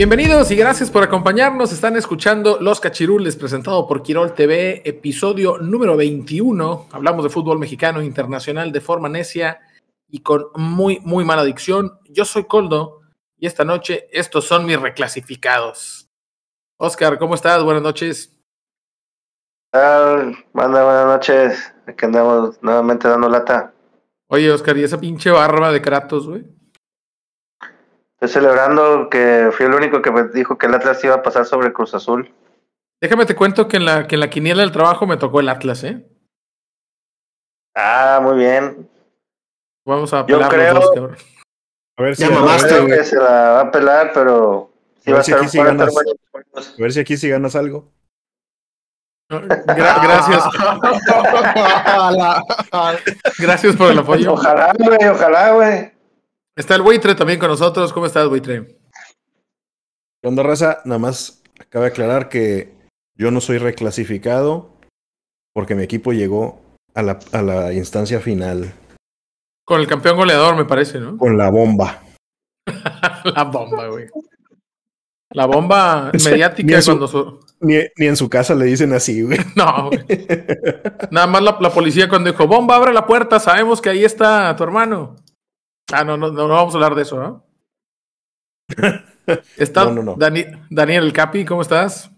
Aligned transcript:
Bienvenidos 0.00 0.50
y 0.50 0.56
gracias 0.56 0.90
por 0.90 1.02
acompañarnos. 1.02 1.74
Están 1.74 1.94
escuchando 1.94 2.56
Los 2.58 2.80
Cachirules, 2.80 3.36
presentado 3.36 3.86
por 3.86 4.02
Quirol 4.02 4.32
TV, 4.32 4.80
episodio 4.88 5.58
número 5.58 5.94
21. 5.94 6.88
Hablamos 6.90 7.22
de 7.22 7.28
fútbol 7.28 7.58
mexicano 7.58 8.00
internacional 8.00 8.72
de 8.72 8.80
forma 8.80 9.10
necia 9.10 9.60
y 10.08 10.20
con 10.20 10.46
muy, 10.54 11.00
muy 11.00 11.26
mala 11.26 11.44
dicción. 11.44 11.98
Yo 12.08 12.24
soy 12.24 12.44
Coldo 12.44 13.02
y 13.36 13.46
esta 13.46 13.62
noche 13.66 14.08
estos 14.10 14.46
son 14.46 14.64
mis 14.64 14.80
reclasificados. 14.80 16.08
Oscar, 16.78 17.18
¿cómo 17.18 17.34
estás? 17.34 17.62
Buenas 17.62 17.82
noches. 17.82 18.34
Manda, 19.74 20.82
buenas 20.82 21.06
noches. 21.08 21.74
Aquí 21.86 22.06
andamos 22.06 22.56
nuevamente 22.62 23.06
dando 23.06 23.28
lata. 23.28 23.74
Oye, 24.28 24.50
Oscar, 24.50 24.78
¿y 24.78 24.84
esa 24.84 24.98
pinche 24.98 25.30
barba 25.30 25.70
de 25.70 25.82
Kratos, 25.82 26.26
güey? 26.26 26.59
Estoy 28.20 28.42
celebrando 28.42 29.08
que 29.08 29.48
fui 29.52 29.66
el 29.66 29.74
único 29.74 30.02
que 30.02 30.10
me 30.10 30.24
dijo 30.24 30.58
que 30.58 30.66
el 30.66 30.74
Atlas 30.74 31.02
iba 31.04 31.14
a 31.14 31.22
pasar 31.22 31.46
sobre 31.46 31.72
Cruz 31.72 31.94
Azul. 31.94 32.30
Déjame 33.00 33.24
te 33.24 33.34
cuento 33.34 33.66
que 33.66 33.78
en 33.78 33.86
la, 33.86 34.06
que 34.06 34.16
en 34.16 34.20
la 34.20 34.28
quiniela 34.28 34.60
del 34.60 34.72
trabajo 34.72 35.06
me 35.06 35.16
tocó 35.16 35.40
el 35.40 35.48
Atlas, 35.48 35.82
¿eh? 35.84 36.06
Ah, 37.74 38.20
muy 38.22 38.36
bien. 38.36 38.90
Vamos 39.86 40.12
a 40.12 40.26
Yo 40.26 40.38
creo, 40.48 40.74
los 40.74 40.94
dos, 40.94 41.12
A 41.98 42.02
ver 42.02 42.14
si, 42.14 42.22
ya 42.22 42.30
mamaste, 42.30 42.86
que 42.86 43.04
se 43.04 43.16
la 43.16 43.50
va 43.52 43.60
a 43.60 43.70
pelar, 43.70 44.10
pero 44.12 44.70
sí 45.02 45.10
A 45.10 45.14
va 45.14 45.20
a 45.20 45.20
ver 45.20 45.24
si 45.24 45.32
aquí 45.32 45.48
sí 45.48 45.56
ganas. 45.58 45.94
buenos 45.94 46.14
juegos. 46.30 46.74
a 46.78 46.82
ver 46.82 46.92
si 46.92 47.00
aquí 47.00 47.16
sí 47.16 47.28
ganas 47.30 47.56
algo. 47.56 47.90
Gra- 49.30 50.02
gracias. 50.02 50.44
gracias 53.38 53.76
por 53.76 53.92
el 53.92 53.98
apoyo. 54.00 54.34
Ojalá, 54.34 54.74
güey, 54.78 55.08
ojalá, 55.08 55.52
güey. 55.52 55.99
Está 56.56 56.74
el 56.74 56.82
buitre 56.82 57.14
también 57.14 57.38
con 57.38 57.48
nosotros. 57.48 57.92
¿Cómo 57.92 58.06
estás, 58.06 58.28
buitre? 58.28 58.76
¿Qué 60.22 60.28
onda, 60.28 60.42
raza? 60.42 60.80
Nada 60.84 60.98
más 60.98 61.42
acaba 61.58 61.86
de 61.86 61.90
aclarar 61.90 62.28
que 62.28 62.74
yo 63.14 63.30
no 63.30 63.40
soy 63.40 63.58
reclasificado 63.58 64.74
porque 65.54 65.74
mi 65.74 65.82
equipo 65.82 66.12
llegó 66.12 66.60
a 66.94 67.02
la, 67.02 67.18
a 67.32 67.42
la 67.42 67.72
instancia 67.72 68.20
final 68.20 68.72
Con 69.64 69.80
el 69.80 69.86
campeón 69.86 70.16
goleador, 70.16 70.56
me 70.56 70.64
parece, 70.64 70.98
¿no? 70.98 71.16
con 71.16 71.36
la 71.36 71.50
bomba. 71.50 72.02
La 73.24 73.44
bomba, 73.44 73.88
güey. 73.88 74.06
La 75.32 75.46
bomba 75.46 76.10
mediática 76.24 76.78
ni 76.78 76.84
cuando 76.84 77.06
su... 77.06 77.40
Ni, 77.60 77.76
ni 77.96 78.06
en 78.06 78.16
su 78.16 78.28
casa 78.30 78.54
le 78.54 78.64
dicen 78.64 78.92
así, 78.94 79.22
güey. 79.22 79.38
No, 79.56 79.88
güey. 79.88 80.26
Nada 81.10 81.26
más 81.26 81.42
la, 81.42 81.58
la 81.60 81.70
policía 81.70 82.08
cuando 82.08 82.30
dijo, 82.30 82.46
bomba, 82.46 82.76
abre 82.76 82.92
la 82.92 83.06
puerta, 83.06 83.38
sabemos 83.38 83.80
que 83.80 83.90
ahí 83.90 84.04
está 84.04 84.54
tu 84.56 84.64
hermano. 84.64 85.16
Ah, 85.92 86.04
no, 86.04 86.16
no, 86.16 86.30
no, 86.30 86.48
no 86.48 86.54
vamos 86.54 86.74
a 86.74 86.76
hablar 86.76 86.94
de 86.94 87.02
eso, 87.02 87.18
¿no? 87.18 87.44
Está 89.56 89.84
No, 89.84 89.92
no, 89.94 90.02
no. 90.02 90.16
Dani- 90.16 90.66
Daniel 90.70 91.04
El 91.04 91.12
Capi, 91.12 91.44
¿cómo 91.44 91.62
estás? 91.62 92.10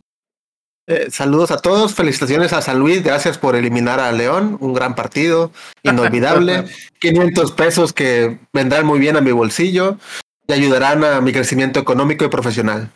Eh, 0.88 1.10
saludos 1.10 1.50
a 1.52 1.58
todos, 1.58 1.94
felicitaciones 1.94 2.52
a 2.52 2.60
San 2.60 2.78
Luis, 2.78 3.04
gracias 3.04 3.38
por 3.38 3.54
eliminar 3.54 4.00
a 4.00 4.10
León, 4.12 4.56
un 4.60 4.74
gran 4.74 4.94
partido, 4.94 5.52
inolvidable, 5.84 6.64
500 7.00 7.52
pesos 7.52 7.92
que 7.92 8.40
vendrán 8.52 8.84
muy 8.84 8.98
bien 8.98 9.16
a 9.16 9.20
mi 9.20 9.30
bolsillo 9.30 9.96
y 10.48 10.52
ayudarán 10.52 11.04
a 11.04 11.20
mi 11.20 11.32
crecimiento 11.32 11.78
económico 11.78 12.24
y 12.24 12.28
profesional. 12.28 12.90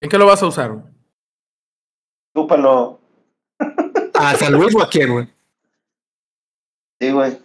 ¿En 0.00 0.08
qué 0.08 0.16
lo 0.18 0.26
vas 0.26 0.42
a 0.42 0.46
usar? 0.46 0.72
Chúpalo. 2.34 2.98
¿A 4.14 4.34
San 4.36 4.52
Luis 4.54 4.74
o 4.74 4.82
a 4.82 4.88
quién, 4.88 5.12
güey? 5.12 5.28
Sí, 7.00 7.10
güey. 7.10 7.38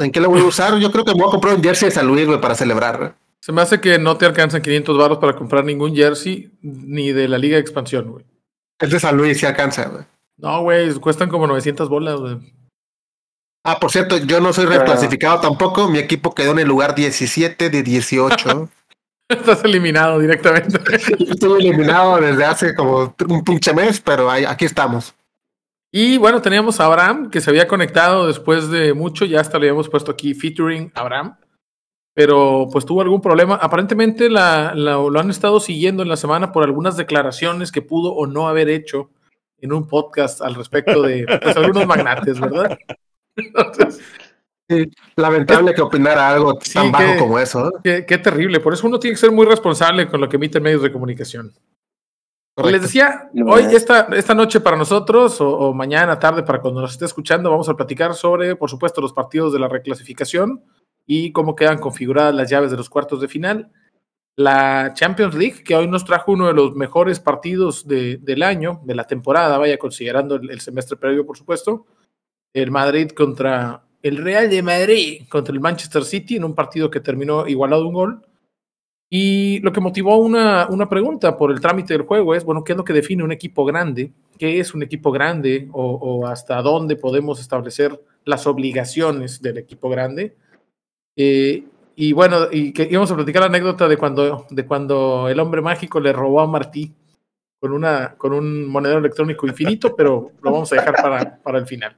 ¿En 0.00 0.10
qué 0.12 0.20
lo 0.20 0.30
voy 0.30 0.40
a 0.40 0.44
usar? 0.44 0.76
Yo 0.78 0.90
creo 0.90 1.04
que 1.04 1.12
me 1.14 1.20
voy 1.20 1.28
a 1.28 1.32
comprar 1.32 1.54
un 1.54 1.62
jersey 1.62 1.88
de 1.88 1.94
San 1.94 2.06
Luis, 2.06 2.26
güey, 2.26 2.40
para 2.40 2.54
celebrar. 2.54 2.98
güey. 2.98 3.10
Se 3.40 3.52
me 3.52 3.62
hace 3.62 3.80
que 3.80 3.98
no 3.98 4.16
te 4.16 4.26
alcanzan 4.26 4.60
500 4.62 4.98
baros 4.98 5.18
para 5.18 5.34
comprar 5.34 5.64
ningún 5.64 5.94
jersey 5.94 6.50
ni 6.62 7.12
de 7.12 7.26
la 7.28 7.38
Liga 7.38 7.56
de 7.56 7.60
Expansión, 7.62 8.10
güey. 8.10 8.24
El 8.78 8.90
de 8.90 9.00
San 9.00 9.16
Luis 9.16 9.38
sí 9.38 9.46
alcanza, 9.46 9.86
güey. 9.88 10.04
No, 10.38 10.62
güey, 10.62 10.92
cuestan 10.94 11.28
como 11.28 11.46
900 11.46 11.88
bolas, 11.88 12.18
güey. 12.20 12.38
Ah, 13.64 13.78
por 13.78 13.90
cierto, 13.90 14.16
yo 14.16 14.40
no 14.40 14.52
soy 14.54 14.64
reclasificado 14.66 15.40
tampoco, 15.40 15.88
mi 15.88 15.98
equipo 15.98 16.34
quedó 16.34 16.52
en 16.52 16.60
el 16.60 16.68
lugar 16.68 16.94
17 16.94 17.68
de 17.70 17.82
18. 17.82 18.68
Estás 19.28 19.62
eliminado 19.64 20.18
directamente. 20.18 20.78
Estuve 21.30 21.58
eliminado 21.60 22.16
desde 22.18 22.44
hace 22.44 22.74
como 22.74 23.14
un 23.28 23.44
pinche 23.44 23.72
mes, 23.74 24.00
pero 24.00 24.30
ahí- 24.30 24.44
aquí 24.46 24.64
estamos. 24.64 25.14
Y 25.92 26.18
bueno, 26.18 26.40
teníamos 26.40 26.78
a 26.80 26.86
Abraham, 26.86 27.30
que 27.30 27.40
se 27.40 27.50
había 27.50 27.66
conectado 27.66 28.26
después 28.26 28.70
de 28.70 28.94
mucho, 28.94 29.24
ya 29.24 29.40
hasta 29.40 29.58
le 29.58 29.66
habíamos 29.66 29.88
puesto 29.88 30.12
aquí 30.12 30.34
featuring 30.34 30.92
Abraham, 30.94 31.36
pero 32.14 32.68
pues 32.70 32.84
tuvo 32.86 33.00
algún 33.02 33.20
problema. 33.20 33.56
Aparentemente 33.56 34.30
la, 34.30 34.72
la- 34.74 34.92
lo 34.94 35.18
han 35.18 35.30
estado 35.30 35.58
siguiendo 35.58 36.02
en 36.02 36.08
la 36.08 36.16
semana 36.16 36.52
por 36.52 36.62
algunas 36.62 36.96
declaraciones 36.96 37.72
que 37.72 37.82
pudo 37.82 38.12
o 38.12 38.26
no 38.26 38.48
haber 38.48 38.68
hecho 38.68 39.10
en 39.58 39.72
un 39.72 39.86
podcast 39.88 40.40
al 40.42 40.54
respecto 40.54 41.02
de 41.02 41.26
pues, 41.42 41.56
algunos 41.56 41.86
magnates, 41.86 42.38
¿verdad? 42.40 42.78
Entonces, 43.36 44.00
Lamentable 45.16 45.74
que 45.74 45.82
opinara 45.82 46.28
algo 46.30 46.56
Sí, 46.62 46.74
tan 46.74 46.92
bajo 46.92 47.18
como 47.18 47.38
eso. 47.40 47.66
¿eh? 47.66 47.70
qué, 47.82 48.06
qué 48.06 48.18
terrible. 48.18 48.60
Por 48.60 48.72
eso 48.72 48.86
uno 48.86 49.00
tiene 49.00 49.14
que 49.16 49.20
ser 49.20 49.32
muy 49.32 49.44
responsable 49.44 50.06
con 50.06 50.20
lo 50.20 50.28
que 50.28 50.36
emiten 50.36 50.62
medios 50.62 50.82
de 50.82 50.92
comunicación. 50.92 51.52
Correcto. 52.62 52.70
Les 52.72 52.82
decía, 52.82 53.28
No, 53.32 53.52
hoy, 53.52 53.64
esta, 53.72 54.08
esta 54.12 54.34
noche 54.34 54.60
para 54.60 54.76
nosotros, 54.76 55.40
o, 55.40 55.48
o 55.48 55.74
mañana, 55.74 56.18
tarde, 56.18 56.42
para 56.42 56.60
cuando 56.60 56.80
nos 56.80 56.92
esté 56.92 57.04
escuchando, 57.04 57.50
vamos 57.50 57.68
a 57.68 57.74
platicar 57.76 58.14
sobre, 58.14 58.56
por 58.56 58.70
supuesto, 58.70 59.00
los 59.00 59.12
partidos 59.12 59.52
de 59.52 59.58
la 59.58 59.68
reclasificación 59.68 60.62
y 61.06 61.32
cómo 61.32 61.54
quedan 61.56 61.78
configuradas 61.78 62.34
las 62.34 62.48
llaves 62.50 62.70
de 62.70 62.76
los 62.76 62.88
cuartos 62.90 63.20
de 63.20 63.28
final. 63.28 63.70
La 64.36 64.92
Champions 64.94 65.34
League, 65.34 65.62
que 65.64 65.74
hoy 65.74 65.86
nos 65.88 66.04
trajo 66.04 66.32
uno 66.32 66.46
de 66.46 66.54
los 66.54 66.74
mejores 66.74 67.20
partidos 67.20 67.86
de- 67.86 68.16
del 68.18 68.42
año, 68.42 68.80
de 68.84 68.94
la 68.94 69.04
temporada, 69.04 69.58
vaya, 69.58 69.76
considerando 69.78 70.36
el, 70.36 70.50
el 70.50 70.60
semestre 70.60 70.96
previo, 70.96 71.26
por 71.26 71.36
supuesto. 71.36 71.86
El 72.54 72.70
Madrid 72.70 73.10
contra 73.10 73.82
el 74.02 74.16
Real 74.16 74.48
de 74.48 74.62
Madrid, 74.62 75.22
contra 75.28 75.52
el 75.52 75.60
Manchester 75.60 76.04
City, 76.04 76.36
en 76.36 76.44
un 76.44 76.54
partido 76.54 76.90
que 76.90 77.00
terminó 77.00 77.46
igualado 77.46 77.86
un 77.86 77.92
gol. 77.94 78.26
Y 79.12 79.58
lo 79.58 79.72
que 79.72 79.80
motivó 79.80 80.16
una, 80.18 80.68
una 80.70 80.88
pregunta 80.88 81.36
por 81.36 81.50
el 81.50 81.60
trámite 81.60 81.94
del 81.94 82.06
juego 82.06 82.32
es, 82.32 82.44
bueno, 82.44 82.62
¿qué 82.62 82.72
es 82.72 82.76
lo 82.78 82.84
que 82.84 82.92
define 82.92 83.24
un 83.24 83.32
equipo 83.32 83.64
grande? 83.64 84.12
¿Qué 84.38 84.60
es 84.60 84.72
un 84.72 84.84
equipo 84.84 85.10
grande? 85.10 85.68
¿O, 85.72 86.24
hasta 86.28 86.62
dónde 86.62 86.94
podemos 86.94 87.40
establecer 87.40 88.00
las 88.24 88.46
obligaciones 88.46 89.42
del 89.42 89.58
equipo 89.58 89.88
grande? 89.90 90.36
Eh, 91.16 91.64
y 91.96 92.12
bueno, 92.12 92.46
y 92.52 92.72
que 92.72 92.88
íbamos 92.88 93.10
a 93.10 93.16
platicar 93.16 93.42
la 93.42 93.48
anécdota 93.48 93.88
de 93.88 93.96
cuando, 93.96 94.46
de 94.48 94.64
cuando 94.64 95.28
el 95.28 95.40
hombre 95.40 95.60
mágico 95.60 95.98
le 95.98 96.12
robó 96.12 96.40
a 96.40 96.46
Martí 96.46 96.94
con, 97.58 97.72
una, 97.72 98.14
con 98.16 98.32
un 98.32 98.66
monedero 98.68 99.00
electrónico 99.00 99.44
infinito, 99.46 99.94
pero 99.96 100.30
lo 100.40 100.52
vamos 100.52 100.72
a 100.72 100.76
dejar 100.76 100.94
para, 100.94 101.36
para 101.42 101.58
el 101.58 101.66
final. 101.66 101.96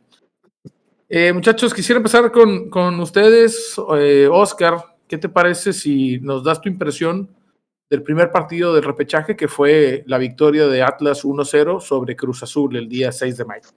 Eh, 1.10 1.30
muchachos, 1.30 1.74
quisiera 1.74 1.98
empezar 1.98 2.32
con, 2.32 2.70
con 2.70 2.98
ustedes. 3.00 3.78
Eh, 3.98 4.26
Oscar, 4.32 4.91
¿qué 5.12 5.18
te 5.18 5.28
parece 5.28 5.74
si 5.74 6.18
nos 6.20 6.42
das 6.42 6.62
tu 6.62 6.70
impresión 6.70 7.28
del 7.90 8.02
primer 8.02 8.30
partido 8.30 8.74
del 8.74 8.82
repechaje, 8.82 9.36
que 9.36 9.46
fue 9.46 10.04
la 10.06 10.16
victoria 10.16 10.66
de 10.68 10.82
Atlas 10.82 11.22
1-0 11.22 11.82
sobre 11.82 12.16
Cruz 12.16 12.42
Azul 12.42 12.74
el 12.78 12.88
día 12.88 13.12
6 13.12 13.36
de 13.36 13.44
mayo? 13.44 13.68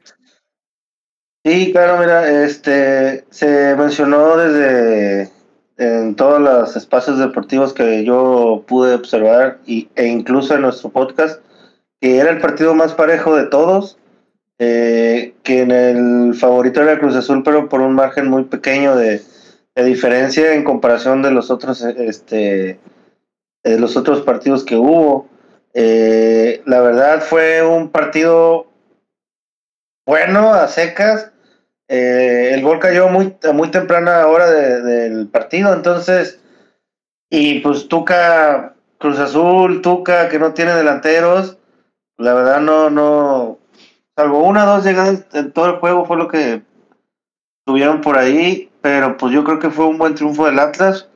Sí, 1.45 1.73
claro, 1.73 1.99
mira, 1.99 2.45
este 2.45 3.25
se 3.31 3.75
mencionó 3.75 4.37
desde 4.37 5.29
en 5.75 6.15
todos 6.15 6.39
los 6.39 6.73
espacios 6.77 7.19
deportivos 7.19 7.73
que 7.73 8.05
yo 8.05 8.63
pude 8.65 8.95
observar 8.95 9.59
y, 9.65 9.89
e 9.93 10.07
incluso 10.07 10.55
en 10.55 10.61
nuestro 10.61 10.89
podcast 10.89 11.41
que 11.99 12.19
era 12.19 12.29
el 12.29 12.39
partido 12.39 12.73
más 12.75 12.93
parejo 12.93 13.35
de 13.35 13.47
todos, 13.47 13.97
eh, 14.57 15.33
que 15.43 15.63
en 15.63 15.71
el 15.71 16.33
favorito 16.33 16.81
era 16.81 16.97
Cruz 16.97 17.17
Azul, 17.17 17.43
pero 17.43 17.67
por 17.67 17.81
un 17.81 17.93
margen 17.93 18.29
muy 18.29 18.45
pequeño 18.45 18.95
de, 18.95 19.21
de 19.75 19.83
diferencia 19.83 20.53
en 20.53 20.63
comparación 20.63 21.21
de 21.21 21.31
los 21.31 21.51
otros, 21.51 21.81
este, 21.81 22.79
de 23.63 23.79
los 23.79 23.97
otros 23.97 24.21
partidos 24.21 24.63
que 24.63 24.77
hubo. 24.77 25.27
Eh, 25.73 26.61
la 26.65 26.79
verdad 26.79 27.21
fue 27.21 27.61
un 27.65 27.89
partido 27.89 28.67
bueno 30.07 30.53
a 30.53 30.67
secas. 30.67 31.31
Eh, 31.89 32.51
el 32.53 32.61
gol 32.63 32.79
cayó 32.79 33.09
muy, 33.09 33.35
muy 33.53 33.69
temprana 33.69 34.25
hora 34.27 34.49
de- 34.49 34.81
del 34.81 35.27
partido, 35.27 35.73
entonces, 35.73 36.39
y 37.29 37.59
pues 37.59 37.87
Tuca, 37.87 38.75
Cruz 38.97 39.19
Azul, 39.19 39.81
Tuca, 39.81 40.29
que 40.29 40.39
no 40.39 40.53
tiene 40.53 40.73
delanteros, 40.73 41.59
la 42.17 42.33
verdad 42.33 42.61
no, 42.61 42.89
no, 42.89 43.59
salvo 44.15 44.43
una 44.43 44.63
o 44.63 44.75
dos 44.77 44.85
llegadas 44.85 45.25
en 45.33 45.51
todo 45.51 45.65
el 45.67 45.75
juego 45.75 46.05
fue 46.05 46.17
lo 46.17 46.27
que 46.27 46.61
tuvieron 47.65 48.01
por 48.01 48.17
ahí, 48.17 48.71
pero 48.85 49.17
pues 49.17 49.33
yo 49.33 49.43
creo 49.43 49.57
que 49.57 49.71
fue 49.71 49.87
un 49.87 49.97
buen 49.97 50.13
triunfo 50.13 50.45
del 50.45 50.59
Atlas. 50.59 51.09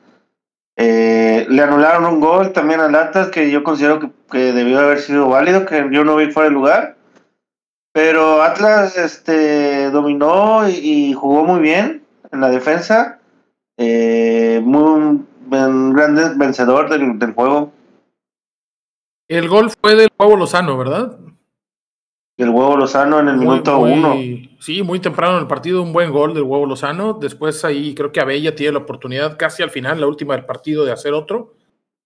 Eh, 0.76 1.46
le 1.50 1.62
anularon 1.62 2.12
un 2.12 2.20
gol 2.20 2.52
también 2.52 2.80
al 2.80 2.96
Atlas 2.96 3.28
que 3.28 3.52
yo 3.52 3.64
considero 3.64 4.12
que, 4.28 4.40
debió 4.54 4.80
haber 4.80 4.98
sido 4.98 5.30
válido, 5.30 5.68
que 5.68 5.88
yo 5.92 6.04
no 6.04 6.16
vi 6.16 6.32
fuera 6.32 6.50
de 6.50 6.56
lugar. 6.56 6.96
Pero 7.94 8.42
Atlas 8.42 8.98
este, 8.98 9.92
dominó 9.92 10.68
y, 10.68 11.14
jugó 11.14 11.46
muy 11.46 11.60
bien 11.60 12.02
en 12.32 12.42
la 12.42 12.50
defensa. 12.50 13.20
Eh, 13.78 14.60
muy 14.64 14.82
un, 14.82 15.94
gran 15.94 16.40
vencedor 16.40 16.90
del, 16.90 17.20
del 17.20 17.34
juego. 17.34 17.72
El 19.28 19.48
gol 19.48 19.70
fue 19.80 19.94
del 19.94 20.10
Huevo 20.18 20.38
Lozano, 20.38 20.76
¿verdad? 20.76 21.20
Y 22.40 22.44
el 22.44 22.52
huevo 22.52 22.78
Lozano 22.78 23.20
en 23.20 23.28
el 23.28 23.36
Muy, 23.36 23.48
minuto 23.48 23.80
muy- 23.80 23.92
uno. 23.92 24.16
Sí, 24.62 24.82
muy 24.82 25.02
temprano 25.02 25.36
en 25.36 25.42
el 25.42 25.48
partido, 25.48 25.82
un 25.84 25.92
buen 25.92 26.10
gol 26.10 26.34
del 26.34 26.44
Huevo 26.44 26.66
Lozano. 26.66 27.12
Después 27.14 27.66
ahí 27.66 27.94
creo 27.94 28.14
que 28.14 28.22
Abella 28.22 28.56
tiene 28.56 28.72
la 28.72 28.80
oportunidad 28.80 29.38
casi 29.38 29.62
al 29.62 29.70
final, 29.72 30.00
la 30.00 30.08
última 30.08 30.36
del 30.38 30.46
partido, 30.46 30.86
de 30.86 30.94
hacer 30.94 31.12
otro. 31.14 31.56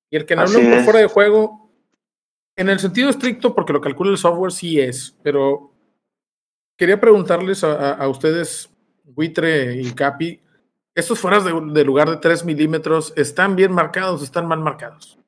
Y 0.10 0.16
el 0.18 0.26
que 0.26 0.36
no 0.36 0.44
es. 0.46 0.52
fuera 0.86 0.98
de 1.00 1.06
juego, 1.06 1.70
en 2.56 2.68
el 2.70 2.80
sentido 2.80 3.12
estricto, 3.12 3.54
porque 3.54 3.74
lo 3.74 3.82
calcula 3.82 4.10
el 4.10 4.18
software, 4.18 4.52
sí 4.52 4.80
es, 4.80 5.16
pero 5.22 5.72
quería 6.80 7.00
preguntarles 7.00 7.64
a, 7.64 7.92
a- 7.92 7.94
a 7.94 8.08
ustedes, 8.08 8.72
Buitre 9.04 9.76
y 9.80 9.92
Capi, 9.94 10.42
estos 10.96 11.20
fueras 11.20 11.46
de, 11.46 11.52
de 11.54 11.84
lugar 11.86 12.10
de 12.10 12.18
3 12.18 12.44
milímetros, 12.44 13.14
¿están 13.16 13.56
bien 13.56 13.72
marcados 13.72 14.22
o 14.22 14.24
están 14.24 14.48
mal 14.48 14.60
marcados? 14.62 15.20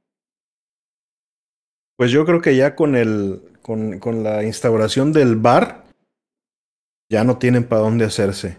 Pues 1.95 2.09
yo 2.09 2.25
creo 2.25 2.41
que 2.41 2.55
ya 2.55 2.75
con 2.75 2.95
el 2.95 3.41
con, 3.65 3.97
con 3.97 4.21
la 4.23 4.43
instauración 4.43 5.11
del 5.11 5.37
bar 5.37 5.85
ya 7.09 7.23
no 7.23 7.39
tienen 7.39 7.63
para 7.63 7.81
dónde 7.81 8.05
hacerse. 8.05 8.57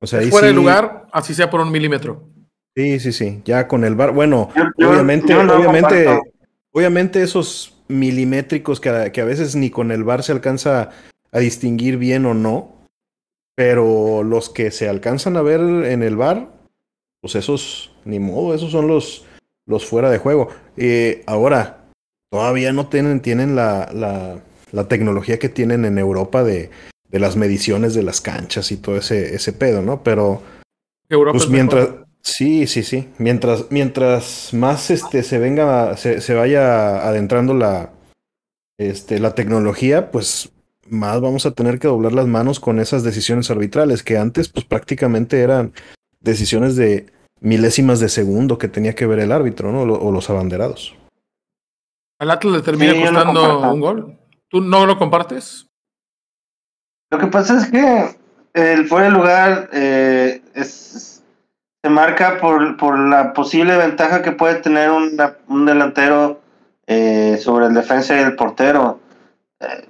O 0.00 0.06
sea, 0.08 0.18
ahí 0.18 0.30
fuera 0.30 0.48
de 0.48 0.52
sí- 0.52 0.56
lugar, 0.56 1.06
así 1.12 1.32
sea 1.32 1.48
por 1.48 1.60
un 1.60 1.70
milímetro. 1.70 2.28
Sí, 2.76 2.98
sí, 2.98 3.12
sí. 3.12 3.40
Ya 3.44 3.68
con 3.68 3.84
el 3.84 3.94
bar. 3.94 4.10
Bueno, 4.12 4.50
Yo- 4.56 4.64
yo- 4.78 4.90
obviamente, 4.90 5.32
yo 5.32 5.44
no 5.44 5.54
obviamente, 5.56 6.06
comparto. 6.06 6.30
obviamente 6.72 7.22
esos 7.22 7.80
milimétricos 7.86 8.80
que 8.80 8.88
a, 8.88 9.12
que 9.12 9.20
a 9.20 9.24
veces 9.24 9.54
ni 9.54 9.70
con 9.70 9.92
el 9.92 10.02
bar 10.02 10.24
se 10.24 10.32
alcanza 10.32 10.90
a 11.30 11.38
distinguir 11.38 11.96
bien 11.96 12.26
o 12.26 12.34
no. 12.34 12.74
Pero 13.54 14.24
los 14.24 14.50
que 14.50 14.72
se 14.72 14.88
alcanzan 14.88 15.36
a 15.36 15.42
ver 15.42 15.60
en 15.60 16.02
el 16.02 16.16
bar, 16.16 16.50
pues 17.20 17.36
esos, 17.36 17.94
ni 18.04 18.18
modo, 18.18 18.52
esos 18.56 18.72
son 18.72 18.88
los, 18.88 19.24
los 19.66 19.86
fuera 19.86 20.10
de 20.10 20.18
juego. 20.18 20.48
Eh, 20.76 21.22
ahora, 21.28 21.83
todavía 22.34 22.72
no 22.72 22.88
tienen, 22.88 23.20
tienen 23.20 23.54
la, 23.54 23.88
la, 23.94 24.40
la 24.72 24.88
tecnología 24.88 25.38
que 25.38 25.48
tienen 25.48 25.84
en 25.84 25.98
Europa 25.98 26.42
de, 26.42 26.68
de 27.08 27.18
las 27.20 27.36
mediciones 27.36 27.94
de 27.94 28.02
las 28.02 28.20
canchas 28.20 28.72
y 28.72 28.76
todo 28.76 28.96
ese, 28.96 29.36
ese 29.36 29.52
pedo, 29.52 29.82
¿no? 29.82 30.02
Pero 30.02 30.42
Europa 31.08 31.34
pues 31.34 31.44
es 31.44 31.50
mientras, 31.50 31.90
mejor. 31.90 32.06
sí, 32.22 32.66
sí, 32.66 32.82
sí. 32.82 33.08
Mientras, 33.18 33.66
mientras 33.70 34.52
más 34.52 34.90
este 34.90 35.22
se 35.22 35.38
venga, 35.38 35.96
se, 35.96 36.20
se 36.20 36.34
vaya 36.34 37.08
adentrando 37.08 37.54
la, 37.54 37.92
este, 38.78 39.20
la 39.20 39.36
tecnología, 39.36 40.10
pues 40.10 40.50
más 40.88 41.20
vamos 41.20 41.46
a 41.46 41.52
tener 41.52 41.78
que 41.78 41.86
doblar 41.86 42.14
las 42.14 42.26
manos 42.26 42.58
con 42.58 42.80
esas 42.80 43.04
decisiones 43.04 43.48
arbitrales 43.52 44.02
que 44.02 44.18
antes, 44.18 44.48
pues 44.48 44.64
prácticamente 44.64 45.40
eran 45.40 45.72
decisiones 46.18 46.74
de 46.74 47.06
milésimas 47.40 48.00
de 48.00 48.08
segundo 48.08 48.58
que 48.58 48.66
tenía 48.66 48.96
que 48.96 49.06
ver 49.06 49.20
el 49.20 49.30
árbitro, 49.30 49.70
¿no? 49.70 49.82
O 49.82 50.10
los 50.10 50.30
abanderados. 50.30 50.96
Al 52.18 52.30
Atlas 52.30 52.54
le 52.54 52.62
termina 52.62 52.92
Sí, 52.92 53.00
costando 53.02 53.72
un 53.72 53.80
gol. 53.80 54.18
¿Tú 54.48 54.60
no 54.60 54.86
lo 54.86 54.98
compartes? 54.98 55.66
Lo 57.10 57.18
que 57.18 57.26
pasa 57.26 57.56
es 57.58 57.70
que 57.70 58.16
el 58.54 58.86
fuera 58.86 59.06
de 59.06 59.12
lugar 59.12 59.68
eh, 59.72 60.42
es, 60.54 61.22
se 61.82 61.90
marca 61.90 62.38
por, 62.40 62.76
por 62.76 62.98
la 62.98 63.32
posible 63.32 63.76
ventaja 63.76 64.22
que 64.22 64.32
puede 64.32 64.56
tener 64.56 64.90
una- 64.90 65.36
un 65.48 65.66
delantero 65.66 66.40
eh, 66.86 67.38
sobre 67.42 67.66
el 67.66 67.74
defensa 67.74 68.16
y 68.16 68.20
el 68.22 68.36
portero. 68.36 69.00
Eh, 69.60 69.88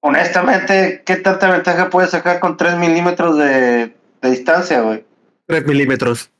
honestamente, 0.00 1.02
¿qué 1.04 1.16
tanta 1.16 1.50
ventaja 1.50 1.88
puede 1.90 2.08
sacar 2.08 2.40
con 2.40 2.56
3 2.56 2.76
milímetros 2.76 3.38
de, 3.38 3.94
de 4.20 4.30
distancia, 4.30 4.80
güey? 4.82 5.04
3 5.46 5.66
milímetros. 5.66 6.30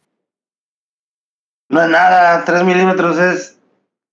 No 1.71 1.83
es 1.83 1.89
nada, 1.89 2.45
3 2.45 2.63
milímetros 2.65 3.19
es 3.19 3.54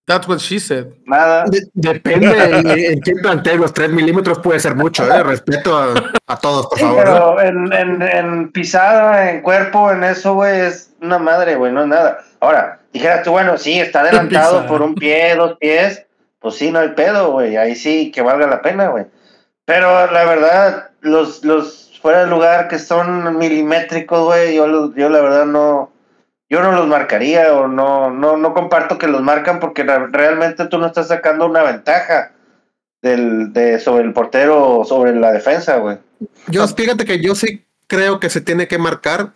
That's 0.07 0.27
what 0.27 0.39
she 0.39 0.59
said. 0.59 0.87
nada. 1.05 1.45
De- 1.45 1.67
depende 1.73 2.27
en, 2.43 2.67
en 2.69 2.99
quién 2.99 3.17
plantee 3.21 3.55
los 3.57 3.73
3 3.73 3.91
milímetros 3.91 4.39
puede 4.39 4.59
ser 4.59 4.75
mucho, 4.75 5.05
¿eh? 5.11 5.23
Respeto 5.23 5.77
a, 5.77 5.93
a 6.27 6.37
todos, 6.39 6.67
por 6.67 6.77
Sí, 6.79 6.83
favor. 6.83 7.05
¿no? 7.05 7.35
pero 7.35 7.41
en, 7.41 7.71
en, 7.73 8.01
en 8.01 8.51
pisada, 8.51 9.29
en 9.31 9.41
cuerpo, 9.41 9.91
en 9.91 10.03
eso, 10.03 10.33
güey, 10.33 10.59
es 10.61 10.91
una 11.01 11.19
madre, 11.19 11.55
güey, 11.55 11.71
no 11.71 11.81
es 11.81 11.87
nada. 11.87 12.19
Ahora, 12.39 12.79
dijeras 12.91 13.23
tú, 13.23 13.31
bueno, 13.31 13.57
sí, 13.57 13.79
está 13.79 14.01
adelantado 14.01 14.65
por 14.67 14.81
un 14.81 14.95
pie, 14.95 15.35
dos 15.35 15.57
pies, 15.59 16.05
pues 16.39 16.55
sí, 16.55 16.71
no 16.71 16.79
hay 16.79 16.89
pedo, 16.89 17.31
güey, 17.31 17.55
ahí 17.55 17.75
sí 17.75 18.11
que 18.11 18.21
valga 18.21 18.47
la 18.47 18.61
pena, 18.61 18.87
güey. 18.87 19.05
Pero 19.65 20.11
la 20.11 20.25
verdad, 20.25 20.89
los, 21.01 21.45
los 21.45 21.99
fuera 22.01 22.21
de 22.25 22.27
lugar 22.31 22.67
que 22.67 22.79
son 22.79 23.37
milimétricos, 23.37 24.25
güey, 24.25 24.55
yo, 24.55 24.65
los- 24.67 24.95
yo 24.95 25.07
la 25.09 25.21
verdad 25.21 25.45
no, 25.45 25.91
yo 26.51 26.61
no 26.61 26.73
los 26.73 26.85
marcaría 26.85 27.53
o 27.53 27.67
no, 27.67 28.11
no, 28.11 28.35
no 28.35 28.53
comparto 28.53 28.97
que 28.97 29.07
los 29.07 29.21
marcan 29.21 29.61
porque 29.61 29.83
re- 29.83 30.07
realmente 30.07 30.65
tú 30.67 30.77
no 30.77 30.87
estás 30.87 31.07
sacando 31.07 31.45
una 31.45 31.63
ventaja 31.63 32.33
del, 33.01 33.53
de, 33.53 33.79
sobre 33.79 34.03
el 34.03 34.11
portero 34.13 34.79
o 34.79 34.85
sobre 34.85 35.15
la 35.15 35.31
defensa, 35.31 35.77
güey. 35.77 35.97
Yo, 36.47 36.67
fíjate 36.67 37.05
que 37.05 37.21
yo 37.21 37.33
sí 37.35 37.65
creo 37.87 38.19
que 38.19 38.29
se 38.29 38.41
tiene 38.41 38.67
que 38.67 38.77
marcar 38.77 39.31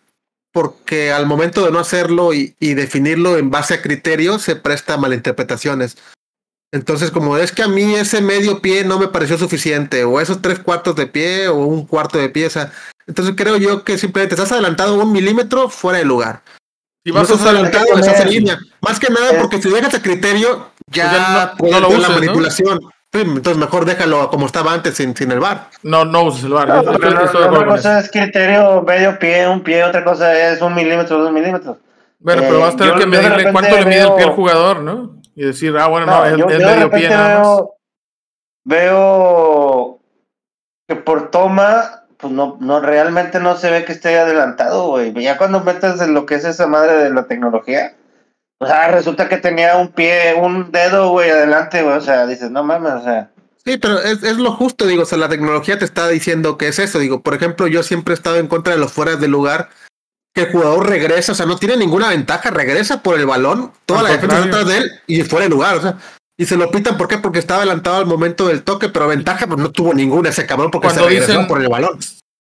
porque 0.52 1.12
al 1.12 1.26
momento 1.26 1.66
de 1.66 1.72
no 1.72 1.80
hacerlo 1.80 2.34
y, 2.34 2.56
y 2.60 2.74
definirlo 2.74 3.38
en 3.38 3.50
base 3.50 3.74
a 3.74 3.82
criterios 3.82 4.42
se 4.42 4.56
presta 4.56 4.94
a 4.94 4.98
malinterpretaciones. 4.98 5.98
Entonces, 6.72 7.12
como 7.12 7.38
es 7.38 7.54
que 7.54 7.64
a 7.64 7.70
mí 7.70 7.96
ese 7.96 8.22
medio 8.22 8.62
pie 8.62 8.84
no 8.84 9.00
me 9.00 9.08
pareció 9.08 9.38
suficiente, 9.38 10.04
o 10.04 10.20
esos 10.20 10.42
tres 10.42 10.60
cuartos 10.60 10.96
de 10.98 11.08
pie, 11.08 11.48
o 11.48 11.56
un 11.56 11.86
cuarto 11.86 12.18
de 12.18 12.28
pie, 12.28 12.48
o 12.48 12.50
sea, 12.50 12.72
entonces 13.08 13.36
creo 13.38 13.56
yo 13.56 13.86
que 13.86 13.98
simplemente 13.98 14.36
estás 14.36 14.52
adelantado 14.52 15.02
un 15.02 15.12
milímetro 15.14 15.70
fuera 15.70 16.00
de 16.00 16.06
lugar. 16.06 16.42
Si 17.06 17.12
vas 17.12 17.30
a 17.30 17.34
usar 17.36 17.50
adelantado, 17.50 17.86
hay 17.86 17.94
que 17.94 18.00
estás 18.08 18.22
en 18.22 18.30
línea. 18.32 18.58
Más 18.82 19.00
que 19.00 19.10
nada 19.14 19.32
Eh. 19.32 19.38
porque 19.40 19.62
si 19.62 19.70
dejas 19.70 19.94
a 19.94 20.02
criterio, 20.02 20.72
ya, 20.88 21.54
Pues 21.58 21.72
ya 21.72 21.80
no- 21.80 21.82
lo 21.82 21.86
haber 21.88 22.00
uses, 22.00 22.10
la 22.10 22.16
¿no? 22.16 22.22
manipulación. 22.22 22.80
Sí, 23.14 23.22
entonces 23.22 23.58
mejor 23.58 23.86
déjalo 23.86 24.30
como 24.30 24.48
estaba 24.48 24.74
antes 24.74 24.96
sin, 24.96 25.16
sin 25.16 25.32
el 25.32 25.40
bar. 25.40 25.70
No, 25.84 26.04
no 26.04 26.24
uses 26.24 26.44
el 26.46 26.54
bar. 26.54 26.68
No, 26.68 26.82
una 26.82 27.66
cosa 27.68 28.00
es 28.00 28.10
criterio 28.12 28.82
medio 28.82 29.18
pie, 29.20 29.48
un 29.48 29.62
pie, 29.62 29.84
otra 29.84 30.04
cosa 30.04 30.36
es 30.52 30.60
un 30.62 30.74
milímetro, 30.74 31.20
dos 31.20 31.32
milímetros. 31.32 31.78
Bueno, 32.20 32.42
pero 32.42 32.58
eh, 32.58 32.62
vas 32.62 32.74
a 32.74 32.78
tener 32.78 32.94
yo- 32.94 33.00
que 33.00 33.06
yo 33.06 33.12
de 33.12 33.18
medirle 33.30 33.52
cuánto 33.52 33.76
le 33.78 33.86
mide 33.86 34.02
el 34.02 34.14
pie 34.16 34.24
al 34.26 34.32
jugador, 34.32 34.82
¿no? 34.82 35.22
Y 35.36 35.44
decir, 35.46 35.78
ah, 35.78 35.88
bueno, 35.88 36.08
no, 36.08 36.18
No, 36.18 36.26
es, 36.26 36.38
yo, 36.38 36.46
es 36.50 36.60
yo 36.60 36.68
de 36.68 36.76
medio 36.76 36.90
pie 36.90 37.10
nada 37.10 37.38
más. 37.40 37.48
veo, 37.48 37.78
veo 38.66 40.00
que 40.88 40.96
por 40.96 41.30
toma, 41.30 42.05
pues 42.26 42.34
no, 42.34 42.58
no 42.60 42.80
realmente 42.80 43.40
no 43.40 43.56
se 43.56 43.70
ve 43.70 43.86
que 43.86 43.92
esté 43.92 44.18
adelantado, 44.18 44.88
güey. 44.88 45.14
Ya 45.14 45.38
cuando 45.38 45.64
metes 45.64 46.02
en 46.02 46.16
lo 46.16 46.26
que 46.26 46.34
es 46.34 46.44
esa 46.44 46.66
madre 46.66 46.96
de 46.96 47.12
la 47.12 47.28
tecnología, 47.28 47.96
o 48.58 48.66
sea, 48.66 48.88
resulta 48.88 49.30
que 49.30 49.38
tenía 49.38 49.78
un 49.78 49.90
pie, 49.90 50.34
un 50.34 50.72
dedo, 50.72 51.12
güey, 51.12 51.30
adelante, 51.30 51.84
güey. 51.84 51.96
O 51.96 52.02
sea, 52.02 52.26
dices, 52.26 52.50
no 52.50 52.64
mames, 52.64 52.94
o 52.94 53.04
sea. 53.04 53.30
Sí, 53.64 53.78
pero 53.78 54.00
es, 54.00 54.24
es 54.24 54.38
lo 54.38 54.54
justo, 54.54 54.88
digo, 54.88 55.04
o 55.04 55.06
sea, 55.06 55.20
la 55.20 55.30
tecnología 55.30 55.78
te 55.78 55.86
está 55.86 56.08
diciendo 56.08 56.58
que 56.58 56.68
es 56.68 56.80
eso, 56.80 56.98
digo, 56.98 57.22
por 57.22 57.36
ejemplo, 57.36 57.68
yo 57.68 57.84
siempre 57.84 58.16
he 58.16 58.18
estado 58.18 58.38
en 58.38 58.48
contra 58.48 58.74
de 58.74 58.80
los 58.80 58.92
fueras 58.92 59.20
de 59.20 59.28
lugar, 59.28 59.70
que 60.34 60.42
el 60.42 60.52
jugador 60.52 60.90
regresa, 60.90 61.34
o 61.34 61.36
sea, 61.36 61.46
no 61.46 61.58
tiene 61.58 61.78
ninguna 61.78 62.10
ventaja, 62.10 62.50
regresa 62.50 63.04
por 63.04 63.20
el 63.20 63.28
balón, 63.28 63.72
toda 63.86 64.00
Al 64.00 64.06
la 64.06 64.12
defensa 64.14 64.44
atrás 64.44 64.68
de 64.68 64.78
él 64.78 64.92
y 65.06 65.22
fuera 65.22 65.46
de 65.46 65.50
lugar, 65.50 65.78
o 65.78 65.82
sea, 65.82 65.98
y 66.38 66.46
se 66.46 66.58
lo 66.58 66.70
pitan, 66.72 66.98
¿por 66.98 67.08
qué? 67.08 67.18
Porque 67.18 67.40
estaba 67.40 67.60
adelantado 67.62 67.98
al 67.98 68.06
momento 68.06 68.48
del 68.48 68.64
toque, 68.64 68.90
pero 68.90 69.08
ventaja 69.08 69.48
pues 69.48 69.60
no 69.60 69.72
tuvo 69.72 69.94
ninguna 69.94 70.30
ese 70.30 70.46
cabrón 70.46 70.72
porque 70.72 70.88
Cuando 70.88 71.08
se 71.08 71.16
dicen- 71.20 71.48
por 71.48 71.62
el 71.62 71.70
balón. 71.70 71.98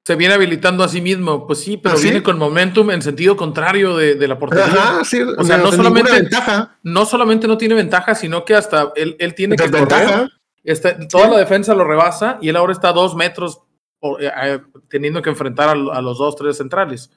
Se 0.08 0.16
viene 0.16 0.36
habilitando 0.36 0.84
a 0.84 0.88
sí 0.88 1.02
mismo. 1.02 1.48
Pues 1.48 1.60
sí, 1.62 1.78
pero 1.78 1.96
¿Ah, 1.96 1.98
sí? 1.98 2.04
viene 2.04 2.22
con 2.22 2.38
momentum 2.38 2.92
en 2.92 3.02
sentido 3.02 3.36
contrario 3.36 3.98
de, 3.98 4.14
de 4.14 4.28
la 4.28 4.38
portería. 4.38 4.66
Ajá, 4.66 5.04
sí, 5.04 5.20
O 5.22 5.44
sea, 5.44 5.58
no 5.58 5.72
solamente- 5.72 6.12
ventaja, 6.12 6.78
No 6.84 7.06
solamente 7.08 7.48
no 7.48 7.58
tiene 7.58 7.74
ventaja, 7.74 8.14
sino 8.14 8.46
que 8.46 8.54
hasta 8.54 8.92
él, 8.96 9.16
él 9.18 9.34
tiene 9.34 9.56
que 9.56 9.64
correr. 9.72 9.88
desventaja. 9.88 10.30
Está- 10.64 11.08
toda 11.08 11.28
la 11.30 11.38
defensa 11.40 11.74
lo 11.74 11.84
rebasa 11.86 12.38
y 12.40 12.50
él 12.50 12.56
ahora 12.56 12.74
está 12.74 12.90
a 12.90 12.94
dos 12.94 13.16
metros 13.16 13.62
por- 14.00 14.22
eh, 14.24 14.32
eh, 14.44 14.60
teniendo 14.90 15.24
que 15.24 15.30
enfrentar 15.32 15.70
a, 15.70 15.72
a 15.72 16.02
los 16.04 16.20
dos, 16.20 16.36
tres 16.36 16.58
centrales. 16.58 17.10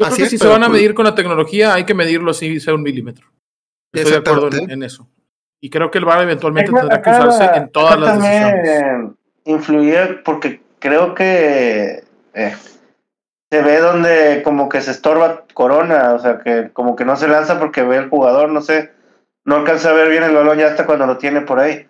Yo 0.00 0.06
Así 0.06 0.16
creo 0.16 0.16
que 0.16 0.22
es, 0.24 0.30
si 0.30 0.38
se 0.38 0.46
van 0.48 0.64
a 0.64 0.66
pues- 0.66 0.80
medir 0.80 0.94
con 0.94 1.04
la 1.04 1.14
tecnología, 1.14 1.74
hay 1.74 1.84
que 1.84 1.94
medirlo 1.94 2.32
así, 2.32 2.58
sea 2.58 2.74
un 2.74 2.82
milímetro. 2.82 3.28
Estoy 3.92 4.10
de 4.12 4.18
acuerdo 4.18 4.48
en 4.68 4.82
eso. 4.82 5.08
Y 5.60 5.70
creo 5.70 5.90
que 5.90 5.98
el 5.98 6.04
VAR 6.04 6.22
eventualmente 6.22 6.70
tendrá 6.72 7.02
que 7.02 7.10
usarse 7.10 7.44
en 7.56 7.70
todas 7.70 7.98
las 7.98 8.18
decisiones. 8.20 9.10
influía 9.44 10.20
porque 10.24 10.60
creo 10.78 11.14
que 11.14 12.04
eh, 12.34 12.54
se 13.50 13.62
ve 13.62 13.78
donde 13.80 14.42
como 14.44 14.68
que 14.68 14.80
se 14.80 14.90
estorba 14.92 15.44
Corona, 15.54 16.12
o 16.14 16.18
sea, 16.18 16.38
que 16.40 16.70
como 16.72 16.94
que 16.94 17.04
no 17.04 17.16
se 17.16 17.26
lanza 17.28 17.58
porque 17.58 17.82
ve 17.82 17.96
el 17.96 18.08
jugador, 18.08 18.50
no 18.50 18.60
sé, 18.60 18.92
no 19.44 19.56
alcanza 19.56 19.90
a 19.90 19.94
ver 19.94 20.08
bien 20.10 20.22
el 20.22 20.34
balón 20.34 20.58
ya 20.58 20.66
hasta 20.68 20.86
cuando 20.86 21.06
lo 21.06 21.16
tiene 21.18 21.40
por 21.40 21.58
ahí. 21.58 21.86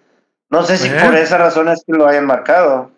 No 0.50 0.62
sé 0.62 0.78
si 0.78 0.88
Eh. 0.88 0.96
por 1.04 1.14
esa 1.14 1.36
razón 1.36 1.68
es 1.68 1.82
que 1.86 1.92
lo 1.92 2.06
hayan 2.06 2.24
marcado. 2.24 2.90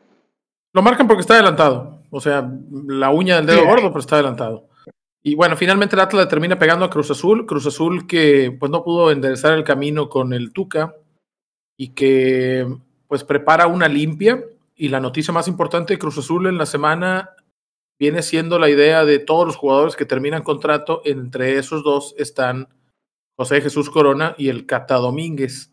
Lo 0.73 0.83
marcan 0.83 1.09
porque 1.09 1.23
está 1.23 1.35
adelantado. 1.35 1.99
O 2.11 2.21
sea, 2.21 2.49
la 2.87 3.11
uña 3.11 3.37
del 3.37 3.47
dedo 3.47 3.61
Sí. 3.63 3.67
gordo, 3.67 3.89
pero 3.89 4.01
está 4.01 4.15
adelantado. 4.17 4.69
Y 5.23 5.35
bueno, 5.35 5.57
finalmente 5.57 5.97
el 5.97 6.01
Atlas 6.01 6.29
termina 6.29 6.59
pegando 6.59 6.85
a 6.85 6.91
Cruz 6.91 7.11
Azul. 7.11 7.47
Cruz 7.47 7.67
Azul 7.67 8.07
que 8.07 8.57
pues 8.59 8.71
no 8.71 8.83
pudo 8.83 9.11
enderezar 9.11 9.53
el 9.53 9.65
camino 9.65 10.09
con 10.09 10.33
el 10.33 10.53
Tuca 10.53 10.95
y 11.77 11.89
que 11.89 12.67
pues 13.07 13.25
prepara 13.25 13.67
una 13.67 13.89
limpia. 13.89 14.43
Y 14.75 14.89
la 14.89 15.01
noticia 15.01 15.35
más 15.35 15.47
importante 15.47 15.93
de 15.93 15.99
Cruz 15.99 16.17
Azul 16.17 16.47
en 16.47 16.57
la 16.57 16.65
semana 16.65 17.31
viene 17.99 18.23
siendo 18.23 18.59
la 18.59 18.71
idea 18.71 19.05
de 19.05 19.19
todos 19.19 19.47
los 19.47 19.57
jugadores 19.57 19.95
que 19.95 20.07
terminan 20.07 20.43
contrato. 20.43 21.03
Entre 21.05 21.59
esos 21.59 21.85
dos 21.85 22.15
están 22.17 22.69
José 23.37 23.61
Jesús 23.61 23.91
Corona 23.91 24.35
y 24.39 24.49
el 24.49 24.65
Cata 24.65 24.97
Domínguez. 24.97 25.71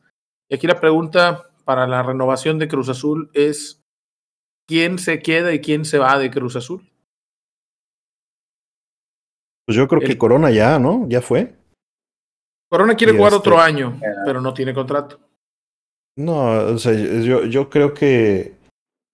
Y 0.50 0.56
aquí 0.56 0.68
la 0.68 0.80
pregunta 0.80 1.50
para 1.64 1.88
la 1.88 2.04
renovación 2.04 2.60
de 2.60 2.68
Cruz 2.68 2.90
Azul 2.90 3.30
es 3.34 3.82
quién 4.68 5.00
se 5.00 5.22
queda 5.22 5.54
y 5.54 5.62
quién 5.62 5.86
se 5.86 6.00
va 6.00 6.20
de 6.20 6.32
Cruz 6.32 6.58
Azul. 6.58 6.90
Pues 9.68 9.76
yo 9.76 9.88
creo 9.88 10.02
que 10.02 10.18
Corona 10.18 10.50
ya, 10.50 10.80
¿no? 10.80 11.06
Ya 11.10 11.22
fue. 11.22 11.54
Corona 12.72 12.96
quiere 12.96 13.14
Y 13.14 13.18
jugar 13.18 13.34
este- 13.34 13.40
otro 13.40 13.60
año, 13.60 13.98
Ya. 14.02 14.24
pero 14.26 14.40
no 14.42 14.54
tiene 14.54 14.74
contrato. 14.74 15.20
No, 16.18 16.52
o 16.74 16.78
sea, 16.78 16.94
yo, 16.94 17.44
yo 17.46 17.70
creo 17.70 17.94
que, 17.94 18.54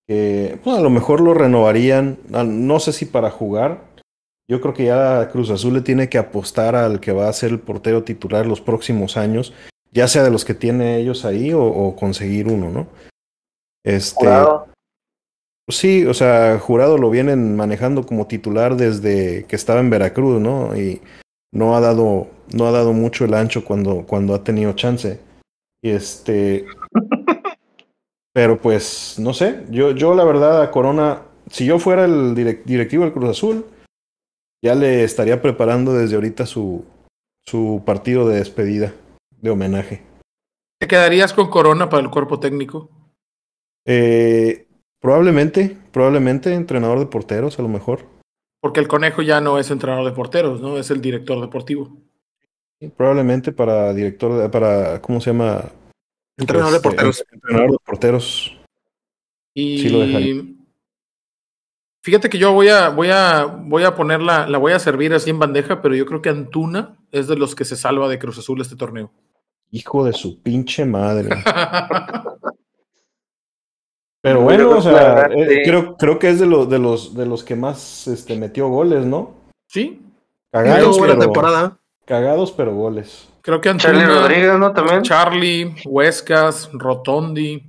que 0.07 0.57
pues, 0.63 0.77
a 0.77 0.81
lo 0.81 0.89
mejor 0.89 1.21
lo 1.21 1.33
renovarían, 1.33 2.17
ah, 2.33 2.43
no 2.43 2.79
sé 2.79 2.93
si 2.93 3.05
para 3.05 3.29
jugar. 3.31 3.81
Yo 4.49 4.61
creo 4.61 4.73
que 4.73 4.85
ya 4.85 5.29
Cruz 5.31 5.49
Azul 5.49 5.73
le 5.73 5.81
tiene 5.81 6.07
que 6.09 6.17
apostar 6.17 6.75
al 6.75 6.99
que 6.99 7.11
va 7.11 7.29
a 7.29 7.33
ser 7.33 7.49
el 7.51 7.59
portero 7.59 8.03
titular 8.03 8.45
los 8.45 8.61
próximos 8.61 9.17
años, 9.17 9.53
ya 9.91 10.07
sea 10.07 10.23
de 10.23 10.31
los 10.31 10.45
que 10.45 10.53
tiene 10.53 10.97
ellos 10.97 11.25
ahí 11.25 11.51
o, 11.53 11.63
o 11.63 11.95
conseguir 11.95 12.47
uno, 12.47 12.69
¿no? 12.69 12.87
Este, 13.83 14.15
Jurado. 14.15 14.67
Sí, 15.67 16.05
o 16.05 16.13
sea, 16.13 16.59
Jurado 16.59 16.97
lo 16.97 17.09
vienen 17.09 17.55
manejando 17.55 18.05
como 18.05 18.27
titular 18.27 18.75
desde 18.75 19.45
que 19.45 19.55
estaba 19.55 19.79
en 19.79 19.89
Veracruz, 19.89 20.41
¿no? 20.41 20.75
Y 20.75 21.01
no 21.53 21.75
ha 21.75 21.79
dado, 21.79 22.27
no 22.53 22.67
ha 22.67 22.71
dado 22.71 22.93
mucho 22.93 23.25
el 23.25 23.33
ancho 23.33 23.63
cuando, 23.63 24.05
cuando 24.05 24.33
ha 24.33 24.43
tenido 24.43 24.73
chance. 24.73 25.19
Y 25.83 25.89
este, 25.89 26.65
pero 28.33 28.59
pues, 28.59 29.17
no 29.19 29.33
sé, 29.33 29.63
yo, 29.69 29.91
yo 29.91 30.15
la 30.15 30.23
verdad 30.23 30.61
a 30.61 30.71
Corona, 30.71 31.23
si 31.49 31.65
yo 31.65 31.79
fuera 31.79 32.05
el 32.05 32.35
direc- 32.35 32.63
directivo 32.63 33.03
del 33.03 33.13
Cruz 33.13 33.29
Azul, 33.29 33.65
ya 34.63 34.75
le 34.75 35.03
estaría 35.03 35.41
preparando 35.41 35.93
desde 35.93 36.15
ahorita 36.15 36.45
su, 36.45 36.85
su 37.45 37.83
partido 37.85 38.27
de 38.27 38.37
despedida, 38.37 38.93
de 39.41 39.49
homenaje. 39.49 40.01
¿Te 40.79 40.87
quedarías 40.87 41.33
con 41.33 41.49
Corona 41.49 41.89
para 41.89 42.01
el 42.01 42.09
cuerpo 42.09 42.39
técnico? 42.39 42.89
Eh, 43.85 44.67
probablemente, 45.03 45.77
probablemente 45.91 46.53
entrenador 46.53 46.97
de 46.97 47.05
porteros, 47.05 47.59
a 47.59 47.61
lo 47.61 47.67
mejor. 47.67 48.07
Porque 48.61 48.79
el 48.79 48.87
conejo 48.87 49.21
ya 49.21 49.41
no 49.41 49.59
es 49.59 49.69
entrenador 49.69 50.05
de 50.05 50.13
porteros, 50.13 50.61
¿no? 50.61 50.77
Es 50.77 50.89
el 50.89 51.01
director 51.01 51.39
deportivo. 51.41 51.97
Sí, 52.79 52.87
Probablemente 52.87 53.51
para 53.51 53.93
director, 53.93 54.41
de- 54.41 54.49
para, 54.49 55.01
¿cómo 55.01 55.19
se 55.21 55.31
llama? 55.31 55.65
Entrenador 56.37 56.71
de 56.71 56.77
Este, 56.77 56.89
porteros. 56.89 57.25
Entrenador 57.31 57.71
de 57.71 57.77
porteros. 57.85 58.57
Y 59.53 59.77
Sí 59.79 59.89
lo 59.89 59.99
dejaría. 59.99 60.43
fíjate 62.03 62.29
que 62.29 62.37
yo 62.39 62.53
voy 62.53 62.69
a, 62.69 62.89
voy 62.89 63.09
a, 63.11 63.45
voy 63.45 63.83
a 63.83 63.95
ponerla, 63.95 64.47
la 64.47 64.57
voy 64.57 64.71
a 64.71 64.79
servir 64.79 65.13
así 65.13 65.29
en 65.29 65.37
bandeja, 65.39 65.81
pero 65.81 65.93
yo 65.95 66.05
creo 66.05 66.21
que 66.21 66.29
Antuna 66.29 66.97
es 67.11 67.27
de 67.27 67.35
los 67.37 67.53
que 67.55 67.65
se 67.65 67.75
salva 67.75 68.07
de 68.09 68.17
Cruz 68.17 68.39
Azul 68.39 68.61
este 68.61 68.75
torneo. 68.75 69.11
Hijo 69.71 70.03
de 70.05 70.13
su 70.13 70.41
pinche 70.41 70.85
madre. 70.85 71.29
Pero 74.23 74.39
bueno, 74.39 74.69
o 74.69 74.81
sea, 74.81 75.25
eh, 75.35 75.63
creo, 75.65 75.97
creo 75.97 76.17
que 76.17 76.29
es 76.29 76.39
de, 76.39 76.45
los 76.45 76.69
de, 76.69 76.79
los, 76.79 77.13
de 77.13 77.25
los 77.25 77.43
que 77.43 77.57
más 77.57 78.07
este, 78.07 78.37
metió 78.37 78.69
goles, 78.69 79.05
¿no? 79.05 79.35
sí, 79.67 80.01
Cagados, 80.49 80.97
buena 80.97 81.15
pero, 81.15 81.25
temporada. 81.25 81.77
cagados, 82.05 82.51
pero 82.53 82.73
goles. 82.73 83.27
creo 83.41 83.59
que 83.59 83.75
Charlie 83.75 84.03
Antuna, 84.03 84.21
Rodríguez, 84.21 84.57
¿no? 84.57 84.71
También. 84.71 85.01
Charlie, 85.01 85.75
Huescas, 85.83 86.69
Rotondi. 86.71 87.63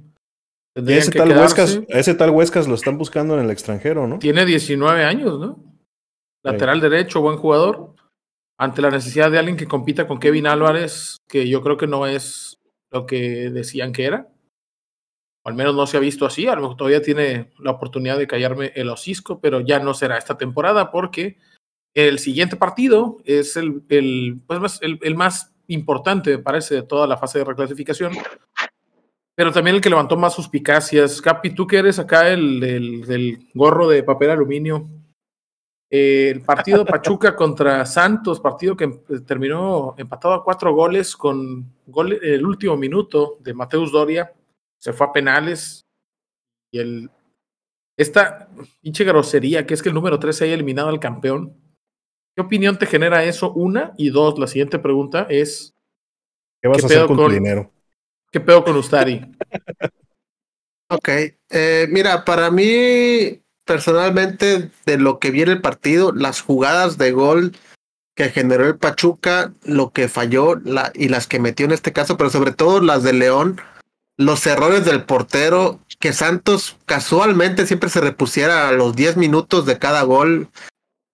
Ese 0.76 1.10
tal, 1.10 1.28
quedarse. 1.28 1.62
Huescas, 1.62 1.80
ese 1.88 2.14
tal 2.14 2.30
Huescas 2.30 2.68
lo 2.68 2.76
están 2.76 2.98
buscando 2.98 3.34
en 3.34 3.44
el 3.44 3.50
extranjero, 3.50 4.06
¿no? 4.06 4.20
Tiene 4.20 4.44
19 4.44 5.02
años, 5.02 5.40
¿no? 5.40 5.58
Lateral 6.44 6.80
derecho, 6.80 7.20
buen 7.20 7.38
jugador. 7.38 7.94
Ante 8.58 8.80
la 8.80 8.90
necesidad 8.90 9.28
de 9.30 9.38
alguien 9.38 9.56
que 9.56 9.66
compita 9.66 10.06
con 10.06 10.20
Kevin 10.20 10.46
Álvarez, 10.46 11.16
que 11.26 11.48
yo 11.48 11.62
creo 11.62 11.76
que 11.76 11.88
no 11.88 12.06
es 12.06 12.60
lo 12.92 13.06
que 13.06 13.50
decían 13.50 13.92
que 13.92 14.04
era. 14.04 14.28
O 15.44 15.48
al 15.50 15.54
menos 15.54 15.74
no 15.74 15.86
se 15.86 15.96
ha 15.96 16.00
visto 16.00 16.24
así. 16.26 16.46
A 16.48 16.54
lo 16.54 16.62
mejor 16.62 16.76
todavía 16.76 17.02
tiene 17.02 17.50
la 17.58 17.72
oportunidad 17.72 18.18
de 18.18 18.26
callarme 18.26 18.72
el 18.74 18.88
hocico, 18.88 19.40
pero 19.40 19.60
ya 19.60 19.78
no 19.78 19.92
será 19.94 20.16
esta 20.16 20.38
temporada 20.38 20.90
porque 20.90 21.36
el 21.94 22.18
siguiente 22.18 22.56
partido 22.56 23.18
es 23.24 23.56
el, 23.56 23.82
el, 23.88 24.40
pues, 24.46 24.58
más- 24.58 24.82
el, 24.82 24.98
el 25.02 25.14
más 25.14 25.52
importante, 25.68 26.30
me 26.38 26.42
parece, 26.42 26.76
de 26.76 26.82
toda 26.82 27.06
la 27.06 27.16
fase 27.18 27.38
de 27.38 27.44
reclasificación. 27.44 28.12
Pero 29.36 29.52
también 29.52 29.76
el 29.76 29.82
que 29.82 29.90
levantó 29.90 30.16
más 30.16 30.34
suspicacias. 30.34 31.20
Capi, 31.20 31.50
tú 31.54 31.66
que 31.66 31.78
eres 31.78 31.98
acá 31.98 32.28
el 32.30 32.60
del, 32.60 33.48
gorro 33.52 33.88
de 33.88 34.02
papel 34.02 34.30
aluminio. 34.30 34.88
Eh, 35.90 36.30
el 36.34 36.40
partido 36.42 36.84
Pachuca 36.86 37.34
contra 37.36 37.84
Santos, 37.84 38.40
partido 38.40 38.76
que 38.76 38.84
em- 38.84 39.00
terminó 39.26 39.94
empatado 39.98 40.34
a 40.34 40.44
cuatro 40.44 40.72
goles 40.74 41.16
con 41.16 41.70
gol 41.86 42.18
el 42.22 42.44
último 42.46 42.76
minuto 42.76 43.36
de 43.40 43.54
Mateus 43.54 43.92
Doria. 43.92 44.32
Se 44.84 44.92
fue 44.92 45.06
a 45.06 45.12
penales. 45.12 45.86
Y 46.72 46.78
el. 46.78 47.10
Esta 47.98 48.48
pinche 48.82 49.04
grosería 49.04 49.66
que 49.66 49.72
es 49.72 49.82
que 49.82 49.88
el 49.88 49.94
número 49.94 50.18
3 50.18 50.36
se 50.36 50.44
haya 50.44 50.54
eliminado 50.54 50.88
al 50.88 51.00
campeón. 51.00 51.56
¿Qué 52.36 52.42
opinión 52.42 52.78
te 52.78 52.86
genera 52.86 53.24
eso? 53.24 53.52
Una. 53.52 53.94
Y 53.96 54.10
dos, 54.10 54.38
la 54.38 54.46
siguiente 54.46 54.78
pregunta 54.78 55.26
es: 55.30 55.72
¿Qué 56.60 56.68
vas 56.68 56.78
¿Qué 56.78 56.82
a 56.82 56.86
hacer 56.86 57.06
con- 57.06 57.16
tu 57.16 57.28
dinero? 57.30 57.70
¿qué 58.30 58.40
pedo 58.40 58.64
con 58.64 58.76
Ustari? 58.76 59.20
Ok. 60.90 61.08
Eh, 61.50 61.86
mira, 61.90 62.24
para 62.26 62.50
mí, 62.50 63.40
personalmente, 63.64 64.70
de 64.84 64.98
lo 64.98 65.18
que 65.18 65.30
viene 65.30 65.52
el 65.52 65.62
partido, 65.62 66.12
las 66.12 66.42
jugadas 66.42 66.98
de 66.98 67.10
gol 67.10 67.52
que 68.14 68.28
generó 68.28 68.66
el 68.66 68.76
Pachuca, 68.78 69.54
lo 69.64 69.92
que 69.92 70.08
falló 70.08 70.56
la, 70.56 70.92
y 70.94 71.08
las 71.08 71.26
que 71.26 71.40
metió 71.40 71.64
en 71.64 71.72
este 71.72 71.92
caso, 71.92 72.16
pero 72.16 72.28
sobre 72.30 72.52
todo 72.52 72.80
las 72.80 73.02
de 73.02 73.14
León, 73.14 73.60
los 74.16 74.46
errores 74.46 74.84
del 74.84 75.02
portero, 75.04 75.80
que 75.98 76.12
Santos 76.12 76.76
casualmente 76.86 77.66
siempre 77.66 77.88
se 77.90 78.00
repusiera 78.00 78.68
a 78.68 78.72
los 78.72 78.94
10 78.94 79.16
minutos 79.16 79.66
de 79.66 79.78
cada 79.78 80.02
gol, 80.02 80.48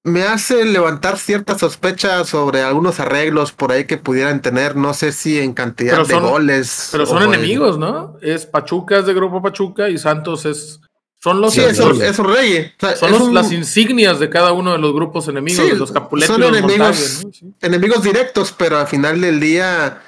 me 0.03 0.23
hace 0.23 0.65
levantar 0.65 1.19
cierta 1.19 1.59
sospecha 1.59 2.25
sobre 2.25 2.63
algunos 2.63 3.01
arreglos 3.01 3.53
por 3.53 3.71
ahí 3.73 3.85
que 3.85 3.99
pudieran 3.99 4.41
tener, 4.41 4.75
no 4.75 4.95
sé 4.95 5.13
si 5.13 5.39
en 5.39 5.53
cantidad 5.53 5.97
son- 6.05 6.09
de 6.09 6.31
goles. 6.31 6.89
Pero 6.93 7.05
son 7.07 7.23
enemigos, 7.23 7.79
¿no? 7.79 8.17
Es 8.23 8.47
Pachuca, 8.47 8.99
es 8.99 9.07
de 9.07 9.13
Grupo 9.15 9.43
Pachuca 9.43 9.89
y 9.91 9.99
Santos 9.99 10.47
es. 10.47 10.81
Son 11.23 11.39
los, 11.43 11.53
Sí, 11.53 11.61
eso, 11.61 11.91
los- 11.91 12.01
eso 12.01 12.23
rey. 12.23 12.73
O 12.79 12.81
sea, 12.81 12.97
son 12.97 13.13
es 13.13 13.19
los- 13.19 13.29
un- 13.29 13.35
las 13.35 13.53
insignias 13.53 14.19
de 14.19 14.31
cada 14.31 14.53
uno 14.53 14.73
de 14.73 14.79
los 14.79 14.95
grupos 14.95 15.29
enemigos, 15.29 15.63
Sí, 15.67 15.71
de 15.71 15.77
los 15.77 15.93
Capuletos 15.93 16.35
son 16.35 16.43
enemigos. 16.45 16.79
Montague, 16.79 17.25
¿no? 17.27 17.33
Sí. 17.33 17.55
enemigos 17.61 18.03
directos, 18.03 18.55
pero 18.57 18.79
al 18.79 18.87
final 18.87 19.21
del 19.21 19.39
día, 19.39 20.01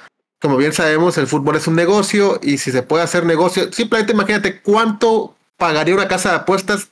como 0.43 0.57
bien 0.57 0.73
sabemos, 0.73 1.17
el 1.17 1.27
fútbol 1.27 1.55
es 1.55 1.67
un 1.67 1.75
negocio 1.75 2.37
y 2.43 2.57
si 2.57 2.73
se 2.73 2.83
puede 2.83 3.01
hacer 3.01 3.25
negocio, 3.25 3.71
simplemente 3.71 4.11
imagínate 4.11 4.59
cuánto 4.59 5.37
pagaría 5.55 5.95
una 5.95 6.09
casa 6.09 6.31
de 6.31 6.35
apuestas 6.35 6.89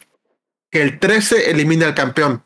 que 0.70 0.82
el 0.82 1.00
13 1.00 1.52
elimine 1.52 1.84
al 1.84 1.94
campeón. 1.94 2.42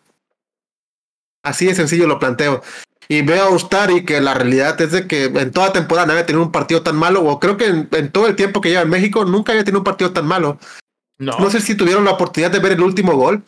Así 1.44 1.68
de 1.68 1.76
sencillo 1.76 2.08
lo 2.08 2.18
planteo. 2.18 2.64
Y 3.08 3.22
veo 3.22 3.44
a 3.44 3.50
Ustari 3.52 4.04
que 4.04 4.20
la 4.20 4.34
realidad 4.34 4.82
es 4.82 4.94
de 4.94 5.06
que 5.06 5.26
en 5.26 5.52
toda 5.52 5.72
temporada 5.72 6.08
no 6.08 6.14
había 6.14 6.26
tenido 6.26 6.44
un 6.44 6.52
partido 6.52 6.82
tan 6.82 6.96
malo, 6.96 7.24
o 7.24 7.40
creo 7.40 7.56
que 7.56 7.68
en, 7.68 7.88
en 7.92 8.12
todo 8.12 8.26
el 8.26 8.36
tiempo 8.36 8.60
que 8.60 8.70
lleva 8.70 8.82
en 8.82 8.90
México 8.90 9.26
nunca 9.26 9.52
había 9.52 9.64
tenido 9.64 9.82
un 9.82 9.86
partido 9.86 10.12
tan 10.12 10.26
malo. 10.26 10.58
No, 11.20 11.38
No 11.38 11.52
sé 11.52 11.62
si 11.62 11.76
tuvieron 11.76 12.04
la 12.04 12.14
oportunidad 12.14 12.50
de 12.50 12.58
ver 12.58 12.72
el 12.72 12.82
último 12.82 13.14
gol. 13.16 13.44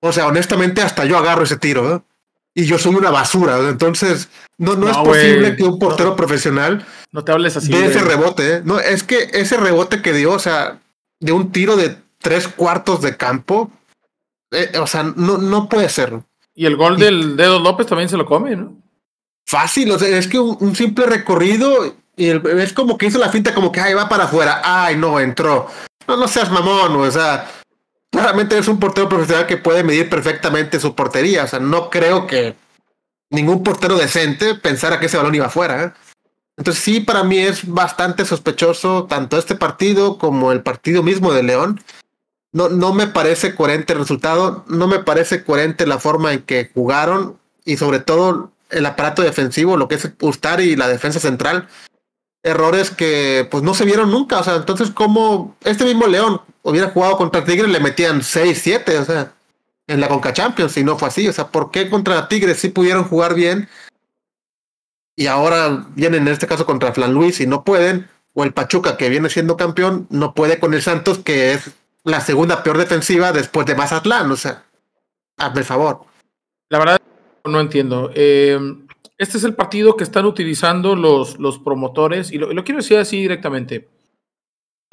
O 0.00 0.10
sea, 0.10 0.26
honestamente, 0.26 0.80
hasta 0.80 1.04
yo 1.04 1.18
agarro 1.18 1.44
ese 1.44 1.58
tiro. 1.58 1.96
¿eh? 1.96 2.00
Y 2.54 2.66
yo 2.66 2.78
soy 2.78 2.94
una 2.94 3.10
basura. 3.10 3.58
Entonces, 3.68 4.28
no, 4.58 4.74
no, 4.74 4.86
No, 4.86 4.90
es 4.90 4.96
posible 4.98 5.56
que 5.56 5.64
un 5.64 5.78
portero 5.78 6.10
No. 6.10 6.16
profesional 6.16 6.86
no 7.10 7.24
te 7.24 7.32
hables 7.32 7.56
así. 7.56 7.70
güey. 7.72 7.84
ese 7.84 8.00
rebote. 8.00 8.54
¿eh? 8.56 8.62
No, 8.64 8.78
es 8.78 9.02
que 9.02 9.28
ese 9.32 9.56
rebote 9.56 10.02
que 10.02 10.12
dio, 10.12 10.32
o 10.32 10.38
sea, 10.38 10.78
de 11.20 11.32
un 11.32 11.50
tiro 11.52 11.76
de 11.76 11.96
tres 12.20 12.46
cuartos 12.48 13.00
de 13.02 13.16
campo, 13.16 13.70
eh, 14.52 14.70
o 14.80 14.86
sea, 14.86 15.02
no, 15.02 15.38
no 15.38 15.68
puede 15.68 15.88
ser. 15.88 16.20
Y 16.54 16.66
el 16.66 16.76
gol 16.76 16.96
del 16.98 17.36
Dedo 17.36 17.58
López 17.58 17.86
también 17.88 18.08
se 18.08 18.16
lo 18.16 18.24
come, 18.26 18.54
¿no? 18.54 18.76
Fácil, 19.46 19.90
o 19.90 19.98
sea, 19.98 20.16
es 20.16 20.28
que 20.28 20.38
un, 20.38 20.56
un 20.60 20.74
simple 20.76 21.06
recorrido 21.06 21.94
y 22.16 22.28
el- 22.28 22.46
es 22.60 22.72
como 22.72 22.96
que 22.96 23.06
hizo 23.06 23.18
la 23.18 23.28
finta 23.30 23.52
como 23.54 23.72
que 23.72 23.80
ay 23.80 23.92
va 23.94 24.08
para 24.08 24.24
afuera, 24.24 24.62
ay 24.64 24.96
no 24.96 25.18
entró. 25.20 25.66
No, 26.06 26.16
no 26.16 26.28
seas 26.28 26.50
mamón, 26.50 26.94
o 26.96 27.10
sea, 27.10 27.50
claramente 28.14 28.56
es 28.56 28.68
un 28.68 28.78
portero 28.78 29.08
profesional 29.08 29.46
que 29.46 29.56
puede 29.56 29.82
medir 29.82 30.08
perfectamente 30.08 30.80
su 30.80 30.94
portería. 30.94 31.44
O 31.44 31.48
sea, 31.48 31.58
no 31.58 31.90
creo 31.90 32.26
que 32.26 32.54
ningún 33.30 33.62
portero 33.62 33.96
decente 33.96 34.54
pensara 34.54 35.00
que 35.00 35.06
ese 35.06 35.16
balón 35.16 35.34
iba 35.34 35.46
afuera. 35.46 35.84
¿eh? 35.84 35.92
Entonces 36.56 36.82
sí, 36.82 37.00
para 37.00 37.24
mí 37.24 37.38
es 37.38 37.66
bastante 37.66 38.24
sospechoso 38.24 39.04
tanto 39.04 39.36
este 39.36 39.56
partido 39.56 40.18
como 40.18 40.52
el 40.52 40.62
partido 40.62 41.02
mismo 41.02 41.32
de 41.32 41.42
León. 41.42 41.82
No, 42.52 42.68
no 42.68 42.94
me 42.94 43.08
parece 43.08 43.56
coherente 43.56 43.92
el 43.92 43.98
resultado, 43.98 44.64
no 44.68 44.86
me 44.86 45.00
parece 45.00 45.42
coherente 45.42 45.86
la 45.86 45.98
forma 45.98 46.32
en 46.32 46.42
que 46.42 46.70
jugaron 46.72 47.36
y 47.64 47.76
sobre 47.78 47.98
todo 47.98 48.52
el 48.70 48.86
aparato 48.86 49.22
defensivo, 49.22 49.76
lo 49.76 49.88
que 49.88 49.96
es 49.96 50.08
Ustari 50.20 50.64
y 50.64 50.76
la 50.76 50.86
defensa 50.86 51.18
central. 51.18 51.68
Errores 52.44 52.90
que 52.90 53.48
pues 53.50 53.64
no 53.64 53.74
se 53.74 53.84
vieron 53.84 54.12
nunca. 54.12 54.38
O 54.38 54.44
sea, 54.44 54.54
entonces 54.54 54.90
como 54.90 55.56
este 55.64 55.84
mismo 55.84 56.06
León 56.06 56.40
hubiera 56.64 56.90
jugado 56.90 57.16
contra 57.16 57.44
Tigres 57.44 57.70
le 57.70 57.78
metían 57.78 58.22
6, 58.22 58.60
7, 58.60 58.98
o 58.98 59.04
sea, 59.04 59.32
en 59.86 60.00
la 60.00 60.08
Conca 60.08 60.32
Champions 60.32 60.76
y 60.76 60.84
no 60.84 60.98
fue 60.98 61.08
así. 61.08 61.28
O 61.28 61.32
sea, 61.32 61.48
¿por 61.48 61.70
qué 61.70 61.88
contra 61.88 62.26
Tigres 62.28 62.58
sí 62.58 62.70
pudieron 62.70 63.04
jugar 63.04 63.34
bien 63.34 63.68
y 65.16 65.26
ahora 65.26 65.86
vienen 65.94 66.22
en 66.22 66.32
este 66.32 66.46
caso 66.46 66.66
contra 66.66 66.92
Flan 66.92 67.14
Luis 67.14 67.40
y 67.40 67.46
no 67.46 67.62
pueden, 67.64 68.08
o 68.32 68.42
el 68.42 68.52
Pachuca 68.52 68.96
que 68.96 69.08
viene 69.08 69.28
siendo 69.28 69.56
campeón 69.56 70.08
no 70.10 70.34
puede 70.34 70.58
con 70.58 70.74
el 70.74 70.82
Santos 70.82 71.18
que 71.18 71.52
es 71.52 71.70
la 72.02 72.20
segunda 72.20 72.62
peor 72.62 72.78
defensiva 72.78 73.32
después 73.32 73.66
de 73.66 73.74
Mazatlán, 73.74 74.30
o 74.30 74.36
sea, 74.36 74.64
hazme 75.36 75.60
el 75.60 75.66
favor. 75.66 76.00
La 76.68 76.78
verdad 76.78 77.00
no 77.44 77.60
entiendo. 77.60 78.10
Eh, 78.14 78.58
este 79.16 79.38
es 79.38 79.44
el 79.44 79.54
partido 79.54 79.96
que 79.96 80.04
están 80.04 80.26
utilizando 80.26 80.96
los, 80.96 81.38
los 81.38 81.58
promotores 81.58 82.32
y 82.32 82.38
lo, 82.38 82.50
y 82.50 82.54
lo 82.54 82.64
quiero 82.64 82.80
decir 82.80 82.98
así 82.98 83.20
directamente. 83.20 83.88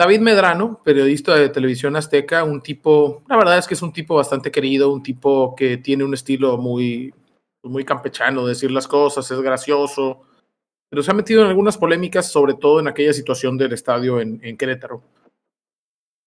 David 0.01 0.21
Medrano, 0.21 0.81
periodista 0.83 1.35
de 1.35 1.49
televisión 1.49 1.95
azteca, 1.95 2.43
un 2.43 2.59
tipo, 2.59 3.21
la 3.29 3.37
verdad 3.37 3.59
es 3.59 3.67
que 3.67 3.75
es 3.75 3.83
un 3.83 3.93
tipo 3.93 4.15
bastante 4.15 4.49
querido, 4.49 4.91
un 4.91 5.03
tipo 5.03 5.53
que 5.55 5.77
tiene 5.77 6.03
un 6.03 6.15
estilo 6.15 6.57
muy, 6.57 7.13
muy 7.61 7.85
campechano 7.85 8.47
decir 8.47 8.71
las 8.71 8.87
cosas, 8.87 9.29
es 9.29 9.39
gracioso, 9.41 10.23
pero 10.89 11.03
se 11.03 11.11
ha 11.11 11.13
metido 11.13 11.43
en 11.43 11.49
algunas 11.49 11.77
polémicas, 11.77 12.31
sobre 12.31 12.55
todo 12.55 12.79
en 12.79 12.87
aquella 12.87 13.13
situación 13.13 13.59
del 13.59 13.73
estadio 13.73 14.19
en, 14.19 14.39
en 14.41 14.57
Querétaro. 14.57 15.03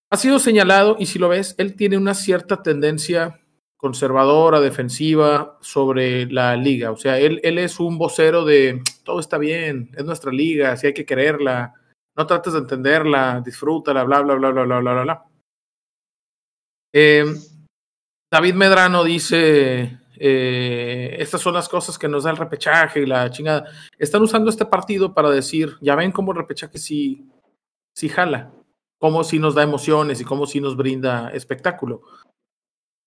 Ha 0.08 0.18
sido 0.18 0.38
señalado, 0.38 0.94
y 1.00 1.06
si 1.06 1.18
lo 1.18 1.28
ves, 1.28 1.56
él 1.58 1.74
tiene 1.74 1.98
una 1.98 2.14
cierta 2.14 2.62
tendencia 2.62 3.40
conservadora, 3.76 4.60
defensiva 4.60 5.58
sobre 5.62 6.26
la 6.26 6.54
liga. 6.54 6.92
O 6.92 6.96
sea, 6.96 7.18
él, 7.18 7.40
él 7.42 7.58
es 7.58 7.80
un 7.80 7.98
vocero 7.98 8.44
de 8.44 8.80
todo 9.02 9.18
está 9.18 9.36
bien, 9.36 9.90
es 9.96 10.04
nuestra 10.04 10.30
liga, 10.30 10.76
si 10.76 10.86
hay 10.86 10.94
que 10.94 11.04
quererla, 11.04 11.74
no 12.16 12.26
trates 12.26 12.52
de 12.52 12.60
entenderla, 12.60 13.42
disfrútala, 13.44 14.04
bla, 14.04 14.20
bla, 14.20 14.34
bla, 14.34 14.50
bla, 14.50 14.64
bla, 14.64 14.80
bla, 14.80 15.02
bla. 15.02 15.24
Eh, 16.92 17.24
David 18.30 18.54
Medrano 18.54 19.02
dice, 19.02 19.98
eh, 20.16 21.16
estas 21.18 21.40
son 21.40 21.54
las 21.54 21.68
cosas 21.68 21.98
que 21.98 22.08
nos 22.08 22.24
da 22.24 22.30
el 22.30 22.36
repechaje 22.36 23.00
y 23.00 23.06
la 23.06 23.30
chingada. 23.30 23.66
Están 23.98 24.22
usando 24.22 24.50
este 24.50 24.64
partido 24.64 25.12
para 25.12 25.30
decir, 25.30 25.76
ya 25.80 25.96
ven 25.96 26.12
cómo 26.12 26.32
el 26.32 26.38
repechaje 26.38 26.78
sí, 26.78 27.28
sí 27.94 28.08
jala, 28.08 28.52
cómo 28.98 29.24
sí 29.24 29.38
nos 29.38 29.54
da 29.54 29.62
emociones 29.62 30.20
y 30.20 30.24
cómo 30.24 30.46
sí 30.46 30.60
nos 30.60 30.76
brinda 30.76 31.30
espectáculo. 31.30 32.02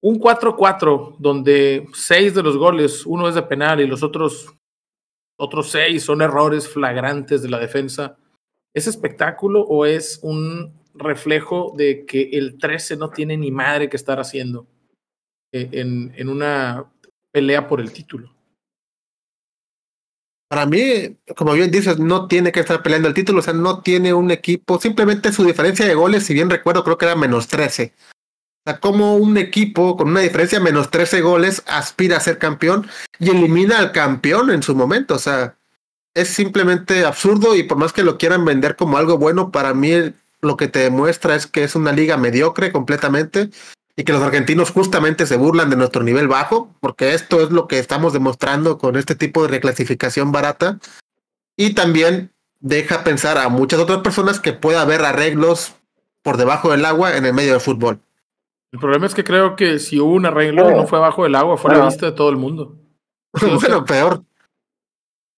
Un 0.01 0.19
4-4 0.19 1.15
donde 1.17 1.87
seis 1.93 2.35
de 2.35 2.43
los 2.43 2.57
goles, 2.57 3.05
uno 3.05 3.27
es 3.27 3.35
de 3.35 3.41
penal 3.41 3.81
y 3.81 3.87
los 3.87 4.03
otros, 4.03 4.53
otros 5.39 5.70
seis 5.70 6.03
son 6.03 6.22
errores 6.22 6.67
flagrantes 6.70 7.41
de 7.41 7.50
la 7.50 7.57
defensa. 7.57 8.17
¿Es 8.77 8.85
espectáculo 8.85 9.61
o 9.61 9.87
es 9.87 10.20
un 10.22 10.72
reflejo 10.94 11.74
de 11.75 12.05
que 12.05 12.29
el 12.33 12.59
13 12.59 12.96
no 12.98 13.09
tiene 13.09 13.35
ni 13.35 13.50
madre 13.50 13.90
que 13.90 13.98
estar 13.98 14.20
haciendo 14.20 14.68
eh, 15.51 15.68
en, 15.72 16.13
en 16.16 16.29
una 16.29 16.85
pelea 17.31 17.68
por 17.68 17.81
el 17.81 17.92
título. 17.92 18.31
Para 20.48 20.68
mí, 20.68 21.18
como 21.35 21.53
bien 21.53 21.72
dices, 21.72 21.98
no 21.98 22.27
tiene 22.27 22.51
que 22.51 22.59
estar 22.59 22.83
peleando 22.83 23.07
el 23.07 23.16
título, 23.16 23.40
o 23.40 23.42
sea, 23.42 23.53
no 23.53 23.81
tiene 23.81 24.13
un 24.13 24.29
equipo, 24.29 24.79
simplemente 24.79 25.31
su 25.31 25.44
diferencia 25.44 25.87
de 25.87 25.96
goles, 25.96 26.24
si 26.24 26.35
bien 26.35 26.51
recuerdo, 26.51 26.83
creo 26.83 27.00
que 27.00 27.05
era 27.05 27.16
menos 27.16 27.48
13. 27.48 27.96
O 27.98 28.70
sea, 28.70 28.79
como 28.79 29.16
un 29.16 29.37
equipo 29.37 29.98
con 29.98 30.09
una 30.09 30.20
diferencia 30.20 30.59
de 30.59 30.66
menos 30.66 30.92
13 30.92 31.22
goles 31.22 31.63
aspira 31.66 32.18
a 32.18 32.20
ser 32.20 32.37
campeón 32.37 32.87
y 33.18 33.31
elimina 33.31 33.79
al 33.79 33.92
campeón 33.92 34.51
en 34.51 34.61
su 34.61 34.75
momento, 34.75 35.16
o 35.16 35.20
sea, 35.20 35.56
es 36.18 36.30
simplemente 36.30 37.06
absurdo 37.06 37.56
y 37.56 37.62
por 37.62 37.77
más 37.77 37.94
que 37.94 38.03
lo 38.03 38.18
quieran 38.18 38.44
vender 38.44 38.75
como 38.75 38.98
algo 38.98 39.20
bueno, 39.20 39.51
para 39.51 39.75
mí 39.75 39.92
lo 40.42 40.58
que 40.58 40.68
te 40.68 40.80
demuestra 40.80 41.36
es 41.36 41.46
que 41.46 41.64
es 41.64 41.75
una 41.75 41.92
liga 41.92 42.18
mediocre 42.18 42.72
completamente 42.72 43.51
y 43.96 44.03
que 44.03 44.14
los 44.14 44.24
argentinos 44.24 44.72
justamente 44.72 45.27
se 45.27 45.38
burlan 45.38 45.70
de 45.70 45.75
nuestro 45.75 46.01
nivel 46.01 46.27
bajo, 46.27 46.74
porque 46.80 47.14
esto 47.14 47.42
es 47.42 47.51
lo 47.51 47.68
que 47.68 47.77
estamos 47.77 48.14
demostrando 48.14 48.80
con 48.80 48.96
este 48.96 49.14
tipo 49.14 49.44
de 49.44 49.50
reclasificación 49.50 50.32
barata. 50.32 50.80
Y 51.56 51.75
también 51.75 52.32
deja 52.60 53.03
pensar 53.03 53.38
a 53.38 53.50
muchas 53.50 53.80
otras 53.80 54.00
personas 54.00 54.40
que 54.40 54.53
pueda 54.53 54.82
haber 54.82 55.03
arreglos 55.06 55.75
por 56.24 56.38
debajo 56.38 56.72
del 56.72 56.86
agua 56.86 57.16
en 57.16 57.25
el 57.25 57.34
medio 57.34 57.51
del 57.51 57.62
fútbol. 57.62 58.00
El 58.72 58.80
problema 58.80 59.06
es 59.06 59.14
que 59.14 59.24
creo 59.24 59.56
que 59.56 59.77
si 59.77 60.00
hubo 60.00 60.14
un 60.14 60.25
arreglo 60.25 60.72
y 60.72 60.75
no 60.75 60.88
fue 60.88 61.00
bajo 61.00 61.24
del 61.24 61.36
agua, 61.36 61.58
fue 61.58 61.74
a 61.74 61.77
la 61.77 61.86
vista 61.86 62.08
de 62.08 62.12
todo 62.12 62.30
el 62.30 62.38
mundo. 62.38 62.75
bueno, 63.62 63.86
peor. 63.86 64.24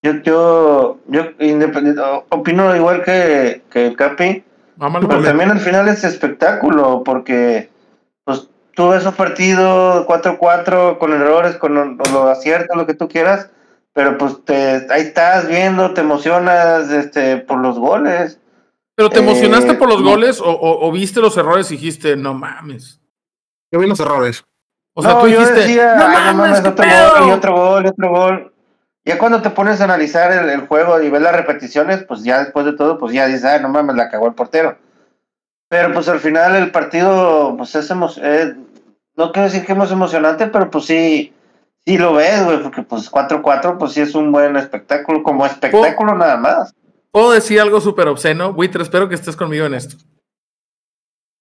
Yo, 0.02 0.14
yo, 0.24 0.98
yo 1.08 1.22
independiente, 1.40 2.02
opino 2.30 2.74
igual 2.76 3.04
que, 3.04 3.64
que 3.70 3.88
el 3.88 3.98
Capi. 3.98 4.44
Vámonos, 4.78 5.10
Pero 5.10 5.22
también 5.22 5.52
al 5.52 5.60
final 5.60 5.90
es 5.90 6.06
espectáculo, 6.06 7.04
porque 7.04 7.70
pues 8.24 8.48
tú 8.76 8.90
ves 8.90 9.06
un 9.06 9.14
partido 9.14 10.06
4-4 10.08 10.98
con 11.00 11.12
errores, 11.12 11.58
con 11.58 11.74
lo, 11.76 11.86
lo 12.14 12.30
aciertos, 12.30 12.78
lo 12.78 12.86
que 12.86 12.94
tú 12.94 13.10
quieras, 13.10 13.50
pero 13.94 14.18
pues 14.18 14.44
te, 14.46 14.88
ahí 14.90 15.02
estás 15.02 15.50
viendo, 15.50 15.94
te 15.94 16.00
emocionas 16.00 16.90
este, 16.92 17.38
por 17.38 17.60
los 17.60 17.78
goles. 17.78 18.40
¿Pero 18.96 19.10
te 19.10 19.20
emocionaste 19.20 19.72
Eh, 19.72 19.76
por 19.76 19.90
los 19.90 20.02
no. 20.02 20.12
goles 20.12 20.40
o, 20.40 20.46
o- 20.50 20.88
o 20.88 20.92
viste 20.94 21.20
los 21.20 21.36
errores 21.36 21.70
y 21.72 21.76
dijiste, 21.76 22.16
no 22.16 22.34
mames? 22.34 23.02
Yo 23.72 23.80
vi 23.80 23.88
los 23.88 24.00
errores. 24.00 24.46
O 24.96 25.02
sea, 25.02 25.16
no, 25.16 25.22
tú 25.22 25.28
yo 25.28 25.40
dijiste, 25.40 25.60
decía, 25.60 25.96
no 25.96 26.06
"Ay, 26.08 26.34
mames, 26.36 26.62
qué 26.62 26.68
otro 26.70 26.86
pedo". 26.86 27.14
gol, 27.20 27.28
y 27.28 27.32
otro 27.32 27.54
gol, 27.56 27.86
y 27.86 27.88
otro 27.90 28.10
gol. 28.10 28.54
Ya 29.10 29.18
cuando 29.18 29.42
te 29.42 29.50
pones 29.50 29.82
a 29.82 29.86
analizar 29.86 30.32
el, 30.48 30.68
juego 30.68 31.02
y 31.02 31.10
ves 31.10 31.24
las 31.24 31.36
repeticiones, 31.36 32.04
pues 32.04 32.22
ya 32.22 32.44
después 32.44 32.64
de 32.68 32.74
todo, 32.74 33.00
pues 33.00 33.12
ya 33.12 33.26
dices, 33.26 33.44
ay, 33.44 33.60
no 33.60 33.68
mames, 33.68 33.96
la 33.96 34.08
cagó 34.08 34.28
el 34.28 34.36
portero. 34.36 34.78
Pero 35.68 35.92
pues 35.92 36.08
al 36.10 36.20
final 36.20 36.56
el 36.56 36.70
partido, 36.70 37.56
pues 37.58 37.74
es 37.74 37.90
eh, 37.90 38.56
no 39.18 39.32
quiero 39.32 39.50
decir 39.50 39.66
que 39.66 39.74
es 39.74 39.92
emocionante, 39.92 40.46
pero 40.46 40.70
pues 40.70 40.86
sí, 40.86 41.34
sí 41.88 41.98
lo 41.98 42.14
ves, 42.14 42.46
güey, 42.46 42.62
porque 42.62 42.84
pues 42.84 43.12
4-4, 43.12 43.80
pues 43.80 43.94
sí 43.94 44.02
es 44.02 44.14
un 44.14 44.32
buen 44.32 44.56
espectáculo, 44.58 45.24
como 45.24 45.44
espectáculo 45.44 46.14
nada 46.14 46.38
más. 46.38 46.76
Puedo 47.10 47.32
decir 47.32 47.60
algo 47.60 47.82
súper 47.82 48.10
obsceno. 48.10 48.54
Buitre, 48.54 48.84
espero 48.84 49.10
que 49.10 49.16
estés 49.16 49.36
conmigo 49.36 49.66
en 49.66 49.74
esto. 49.74 49.98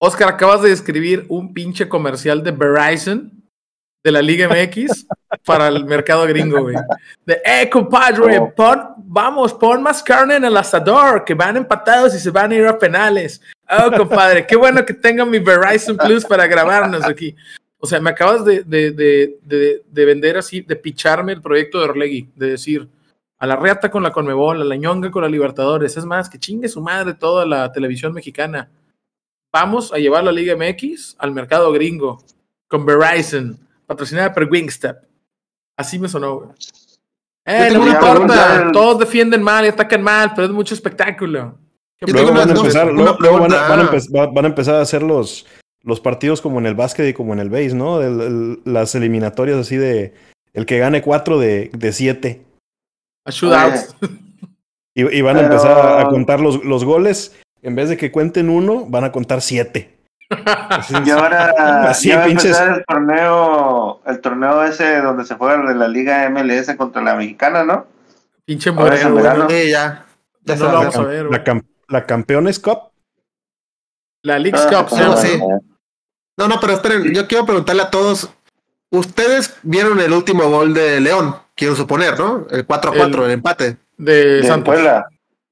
Oscar, 0.01 0.31
acabas 0.31 0.63
de 0.63 0.73
escribir 0.73 1.27
un 1.29 1.53
pinche 1.53 1.87
comercial 1.87 2.43
de 2.43 2.51
Verizon 2.51 3.38
de 4.03 4.13
la 4.13 4.23
Liga 4.23 4.49
MX 4.49 5.07
para 5.45 5.69
el 5.69 5.85
mercado 5.85 6.27
gringo, 6.27 6.63
güey. 6.63 6.77
De, 7.27 7.41
eh, 7.45 7.69
compadre, 7.71 8.39
Oh. 8.39 8.53
pon, 8.55 8.81
vamos, 8.99 9.53
pon 9.55 9.83
más 9.83 10.03
carne 10.03 10.37
en 10.37 10.45
el 10.45 10.57
asador, 10.57 11.25
que 11.25 11.35
van 11.35 11.57
empatados 11.57 12.15
y 12.15 12.19
se 12.21 12.31
van 12.31 12.53
a 12.53 12.55
ir 12.55 12.67
a 12.67 12.79
penales. 12.79 13.41
Oh, 13.69 13.91
compadre, 13.97 14.47
qué 14.47 14.57
bueno 14.57 14.85
que 14.85 14.95
tenga 14.95 15.25
mi 15.25 15.39
Verizon 15.39 15.97
Plus 15.97 16.25
para 16.25 16.47
grabarnos 16.47 17.05
aquí. 17.05 17.35
O 17.81 17.87
sea, 17.87 18.01
me 18.01 18.11
acabas 18.11 18.45
de, 18.45 18.63
de, 18.65 18.91
de, 18.93 19.39
de, 19.43 19.83
de 19.89 20.05
vender 20.05 20.37
así, 20.37 20.63
de 20.63 20.75
picharme 20.77 21.33
el 21.33 21.43
proyecto 21.43 21.79
de 21.79 21.85
Orlegui, 21.85 22.29
de 22.35 22.51
decir, 22.51 22.89
a 23.39 23.47
la 23.47 23.55
reata 23.57 23.91
con 23.91 24.03
la 24.03 24.11
Conmebol, 24.11 24.61
a 24.61 24.65
la 24.65 24.75
ñonga 24.77 25.11
con 25.11 25.23
la 25.23 25.29
Libertadores, 25.29 25.97
es 25.97 26.05
más, 26.05 26.29
que 26.29 26.39
chingue 26.39 26.69
su 26.69 26.81
madre 26.81 27.15
toda 27.15 27.47
la 27.47 27.71
televisión 27.71 28.13
mexicana. 28.13 28.69
Vamos 29.53 29.93
a 29.93 29.99
llevar 29.99 30.25
la 30.25 30.33
Liga 30.33 30.57
MX 30.57 31.17
al 31.19 31.31
mercado 31.33 31.71
gringo 31.73 32.23
con 32.69 32.85
Verizon, 32.85 33.59
patrocinada 33.89 34.33
por 34.33 34.45
Wingstep. 34.45 34.97
Así 35.77 35.99
me 35.99 36.09
sonó, 36.09 36.37
güey. 36.41 36.51
Eh, 37.47 37.71
no 37.73 37.83
me 37.83 37.91
importa, 37.91 38.15
pregunta. 38.27 38.71
todos 38.73 38.99
defienden 38.99 39.43
mal 39.43 39.65
y 39.65 39.69
atacan 39.69 40.03
mal, 40.03 40.33
pero 40.35 40.47
es 40.47 40.53
mucho 40.53 40.75
espectáculo. 40.75 41.59
¿Qué 41.99 42.07
Yo 42.07 42.13
Luego 42.13 42.33
van 42.33 42.51
a, 42.51 42.53
empezar, 42.53 42.93
luego, 42.93 43.17
luego 43.19 43.39
van, 43.41 43.53
a, 43.53 43.67
pregunta. 43.67 43.69
van 43.69 43.81
a 43.81 43.91
empe- 43.91 44.17
va- 44.17 44.27
van 44.27 44.45
a 44.45 44.49
empezar 44.49 44.75
a 44.77 44.83
hacer 44.83 45.03
los, 45.03 45.47
los 45.83 46.01
partidos 46.01 46.41
como 46.43 46.59
en 46.59 46.67
el 46.67 46.75
básquet 46.75 47.09
y 47.09 47.15
como 47.15 47.33
en 47.33 47.39
el 47.41 47.49
base, 47.49 47.75
¿no? 47.75 48.03
El- 48.03 48.21
el- 48.21 48.61
las 48.65 48.95
eliminatorias 48.95 49.57
así 49.59 49.77
de 49.77 50.13
el 50.53 50.67
que 50.67 50.79
gane 50.79 51.01
cuatro 51.03 51.39
de, 51.39 51.71
de 51.73 51.93
siete. 51.93 52.45
A 53.25 53.31
shootouts. 53.31 53.97
Y, 54.95 55.19
y 55.19 55.21
van 55.23 55.37
a 55.37 55.43
empezar 55.43 55.79
a, 55.79 56.01
a 56.01 56.09
contar 56.09 56.41
los, 56.41 56.65
los 56.65 56.85
goles. 56.85 57.37
En 57.63 57.77
vez 57.77 57.89
de 57.89 57.97
que 57.97 58.11
cuenten 58.11 58.51
uno, 58.51 58.85
van 58.87 59.05
a 59.05 59.13
contar 59.13 59.43
siete. 59.43 59.97
Y 60.31 61.11
ahora 61.11 61.89
Así, 61.91 62.09
ya 62.11 62.19
va 62.19 62.25
a 62.25 62.29
empezar 62.29 62.79
el 62.79 62.85
torneo, 62.85 64.03
el 64.07 64.21
torneo 64.21 64.63
ese 64.65 65.01
donde 65.01 65.25
se 65.25 65.35
juega 65.37 65.63
de 65.67 65.75
la 65.75 65.89
Liga 65.89 66.29
MLS 66.31 66.75
contra 66.77 67.01
la 67.03 67.15
mexicana, 67.15 67.65
¿no? 67.65 67.87
Pinche 68.45 68.71
moreno. 68.71 69.49
Sí, 69.49 69.71
ya. 69.71 70.05
Ya 70.43 70.55
No 70.55 70.57
se 70.57 70.65
lo 70.65 70.67
va 70.67 70.73
a 70.73 70.79
vamos 70.81 70.97
a 70.97 71.03
ver. 71.03 71.25
ver, 71.25 71.33
la, 71.33 71.45
cam- 71.45 71.65
la 71.89 72.05
Campeones 72.07 72.59
Cup. 72.59 72.79
La 74.23 74.39
League 74.39 74.59
Ah, 74.59 74.85
Cup, 74.85 74.99
llama. 74.99 75.17
sí. 75.17 75.41
No, 76.37 76.49
no, 76.49 76.61
pero 76.61 76.75
esperen, 76.75 77.15
yo 77.15 77.27
quiero 77.27 77.45
preguntarle 77.47 77.83
a 77.83 77.91
todos. 77.91 78.31
Ustedes 78.91 79.57
vieron 79.63 80.01
el 80.01 80.13
último 80.13 80.45
gol 80.51 80.73
de 80.73 81.01
León, 81.01 81.37
quiero 81.55 81.75
suponer, 81.75 82.19
¿no? 82.19 82.47
El 82.51 82.67
4-4, 82.67 82.95
el, 83.19 83.25
El- 83.25 83.31
empate. 83.33 83.77
De, 83.97 84.25
De 84.43 84.43
Santos. 84.47 84.75
Puebla. 84.75 85.07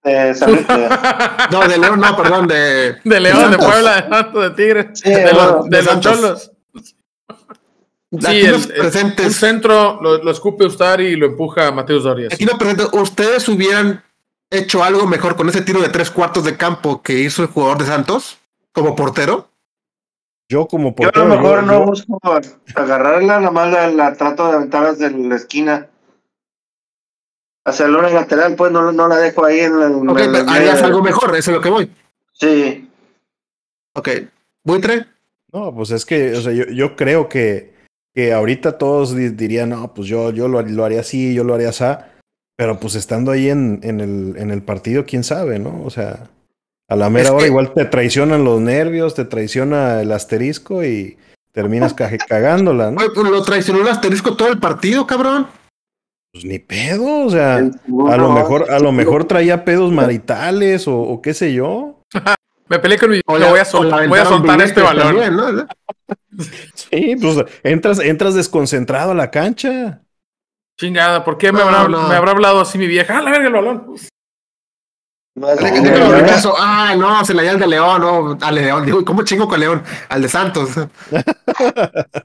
De 0.06 0.34
San 0.34 0.52
Luis, 0.52 0.66
de- 0.68 0.88
No, 1.50 1.60
de 1.68 1.78
León, 1.78 2.00
no, 2.00 2.16
perdón, 2.16 2.46
de. 2.48 2.96
De 3.04 3.20
León, 3.20 3.36
de 3.38 3.42
Santos. 3.58 3.66
Puebla, 3.66 3.94
de 4.00 4.08
Santos, 4.08 4.42
de 4.42 4.50
Tigres. 4.50 4.86
Sí, 5.00 5.10
de, 5.10 5.22
bueno, 5.32 5.56
los, 5.56 5.70
de 5.70 5.82
de 5.82 6.00
cholos. 6.00 6.52
Sí, 8.12 8.26
Aquí 8.26 8.40
el, 8.46 8.68
presentes. 8.68 9.36
centro 9.36 10.00
lo, 10.00 10.22
lo 10.22 10.30
escupe 10.30 10.64
Ustari 10.64 11.06
y 11.08 11.16
lo 11.16 11.26
empuja 11.26 11.72
Mateus 11.72 12.04
Dorias. 12.04 12.32
Aquí 12.32 12.44
lo 12.44 12.56
presento. 12.56 12.88
¿Ustedes 12.92 13.48
hubieran 13.48 14.02
hecho 14.48 14.84
algo 14.84 15.06
mejor 15.08 15.34
con 15.36 15.48
ese 15.48 15.60
tiro 15.62 15.80
de 15.80 15.88
tres 15.88 16.10
cuartos 16.10 16.44
de 16.44 16.56
campo 16.56 17.02
que 17.02 17.14
hizo 17.14 17.42
el 17.42 17.48
jugador 17.48 17.78
de 17.78 17.86
Santos 17.86 18.38
como 18.72 18.94
portero? 18.94 19.48
Yo 20.48 20.68
como 20.68 20.90
Yo 20.96 21.08
a 21.08 21.12
portero. 21.12 21.26
lo 21.26 21.34
mejor 21.36 21.60
yo- 21.60 21.66
no 21.66 21.72
yo- 21.80 21.84
busco 21.86 22.20
agarrarla, 22.76 23.40
nada 23.40 23.50
más 23.50 23.72
la, 23.72 23.88
la 23.88 24.14
trato 24.14 24.46
de 24.48 24.54
aventar 24.56 24.94
desde 24.96 25.10
la 25.10 25.34
esquina. 25.34 25.88
Hacia 27.66 27.86
la 27.88 27.92
luna 27.92 28.10
lateral, 28.10 28.54
pues 28.54 28.70
no, 28.70 28.92
no 28.92 29.08
la 29.08 29.16
dejo 29.18 29.44
ahí 29.44 29.60
en 29.60 29.78
la. 29.80 29.86
en 29.86 30.48
harías 30.48 30.82
algo 30.82 31.02
mejor, 31.02 31.34
eso 31.36 31.50
es 31.50 31.56
lo 31.56 31.60
que 31.62 31.68
voy. 31.68 31.90
Sí. 32.32 32.88
Ok. 33.94 34.08
¿Buitre? 34.64 35.06
No, 35.52 35.74
pues 35.74 35.90
es 35.90 36.04
que, 36.04 36.32
o 36.34 36.40
sea, 36.40 36.52
yo, 36.52 36.64
yo 36.66 36.94
creo 36.96 37.28
que, 37.28 37.74
que 38.14 38.32
ahorita 38.32 38.78
todos 38.78 39.16
di- 39.16 39.30
dirían, 39.30 39.70
no, 39.70 39.92
pues 39.94 40.06
yo, 40.08 40.30
yo 40.30 40.48
lo, 40.48 40.62
lo 40.62 40.84
haría 40.84 41.00
así, 41.00 41.34
yo 41.34 41.44
lo 41.44 41.54
haría 41.54 41.70
así. 41.70 41.84
Pero 42.56 42.78
pues 42.80 42.94
estando 42.94 43.32
ahí 43.32 43.50
en, 43.50 43.80
en, 43.82 44.00
el, 44.00 44.34
en 44.38 44.50
el 44.50 44.62
partido, 44.62 45.04
quién 45.04 45.24
sabe, 45.24 45.58
¿no? 45.58 45.82
O 45.84 45.90
sea, 45.90 46.30
a 46.88 46.96
la 46.96 47.10
mera 47.10 47.26
Es 47.26 47.30
hora 47.32 47.40
que- 47.42 47.48
igual 47.48 47.74
te 47.74 47.84
traicionan 47.84 48.44
los 48.44 48.60
nervios, 48.60 49.14
te 49.14 49.24
traiciona 49.24 50.00
el 50.02 50.12
asterisco 50.12 50.84
y 50.84 51.18
terminas 51.52 51.94
cagándola, 51.94 52.90
¿no? 52.92 52.96
Pues 53.14 53.28
lo 53.28 53.42
traicionó 53.42 53.80
el 53.82 53.88
asterisco 53.88 54.36
todo 54.36 54.48
el 54.48 54.58
partido, 54.60 55.06
cabrón. 55.06 55.48
Pues 56.36 56.44
ni 56.44 56.58
pedo, 56.58 57.24
o 57.24 57.30
sea, 57.30 57.56
a 57.56 58.16
lo 58.18 58.30
mejor, 58.32 58.70
a 58.70 58.78
lo 58.78 58.92
mejor 58.92 59.24
traía 59.24 59.64
pedos 59.64 59.90
maritales 59.90 60.86
o, 60.86 60.94
o 60.98 61.22
qué 61.22 61.32
sé 61.32 61.54
yo. 61.54 62.02
Me 62.68 62.78
peleé 62.78 62.98
con 62.98 63.08
mi. 63.10 63.20
O 63.26 63.38
le 63.38 63.44
la- 63.44 63.50
voy 63.50 63.60
a, 63.60 63.64
sol- 63.64 63.88
la 63.88 64.06
voy 64.06 64.18
a 64.18 64.24
soltar 64.26 64.60
este 64.60 64.82
balón. 64.82 65.06
también, 65.16 65.34
¿no? 65.36 65.66
Sí, 66.74 67.16
pues 67.18 67.38
entras, 67.62 68.00
entras 68.00 68.34
desconcentrado 68.34 69.12
a 69.12 69.14
la 69.14 69.30
cancha. 69.30 70.02
Chingada, 70.78 71.24
¿por 71.24 71.38
qué 71.38 71.52
me, 71.52 71.60
No, 71.60 71.68
habrá, 71.68 71.88
no. 71.88 72.08
me 72.08 72.14
habrá 72.16 72.32
hablado 72.32 72.60
así 72.60 72.76
mi 72.76 72.86
vieja? 72.86 73.16
¡Ah, 73.16 73.22
la 73.22 73.30
verga 73.30 73.46
el 73.46 73.52
balón! 73.54 73.94
Lo 75.36 76.10
rechazo. 76.12 76.54
Ah, 76.58 76.94
no, 76.98 77.24
se 77.24 77.34
la 77.34 77.42
dio 77.42 77.52
al 77.52 77.58
de 77.60 77.66
León, 77.66 78.00
no, 78.00 78.38
al 78.40 78.54
de 78.54 78.62
León. 78.62 78.84
Digo, 78.84 79.04
¿cómo 79.04 79.22
chingo 79.22 79.46
con 79.48 79.60
León? 79.60 79.82
Al 80.08 80.22
de 80.22 80.28
Santos. 80.28 80.70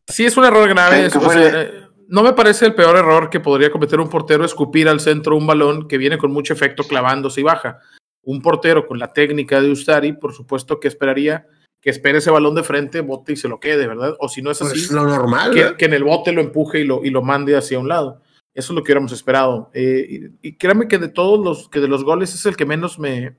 Sí, 0.08 0.26
es 0.26 0.36
un 0.38 0.46
error 0.46 0.68
grave. 0.70 1.06
Sí, 1.06 1.12
que 1.12 1.18
o 1.18 1.22
fue 1.22 1.34
sea, 1.36 1.52
de- 1.52 1.62
eh, 1.62 1.84
no 2.12 2.24
me 2.24 2.34
parece 2.34 2.66
el 2.66 2.76
peor 2.76 2.96
error 2.98 3.30
que 3.30 3.40
podría 3.40 3.72
cometer 3.72 4.00
un 4.00 4.10
portero 4.10 4.46
escupir 4.46 4.88
al 4.88 5.00
centro 5.00 5.36
un 5.38 5.48
balón 5.48 5.88
que 5.88 5.98
viene 5.98 6.18
con 6.18 6.32
mucho 6.32 6.54
efecto 6.54 6.84
clavándose 6.84 7.42
y 7.42 7.44
baja. 7.44 7.80
Un 8.24 8.42
portero 8.42 8.86
con 8.86 9.00
la 9.00 9.14
técnica 9.14 9.62
de 9.62 9.72
Ustari, 9.72 10.14
por 10.14 10.34
supuesto 10.34 10.80
que 10.80 10.88
esperaría 10.88 11.48
que 11.82 11.90
espere 11.90 12.20
ese 12.20 12.30
balón 12.30 12.54
de 12.54 12.62
frente, 12.62 13.02
bote 13.02 13.34
y 13.34 13.36
se 13.36 13.48
lo 13.48 13.60
quede, 13.60 13.88
¿verdad? 13.88 14.16
O 14.20 14.30
si 14.30 14.44
no 14.44 14.52
es 14.52 14.62
así, 14.62 14.74
Pues 14.74 14.92
lo 14.92 15.04
normal. 15.06 15.76
que, 15.78 15.86
en 15.86 15.94
el 15.94 16.04
bote 16.04 16.32
lo 16.32 16.42
empuje 16.42 16.82
y 16.82 16.84
lo, 16.84 17.04
y 17.04 17.10
lo 17.10 17.24
mande 17.24 17.58
hacia 17.58 17.80
un 17.80 17.88
lado. 17.88 18.22
Eso 18.54 18.72
es 18.74 18.76
lo 18.76 18.84
que 18.84 18.92
hubiéramos 18.92 19.12
esperado. 19.14 19.72
Eh, 19.74 20.30
y, 20.44 20.50
y 20.50 20.58
créanme 20.58 20.88
que 20.88 21.00
de 21.00 21.08
todos 21.08 21.40
los, 21.44 21.70
que 21.70 21.80
de 21.80 21.88
los 21.88 22.04
goles 22.04 22.36
es 22.36 22.46
el 22.46 22.56
que 22.56 22.68
menos 22.68 23.00
me, 23.00 23.36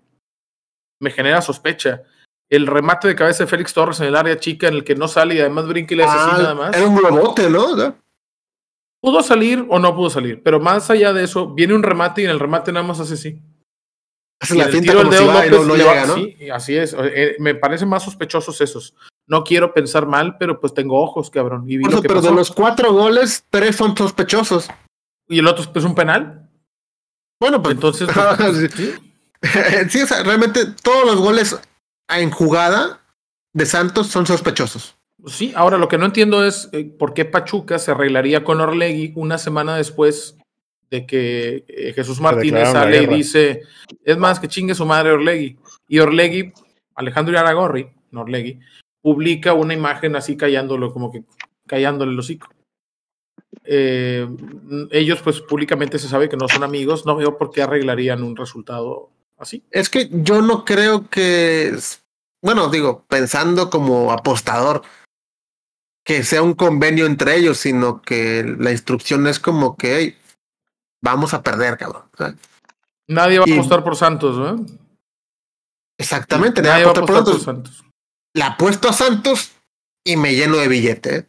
me 1.00 1.10
genera 1.12 1.40
sospecha. 1.40 2.02
El 2.50 2.66
remate 2.66 3.06
de 3.06 3.14
cabeza 3.14 3.44
de 3.44 3.48
Félix 3.50 3.72
Torres 3.74 4.00
en 4.00 4.06
el 4.06 4.16
área 4.16 4.36
chica 4.38 4.66
en 4.66 4.74
el 4.74 4.82
que 4.84 4.96
no 4.96 5.06
sale 5.06 5.36
y 5.36 5.40
además 5.40 5.68
brinca 5.68 5.94
y 5.94 5.98
le 5.98 6.04
hace 6.04 6.18
así 6.18 6.30
Ah, 6.34 6.38
nada 6.38 6.54
más. 6.56 6.76
Era 6.76 6.86
un 6.88 6.96
globote, 6.96 7.48
¿no? 7.48 7.76
Pudo 9.02 9.20
salir 9.20 9.66
o 9.68 9.80
no 9.80 9.96
pudo 9.96 10.10
salir, 10.10 10.42
pero 10.44 10.60
más 10.60 10.88
allá 10.88 11.12
de 11.12 11.24
eso, 11.24 11.52
viene 11.52 11.74
un 11.74 11.82
remate 11.82 12.22
y 12.22 12.24
en 12.24 12.30
el 12.30 12.38
remate 12.38 12.70
nada 12.70 12.86
más 12.86 13.00
hace 13.00 13.14
así. 13.14 13.42
Hace 14.40 14.54
la 14.54 14.68
finta 14.68 14.94
como 14.94 15.12
si 15.12 15.24
va 15.24 15.44
y 15.44 15.50
no, 15.50 15.64
no 15.64 15.74
llega, 15.74 16.06
¿no? 16.06 16.14
Sí, 16.14 16.36
así 16.50 16.76
es. 16.76 16.94
Eh, 16.98 17.34
me 17.40 17.56
parecen 17.56 17.88
más 17.88 18.04
sospechosos 18.04 18.60
esos. 18.60 18.94
No 19.26 19.42
quiero 19.42 19.74
pensar 19.74 20.06
mal, 20.06 20.38
pero 20.38 20.60
pues 20.60 20.72
tengo 20.72 21.02
ojos, 21.02 21.30
cabrón. 21.30 21.64
Y 21.68 21.78
vi 21.78 21.82
Por 21.82 21.92
lo 21.92 21.96
eso, 21.98 22.02
que 22.02 22.08
pero 22.08 22.20
de 22.20 22.30
los 22.30 22.52
cuatro 22.52 22.92
goles, 22.92 23.44
tres 23.50 23.74
son 23.74 23.96
sospechosos. 23.96 24.68
Y 25.28 25.40
el 25.40 25.48
otro 25.48 25.68
es 25.74 25.84
un 25.84 25.96
penal. 25.96 26.48
Bueno, 27.40 27.60
pues 27.60 27.74
Entonces, 27.74 28.08
Sí. 28.68 28.68
sí. 28.68 28.94
sí, 29.90 30.02
o 30.02 30.06
sea, 30.06 30.22
realmente 30.22 30.66
todos 30.80 31.04
los 31.06 31.16
goles 31.16 31.58
en 32.08 32.30
jugada 32.30 33.00
de 33.52 33.66
Santos 33.66 34.06
son 34.06 34.26
sospechosos. 34.26 34.96
Sí, 35.26 35.52
ahora 35.54 35.78
lo 35.78 35.88
que 35.88 35.98
no 35.98 36.06
entiendo 36.06 36.44
es 36.44 36.68
eh, 36.72 36.84
por 36.84 37.14
qué 37.14 37.24
Pachuca 37.24 37.78
se 37.78 37.92
arreglaría 37.92 38.42
con 38.42 38.60
Orlegui 38.60 39.12
una 39.14 39.38
semana 39.38 39.76
después 39.76 40.36
de 40.90 41.06
que 41.06 41.64
eh, 41.68 41.92
Jesús 41.94 42.20
Martínez 42.20 42.70
sale 42.70 43.02
y 43.02 43.06
dice, 43.06 43.62
es 44.04 44.18
más 44.18 44.40
que 44.40 44.48
chingue 44.48 44.74
su 44.74 44.84
madre 44.84 45.12
Orlegui. 45.12 45.58
Y 45.88 45.98
Orlegui, 46.00 46.52
Alejandro 46.94 47.38
Aragorri, 47.38 47.88
no 48.10 48.22
Orlegui, 48.22 48.60
publica 49.00 49.52
una 49.52 49.74
imagen 49.74 50.16
así 50.16 50.36
callándolo, 50.36 50.92
como 50.92 51.10
que 51.10 51.24
callándole 51.66 52.12
el 52.12 52.18
hocico. 52.18 52.48
Eh, 53.64 54.26
ellos 54.90 55.20
pues 55.22 55.40
públicamente 55.40 55.98
se 55.98 56.08
sabe 56.08 56.28
que 56.28 56.36
no 56.36 56.48
son 56.48 56.64
amigos, 56.64 57.06
no 57.06 57.16
veo 57.16 57.38
por 57.38 57.50
qué 57.50 57.62
arreglarían 57.62 58.22
un 58.22 58.36
resultado 58.36 59.10
así. 59.38 59.64
Es 59.70 59.88
que 59.88 60.08
yo 60.10 60.42
no 60.42 60.64
creo 60.64 61.08
que, 61.08 61.74
bueno, 62.42 62.68
digo, 62.68 63.04
pensando 63.08 63.70
como 63.70 64.12
apostador, 64.12 64.82
que 66.04 66.24
sea 66.24 66.42
un 66.42 66.54
convenio 66.54 67.06
entre 67.06 67.36
ellos, 67.36 67.58
sino 67.58 68.02
que 68.02 68.44
la 68.58 68.72
instrucción 68.72 69.26
es 69.26 69.38
como 69.38 69.76
que 69.76 69.96
hey, 69.98 70.18
vamos 71.02 71.32
a 71.34 71.42
perder, 71.42 71.76
cabrón. 71.78 72.02
Nadie 73.08 73.38
va 73.38 73.44
a 73.48 73.52
apostar 73.54 73.84
por 73.84 73.96
Santos, 73.96 74.36
¿no? 74.36 74.64
exactamente, 75.98 76.62
Nadie 76.62 76.72
nadie 76.72 76.84
va 76.84 76.90
a 76.90 76.92
apostar 76.92 77.16
apostar 77.18 77.24
por 77.24 77.44
por 77.44 77.44
Santos. 77.44 77.72
Santos. 77.74 77.92
La 78.34 78.46
apuesto 78.48 78.88
a 78.88 78.92
Santos 78.92 79.52
y 80.04 80.16
me 80.16 80.34
lleno 80.34 80.56
de 80.56 80.68
billete. 80.68 81.16
¿eh? 81.16 81.26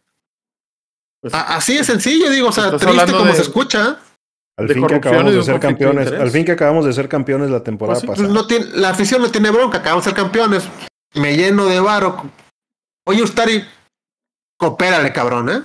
Pues, 1.21 1.33
A- 1.33 1.55
Así 1.55 1.77
de 1.77 1.83
sencillo, 1.83 2.29
digo, 2.29 2.47
o 2.49 2.51
sea, 2.51 2.75
triste 2.77 3.11
como 3.11 3.25
de- 3.25 3.35
se 3.35 3.41
escucha. 3.43 3.99
Al 4.57 4.67
De 4.67 4.75
fin 4.75 4.85
que 4.87 4.95
acabamos 4.95 5.33
de 5.33 5.43
ser 5.43 5.53
de 5.55 5.59
campeones. 5.59 6.11
Al 6.11 6.29
fin 6.29 6.45
que 6.45 6.51
acabamos 6.51 6.85
de 6.85 6.93
ser 6.93 7.09
campeones 7.09 7.49
la 7.49 7.63
temporada 7.63 7.99
Pues 7.99 8.01
sí, 8.01 8.07
Pues 8.07 8.19
pasada. 8.19 8.33
no 8.33 8.45
tiene, 8.47 8.65
la 8.77 8.89
afición 8.89 9.21
no 9.21 9.31
tiene 9.31 9.49
bronca, 9.49 9.79
acabamos 9.79 10.05
de 10.05 10.11
ser 10.11 10.17
campeones. 10.17 10.63
Me 11.15 11.35
lleno 11.35 11.65
de 11.65 11.79
varo. 11.79 12.23
Oye, 13.07 13.23
Ustari, 13.23 13.63
coopérale, 14.57 15.11
cabrón, 15.13 15.49
¿eh? 15.49 15.61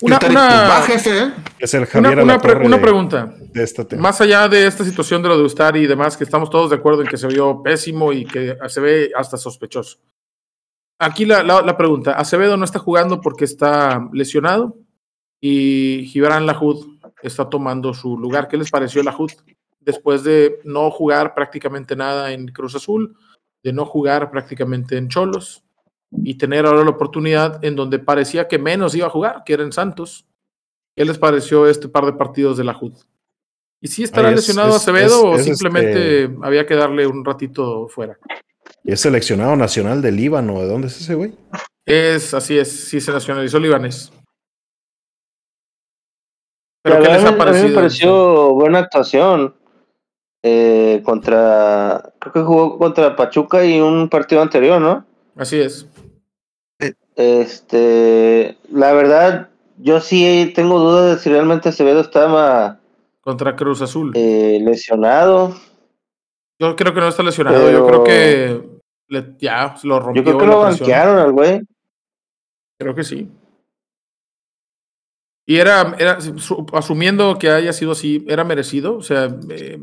Una- 0.00 0.18
una- 0.28 0.84
¿eh? 0.88 1.32
Es 1.58 1.72
el 1.74 1.82
Una, 1.82 1.86
Javier 1.86 2.12
una 2.14 2.22
una 2.64 2.80
pregunta. 2.80 3.32
de 3.52 3.62
esta 3.62 3.84
tema. 3.86 4.02
Más 4.02 4.20
allá 4.20 4.48
de 4.48 4.66
esta 4.66 4.84
situación 4.84 5.22
de 5.22 5.28
lo 5.28 5.38
de 5.38 5.44
Ustari 5.44 5.80
y 5.80 5.86
demás, 5.86 6.16
que 6.16 6.24
estamos 6.24 6.50
todos 6.50 6.70
de 6.70 6.76
acuerdo 6.76 7.02
en 7.02 7.08
que 7.08 7.16
se 7.16 7.28
vio 7.28 7.62
pésimo 7.62 8.12
y 8.12 8.24
que 8.24 8.56
se 8.68 8.80
ve 8.80 9.12
hasta 9.16 9.36
sospechoso. 9.36 9.98
Aquí 10.98 11.24
la, 11.24 11.42
la- 11.42 11.62
la 11.62 11.76
pregunta: 11.76 12.12
Acevedo 12.12 12.56
no 12.56 12.64
está 12.64 12.78
jugando 12.80 13.20
porque 13.20 13.44
está 13.44 14.08
lesionado 14.12 14.76
y 15.40 16.06
Gibran 16.08 16.46
Lahud 16.46 16.98
está 17.22 17.48
tomando 17.48 17.94
su 17.94 18.18
lugar. 18.18 18.48
¿Qué 18.48 18.56
les 18.56 18.70
pareció 18.70 19.02
Lahud 19.02 19.30
después 19.80 20.24
de 20.24 20.60
no 20.64 20.90
jugar 20.90 21.34
prácticamente 21.34 21.94
nada 21.94 22.32
en 22.32 22.48
Cruz 22.48 22.74
Azul, 22.74 23.16
de 23.62 23.72
no 23.72 23.84
jugar 23.86 24.30
prácticamente 24.30 24.96
en 24.96 25.08
Cholos 25.08 25.63
y 26.22 26.34
tener 26.36 26.66
ahora 26.66 26.84
la 26.84 26.90
oportunidad 26.90 27.64
en 27.64 27.76
donde 27.76 27.98
parecía 27.98 28.46
que 28.48 28.58
menos 28.58 28.94
iba 28.94 29.06
a 29.06 29.10
jugar, 29.10 29.42
que 29.44 29.54
era 29.54 29.62
en 29.62 29.72
Santos? 29.72 30.26
¿Qué 30.96 31.04
les 31.04 31.18
pareció 31.18 31.66
este 31.66 31.88
par 31.88 32.06
de 32.06 32.12
partidos 32.12 32.56
de 32.56 32.64
la 32.64 32.76
HUD? 32.78 32.92
¿Y 33.80 33.88
si 33.88 34.02
estará 34.04 34.28
Ay, 34.28 34.34
es- 34.34 34.40
lesionado 34.40 34.70
es- 34.70 34.76
Acevedo 34.76 35.06
es- 35.06 35.24
o 35.24 35.34
es 35.36 35.44
simplemente 35.44 36.24
este- 36.24 36.36
había 36.42 36.66
que 36.66 36.74
darle 36.76 37.06
un 37.06 37.24
ratito 37.24 37.88
fuera? 37.88 38.16
Y 38.84 38.92
es 38.92 39.00
seleccionado 39.00 39.56
nacional 39.56 40.00
del 40.02 40.16
Líbano. 40.16 40.60
¿De 40.60 40.68
dónde 40.68 40.86
es 40.86 41.00
ese 41.00 41.14
güey? 41.14 41.34
Es, 41.86 42.32
así 42.32 42.56
es, 42.58 42.70
sí 42.88 43.00
se 43.00 43.12
nacionalizó 43.12 43.58
libanés. 43.58 44.12
¿Pero 46.82 47.00
qué 47.02 47.08
les 47.08 47.12
a 47.12 47.16
ha 47.16 47.18
mí- 47.18 47.26
a 47.28 47.30
mí 47.32 47.38
parecido? 47.38 47.68
me 47.68 47.74
pareció 47.74 48.54
buena 48.54 48.78
actuación 48.80 49.54
eh, 50.46 51.00
contra, 51.04 52.12
creo 52.20 52.32
que 52.34 52.40
jugó 52.42 52.78
contra 52.78 53.16
Pachuca 53.16 53.64
y 53.64 53.80
un 53.80 54.10
partido 54.10 54.42
anterior, 54.42 54.78
¿no? 54.80 55.06
Así 55.36 55.60
es. 55.60 55.86
Este, 57.16 58.56
la 58.70 58.92
verdad, 58.92 59.50
yo 59.78 60.00
sí 60.00 60.52
tengo 60.54 60.78
dudas 60.78 61.16
de 61.16 61.22
si 61.22 61.30
realmente 61.30 61.68
Acevedo 61.68 62.00
estaba 62.00 62.80
Contra 63.20 63.56
Cruz 63.56 63.80
Azul. 63.82 64.12
eh, 64.14 64.58
lesionado. 64.62 65.54
Yo 66.60 66.76
creo 66.76 66.92
que 66.94 67.00
no 67.00 67.08
está 67.08 67.22
lesionado. 67.22 67.64
pero- 67.64 67.78
Yo 67.78 67.86
creo 67.86 68.04
que 68.04 68.68
le- 69.08 69.34
ya 69.38 69.74
lo 69.82 70.00
rompió. 70.00 70.22
Yo 70.22 70.26
creo 70.28 70.38
que 70.38 70.46
lo 70.46 70.58
banquearon 70.60 71.18
al 71.18 71.32
güey. 71.32 71.62
Creo 72.78 72.94
que 72.94 73.04
sí. 73.04 73.28
Y 75.46 75.56
era, 75.58 75.94
era 75.98 76.20
su- 76.20 76.66
asumiendo 76.72 77.38
que 77.38 77.50
haya 77.50 77.72
sido 77.72 77.92
así, 77.92 78.24
era 78.28 78.44
merecido. 78.44 78.96
O 78.96 79.02
sea, 79.02 79.28
eh, 79.50 79.80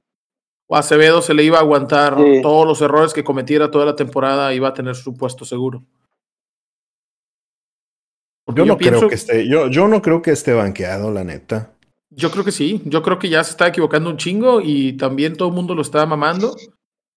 a 0.76 0.80
Acevedo 0.80 1.22
se 1.22 1.34
le 1.34 1.44
iba 1.44 1.58
a 1.58 1.62
aguantar 1.62 2.18
Sí. 2.18 2.42
todos 2.42 2.66
los 2.68 2.82
errores 2.82 3.14
que 3.14 3.24
cometiera 3.24 3.72
toda 3.72 3.86
la 3.86 3.96
temporada, 3.96 4.54
iba 4.54 4.68
a 4.70 4.74
tener 4.74 4.96
su 4.96 5.16
puesto 5.16 5.46
seguro. 5.46 5.84
Yo 8.54 8.66
no 8.66 8.78
pienso- 8.78 9.00
creo 9.00 9.10
que 9.10 9.16
esté, 9.16 9.48
yo, 9.48 9.68
yo 9.70 9.88
no 9.88 10.02
creo 10.02 10.22
que 10.22 10.32
esté 10.32 10.54
banqueado, 10.54 11.12
la 11.12 11.24
neta. 11.24 11.74
Yo 12.10 12.30
creo 12.32 12.44
que 12.44 12.52
sí, 12.52 12.82
yo 12.86 13.02
creo 13.02 13.18
que 13.20 13.30
ya 13.30 13.44
se 13.44 13.52
está 13.52 13.68
equivocando 13.68 14.10
un 14.10 14.18
chingo 14.18 14.60
y 14.62 14.94
también 14.98 15.38
todo 15.38 15.48
el 15.50 15.56
mundo 15.56 15.74
lo 15.76 15.82
está 15.82 16.06
mamando 16.06 16.56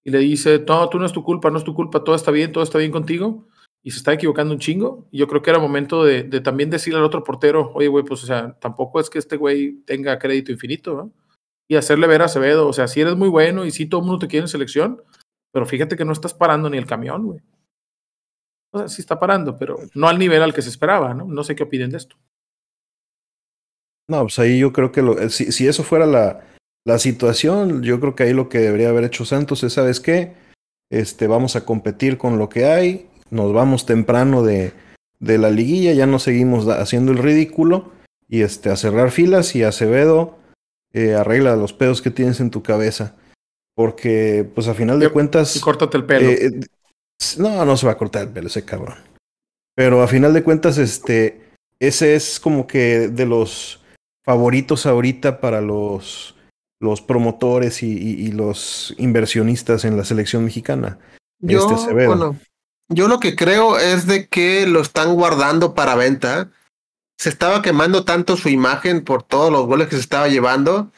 y 0.05 0.11
le 0.11 0.19
dice, 0.19 0.63
no, 0.65 0.87
tú 0.87 0.99
no 0.99 1.05
es 1.05 1.11
tu 1.11 1.23
culpa, 1.23 1.49
no 1.49 1.57
es 1.57 1.63
tu 1.65 1.73
culpa, 1.73 2.03
todo 2.03 2.15
está 2.15 2.31
bien, 2.31 2.51
todo 2.53 2.63
está 2.63 2.77
bien 2.77 2.91
contigo 2.91 3.45
y 3.83 3.91
se 3.91 3.97
está 3.97 4.13
equivocando 4.13 4.53
un 4.53 4.59
chingo. 4.59 5.07
Y 5.11 5.17
yo 5.17 5.27
creo 5.27 5.41
que 5.41 5.49
era 5.49 5.59
momento 5.59 6.05
de, 6.05 6.23
de 6.23 6.39
también 6.39 6.69
decirle 6.69 6.99
al 6.99 7.05
otro 7.05 7.23
portero, 7.25 7.71
oye, 7.73 7.89
güey, 7.89 8.05
pues 8.05 8.23
o 8.23 8.25
sea, 8.25 8.57
tampoco 8.59 9.01
es 9.01 9.09
que 9.09 9.19
este 9.19 9.35
güey 9.35 9.81
tenga 9.85 10.17
crédito 10.17 10.53
infinito, 10.53 10.93
¿no? 10.95 11.11
Y 11.67 11.75
hacerle 11.75 12.07
ver 12.07 12.21
a 12.21 12.25
Acevedo, 12.25 12.67
o 12.67 12.73
sea, 12.73 12.87
sí 12.87 13.01
eres 13.01 13.15
muy 13.15 13.29
bueno 13.29 13.65
y 13.65 13.71
sí 13.71 13.87
todo 13.87 14.01
el 14.01 14.07
mundo 14.07 14.19
te 14.19 14.27
quiere 14.27 14.43
en 14.43 14.49
selección, 14.49 15.01
pero 15.51 15.65
fíjate 15.65 15.95
que 15.95 16.05
no 16.05 16.13
estás 16.13 16.33
parando 16.33 16.69
ni 16.69 16.77
el 16.77 16.85
camión, 16.85 17.25
güey. 17.25 17.39
O 18.71 18.79
sea, 18.79 18.87
sí 18.87 19.01
está 19.01 19.19
parando, 19.19 19.57
pero 19.57 19.77
no 19.93 20.07
al 20.07 20.19
nivel 20.19 20.43
al 20.43 20.53
que 20.53 20.61
se 20.61 20.69
esperaba, 20.69 21.13
¿no? 21.13 21.25
No 21.25 21.43
sé 21.43 21.55
qué 21.55 21.63
opinen 21.63 21.89
de 21.89 21.97
esto. 21.97 22.17
No, 24.07 24.21
pues 24.21 24.37
ahí 24.37 24.59
yo 24.59 24.71
creo 24.71 24.91
que 24.91 25.01
eh, 25.01 25.29
si, 25.29 25.51
si 25.51 25.67
eso 25.67 25.83
fuera 25.83 26.05
la, 26.05 26.45
la 26.85 26.99
situación, 26.99 27.81
yo 27.81 27.99
creo 27.99 28.15
que 28.15 28.23
ahí 28.23 28.33
lo 28.33 28.49
que 28.49 28.59
debería 28.59 28.89
haber 28.89 29.05
hecho 29.05 29.25
Santos 29.25 29.63
es, 29.63 29.73
¿sabes 29.73 29.99
qué? 29.99 30.35
Este, 30.91 31.27
vamos 31.27 31.55
a 31.55 31.65
competir 31.65 32.17
con 32.17 32.37
lo 32.37 32.47
que 32.47 32.65
hay, 32.65 33.09
nos 33.31 33.53
vamos 33.53 33.87
temprano 33.87 34.43
de, 34.43 34.73
de 35.19 35.37
la 35.37 35.49
liguilla, 35.49 35.93
ya 35.93 36.05
no 36.05 36.19
seguimos 36.19 36.67
haciendo 36.67 37.11
el 37.11 37.17
ridículo 37.17 37.91
y 38.27 38.41
este, 38.41 38.69
a 38.69 38.75
cerrar 38.75 39.11
filas 39.11 39.55
y 39.55 39.63
Acevedo 39.63 40.37
eh, 40.95 41.13
arregla 41.13 41.55
los 41.55 41.73
pedos 41.73 42.01
que 42.01 42.09
tienes 42.09 42.39
en 42.39 42.49
tu 42.49 42.63
cabeza. 42.63 43.15
Porque, 43.75 44.49
pues 44.55 44.67
a 44.69 44.73
final 44.73 44.99
de 44.99 45.07
Y- 45.07 45.09
cuentas... 45.09 45.55
Y 45.55 45.59
córtate 45.59 45.97
el 45.97 46.05
pelo. 46.05 46.29
Eh, 46.29 46.45
eh, 46.47 46.59
no, 47.37 47.65
no 47.65 47.75
se 47.75 47.85
va 47.85 47.91
a 47.91 47.97
cortar 47.97 48.23
el 48.23 48.29
pelo 48.29 48.47
ese 48.47 48.63
cabrón. 48.63 48.95
Pero 49.75 50.01
a 50.01 50.07
final 50.07 50.33
de 50.33 50.43
cuentas, 50.43 50.77
este, 50.77 51.41
ese 51.81 52.15
es 52.15 52.39
como 52.39 52.67
que 52.67 53.09
de 53.09 53.25
los 53.25 53.81
favoritos 54.25 54.85
ahorita 54.85 55.41
para 55.41 55.59
los, 55.59 56.35
los 56.81 57.01
promotores 57.01 57.83
y, 57.83 57.91
y- 57.91 58.27
y 58.27 58.31
los 58.31 58.95
inversionistas 58.97 59.83
en 59.83 59.97
la 59.97 60.05
selección 60.05 60.45
mexicana. 60.45 60.97
Yo, 61.41 61.59
Este 61.59 61.73
Acevedo. 61.73 62.07
bueno, 62.07 62.39
yo 62.89 63.09
lo 63.09 63.19
que 63.19 63.35
creo 63.35 63.77
es 63.77 64.07
de 64.07 64.29
que 64.29 64.65
lo 64.67 64.79
están 64.79 65.15
guardando 65.15 65.75
para 65.75 65.95
venta. 65.95 66.49
Se 67.17 67.29
estaba 67.29 67.61
quemando 67.61 68.03
tanto 68.03 68.37
su 68.37 68.49
imagen 68.49 69.03
por 69.03 69.23
todos 69.23 69.51
los 69.51 69.65
goles 69.65 69.87
que 69.87 69.95
se 69.95 70.01
estaba 70.01 70.27
llevando. 70.27 70.91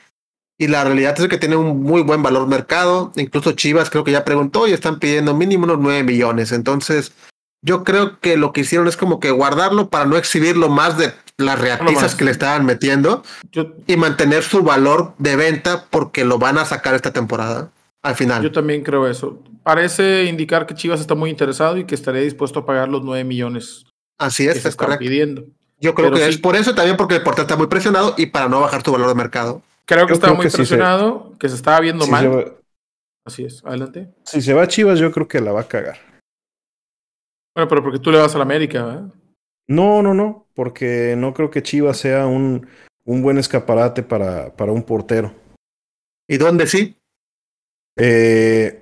Y 0.60 0.68
la 0.68 0.84
realidad 0.84 1.20
es 1.20 1.28
que 1.28 1.38
tiene 1.38 1.56
un 1.56 1.84
muy 1.84 2.02
buen 2.02 2.24
valor 2.24 2.48
mercado. 2.48 3.12
Incluso 3.16 3.52
Chivas 3.52 3.90
creo 3.90 4.04
que 4.04 4.12
ya 4.12 4.26
preguntó 4.26 4.68
y 4.68 4.74
están 4.74 5.00
pidiendo 5.00 5.36
mínimo 5.36 5.66
unos 5.66 5.78
9 5.80 6.04
millones. 6.04 6.52
Entonces, 6.52 7.14
yo 7.62 7.84
creo 7.84 8.20
que 8.20 8.38
lo 8.38 8.54
que 8.54 8.62
hicieron 8.62 8.88
es 8.88 8.98
como 8.98 9.20
que 9.20 9.32
guardarlo 9.32 9.90
para 9.90 10.06
no 10.06 10.18
exhibirlo 10.18 10.70
más 10.70 10.98
de 10.98 11.14
las 11.38 11.60
reatizas 11.60 12.16
que 12.16 12.26
le 12.26 12.32
estaban 12.32 12.66
metiendo 12.66 13.24
Yo, 13.52 13.74
y 13.86 13.96
mantener 13.96 14.42
su 14.44 14.64
valor 14.64 15.14
de 15.20 15.36
venta 15.36 15.86
porque 15.90 16.26
lo 16.26 16.40
van 16.40 16.58
a 16.58 16.66
sacar 16.66 16.96
esta 16.96 17.14
temporada 17.14 17.70
al 18.02 18.16
final. 18.16 18.42
Yo 18.42 18.52
también 18.52 18.84
creo 18.84 19.08
eso. 19.08 19.44
Parece 19.64 20.26
indicar 20.26 20.66
que 20.66 20.74
Chivas 20.74 21.00
está 21.00 21.14
muy 21.14 21.30
interesado 21.30 21.78
y 21.78 21.86
que 21.86 21.94
estaría 21.94 22.22
dispuesto 22.22 22.60
a 22.60 22.66
pagar 22.66 22.90
los 22.90 23.04
9 23.04 23.24
millones 23.24 23.86
Así 24.18 24.46
que 24.46 24.52
es, 24.52 24.56
se 24.56 24.60
es 24.60 24.66
están 24.74 24.88
correcto. 24.88 25.04
pidiendo. 25.04 25.46
Yo 25.80 25.94
creo 25.94 26.10
Pero 26.10 26.18
que 26.18 26.24
sí. 26.24 26.30
es 26.32 26.38
por 26.40 26.56
eso 26.56 26.72
y 26.72 26.76
también 26.76 26.98
porque 26.98 27.16
el 27.16 27.24
portero 27.24 27.44
está 27.44 27.56
muy 27.56 27.68
presionado 27.68 28.16
y 28.18 28.28
para 28.28 28.50
no 28.50 28.62
bajar 28.62 28.82
tu 28.84 28.92
valor 28.92 29.08
de 29.10 29.16
mercado. 29.16 29.62
Creo 29.86 30.06
que 30.06 30.12
Yo 30.12 30.16
estaba 30.16 30.32
creo 30.34 30.36
muy 30.38 30.44
que 30.46 30.50
sí 30.50 30.58
se- 30.58 30.76
presionado, 30.76 31.34
que 31.40 31.50
se 31.50 31.56
estaba 31.56 31.80
viendo 31.80 32.06
Si 32.06 32.12
mal. 32.12 32.36
va, 32.36 32.46
Así 33.26 33.44
es, 33.46 33.64
adelante. 33.66 34.10
si 34.26 34.42
se 34.42 34.54
va 34.54 34.64
a 34.64 34.68
Chivas, 34.68 35.00
yo 35.00 35.12
creo 35.12 35.28
que 35.28 35.42
la 35.42 35.52
va 35.52 35.62
a 35.62 35.68
cagar. 35.68 35.98
Bueno, 37.56 37.68
pero 37.68 37.84
porque 37.84 38.00
tú 38.00 38.12
le 38.12 38.20
vas 38.20 38.34
a 38.36 38.38
la 38.38 38.44
América, 38.44 38.84
¿verdad? 38.86 39.14
No, 39.68 40.02
no, 40.02 40.14
no, 40.14 40.48
porque 40.56 41.16
no 41.18 41.34
creo 41.34 41.50
que 41.52 41.62
Chivas 41.64 41.98
sea 41.98 42.26
un, 42.26 42.68
un 43.06 43.22
buen 43.22 43.38
escaparate 43.38 44.02
para, 44.04 44.56
para 44.56 44.72
un 44.72 44.84
portero. 44.84 45.34
¿Y 46.28 46.38
dónde 46.38 46.68
sí? 46.68 46.96
Eh, 47.98 48.82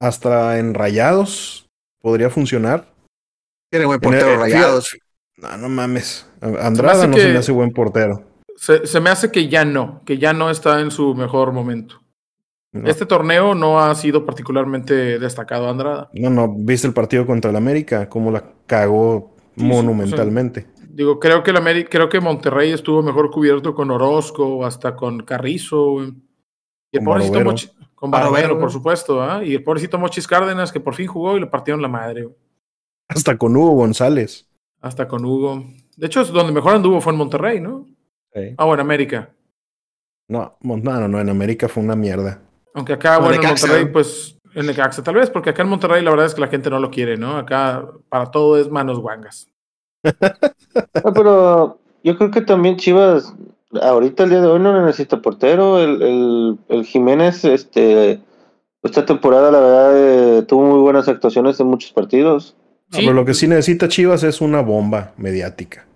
hasta 0.00 0.58
en 0.58 0.74
Rayados 0.74 1.66
podría 2.00 2.30
funcionar. 2.30 2.92
Tiene 3.70 3.86
buen 3.86 4.00
portero 4.00 4.32
eh, 4.34 4.36
rayados. 4.38 4.96
No, 5.36 5.56
no 5.58 5.68
mames. 5.68 6.28
Andrada 6.40 7.06
no 7.06 7.14
que- 7.14 7.22
se 7.22 7.28
me 7.32 7.38
hace 7.38 7.52
buen 7.52 7.72
portero. 7.72 8.22
Se, 8.56 8.86
se 8.86 9.00
me 9.00 9.10
hace 9.10 9.30
que 9.30 9.48
ya 9.48 9.64
no, 9.66 10.02
que 10.06 10.16
ya 10.18 10.32
no 10.32 10.48
está 10.50 10.80
en 10.80 10.90
su 10.90 11.14
mejor 11.14 11.52
momento. 11.52 12.00
No, 12.72 12.88
Este 12.88 13.04
torneo 13.06 13.54
no 13.54 13.80
ha 13.80 13.94
sido 13.94 14.24
particularmente 14.24 15.18
destacado 15.18 15.68
Andrada. 15.68 16.10
no, 16.14 16.30
no, 16.30 16.54
¿viste 16.56 16.86
el 16.86 16.94
partido 16.94 17.26
contra 17.26 17.50
el 17.50 17.56
América? 17.56 18.08
Cómo 18.08 18.30
la 18.30 18.44
cagó 18.66 19.34
Sí, 19.56 19.62
sí, 19.62 19.66
monumentalmente. 19.66 20.66
Digo, 20.90 21.18
creo 21.18 21.42
que, 21.42 21.50
el 21.50 21.88
creo 21.88 22.08
que 22.08 22.20
Monterrey 22.20 22.72
estuvo 22.72 23.02
mejor 23.02 23.30
cubierto 23.30 23.74
con 23.74 23.90
Orozco, 23.90 24.64
hasta 24.64 24.94
con 24.96 25.20
Carrizo. 25.20 26.02
Y 26.02 26.06
el 26.92 26.98
Con 27.00 27.04
pobrecito 27.04 27.32
Barovero. 27.34 27.50
Mochi- 27.52 27.72
con 27.94 28.10
Barovero, 28.10 28.58
por 28.58 28.70
supuesto. 28.70 29.22
¿ah? 29.22 29.42
Y 29.44 29.54
el 29.54 29.62
pobrecito 29.64 29.98
Mochis 29.98 30.26
Cárdenas, 30.26 30.72
que 30.72 30.80
por 30.80 30.94
fin 30.94 31.06
jugó 31.06 31.36
y 31.36 31.40
le 31.40 31.46
partieron 31.46 31.80
la 31.82 31.88
madre. 31.88 32.28
Hasta 33.08 33.36
con 33.38 33.56
Hugo 33.56 33.72
González. 33.72 34.46
Hasta 34.80 35.08
con 35.08 35.24
Hugo. 35.24 35.64
De 35.96 36.06
hecho, 36.06 36.24
donde 36.24 36.52
mejor 36.52 36.76
anduvo 36.76 37.00
fue 37.00 37.12
en 37.12 37.18
Monterrey, 37.18 37.60
¿no? 37.60 37.86
Sí. 38.34 38.54
Ah, 38.58 38.64
bueno, 38.64 38.82
América. 38.82 39.30
No, 40.28 40.56
no, 40.60 40.76
no, 40.76 41.08
no, 41.08 41.20
en 41.20 41.28
América 41.28 41.68
fue 41.68 41.82
una 41.82 41.96
mierda. 41.96 42.40
Aunque 42.74 42.92
acá, 42.92 43.18
bueno, 43.18 43.40
en 43.40 43.48
Monterrey, 43.48 43.84
¿no? 43.86 43.92
pues, 43.92 44.38
en 44.54 44.66
Necaxa 44.66 45.02
tal 45.02 45.14
vez, 45.14 45.30
porque 45.30 45.50
acá 45.50 45.62
en 45.62 45.68
Monterrey 45.68 46.02
la 46.02 46.10
verdad 46.10 46.26
es 46.26 46.34
que 46.34 46.40
la 46.40 46.48
gente 46.48 46.70
no 46.70 46.78
lo 46.78 46.90
quiere, 46.90 47.16
¿no? 47.16 47.36
Acá 47.36 47.86
para 48.08 48.30
todo 48.30 48.58
es 48.58 48.70
manos 48.70 48.98
guangas. 48.98 49.48
Ah, 51.04 51.10
pero 51.14 51.78
yo 52.04 52.18
creo 52.18 52.30
que 52.30 52.42
también 52.42 52.76
Chivas, 52.76 53.34
ahorita 53.80 54.24
el 54.24 54.30
día 54.30 54.42
de 54.42 54.46
hoy 54.46 54.60
no 54.60 54.84
necesita 54.84 55.22
portero. 55.22 55.78
El, 55.78 56.02
el, 56.02 56.58
el 56.68 56.84
Jiménez, 56.84 57.44
este, 57.46 58.20
esta 58.82 59.06
temporada, 59.06 59.50
la 59.50 59.60
verdad, 59.60 59.92
eh, 59.96 60.42
tuvo 60.42 60.64
muy 60.64 60.80
buenas 60.80 61.08
actuaciones 61.08 61.58
en 61.60 61.68
muchos 61.68 61.92
partidos. 61.92 62.54
No, 62.92 62.98
pero 62.98 63.12
lo 63.12 63.24
que 63.24 63.34
sí 63.34 63.48
necesita 63.48 63.88
Chivas 63.88 64.22
es 64.22 64.40
una 64.40 64.60
bomba 64.60 65.12
mediática. 65.16 65.86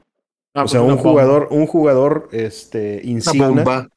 Ah, 0.55 0.61
o 0.61 0.63
pues 0.65 0.73
sea, 0.73 0.83
un 0.83 0.97
bomba. 0.97 1.03
jugador, 1.03 1.49
un 1.51 1.67
jugador 1.67 2.29
este, 2.33 3.01
insignia, 3.05 3.89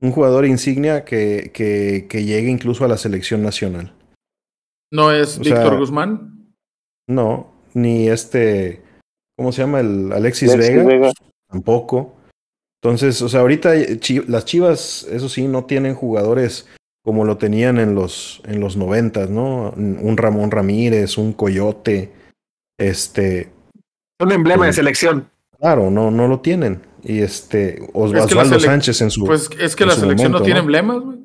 un 0.00 0.10
jugador 0.10 0.46
insignia 0.46 1.04
que, 1.04 1.52
que, 1.54 2.06
que 2.08 2.24
llegue 2.24 2.48
incluso 2.50 2.84
a 2.84 2.88
la 2.88 2.98
selección 2.98 3.42
nacional. 3.42 3.94
No 4.90 5.12
es 5.12 5.38
o 5.38 5.44
sea, 5.44 5.54
Víctor 5.60 5.78
Guzmán. 5.78 6.52
No, 7.06 7.52
ni 7.74 8.08
este, 8.08 8.82
¿cómo 9.36 9.52
se 9.52 9.62
llama? 9.62 9.80
El 9.80 10.12
Alexis, 10.12 10.50
Alexis 10.52 10.74
Vega, 10.74 10.84
Vega. 10.84 11.10
tampoco. 11.48 12.16
Entonces, 12.82 13.22
o 13.22 13.28
sea, 13.28 13.40
ahorita 13.40 13.74
Chi- 14.00 14.24
las 14.26 14.44
Chivas, 14.44 15.04
eso 15.04 15.28
sí, 15.28 15.46
no 15.46 15.64
tienen 15.66 15.94
jugadores 15.94 16.66
como 17.04 17.24
lo 17.24 17.38
tenían 17.38 17.78
en 17.78 17.94
los 17.94 18.42
en 18.44 18.60
los 18.60 18.76
noventas, 18.76 19.30
¿no? 19.30 19.70
Un 19.70 20.16
Ramón 20.16 20.50
Ramírez, 20.50 21.16
un 21.16 21.32
Coyote, 21.32 22.10
este, 22.78 23.50
Un 24.20 24.32
emblema 24.32 24.66
de 24.66 24.72
Sí. 24.72 24.76
selección. 24.76 25.28
claro, 25.58 25.90
no, 25.90 26.10
no 26.10 26.28
lo 26.28 26.40
tienen. 26.40 26.82
Y 27.02 27.20
este, 27.20 27.74
Es 27.74 27.80
que 27.80 27.90
Osvaldo 27.94 28.60
Sánchez 28.60 29.00
en 29.00 29.10
su, 29.10 29.24
Pues 29.24 29.50
es 29.58 29.74
que 29.74 29.84
la 29.86 29.94
selección 29.94 30.30
no 30.32 30.40
tiene 30.42 30.54
¿no? 30.60 30.60
emblemas, 30.60 31.00
güey. 31.00 31.18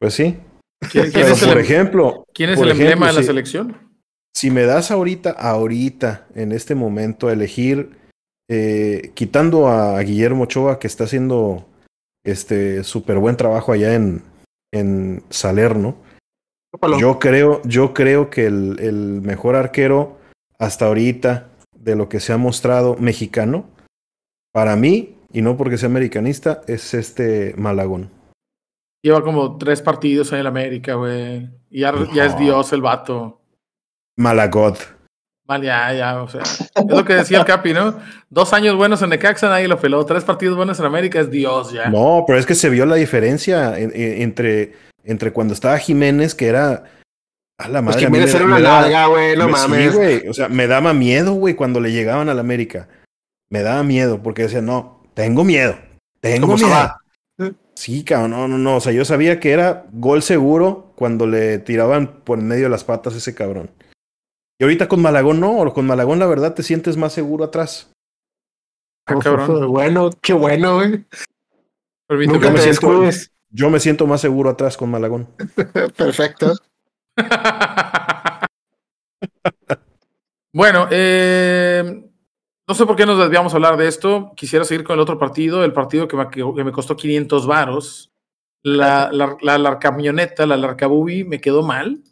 pues 0.00 0.14
sí. 0.14 0.36
¿Quién, 0.92 1.10
quién 1.10 1.12
Pero 1.12 1.26
es 1.34 1.42
el, 1.42 1.48
por 1.48 1.58
em- 1.58 1.64
ejemplo, 1.64 2.24
quién 2.32 2.50
es 2.50 2.60
el 2.60 2.70
emblema 2.70 3.08
de 3.08 3.12
la 3.14 3.20
si- 3.20 3.26
selección? 3.26 3.76
si 4.36 4.50
me 4.50 4.62
das 4.62 4.90
ahorita, 4.92 5.30
ahorita, 5.30 6.28
en 6.36 6.52
este 6.52 6.74
momento, 6.76 7.26
a 7.28 7.32
elegir, 7.32 7.90
eh, 8.48 9.10
quitando 9.14 9.66
a 9.68 9.98
Guillermo 10.00 10.44
Ochoa, 10.44 10.78
que 10.78 10.86
está 10.86 11.04
haciendo 11.04 11.66
este 12.24 12.84
súper 12.84 13.18
buen 13.18 13.36
trabajo 13.36 13.72
allá 13.72 13.94
en, 13.94 14.22
en 14.72 15.24
Salerno. 15.30 15.96
Yo 16.98 17.18
creo, 17.18 17.60
yo 17.64 17.94
creo 17.94 18.30
que 18.30 18.46
el, 18.46 18.78
el 18.80 19.20
mejor 19.22 19.56
arquero 19.56 20.18
hasta 20.58 20.86
ahorita 20.86 21.48
de 21.76 21.96
lo 21.96 22.08
que 22.08 22.20
se 22.20 22.32
ha 22.32 22.36
mostrado 22.36 22.96
mexicano, 22.98 23.66
para 24.52 24.76
mí, 24.76 25.16
y 25.32 25.42
no 25.42 25.56
porque 25.56 25.78
sea 25.78 25.88
americanista, 25.88 26.62
es 26.66 26.94
este 26.94 27.54
Malagón. 27.56 28.10
Lleva 29.02 29.22
como 29.22 29.56
tres 29.58 29.80
partidos 29.80 30.32
en 30.32 30.40
el 30.40 30.46
América, 30.46 30.94
güey. 30.94 31.48
Y 31.70 31.80
ya, 31.80 31.94
ya 32.12 32.26
es. 32.26 32.36
Dios 32.38 32.72
el 32.72 32.82
vato. 32.82 33.40
Malagot. 34.16 34.76
Vale, 35.46 35.66
ya, 35.66 35.94
ya, 35.94 36.22
o 36.22 36.28
sea. 36.28 36.42
Es 36.42 36.84
lo 36.88 37.04
que 37.04 37.14
decía 37.14 37.38
el 37.38 37.44
Capi, 37.44 37.72
¿no? 37.72 37.96
Dos 38.28 38.52
años 38.52 38.76
buenos 38.76 39.00
en 39.00 39.10
Necaxa, 39.10 39.48
nadie 39.48 39.68
lo 39.68 39.78
peló. 39.78 40.04
Tres 40.04 40.24
partidos 40.24 40.56
buenos 40.56 40.78
en 40.80 40.86
América 40.86 41.20
es 41.20 41.30
Dios, 41.30 41.72
ya. 41.72 41.88
No, 41.88 42.24
pero 42.26 42.38
es 42.38 42.44
que 42.44 42.54
se 42.54 42.68
vio 42.68 42.84
la 42.84 42.96
diferencia 42.96 43.78
en- 43.78 43.92
en- 43.94 44.22
entre, 44.22 44.74
entre 45.10 45.32
cuando 45.32 45.54
estaba 45.54 45.78
Jiménez, 45.78 46.34
que 46.34 46.46
era. 46.46 46.84
A 47.60 47.68
la 47.68 47.82
Pues 47.82 47.96
madre. 47.96 48.06
a 48.06 48.10
mí 48.10 48.16
Jiménez 48.16 48.34
era 48.34 48.44
una 48.44 48.58
larga, 48.60 49.06
güey. 49.06 49.36
No 49.36 49.46
me- 49.46 49.52
mames. 49.52 49.90
Sí, 49.92 49.96
güey. 49.96 50.28
O 50.28 50.34
sea, 50.34 50.48
me 50.48 50.66
daba 50.68 50.92
miedo, 50.94 51.32
güey, 51.34 51.54
cuando 51.54 51.80
le 51.80 51.90
llegaban 51.90 52.28
al 52.28 52.38
América. 52.38 52.88
Me 53.50 53.62
daba 53.62 53.82
miedo, 53.82 54.22
porque 54.22 54.42
decía, 54.42 54.60
no, 54.62 55.02
tengo 55.14 55.42
miedo. 55.42 55.76
Tengo 56.20 56.46
miedo. 56.54 56.68
Sabá. 56.68 57.00
Sí, 57.74 58.04
cabrón, 58.04 58.30
no, 58.32 58.48
no, 58.48 58.58
no. 58.58 58.76
O 58.76 58.80
sea, 58.80 58.92
yo 58.92 59.04
sabía 59.04 59.40
que 59.40 59.52
era 59.52 59.86
gol 59.92 60.22
seguro 60.22 60.92
cuando 60.96 61.26
le 61.26 61.58
tiraban 61.58 62.20
por 62.24 62.38
en 62.38 62.48
medio 62.48 62.64
de 62.64 62.70
las 62.70 62.84
patas 62.84 63.14
a 63.14 63.18
ese 63.18 63.34
cabrón. 63.34 63.70
Y 64.60 64.64
ahorita 64.64 64.88
con 64.88 65.00
Malagón 65.00 65.38
no, 65.40 65.56
o 65.58 65.72
con 65.72 65.86
Malagón 65.86 66.18
la 66.18 66.26
verdad 66.26 66.54
te 66.54 66.64
sientes 66.64 66.96
más 66.96 67.12
seguro 67.12 67.44
atrás. 67.44 67.90
Ah, 69.06 69.14
cabrón. 69.22 69.68
Bueno, 69.70 70.10
qué 70.20 70.32
bueno, 70.32 70.76
güey. 70.76 71.04
Nunca 72.10 72.50
me 72.50 72.56
te 72.56 72.62
siento- 72.62 72.66
descuides. 72.66 73.30
Yo 73.50 73.70
me 73.70 73.80
siento 73.80 74.06
más 74.06 74.20
seguro 74.20 74.50
atrás 74.50 74.76
con 74.76 74.90
Malagón. 74.90 75.28
Perfecto. 75.96 76.54
bueno, 80.52 80.86
eh, 80.90 82.04
no 82.66 82.74
sé 82.74 82.86
por 82.86 82.96
qué 82.96 83.06
nos 83.06 83.18
desviamos 83.18 83.52
a 83.52 83.56
hablar 83.56 83.76
de 83.76 83.88
esto. 83.88 84.32
Quisiera 84.36 84.64
seguir 84.64 84.84
con 84.84 84.94
el 84.94 85.00
otro 85.00 85.18
partido, 85.18 85.64
el 85.64 85.72
partido 85.72 86.08
que 86.08 86.16
me, 86.16 86.28
que 86.28 86.64
me 86.64 86.72
costó 86.72 86.96
500 86.96 87.46
varos. 87.46 88.10
La, 88.62 89.10
la, 89.12 89.36
la, 89.40 89.56
la 89.56 89.78
camioneta, 89.78 90.44
la 90.46 90.56
Larcabubi, 90.56 91.24
me 91.24 91.40
quedó 91.40 91.62
mal. 91.62 92.02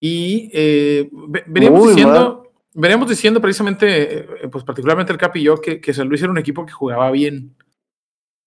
Y 0.00 0.50
eh, 0.52 1.08
ve- 1.12 1.44
veníamos 1.46 1.80
diciendo, 1.96 2.52
veníamos 2.74 3.08
diciendo 3.08 3.40
precisamente, 3.40 4.18
eh, 4.44 4.48
pues 4.50 4.64
particularmente 4.64 5.12
el 5.12 5.18
Capi 5.18 5.40
y 5.40 5.44
yo, 5.44 5.60
que, 5.60 5.80
que 5.80 5.94
San 5.94 6.08
Luis 6.08 6.22
era 6.22 6.32
un 6.32 6.38
equipo 6.38 6.66
que 6.66 6.72
jugaba 6.72 7.10
bien. 7.10 7.54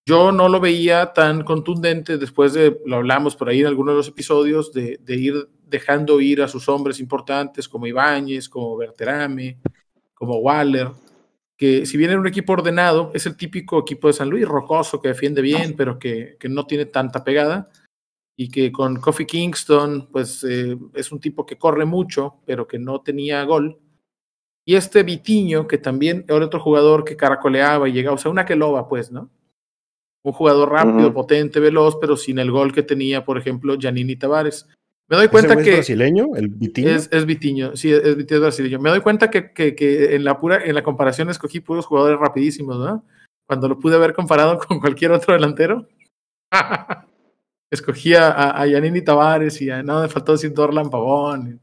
Yo 0.06 0.32
no 0.32 0.50
lo 0.50 0.60
veía 0.60 1.14
tan 1.14 1.44
contundente 1.44 2.18
después 2.18 2.54
de, 2.54 2.80
lo 2.86 2.98
hablamos 2.98 3.36
por 3.36 3.50
ahí 3.50 3.62
en 3.62 3.68
algunos 3.68 3.94
de 3.94 3.98
los 3.98 4.08
episodios, 4.10 4.74
de, 4.74 5.00
de 5.02 5.16
ir 5.16 5.50
dejando 5.66 6.20
ir 6.20 6.42
a 6.42 6.48
sus 6.48 6.68
hombres 6.68 7.00
importantes 7.00 7.70
como 7.70 7.88
Ibáñez, 7.88 8.50
como 8.50 8.76
Berterame, 8.76 9.60
como 10.14 10.38
Waller, 10.38 10.90
que 11.58 11.86
si 11.86 11.98
bien 11.98 12.12
era 12.12 12.20
un 12.20 12.28
equipo 12.28 12.54
ordenado, 12.54 13.12
es 13.14 13.26
el 13.26 13.38
típico 13.38 13.80
equipo 13.80 14.08
de 14.08 14.14
San 14.14 14.30
Luis, 14.30 14.46
rocoso, 14.46 15.02
que 15.02 15.08
defiende 15.10 15.42
bien, 15.42 15.76
pero 15.78 15.98
que, 15.98 16.36
que 16.40 16.50
no 16.50 16.66
tiene 16.66 16.86
tanta 16.86 17.24
pegada, 17.24 17.70
y 18.36 18.50
que 18.50 18.72
con 18.72 19.00
Kofi 19.00 19.26
Kingston, 19.26 20.10
pues 20.12 20.44
eh, 20.44 20.78
es 20.94 21.12
un 21.12 21.20
tipo 21.20 21.46
que 21.46 21.58
corre 21.58 21.86
mucho, 21.86 22.42
pero 22.46 22.68
que 22.68 22.80
no 22.80 23.02
tenía 23.02 23.44
gol. 23.44 23.80
Y 24.66 24.76
este 24.76 25.04
Vitiño, 25.04 25.68
que 25.68 25.78
también 25.78 26.26
era 26.28 26.46
otro 26.46 26.60
jugador 26.60 27.04
que 27.04 27.18
caracoleaba 27.18 27.88
y 27.88 27.94
llegaba, 27.94 28.16
o 28.16 28.18
sea, 28.18 28.32
una 28.32 28.46
que 28.46 28.56
loba, 28.56 28.88
pues, 28.88 29.12
¿no? 29.12 29.30
Un 30.24 30.32
jugador 30.32 30.72
rápido, 30.72 31.14
potente, 31.14 31.60
veloz, 31.60 31.98
pero 32.00 32.16
sin 32.16 32.40
el 32.40 32.50
gol 32.50 32.74
que 32.74 32.82
tenía, 32.82 33.26
por 33.26 33.38
ejemplo, 33.38 33.78
Giannini 33.78 34.16
Tavares. 34.16 34.68
Me 35.10 35.18
doy 35.18 35.26
¿Ese 35.26 35.32
cuenta 35.32 35.54
güey 35.54 35.66
es 35.66 35.70
que 35.70 35.76
brasileño? 35.76 36.28
¿El 36.36 36.48
Vitinho? 36.48 36.90
es, 36.90 37.10
es 37.12 37.26
Vitiño, 37.26 37.76
sí, 37.76 37.92
es 37.92 38.16
Vitiño 38.16 38.40
brasileño. 38.40 38.80
Me 38.80 38.90
doy 38.90 39.02
cuenta 39.02 39.30
que, 39.30 39.52
que, 39.52 39.76
que 39.76 40.16
en 40.16 40.24
la 40.24 40.40
pura, 40.40 40.64
en 40.64 40.74
la 40.74 40.84
comparación 40.84 41.30
escogí 41.30 41.60
puros 41.60 41.86
jugadores 41.86 42.20
rapidísimos, 42.20 42.78
¿no? 42.78 43.04
Cuando 43.46 43.68
lo 43.68 43.80
pude 43.80 43.96
haber 43.96 44.14
comparado 44.14 44.58
con 44.68 44.80
cualquier 44.80 45.12
otro 45.12 45.34
delantero. 45.34 45.88
Escogí 47.70 48.14
a, 48.14 48.30
a, 48.30 48.68
Giannini 48.68 49.02
Tavares 49.02 49.60
y 49.60 49.70
a 49.72 49.82
nada 49.82 50.04
me 50.04 50.08
faltó 50.08 50.34
decir 50.34 50.54
Dorlan 50.54 50.92
Pavón. 50.92 51.60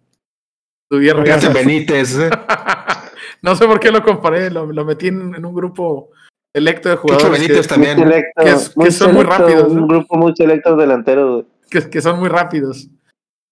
Tuvieron 0.90 1.24
Benítez. 1.54 2.18
¿eh? 2.18 2.30
no 3.42 3.54
sé 3.54 3.64
por 3.64 3.78
qué 3.78 3.92
lo 3.92 4.02
comparé, 4.02 4.50
lo, 4.50 4.66
lo 4.66 4.84
metí 4.84 5.06
en, 5.06 5.36
en 5.36 5.44
un 5.44 5.54
grupo 5.54 6.10
selecto 6.54 6.88
de 6.88 6.96
jugadores 6.96 7.26
que, 7.26 7.32
Benítez 7.32 7.56
Muy 7.58 7.66
también. 7.68 7.98
selecto, 7.98 8.42
que 8.42 8.50
es- 8.50 8.76
muy 8.76 8.84
que 8.86 8.92
son 8.92 9.14
muy 9.14 9.22
selecto, 9.22 9.38
rápidos, 9.42 9.72
¿no? 9.72 9.82
Un 9.82 9.88
grupo 9.88 10.16
muy 10.16 10.36
selecto 10.36 10.76
de 10.76 10.82
delanteros. 10.82 11.30
güey. 11.44 11.46
que, 11.70 11.88
que 11.88 12.00
son 12.02 12.18
muy 12.18 12.28
rápidos. 12.28 12.88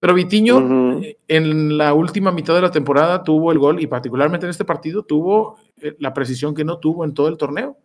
Pero 0.01 0.15
Vitiño 0.15 0.59
Ujú. 0.59 1.03
eh, 1.05 1.19
en 1.29 1.77
la 1.79 1.93
última 1.95 2.31
mitad 2.33 2.55
de 2.55 2.63
la 2.63 2.71
temporada 2.71 3.23
tuvo 3.23 3.53
el 3.53 3.59
gol 3.59 3.81
y 3.81 3.87
particularmente 3.87 4.47
en 4.47 4.51
este 4.51 4.65
partido 4.65 5.03
tuvo 5.05 5.57
eh, 5.81 5.95
la 6.01 6.13
precisión 6.15 6.55
que 6.55 6.65
no 6.65 6.79
tuvo 6.79 7.05
en 7.05 7.15
todo 7.15 7.29
el 7.29 7.37
torneo. 7.37 7.77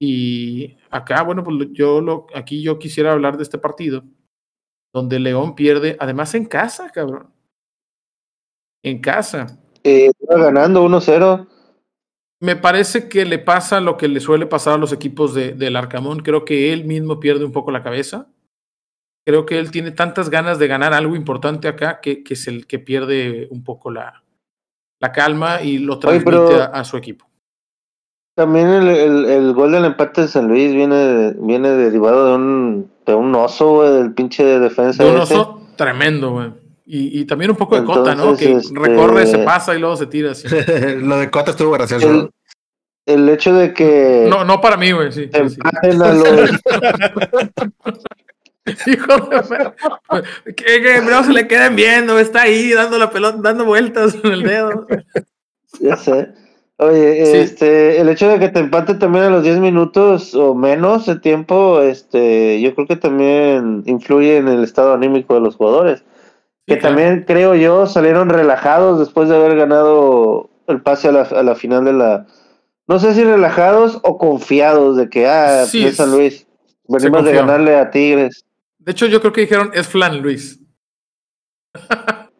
Y 0.00 0.76
acá, 0.90 1.22
bueno, 1.22 1.44
pues 1.44 1.56
yo 1.72 2.00
lo, 2.00 2.26
aquí 2.34 2.62
yo 2.62 2.78
quisiera 2.78 3.12
hablar 3.12 3.36
de 3.36 3.42
este 3.44 3.58
partido 3.58 4.02
donde 4.92 5.20
León 5.20 5.54
pierde, 5.54 5.96
además 6.00 6.34
en 6.34 6.46
casa, 6.46 6.90
cabrón. 6.90 7.28
En 8.82 9.00
casa. 9.00 9.58
Eh, 9.84 10.10
iba 10.20 10.36
ganando 10.44 10.82
1-0. 10.84 11.46
Me 12.42 12.56
parece 12.56 13.08
que 13.08 13.26
le 13.26 13.38
pasa 13.38 13.80
lo 13.80 13.96
que 13.96 14.08
le 14.08 14.20
suele 14.20 14.46
pasar 14.46 14.74
a 14.74 14.78
los 14.78 14.92
equipos 14.92 15.34
de, 15.34 15.52
del 15.52 15.76
Arcamón. 15.76 16.20
Creo 16.20 16.44
que 16.44 16.72
él 16.72 16.86
mismo 16.86 17.20
pierde 17.20 17.44
un 17.44 17.52
poco 17.52 17.70
la 17.70 17.82
cabeza. 17.82 18.28
Creo 19.26 19.44
que 19.44 19.58
él 19.58 19.70
tiene 19.70 19.90
tantas 19.90 20.30
ganas 20.30 20.58
de 20.58 20.66
ganar 20.66 20.94
algo 20.94 21.14
importante 21.14 21.68
acá 21.68 22.00
que, 22.00 22.24
que 22.24 22.34
es 22.34 22.48
el 22.48 22.66
que 22.66 22.78
pierde 22.78 23.46
un 23.50 23.62
poco 23.62 23.90
la, 23.90 24.24
la 25.00 25.12
calma 25.12 25.60
y 25.62 25.78
lo 25.78 25.98
transmite 25.98 26.54
a, 26.62 26.64
a 26.66 26.84
su 26.84 26.96
equipo. 26.96 27.26
También 28.34 28.68
el, 28.68 28.88
el, 28.88 29.24
el 29.26 29.52
gol 29.52 29.72
del 29.72 29.84
empate 29.84 30.22
de 30.22 30.28
San 30.28 30.48
Luis 30.48 30.72
viene, 30.72 31.34
viene 31.38 31.68
derivado 31.68 32.26
de 32.28 32.34
un, 32.36 32.90
de 33.04 33.14
un 33.14 33.34
oso, 33.34 33.74
güey, 33.74 33.92
del 33.92 34.14
pinche 34.14 34.42
defensa. 34.42 35.04
De 35.04 35.10
un 35.10 35.20
ese. 35.20 35.34
oso 35.34 35.60
tremendo, 35.76 36.30
güey. 36.32 36.52
Y, 36.92 37.20
y 37.20 37.24
también 37.24 37.52
un 37.52 37.56
poco 37.56 37.78
de 37.80 37.84
cota, 37.86 38.16
¿no? 38.16 38.36
Que 38.36 38.52
este- 38.52 38.76
recorre, 38.76 39.24
se 39.26 39.38
pasa 39.38 39.76
y 39.76 39.78
luego 39.78 39.96
se 39.96 40.06
tira. 40.06 40.32
así. 40.32 40.48
Lo 41.00 41.18
de 41.18 41.30
Cota 41.30 41.52
estuvo 41.52 41.70
gracioso. 41.70 42.08
El, 42.08 42.30
el 43.06 43.28
hecho 43.28 43.54
de 43.54 43.72
que 43.72 44.26
No, 44.28 44.44
no 44.44 44.60
para 44.60 44.76
mí, 44.76 44.90
güey. 44.90 45.12
Sí, 45.12 45.30
sí, 45.32 45.48
sí. 45.50 45.56
empaten 45.62 46.02
a 46.02 46.12
los 46.14 46.50
Hijo 48.86 49.16
de 49.16 50.54
que, 50.54 50.82
que 50.82 51.00
no 51.02 51.24
se 51.24 51.32
le 51.32 51.48
queden 51.48 51.76
viendo, 51.76 52.18
está 52.18 52.42
ahí 52.42 52.72
dando 52.72 52.98
la 52.98 53.10
pelota, 53.10 53.38
dando 53.42 53.64
vueltas 53.64 54.14
con 54.16 54.32
el 54.32 54.42
dedo. 54.42 54.86
Ya 55.80 55.96
sé. 55.96 56.28
Oye, 56.76 57.26
Sí. 57.26 57.36
este, 57.38 58.00
el 58.00 58.08
hecho 58.08 58.28
de 58.28 58.38
que 58.38 58.48
te 58.48 58.58
empate 58.60 58.94
también 58.94 59.24
a 59.24 59.30
los 59.30 59.42
10 59.42 59.58
minutos 59.58 60.34
o 60.34 60.54
menos 60.54 61.06
de 61.06 61.16
tiempo, 61.18 61.80
este, 61.82 62.60
yo 62.60 62.74
creo 62.74 62.86
que 62.86 62.96
también 62.96 63.82
influye 63.86 64.38
en 64.38 64.48
el 64.48 64.64
estado 64.64 64.92
anímico 64.94 65.34
de 65.34 65.40
los 65.40 65.56
jugadores. 65.56 66.04
Que 66.74 66.78
claro. 66.78 66.94
también, 66.96 67.24
creo 67.26 67.54
yo, 67.56 67.86
salieron 67.86 68.28
relajados 68.28 68.98
después 69.00 69.28
de 69.28 69.36
haber 69.36 69.56
ganado 69.56 70.48
el 70.68 70.80
pase 70.82 71.08
a 71.08 71.12
la, 71.12 71.22
a 71.22 71.42
la 71.42 71.54
final 71.54 71.84
de 71.84 71.92
la... 71.92 72.26
No 72.86 72.98
sé 72.98 73.12
si 73.14 73.24
relajados 73.24 73.98
o 74.04 74.18
confiados 74.18 74.96
de 74.96 75.08
que, 75.10 75.26
ah, 75.26 75.64
Sí, 75.66 75.84
es 75.84 75.96
San 75.96 76.10
Luis. 76.12 76.46
Venimos 76.88 77.24
de 77.24 77.32
ganarle 77.32 77.76
a 77.76 77.90
Tigres. 77.90 78.44
De 78.78 78.92
hecho, 78.92 79.06
yo 79.06 79.20
creo 79.20 79.32
que 79.32 79.42
dijeron 79.42 79.70
es 79.74 79.86
Flan 79.88 80.20
Luis. 80.22 80.60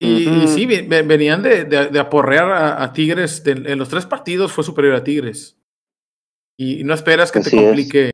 y, 0.00 0.46
sí, 0.48 0.66
ve- 0.66 0.84
ve- 0.88 1.02
venían 1.02 1.42
de, 1.42 1.64
de- 1.64 1.86
de 1.88 1.98
aporrear 1.98 2.50
a, 2.50 2.82
a 2.82 2.92
Tigres. 2.92 3.42
de- 3.44 3.52
en 3.72 3.78
los 3.78 3.88
tres 3.88 4.06
partidos 4.06 4.52
fue 4.52 4.62
superior 4.64 4.94
a 4.94 5.04
Tigres. 5.04 5.56
Y 6.56 6.84
no 6.84 6.94
esperas 6.94 7.32
que 7.32 7.40
te 7.40 7.48
es. 7.48 7.54
complique 7.54 8.10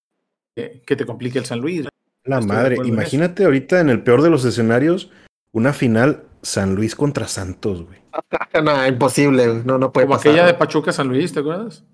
que, 0.56 0.82
que 0.86 0.96
te 0.96 1.04
complique 1.06 1.38
el 1.38 1.44
San 1.46 1.60
Luis. 1.60 1.86
La 2.24 2.38
Estoy 2.40 2.56
madre, 2.56 2.76
imagínate 2.84 3.44
ahorita 3.44 3.80
en 3.80 3.88
el 3.90 4.02
peor 4.02 4.22
de 4.22 4.30
los 4.30 4.44
escenarios, 4.44 5.10
una 5.52 5.72
final 5.72 6.24
San 6.42 6.74
Luis 6.74 6.94
contra 6.94 7.26
Santos, 7.28 7.84
güey. 7.86 7.98
No, 8.62 8.86
imposible. 8.86 9.46
güey. 9.48 9.62
No, 9.64 9.78
no 9.78 9.92
puede 9.92 10.06
Como 10.06 10.16
pasar. 10.16 10.32
aquella 10.32 10.46
de 10.46 10.54
Pachuca 10.54 10.92
San 10.92 11.08
Luis, 11.08 11.32
¿te 11.32 11.40
acuerdas? 11.40 11.84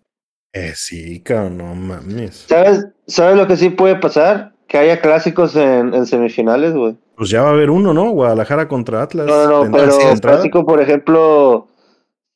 Eh, 0.52 0.72
sí, 0.74 1.20
cabrón, 1.20 1.58
no 1.58 1.74
mames. 1.74 2.46
¿Sabes, 2.48 2.86
¿Sabes 3.06 3.36
lo 3.36 3.46
que 3.46 3.56
sí 3.56 3.68
puede 3.70 3.96
pasar? 3.96 4.54
Que 4.68 4.78
haya 4.78 5.00
clásicos 5.00 5.54
en, 5.54 5.92
en 5.94 6.06
semifinales, 6.06 6.72
güey. 6.74 6.96
Pues 7.16 7.30
ya 7.30 7.42
va 7.42 7.50
a 7.50 7.52
haber 7.52 7.70
uno, 7.70 7.92
¿no? 7.94 8.10
Guadalajara 8.10 8.66
contra 8.68 9.02
Atlas. 9.02 9.26
No, 9.26 9.64
no, 9.64 9.70
pero 9.70 9.84
entrada. 10.10 10.36
clásico, 10.38 10.64
por 10.66 10.80
ejemplo, 10.80 11.68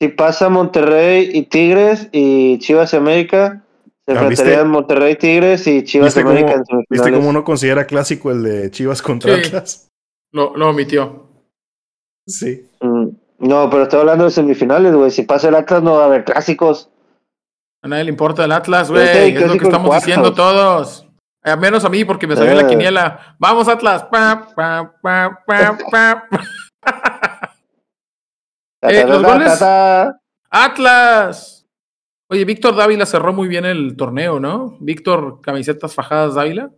si 0.01 0.09
pasa 0.09 0.49
Monterrey 0.49 1.31
y 1.33 1.43
Tigres 1.45 2.09
y 2.13 2.59
Chivas 2.59 2.93
y 2.93 2.97
América, 2.97 3.65
se 4.15 4.21
enfrentarían 4.21 4.69
Monterrey 4.71 5.17
Tigres 5.17 5.67
y 5.67 5.85
Chivas 5.85 6.15
¿Viste 6.15 6.21
América 6.21 6.53
cómo, 6.53 6.81
en. 6.81 6.85
¿Viste 6.89 7.13
cómo 7.13 7.33
no 7.33 7.45
considera 7.45 7.87
clásico 7.87 8.31
el 8.31 8.43
de 8.43 8.71
Chivas 8.71 9.03
contra 9.03 9.35
Sí. 9.37 9.41
Atlas? 9.47 9.89
Lo, 10.33 10.57
lo 10.57 10.71
omitió. 10.71 11.27
Sí. 12.27 12.69
Mm, 12.81 13.09
No, 13.39 13.69
pero 13.71 13.85
estoy 13.85 14.01
hablando 14.01 14.25
de 14.25 14.31
semifinales, 14.31 14.95
güey. 14.95 15.11
Si 15.11 15.23
pasa 15.23 15.49
el 15.49 15.55
Atlas 15.55 15.83
no 15.83 15.95
va 15.95 16.03
a 16.03 16.07
haber 16.07 16.25
clásicos. 16.25 16.91
A 17.83 17.89
nadie 17.89 18.05
le 18.05 18.11
importa 18.11 18.45
el 18.45 18.53
Atlas, 18.53 18.91
güey. 18.91 19.03
es 19.35 19.41
lo 19.47 19.57
que 19.59 19.65
estamos 19.65 19.89
cuartos. 19.89 20.07
diciendo 20.07 20.35
todos. 20.35 21.07
A 21.43 21.57
menos 21.57 21.85
a 21.87 21.89
mí, 21.89 22.05
porque 22.05 22.27
me 22.27 22.37
salió 22.37 22.53
la 22.55 22.63
Eh. 22.63 22.67
quiniela. 22.67 23.35
Vamos, 23.39 23.67
Atlas. 23.69 24.03
Pa, 24.05 24.47
pa, 24.55 24.93
pa, 25.03 25.43
pa, 25.47 25.79
pa. 25.91 26.29
Eh, 28.83 29.05
los 29.07 29.23
goles-. 29.23 29.63
Atlas. 30.51 31.60
Oye, 32.31 32.45
Víctor 32.45 32.77
Dávila 32.77 33.07
cerró 33.07 33.33
muy 33.33 33.49
bien 33.49 33.65
el 33.65 33.97
torneo, 33.97 34.39
¿no? 34.39 34.77
Víctor, 34.81 35.41
camisetas 35.41 35.95
fajadas 35.95 36.35
Dávila. 36.35 36.71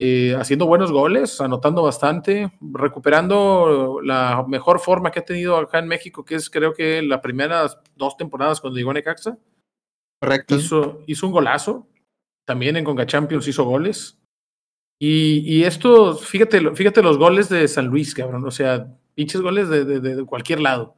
eh, 0.00 0.34
haciendo 0.36 0.66
buenos 0.66 0.90
goles, 0.90 1.40
anotando 1.40 1.80
bastante, 1.84 2.50
recuperando 2.60 4.00
la 4.02 4.44
mejor 4.48 4.80
forma 4.80 5.12
que 5.12 5.20
ha 5.20 5.24
tenido 5.24 5.56
acá 5.56 5.78
en 5.78 5.86
México, 5.86 6.24
que 6.24 6.34
es 6.34 6.50
creo 6.50 6.74
que 6.74 7.00
las 7.00 7.20
primeras 7.20 7.78
dos 7.94 8.16
temporadas 8.16 8.60
cuando 8.60 8.76
llegó 8.76 8.90
a 8.90 8.94
Necaxa. 8.94 9.38
Correcto. 10.20 10.56
hizo, 10.56 11.02
hizo 11.06 11.26
un 11.28 11.32
golazo. 11.32 11.86
También 12.44 12.76
en 12.76 12.84
Conca 12.84 13.06
Champions 13.06 13.46
hizo 13.46 13.64
goles. 13.64 14.18
Y, 15.00 15.38
y 15.46 15.62
esto, 15.64 16.16
fíjate, 16.16 16.60
lo- 16.60 16.74
fíjate 16.74 17.00
los 17.02 17.16
goles 17.16 17.48
de 17.48 17.68
San 17.68 17.86
Luis, 17.86 18.14
cabrón. 18.14 18.44
O 18.44 18.50
sea, 18.50 18.96
pinches 19.14 19.40
goles 19.40 19.68
de, 19.68 19.84
de- 19.84 20.00
de- 20.00 20.16
de 20.16 20.24
cualquier 20.24 20.60
lado. 20.60 20.96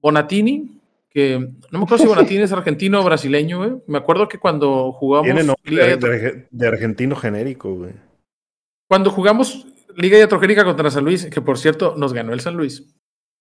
Bonatini, 0.00 0.80
que 1.14 1.38
no 1.70 1.78
me 1.78 1.84
acuerdo 1.84 1.98
si 2.04 2.08
Bonatini 2.08 2.42
es 2.42 2.52
argentino 2.52 3.00
o 3.00 3.04
brasileño, 3.04 3.58
güey. 3.58 3.72
Me 3.86 3.98
acuerdo 3.98 4.28
que 4.28 4.38
cuando 4.38 4.92
jugamos 4.92 5.26
Tiene 5.26 5.44
nombre 5.44 5.96
de, 5.96 5.96
de- 5.96 6.46
de 6.50 6.66
argentino 6.66 7.16
genérico, 7.16 7.74
güey. 7.74 7.92
cuando 8.88 9.10
jugamos 9.10 9.66
Liga 9.96 10.18
Yatrogénica 10.18 10.64
contra 10.64 10.90
San 10.90 11.04
Luis, 11.04 11.26
que 11.26 11.40
por 11.42 11.58
cierto 11.58 11.94
nos 11.96 12.12
ganó 12.14 12.32
el 12.32 12.40
San 12.40 12.56
Luis. 12.56 12.94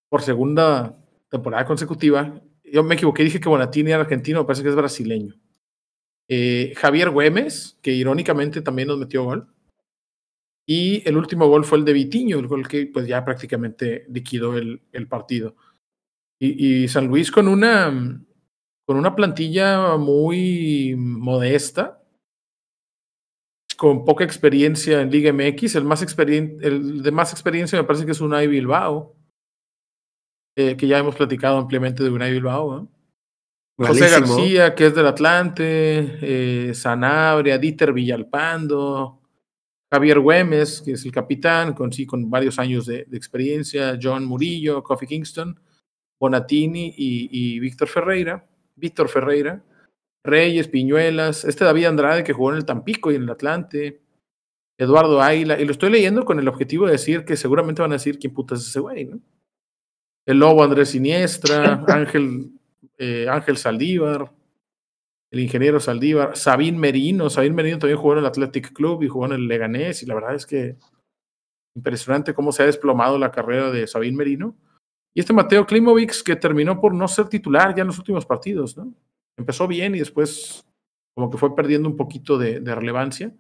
por 0.10 0.22
segunda 0.22 0.98
temporada 1.30 1.66
consecutiva. 1.66 2.42
Yo 2.66 2.84
me 2.84 2.96
equivoqué, 2.96 3.24
dije 3.24 3.40
que 3.40 3.48
Bonatini 3.50 3.92
era 3.92 4.02
argentino, 4.02 4.46
parece 4.46 4.64
que 4.64 4.70
es 4.70 4.76
brasileño. 4.76 5.36
Eh, 6.28 6.74
Javier 6.76 7.10
Güemes, 7.10 7.78
que 7.82 7.92
irónicamente 7.94 8.62
también 8.62 8.90
nos 8.90 8.98
metió 8.98 9.24
gol. 9.24 9.48
Y 10.66 11.08
el 11.08 11.18
último 11.18 11.48
gol 11.48 11.66
fue 11.66 11.78
el 11.80 11.86
de 11.86 11.94
Vitiño, 11.94 12.40
el 12.40 12.48
gol 12.48 12.68
que 12.68 12.86
pues 12.88 13.08
ya 13.08 13.24
prácticamente 13.26 14.06
liquidó 14.10 14.58
el, 14.58 14.82
el 14.92 15.08
partido. 15.08 15.56
Y, 16.44 16.84
y, 16.84 16.88
San 16.88 17.06
Luis 17.06 17.32
con 17.32 17.48
una, 17.48 18.20
con 18.88 18.98
una 18.98 19.16
plantilla 19.16 19.96
muy 19.98 20.96
modesta, 20.98 22.02
con 23.78 24.04
poca 24.06 24.24
experiencia 24.24 25.02
en 25.02 25.12
Liga 25.12 25.32
MX. 25.32 25.76
El, 25.76 25.84
más 25.84 26.02
el 26.02 27.04
de 27.04 27.12
más 27.12 27.32
experiencia 27.32 27.80
me 27.80 27.86
parece 27.86 28.06
que 28.06 28.12
es 28.14 28.22
Unai 28.22 28.48
Bilbao, 28.48 29.16
eh, 30.58 30.76
que 30.76 30.88
ya 30.88 30.98
hemos 30.98 31.16
platicado 31.16 31.60
ampliamente 31.60 32.04
de 32.04 32.10
Unai 32.10 32.32
Bilbao. 32.32 32.90
José 33.78 34.10
García, 34.10 34.74
que 34.74 34.88
es 34.88 34.96
del 34.96 35.08
Atlante, 35.08 36.18
eh, 36.22 36.74
Sanabria, 36.74 37.60
Dieter 37.60 37.94
Villalpando, 37.94 39.22
Javier 39.92 40.20
Güemes, 40.20 40.82
que 40.82 40.94
es 40.94 41.06
el 41.06 41.12
capitán, 41.12 41.74
con, 41.74 41.94
sí, 41.94 42.08
con 42.08 42.30
varios 42.32 42.58
años 42.58 42.88
de, 42.88 43.06
de 43.06 43.18
experiencia, 43.18 44.00
John 44.02 44.26
Murillo, 44.26 44.82
Kofi 44.82 45.06
Kingston, 45.06 45.60
Bonatini 46.22 46.94
y, 46.96 47.30
y 47.32 47.60
Víctor 47.60 47.88
Ferreira, 47.88 48.46
Víctor 48.76 49.10
Ferreira, 49.10 49.64
Reyes, 50.24 50.68
Piñuelas, 50.68 51.46
este 51.46 51.66
David 51.66 51.86
Andrade 51.86 52.24
que 52.24 52.32
jugó 52.32 52.52
en 52.52 52.58
el 52.58 52.66
Tampico 52.66 53.12
y 53.12 53.16
en 53.16 53.24
el 53.24 53.30
Atlante, 53.32 54.02
Eduardo 54.78 55.20
Águila, 55.20 55.60
y 55.60 55.66
lo 55.66 55.72
estoy 55.72 55.90
leyendo 55.90 56.24
con 56.24 56.40
el 56.40 56.48
objetivo 56.48 56.86
de 56.86 56.94
decir 56.94 57.26
que 57.26 57.36
seguramente 57.36 57.82
van 57.82 57.92
a 57.92 57.96
decir 57.96 58.20
quién 58.20 58.34
puta 58.34 58.54
es 58.54 58.62
ese 58.62 58.80
güey, 58.80 59.06
¿no? 59.06 59.20
El 60.28 60.38
Lobo 60.38 60.64
Andrés 60.64 60.90
Siniestra, 60.90 61.84
Ángel, 61.88 62.52
eh, 63.00 63.28
Ángel 63.28 63.58
Saldívar, 63.58 64.32
el 65.32 65.40
ingeniero 65.40 65.80
Saldívar, 65.80 66.38
Sabín 66.38 66.78
Merino, 66.78 67.32
Sabín 67.32 67.56
Merino 67.56 67.80
también 67.80 67.98
jugó 67.98 68.14
en 68.14 68.20
el 68.20 68.26
Athletic 68.28 68.74
Club 68.74 69.02
y 69.02 69.08
jugó 69.08 69.26
en 69.26 69.32
el 69.34 69.48
Leganés, 69.48 70.04
y 70.04 70.06
la 70.06 70.14
verdad 70.14 70.36
es 70.36 70.46
que 70.46 70.78
impresionante 71.76 72.36
cómo 72.36 72.52
se 72.52 72.62
ha 72.62 72.68
desplomado 72.68 73.18
la 73.18 73.32
carrera 73.32 73.72
de 73.72 73.88
Sabín 73.88 74.16
Merino. 74.16 74.56
Y 75.14 75.20
este 75.20 75.34
Mateo 75.34 75.66
Klimovic 75.66 76.24
que 76.24 76.36
terminó 76.36 76.80
por 76.80 76.94
no 76.94 77.08
ser 77.08 77.28
titular 77.28 77.76
ya 77.76 77.82
en 77.82 77.88
los 77.88 77.98
últimos 77.98 78.26
partidos, 78.26 78.78
¿no? 78.78 78.94
empezó 79.38 79.68
bien 79.68 79.96
y 79.96 80.00
después 80.00 80.66
como 81.16 81.30
que 81.30 81.38
fue 81.38 81.56
perdiendo 81.56 81.90
un 81.90 81.98
poquito 81.98 82.38
de, 82.38 82.60
de 82.60 82.76
relevancia, 82.76 83.34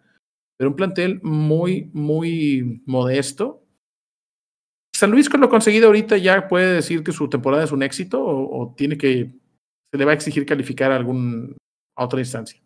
pero 0.57 0.69
un 0.69 0.75
plantel 0.75 1.19
muy, 1.23 1.89
muy 1.93 2.81
modesto. 2.85 3.63
San 4.95 5.11
Luis 5.11 5.29
con 5.29 5.41
lo 5.41 5.49
conseguido 5.49 5.87
ahorita 5.87 6.17
ya 6.17 6.47
puede 6.47 6.75
decir 6.75 7.03
que 7.03 7.11
su 7.11 7.29
temporada 7.29 7.63
es 7.63 7.71
un 7.71 7.81
éxito 7.81 8.21
o, 8.21 8.61
o 8.61 8.75
tiene 8.75 8.97
que, 8.97 9.31
se 9.91 9.97
le 9.97 10.05
va 10.05 10.11
a 10.11 10.15
exigir 10.15 10.45
calificar 10.45 10.91
a, 10.91 10.95
algún, 10.95 11.55
a 11.95 12.05
otra 12.05 12.19
instancia. 12.19 12.61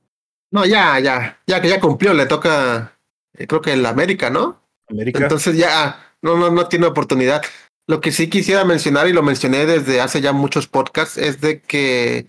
No, 0.51 0.65
ya, 0.65 0.99
ya, 0.99 1.41
ya 1.47 1.61
que 1.61 1.69
ya 1.69 1.79
cumplió, 1.79 2.13
le 2.13 2.25
toca, 2.25 2.97
eh, 3.37 3.47
creo 3.47 3.61
que 3.61 3.73
el 3.73 3.85
América, 3.85 4.29
¿no? 4.29 4.61
América. 4.87 5.23
Entonces 5.23 5.57
ya 5.57 6.15
no, 6.21 6.37
no, 6.37 6.51
no 6.51 6.67
tiene 6.67 6.87
oportunidad. 6.87 7.41
Lo 7.87 8.01
que 8.01 8.11
sí 8.11 8.29
quisiera 8.29 8.65
mencionar, 8.65 9.07
y 9.07 9.13
lo 9.13 9.21
mencioné 9.21 9.65
desde 9.65 10.01
hace 10.01 10.21
ya 10.21 10.33
muchos 10.33 10.67
podcasts, 10.67 11.17
es 11.17 11.41
de 11.41 11.61
que 11.61 12.27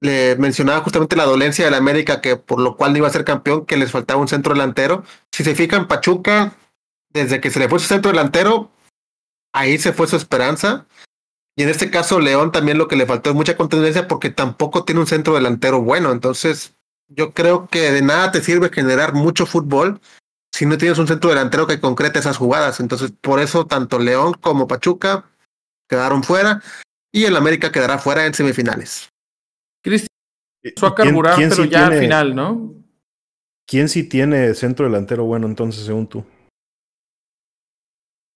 le 0.00 0.36
mencionaba 0.36 0.82
justamente 0.82 1.16
la 1.16 1.24
dolencia 1.24 1.64
de 1.64 1.70
la 1.70 1.78
América, 1.78 2.20
que 2.20 2.36
por 2.36 2.60
lo 2.60 2.76
cual 2.76 2.92
no 2.92 2.98
iba 2.98 3.08
a 3.08 3.12
ser 3.12 3.24
campeón, 3.24 3.64
que 3.64 3.78
les 3.78 3.90
faltaba 3.90 4.20
un 4.20 4.28
centro 4.28 4.52
delantero. 4.52 5.04
Si 5.32 5.42
se 5.42 5.54
fijan, 5.54 5.88
Pachuca, 5.88 6.54
desde 7.08 7.40
que 7.40 7.50
se 7.50 7.58
le 7.58 7.68
fue 7.68 7.78
su 7.78 7.86
centro 7.86 8.10
delantero, 8.10 8.70
ahí 9.54 9.78
se 9.78 9.94
fue 9.94 10.06
su 10.06 10.16
esperanza. 10.16 10.86
Y 11.56 11.62
en 11.62 11.70
este 11.70 11.90
caso, 11.90 12.20
León 12.20 12.52
también 12.52 12.76
lo 12.76 12.88
que 12.88 12.96
le 12.96 13.06
faltó 13.06 13.30
es 13.30 13.36
mucha 13.36 13.56
contundencia 13.56 14.06
porque 14.08 14.28
tampoco 14.28 14.84
tiene 14.84 15.00
un 15.00 15.06
centro 15.06 15.34
delantero 15.34 15.80
bueno. 15.80 16.12
Entonces, 16.12 16.74
yo 17.08 17.32
creo 17.32 17.68
que 17.68 17.90
de 17.92 18.02
nada 18.02 18.32
te 18.32 18.42
sirve 18.42 18.70
generar 18.70 19.14
mucho 19.14 19.46
fútbol 19.46 20.00
si 20.54 20.66
no 20.66 20.78
tienes 20.78 20.98
un 20.98 21.08
centro 21.08 21.30
delantero 21.30 21.66
que 21.66 21.80
concrete 21.80 22.20
esas 22.20 22.36
jugadas. 22.36 22.78
Entonces, 22.78 23.12
por 23.20 23.40
eso 23.40 23.66
tanto 23.66 23.98
León 23.98 24.34
como 24.40 24.68
Pachuca 24.68 25.24
quedaron 25.88 26.22
fuera 26.22 26.62
y 27.12 27.24
el 27.24 27.36
América 27.36 27.72
quedará 27.72 27.98
fuera 27.98 28.24
en 28.24 28.34
semifinales. 28.34 29.08
Cristian 29.82 30.06
empezó 30.62 30.86
a 30.86 30.94
carburar, 30.94 31.34
pero 31.36 31.56
sí 31.56 31.68
ya 31.68 31.80
tiene, 31.80 31.96
al 31.96 32.00
final, 32.00 32.36
¿no? 32.36 32.72
¿Quién 33.66 33.88
sí 33.88 34.04
tiene 34.04 34.54
centro 34.54 34.86
delantero 34.86 35.24
bueno 35.24 35.48
entonces, 35.48 35.86
según 35.86 36.06
tú? 36.06 36.24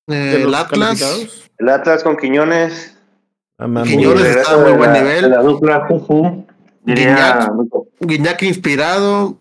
Eh, 0.09 0.43
el 0.43 0.53
Atlas. 0.53 1.45
El 1.57 1.69
Atlas 1.69 2.03
con 2.03 2.17
Quiñones. 2.17 2.99
Ah, 3.59 3.69
man, 3.69 3.85
Quiñones 3.85 4.25
está 4.25 4.55
a 4.55 4.59
muy 4.59 4.73
buen 4.73 4.93
nivel. 4.93 5.31
La 5.31 5.41
dupla 5.41 5.87
Juju. 5.87 6.45
Guiñac, 6.85 7.53
Guiñac 8.01 8.43
inspirado. 8.43 9.39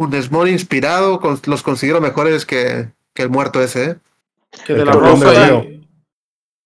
Funes 0.00 0.30
Mori 0.30 0.50
inspirado. 0.50 1.20
Con, 1.20 1.38
los 1.44 1.62
considero 1.62 2.00
mejores 2.00 2.46
que, 2.46 2.88
que, 3.12 3.22
el 3.22 3.28
muerto 3.28 3.62
ese. 3.62 3.84
¿eh? 3.84 3.96
Que 4.64 4.72
de 4.72 4.86
la 4.86 4.92
Rosa 4.92 5.62
y 5.62 5.86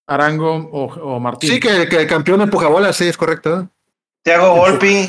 Arango 0.07 0.55
o, 0.55 0.85
o, 0.85 1.19
Martín. 1.19 1.51
Sí, 1.51 1.59
que, 1.59 1.89
que 1.89 2.03
el 2.03 2.07
campeón 2.07 2.43
empuja 2.43 2.69
bolas, 2.69 2.95
sí, 2.95 3.07
es 3.09 3.17
correcto. 3.17 3.69
Thiago 4.23 4.55
Volpi. 4.55 5.09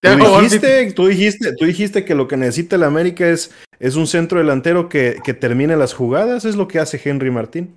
¿Tú 0.00 0.40
dijiste, 0.40 0.92
tú, 0.92 1.06
dijiste, 1.08 1.52
tú 1.56 1.64
dijiste 1.66 2.04
que 2.06 2.14
lo 2.14 2.26
que 2.26 2.38
necesita 2.38 2.76
el 2.76 2.84
América 2.84 3.28
es, 3.28 3.50
es 3.80 3.96
un 3.96 4.06
centro 4.06 4.38
delantero 4.38 4.88
que, 4.88 5.18
que 5.22 5.34
termine 5.34 5.76
las 5.76 5.92
jugadas, 5.92 6.46
es 6.46 6.56
lo 6.56 6.68
que 6.68 6.78
hace 6.78 7.00
Henry 7.04 7.30
Martín. 7.30 7.76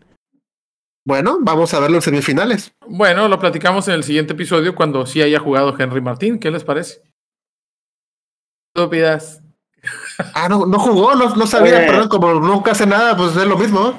Bueno, 1.03 1.39
vamos 1.41 1.74
a 1.74 1.80
verlo 1.80 1.97
en 1.97 2.01
semifinales. 2.03 2.74
Bueno, 2.88 3.28
lo 3.28 3.39
platicamos 3.39 3.89
en 3.89 3.95
el 3.95 4.03
siguiente 4.03 4.34
episodio 4.34 4.74
cuando 4.74 5.05
sí 5.05 5.22
haya 5.22 5.39
jugado 5.39 5.76
Henry 5.78 5.99
Martín. 5.99 6.39
¿Qué 6.39 6.49
les 6.49 6.64
parece? 6.64 7.01
Estúpidas. 8.74 9.42
Ah, 10.34 10.48
no, 10.48 10.66
no 10.66 10.80
jugó, 10.80 11.16
no, 11.16 11.36
no 11.36 11.48
sabía, 11.48 11.78
Oye. 11.78 11.88
perdón, 11.88 12.08
como 12.08 12.34
nunca 12.36 12.72
hace 12.72 12.86
nada, 12.86 13.18
pues 13.18 13.36
es 13.36 13.46
lo 13.46 13.58
mismo. 13.58 13.96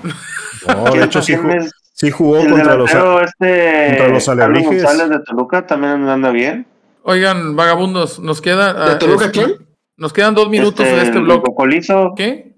No, 0.67 0.85
de 0.93 1.05
hecho 1.05 1.21
sí, 1.21 1.35
jugó, 1.35 1.55
sí 1.93 2.11
jugó 2.11 2.39
contra 2.49 2.77
los, 2.77 2.91
este, 2.91 3.87
contra 3.89 4.09
los 4.09 4.29
alebrijes. 4.29 4.83
González 4.85 5.11
de 5.11 5.19
Toluca 5.25 5.67
también 5.67 6.09
anda 6.09 6.31
bien. 6.31 6.67
Oigan, 7.03 7.57
vagabundos, 7.57 8.21
nos 8.21 8.41
queda. 8.41 8.91
¿De 8.91 8.97
Toluca 8.97 9.27
este, 9.27 9.45
quién? 9.45 9.69
Nos 9.97 10.13
quedan 10.13 10.35
dos 10.35 10.49
minutos 10.49 10.87
este, 10.87 10.97
de 10.97 11.03
este 11.03 11.19
blog. 11.19 11.43
Cocolizo. 11.43 12.15
¿Qué? 12.17 12.57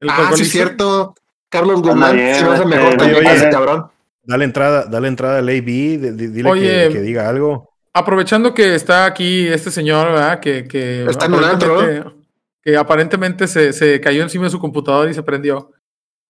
¿El 0.00 0.10
ah, 0.10 0.30
sí, 0.34 0.44
cierto. 0.44 1.14
Carlos 1.48 1.80
Guzmán 1.80 2.10
se 2.10 2.44
me 2.44 2.50
hace 2.50 2.66
mejor 2.66 2.88
Oye, 2.88 2.96
también 2.96 3.26
oye, 3.26 3.34
ese 3.34 3.50
cabrón. 3.50 3.86
Dale 4.22 4.44
entrada, 4.44 4.84
dale 4.84 5.08
entrada 5.08 5.38
al 5.38 5.48
AB, 5.48 5.64
dile 5.64 6.50
Oye, 6.50 6.88
que, 6.88 6.94
que 6.94 7.00
diga 7.00 7.28
algo. 7.28 7.75
Aprovechando 8.00 8.52
que 8.52 8.74
está 8.74 9.06
aquí 9.06 9.46
este 9.48 9.70
señor, 9.70 10.08
¿verdad? 10.12 10.38
Que, 10.38 10.68
que 10.68 11.06
Está 11.06 11.24
en 11.24 11.32
un 11.32 11.44
antro. 11.44 11.78
aparentemente, 11.80 12.26
que 12.62 12.76
aparentemente 12.76 13.48
se, 13.48 13.72
se 13.72 13.98
cayó 14.02 14.22
encima 14.22 14.44
de 14.44 14.50
su 14.50 14.58
computador 14.58 15.08
y 15.08 15.14
se 15.14 15.22
prendió. 15.22 15.72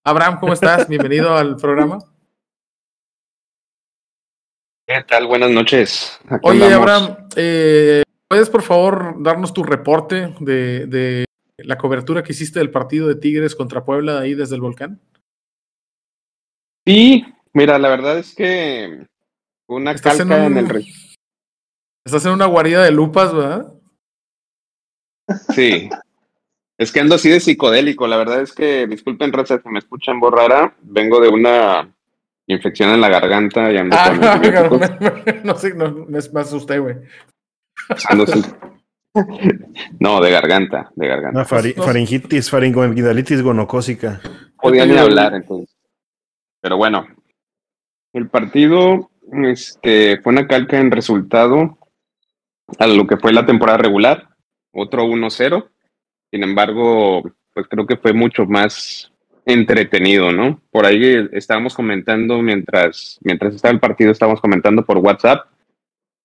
Abraham, 0.05 0.39
¿cómo 0.39 0.53
estás? 0.53 0.87
Bienvenido 0.89 1.37
al 1.37 1.57
programa. 1.57 1.99
¿Qué 4.87 5.03
tal? 5.09 5.27
Buenas 5.27 5.51
noches. 5.51 6.21
Aquí 6.29 6.49
Oye, 6.49 6.65
andamos. 6.67 6.89
Abraham, 6.89 7.29
eh, 7.35 8.05
¿puedes 8.29 8.49
por 8.49 8.63
favor 8.63 9.21
darnos 9.21 9.53
tu 9.53 9.65
reporte 9.65 10.37
de, 10.39 10.87
de 10.87 11.25
la 11.59 11.77
cobertura 11.79 12.23
que 12.23 12.31
hiciste 12.31 12.61
del 12.61 12.71
partido 12.71 13.09
de 13.09 13.17
Tigres 13.17 13.57
contra 13.57 13.85
Puebla 13.85 14.21
ahí 14.21 14.35
desde 14.35 14.55
el 14.55 14.61
volcán? 14.61 15.01
Sí, 16.87 17.25
mira, 17.53 17.77
la 17.81 17.89
verdad 17.89 18.19
es 18.21 18.33
que 18.37 19.05
una 19.67 19.91
en, 19.91 19.99
calca 19.99 20.45
en, 20.47 20.53
un- 20.53 20.59
el... 20.59 20.87
Estás 22.07 22.25
en 22.25 22.33
una 22.33 22.47
guarida 22.47 22.85
de 22.85 22.93
lupas, 22.93 23.35
¿verdad? 23.35 23.75
Sí. 25.55 25.91
Es 26.79 26.93
que 26.93 27.01
ando 27.01 27.17
así 27.17 27.29
de 27.29 27.41
psicodélico. 27.41 28.07
La 28.07 28.17
verdad 28.17 28.43
es 28.43 28.53
que, 28.53 28.87
disculpen, 28.87 29.33
raza, 29.33 29.61
si 29.61 29.69
me 29.69 29.81
escuchan 29.81 30.21
voz 30.21 30.33
rara. 30.33 30.77
Vengo 30.83 31.21
de 31.21 31.29
una 31.29 31.93
infección 32.47 32.91
en 32.91 33.01
la 33.01 33.09
garganta 33.09 33.73
y 33.73 33.77
ando 33.79 33.97
con 33.97 34.83
Ah, 34.85 35.41
no 35.45 35.57
sé, 35.57 35.75
no, 35.75 35.91
me, 36.07 36.19
me 36.33 36.41
asusté, 36.41 36.79
güey. 36.79 36.95
Ando 38.09 38.23
así. 38.23 38.41
No, 39.99 40.21
de 40.21 40.31
garganta, 40.31 40.93
de 40.95 41.09
garganta. 41.09 41.41
Una 41.41 41.45
fari- 41.49 41.75
no- 41.77 41.83
faringitis, 41.83 42.49
faringoamigdalitis 42.51 43.43
gonocócica. 43.43 44.21
podía 44.63 44.87
ni 44.87 44.97
hablar 44.97 45.35
entonces. 45.35 45.75
Pero 46.61 46.77
bueno, 46.77 47.05
el 48.13 48.29
partido 48.29 49.11
este, 49.43 50.21
fue 50.21 50.33
una 50.33 50.47
calca 50.47 50.79
en 50.79 50.91
resultado 50.93 51.76
a 52.79 52.87
lo 52.87 53.07
que 53.07 53.17
fue 53.17 53.33
la 53.33 53.47
temporada 53.47 53.79
regular, 53.79 54.29
otro 54.73 55.05
1-0. 55.05 55.69
Sin 56.31 56.43
embargo, 56.43 57.23
pues 57.55 57.67
creo 57.69 57.87
que 57.87 57.97
fue 57.97 58.13
mucho 58.13 58.47
más 58.47 59.13
entretenido, 59.45 60.33
¿no? 60.33 60.61
Por 60.71 60.85
ahí 60.85 61.29
estábamos 61.33 61.75
comentando 61.75 62.43
mientras, 62.43 63.19
mientras 63.23 63.55
estaba 63.55 63.73
el 63.73 63.81
partido, 63.81 64.11
estábamos 64.11 64.41
comentando 64.41 64.85
por 64.85 64.99
WhatsApp 64.99 65.47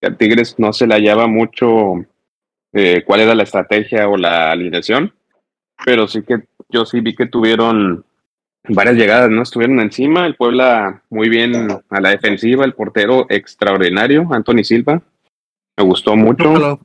que 0.01 0.07
a 0.07 0.17
Tigres 0.17 0.55
no 0.57 0.73
se 0.73 0.87
le 0.87 0.95
hallaba 0.95 1.27
mucho 1.27 2.05
eh, 2.73 3.03
cuál 3.05 3.21
era 3.21 3.35
la 3.35 3.43
estrategia 3.43 4.07
o 4.09 4.17
la 4.17 4.51
alineación, 4.51 5.13
pero 5.85 6.07
sí 6.07 6.23
que 6.23 6.43
yo 6.69 6.85
sí 6.85 6.99
vi 7.01 7.15
que 7.15 7.27
tuvieron 7.27 8.03
varias 8.67 8.95
llegadas, 8.95 9.29
¿no? 9.29 9.43
Estuvieron 9.43 9.79
encima, 9.79 10.25
el 10.25 10.35
Puebla 10.35 11.03
muy 11.09 11.29
bien 11.29 11.67
a 11.89 12.01
la 12.01 12.09
defensiva, 12.09 12.65
el 12.65 12.73
portero 12.73 13.27
extraordinario, 13.29 14.27
Anthony 14.31 14.63
Silva, 14.63 15.01
me 15.81 15.87
gustó 15.87 16.15
mucho. 16.15 16.79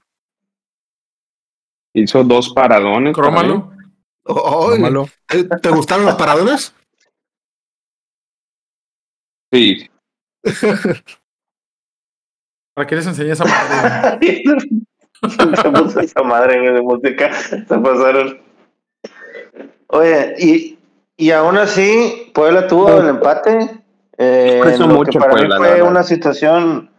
Hizo 1.95 2.25
dos 2.25 2.51
paradones. 2.51 3.15
Crómalo. 3.15 3.73
Oh, 4.25 4.75
oh, 4.75 5.09
¿Te, 5.29 5.45
¿Te 5.45 5.71
gustaron 5.71 6.07
los 6.07 6.17
paradones? 6.17 6.75
Sí. 9.53 9.89
¿Para 12.75 12.87
qué 12.87 12.97
les 12.97 13.07
enseñé 13.07 13.33
esa 13.33 13.45
madre? 13.45 14.43
Se 15.23 15.71
puso 15.71 16.01
esa 16.01 16.23
madre 16.23 16.73
de 16.73 16.83
música. 16.83 17.33
Se 17.33 17.79
pasaron. 17.79 18.41
Oye, 19.89 20.35
y, 20.39 20.79
y 21.17 21.31
aún 21.31 21.57
así, 21.57 22.31
Puebla 22.35 22.67
tuvo 22.67 22.99
el 22.99 23.09
empate. 23.09 23.83
Eh, 24.19 24.61
lo 24.79 24.89
mucho 24.89 25.13
que 25.13 25.19
para 25.19 25.33
Puebla, 25.33 25.59
mí 25.59 25.63
la 25.63 25.71
fue 25.71 25.83
una 25.83 26.03
situación 26.03 26.91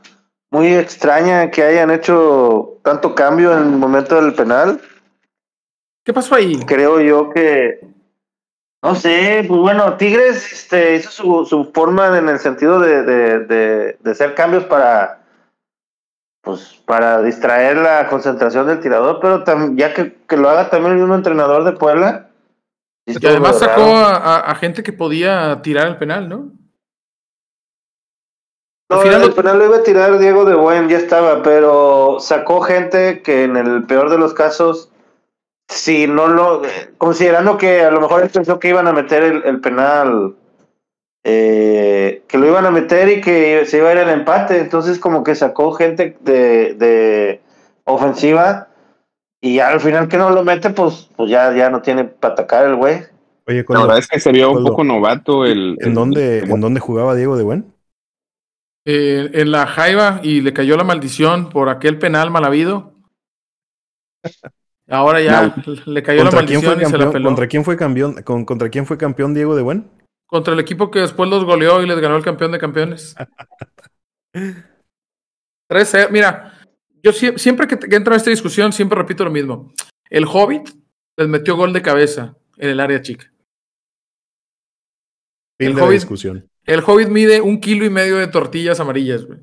muy 0.52 0.74
extraña 0.74 1.50
que 1.52 1.64
hayan 1.64 1.92
hecho 1.92 2.80
tanto 2.84 3.14
cambio 3.16 3.52
en 3.54 3.60
el 3.60 3.66
momento 3.78 4.22
del 4.22 4.34
penal. 4.34 4.80
¿Qué 6.06 6.14
pasó 6.14 6.36
ahí? 6.36 6.58
Creo 6.66 7.02
yo 7.02 7.30
que. 7.30 7.82
No 8.84 8.96
sé, 8.96 9.44
pues 9.48 9.60
bueno, 9.60 9.98
Tigres 9.98 10.54
este, 10.54 10.96
hizo 10.96 11.10
su, 11.12 11.46
su 11.46 11.72
forma 11.74 12.18
en 12.18 12.30
el 12.30 12.40
sentido 12.40 12.80
de, 12.80 13.04
de, 13.04 13.40
de, 13.40 13.98
de 14.00 14.12
hacer 14.12 14.36
cambios 14.36 14.64
para. 14.66 15.24
Pues 16.44 16.82
para 16.86 17.22
distraer 17.22 17.76
la 17.78 18.08
concentración 18.08 18.68
del 18.68 18.80
tirador, 18.80 19.20
pero 19.20 19.44
tam- 19.44 19.76
ya 19.76 19.94
que, 19.94 20.16
que 20.28 20.38
lo 20.38 20.50
haga 20.50 20.70
también 20.70 20.94
el 20.94 21.00
mismo 21.00 21.16
entrenador 21.16 21.66
de 21.66 21.74
Puebla. 21.74 22.30
Y 23.06 23.12
estuvo 23.12 23.32
además 23.32 23.60
sacó 23.60 23.82
a, 23.82 24.16
a- 24.16 24.52
a 24.52 24.56
gente 24.56 24.82
que 24.82 24.94
podía 24.94 25.62
tirar 25.62 25.88
el 25.88 25.98
penal, 25.98 26.30
¿no? 26.30 26.52
Al 28.90 28.98
No, 28.98 29.04
final 29.04 29.22
el 29.24 29.30
lo- 29.30 29.36
penal 29.36 29.60
lo 29.60 29.66
iba 29.66 29.78
a 29.78 29.84
tirar 29.84 30.18
Diego 30.18 30.46
de 30.46 30.56
Buen, 30.56 30.88
ya 30.88 30.98
estaba, 30.98 31.44
pero 31.44 32.18
sacó 32.20 32.62
gente 32.62 33.22
que 33.22 33.44
en 33.44 33.58
el 33.58 33.84
peor 33.86 34.10
de 34.10 34.18
los 34.18 34.34
casos, 34.34 34.90
si 35.68 36.08
no 36.08 36.28
lo, 36.28 36.64
eh, 36.64 36.70
considerando 36.98 37.58
que 37.58 37.82
a 37.82 37.92
lo 37.92 38.00
mejor 38.00 38.24
él 38.24 38.30
pensó 38.30 38.60
que 38.60 38.70
iban 38.70 38.88
a 38.88 38.94
meter 38.94 39.24
el, 39.24 39.44
el 39.44 39.60
penal, 39.60 40.36
eh, 41.26 42.24
que 42.30 42.38
lo 42.38 42.48
iban 42.48 42.66
a 42.66 42.72
meter 42.72 43.10
y 43.10 43.20
que 43.20 43.66
se 43.66 43.80
iba 43.80 43.90
a 43.90 43.92
ir 43.92 43.98
el 43.98 44.10
empate, 44.10 44.60
entonces 44.60 45.00
como 45.00 45.24
que 45.24 45.36
sacó 45.36 45.74
gente 45.74 46.16
de, 46.22 46.74
de 46.76 47.42
ofensiva 47.84 48.70
y 49.42 49.56
ya 49.56 49.68
al 49.68 49.82
final 49.82 50.08
que 50.08 50.18
no 50.18 50.30
lo 50.30 50.46
mete, 50.46 50.70
pues, 50.70 51.10
pues 51.18 51.30
ya, 51.30 51.54
ya 51.54 51.70
no 51.70 51.82
tiene 51.82 52.06
para 52.06 52.34
atacar 52.36 52.66
el 52.66 52.76
güey. 52.78 53.02
Oye, 53.48 53.66
La 53.68 53.82
verdad 53.82 53.98
es 53.98 54.08
que 54.08 54.20
se 54.22 54.32
vio 54.32 54.52
un 54.52 54.64
poco 54.64 54.84
novato 54.86 55.46
el. 55.46 55.78
¿en 55.82 55.90
el- 55.90 55.94
dónde, 55.94 56.40
el- 56.40 56.52
¿en 56.52 56.62
dónde 56.62 56.80
jugaba 56.80 57.16
Diego 57.16 57.36
de 57.38 57.44
Buen? 57.44 57.74
Eh, 58.90 59.30
en 59.34 59.52
la 59.52 59.68
Jaiba 59.68 60.22
y 60.24 60.40
le 60.40 60.54
cayó 60.54 60.78
la 60.78 60.86
maldición 60.86 61.50
por 61.50 61.68
aquel 61.68 62.00
penal 62.00 62.32
mal 62.32 62.46
habido. 62.46 62.94
Ahora 64.88 65.20
ya 65.20 65.54
le 65.86 66.02
cayó 66.02 66.24
la 66.24 66.30
¿Contra 66.30 66.46
quién, 66.46 66.62
fue 66.62 66.70
maldición 66.70 66.82
y 66.82 66.86
se 66.92 66.98
la 66.98 67.12
peló. 67.12 67.28
¿Contra 67.28 67.48
quién 67.48 67.66
fue 67.66 67.76
campeón? 67.76 68.22
con- 68.24 68.46
¿Contra 68.46 68.70
quién 68.70 68.86
fue 68.86 68.98
campeón 68.98 69.34
Diego 69.34 69.58
de 69.58 69.62
Buen? 69.62 69.92
Contra 70.26 70.54
el 70.54 70.60
equipo 70.62 70.90
que 70.90 71.00
después 71.00 71.30
los 71.30 71.44
goleó 71.44 71.82
y 71.82 71.86
les 71.88 72.00
ganó 72.00 72.16
el 72.16 72.24
campeón 72.24 72.54
de 72.54 72.60
campeones. 72.60 73.14
13, 75.70 76.08
mira, 76.10 76.54
yo 77.04 77.12
sie- 77.12 77.38
siempre 77.38 77.68
que, 77.68 77.78
que 77.78 77.96
entro 77.96 78.14
en 78.14 78.18
esta 78.18 78.30
discusión, 78.30 78.72
siempre 78.72 78.98
repito 78.98 79.26
lo 79.26 79.32
mismo. 79.32 79.74
El 80.10 80.24
Hobbit 80.26 80.70
les 81.18 81.28
metió 81.28 81.58
gol 81.58 81.74
de 81.74 81.82
cabeza 81.82 82.38
en 82.56 82.70
el 82.70 82.80
área 82.80 83.02
chica. 83.02 83.26
Fin 85.60 85.70
El 85.70 85.76
de 85.76 85.82
la 85.82 85.88
Hobbit- 85.88 85.92
discusión. 85.94 86.48
El 86.68 86.84
Hobbit 86.86 87.08
mide 87.10 87.42
un 87.42 87.60
kilo 87.60 87.84
y 87.86 87.90
medio 87.90 88.18
de 88.18 88.28
tortillas 88.28 88.80
amarillas, 88.80 89.26
güey. 89.26 89.40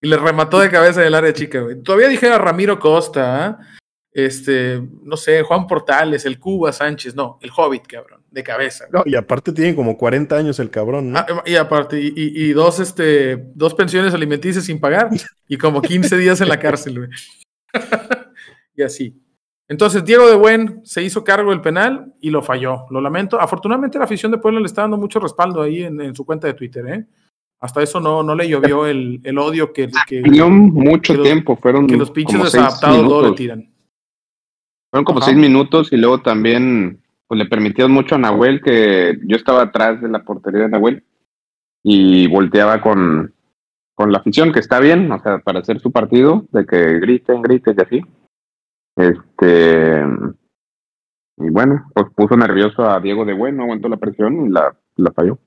Y 0.00 0.08
le 0.08 0.16
remató 0.16 0.58
de 0.60 0.70
cabeza 0.70 1.00
en 1.02 1.08
el 1.08 1.14
área 1.14 1.32
chica, 1.32 1.60
güey. 1.60 1.82
Todavía 1.82 2.08
dijera 2.08 2.38
Ramiro 2.38 2.78
Costa, 2.78 3.46
¿ah? 3.46 3.58
este, 4.12 4.82
no 5.02 5.16
sé, 5.16 5.42
Juan 5.42 5.66
Portales, 5.66 6.24
el 6.24 6.38
Cuba 6.38 6.72
Sánchez, 6.72 7.14
no, 7.14 7.38
el 7.40 7.50
Hobbit, 7.56 7.86
cabrón, 7.86 8.22
de 8.30 8.42
cabeza. 8.42 8.86
No, 8.92 9.02
y 9.06 9.14
aparte 9.14 9.52
tiene 9.52 9.74
como 9.74 9.96
40 9.96 10.36
años 10.36 10.58
el 10.60 10.70
cabrón, 10.70 11.12
¿no? 11.12 11.18
Ah, 11.18 11.42
y 11.46 11.54
aparte, 11.56 12.00
y, 12.00 12.08
y- 12.08 12.44
y 12.48 12.52
dos, 12.52 12.78
este, 12.80 13.36
dos 13.54 13.74
pensiones 13.74 14.12
alimenticias 14.14 14.64
sin 14.64 14.80
pagar 14.80 15.08
y 15.48 15.56
como 15.56 15.80
15 15.82 16.16
días 16.16 16.40
en 16.40 16.48
la 16.48 16.58
cárcel, 16.60 16.98
güey. 16.98 17.10
y 18.76 18.82
así. 18.82 19.18
Entonces, 19.68 20.04
Diego 20.04 20.28
de 20.28 20.36
Buen 20.36 20.80
se 20.84 21.02
hizo 21.02 21.24
cargo 21.24 21.50
del 21.50 21.60
penal 21.60 22.12
y 22.20 22.30
lo 22.30 22.42
falló. 22.42 22.84
Lo 22.90 23.00
lamento. 23.00 23.40
Afortunadamente, 23.40 23.98
la 23.98 24.04
afición 24.04 24.30
de 24.32 24.38
Puebla 24.38 24.60
le 24.60 24.66
está 24.66 24.82
dando 24.82 24.98
mucho 24.98 25.18
respaldo 25.20 25.62
ahí 25.62 25.82
en, 25.84 26.00
en 26.00 26.14
su 26.14 26.26
cuenta 26.26 26.46
de 26.46 26.54
Twitter, 26.54 26.86
¿eh? 26.88 27.06
Hasta 27.60 27.80
eso 27.80 28.00
no, 28.00 28.22
no 28.24 28.34
le 28.34 28.48
llovió 28.48 28.86
el, 28.86 29.20
el 29.22 29.38
odio 29.38 29.72
que, 29.72 29.88
que, 30.08 30.20
mucho 30.20 31.12
que 31.12 31.18
los- 31.18 31.26
tiempo, 31.26 31.56
fueron 31.56 31.86
que 31.86 31.96
los 31.96 32.10
pinches 32.10 32.42
desadaptados 32.42 33.04
luego 33.04 33.28
le 33.28 33.32
tiran. 33.36 33.72
Fueron 34.90 35.04
como 35.04 35.20
Ajá. 35.20 35.26
seis 35.26 35.38
minutos 35.38 35.92
y 35.92 35.96
luego 35.96 36.20
también 36.20 37.00
pues 37.28 37.38
le 37.38 37.46
permitieron 37.46 37.92
mucho 37.92 38.16
a 38.16 38.18
Nahuel 38.18 38.60
que 38.60 39.16
yo 39.24 39.36
estaba 39.36 39.62
atrás 39.62 40.02
de 40.02 40.08
la 40.08 40.24
portería 40.24 40.62
de 40.62 40.68
Nahuel 40.70 41.04
y 41.84 42.26
volteaba 42.26 42.80
con, 42.82 43.32
con 43.94 44.10
la 44.12 44.18
afición, 44.18 44.52
que 44.52 44.58
está 44.58 44.80
bien, 44.80 45.10
o 45.12 45.22
sea, 45.22 45.38
para 45.38 45.60
hacer 45.60 45.78
su 45.80 45.92
partido, 45.92 46.44
de 46.50 46.66
que 46.66 46.98
griten, 46.98 47.40
griten 47.42 47.76
y 47.78 47.82
así. 47.82 48.00
Este 48.96 50.04
y 51.38 51.50
bueno, 51.50 51.90
pues 51.94 52.06
puso 52.14 52.36
nervioso 52.36 52.88
a 52.88 53.00
Diego 53.00 53.24
de 53.24 53.32
Bueno, 53.32 53.64
aguantó 53.64 53.88
la 53.88 53.96
presión 53.96 54.46
y 54.46 54.48
la, 54.50 54.76
la 54.96 55.10
falló. 55.12 55.38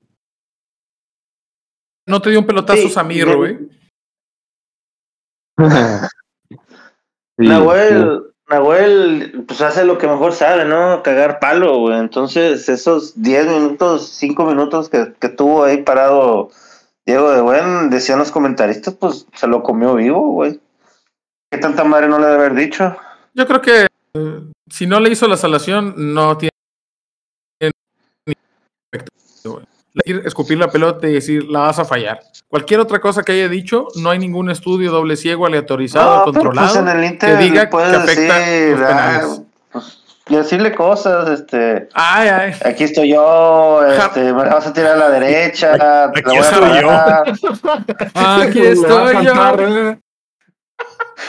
No 2.06 2.20
te 2.20 2.30
dio 2.30 2.40
un 2.40 2.46
pelotazo 2.46 2.82
Sí, 2.82 2.90
Samir, 2.90 3.34
güey. 3.34 3.58
Sí, 7.38 7.46
Nahuel, 7.46 8.32
Nahuel, 8.48 9.44
pues 9.46 9.60
hace 9.60 9.84
lo 9.84 9.98
que 9.98 10.06
mejor 10.06 10.32
sabe, 10.32 10.64
¿no? 10.64 11.02
Cagar 11.02 11.38
palo, 11.38 11.80
güey. 11.80 11.98
Entonces, 11.98 12.66
esos 12.70 13.20
10 13.20 13.48
minutos, 13.48 14.08
5 14.08 14.46
minutos 14.46 14.88
que, 14.88 15.12
que 15.20 15.28
tuvo 15.28 15.64
ahí 15.64 15.82
parado 15.82 16.48
Diego 17.04 17.30
de 17.32 17.42
Buen, 17.42 17.90
decían 17.90 18.18
los 18.18 18.30
comentaristas, 18.30 18.94
pues 18.94 19.26
se 19.34 19.46
lo 19.48 19.62
comió 19.62 19.96
vivo, 19.96 20.32
güey. 20.32 20.58
¿Qué 21.50 21.58
tanta 21.58 21.84
madre 21.84 22.08
no 22.08 22.18
le 22.18 22.24
debe 22.24 22.38
haber 22.38 22.54
dicho? 22.54 22.96
Yo 23.36 23.46
creo 23.46 23.60
que 23.60 23.86
eh, 24.14 24.40
si 24.70 24.86
no 24.86 24.98
le 24.98 25.10
hizo 25.10 25.28
la 25.28 25.36
salación, 25.36 25.94
no 25.96 26.38
tiene 26.38 26.50
ni 28.26 28.32
efecto, 28.92 29.12
güey. 29.52 29.64
Ir, 30.04 30.22
escupir 30.26 30.58
la 30.58 30.68
pelota 30.70 31.06
y 31.08 31.12
decir, 31.14 31.44
la 31.44 31.60
vas 31.60 31.78
a 31.78 31.84
fallar. 31.84 32.20
Cualquier 32.48 32.80
otra 32.80 32.98
cosa 33.00 33.22
que 33.22 33.32
haya 33.32 33.48
dicho, 33.48 33.88
no 33.96 34.10
hay 34.10 34.18
ningún 34.18 34.50
estudio 34.50 34.90
doble 34.90 35.16
ciego, 35.16 35.46
aleatorizado, 35.46 36.18
No, 36.18 36.32
pero, 36.32 36.44
controlado. 36.44 36.68
pues, 36.68 36.80
en 36.80 36.88
el 36.88 37.04
Inter 37.12 37.36
que 37.38 37.44
diga 37.44 37.70
que 37.70 37.76
afecta 37.76 38.38
decir, 38.38 38.78
los 38.78 38.80
ah, 38.82 38.88
penales. 38.88 39.42
pues, 39.72 40.02
y 40.28 40.34
decirle 40.36 40.74
cosas, 40.74 41.28
este, 41.30 41.88
Ay, 41.94 42.28
ay. 42.28 42.52
aquí 42.64 42.84
estoy 42.84 43.10
yo, 43.10 43.80
este, 43.86 44.32
me 44.32 44.44
la 44.44 44.54
vas 44.54 44.66
a 44.66 44.72
tirar 44.72 44.92
a 44.94 44.96
la 44.96 45.10
derecha, 45.10 45.72
te 45.72 45.78
la 45.78 46.04
Aquí 46.04 46.22
voy 46.24 46.36
a 46.38 46.42
estoy 46.42 46.80
yo. 46.82 46.90
Aquí 48.14 48.60
estoy 48.60 49.24
yo, 49.24 49.32
cantar, 49.34 49.98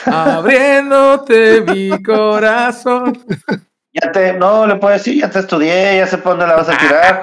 abriéndote 0.06 1.62
mi 1.62 2.02
corazón. 2.04 3.18
Ya 3.94 4.12
te, 4.12 4.34
no, 4.34 4.68
le 4.68 4.76
puedes 4.76 5.04
decir, 5.04 5.22
ya 5.22 5.30
te 5.30 5.40
estudié, 5.40 5.98
ya 5.98 6.06
sé 6.08 6.20
por 6.20 6.34
dónde 6.34 6.46
la 6.48 6.56
vas 6.58 6.70
a 6.70 6.78
tirar. 6.78 7.22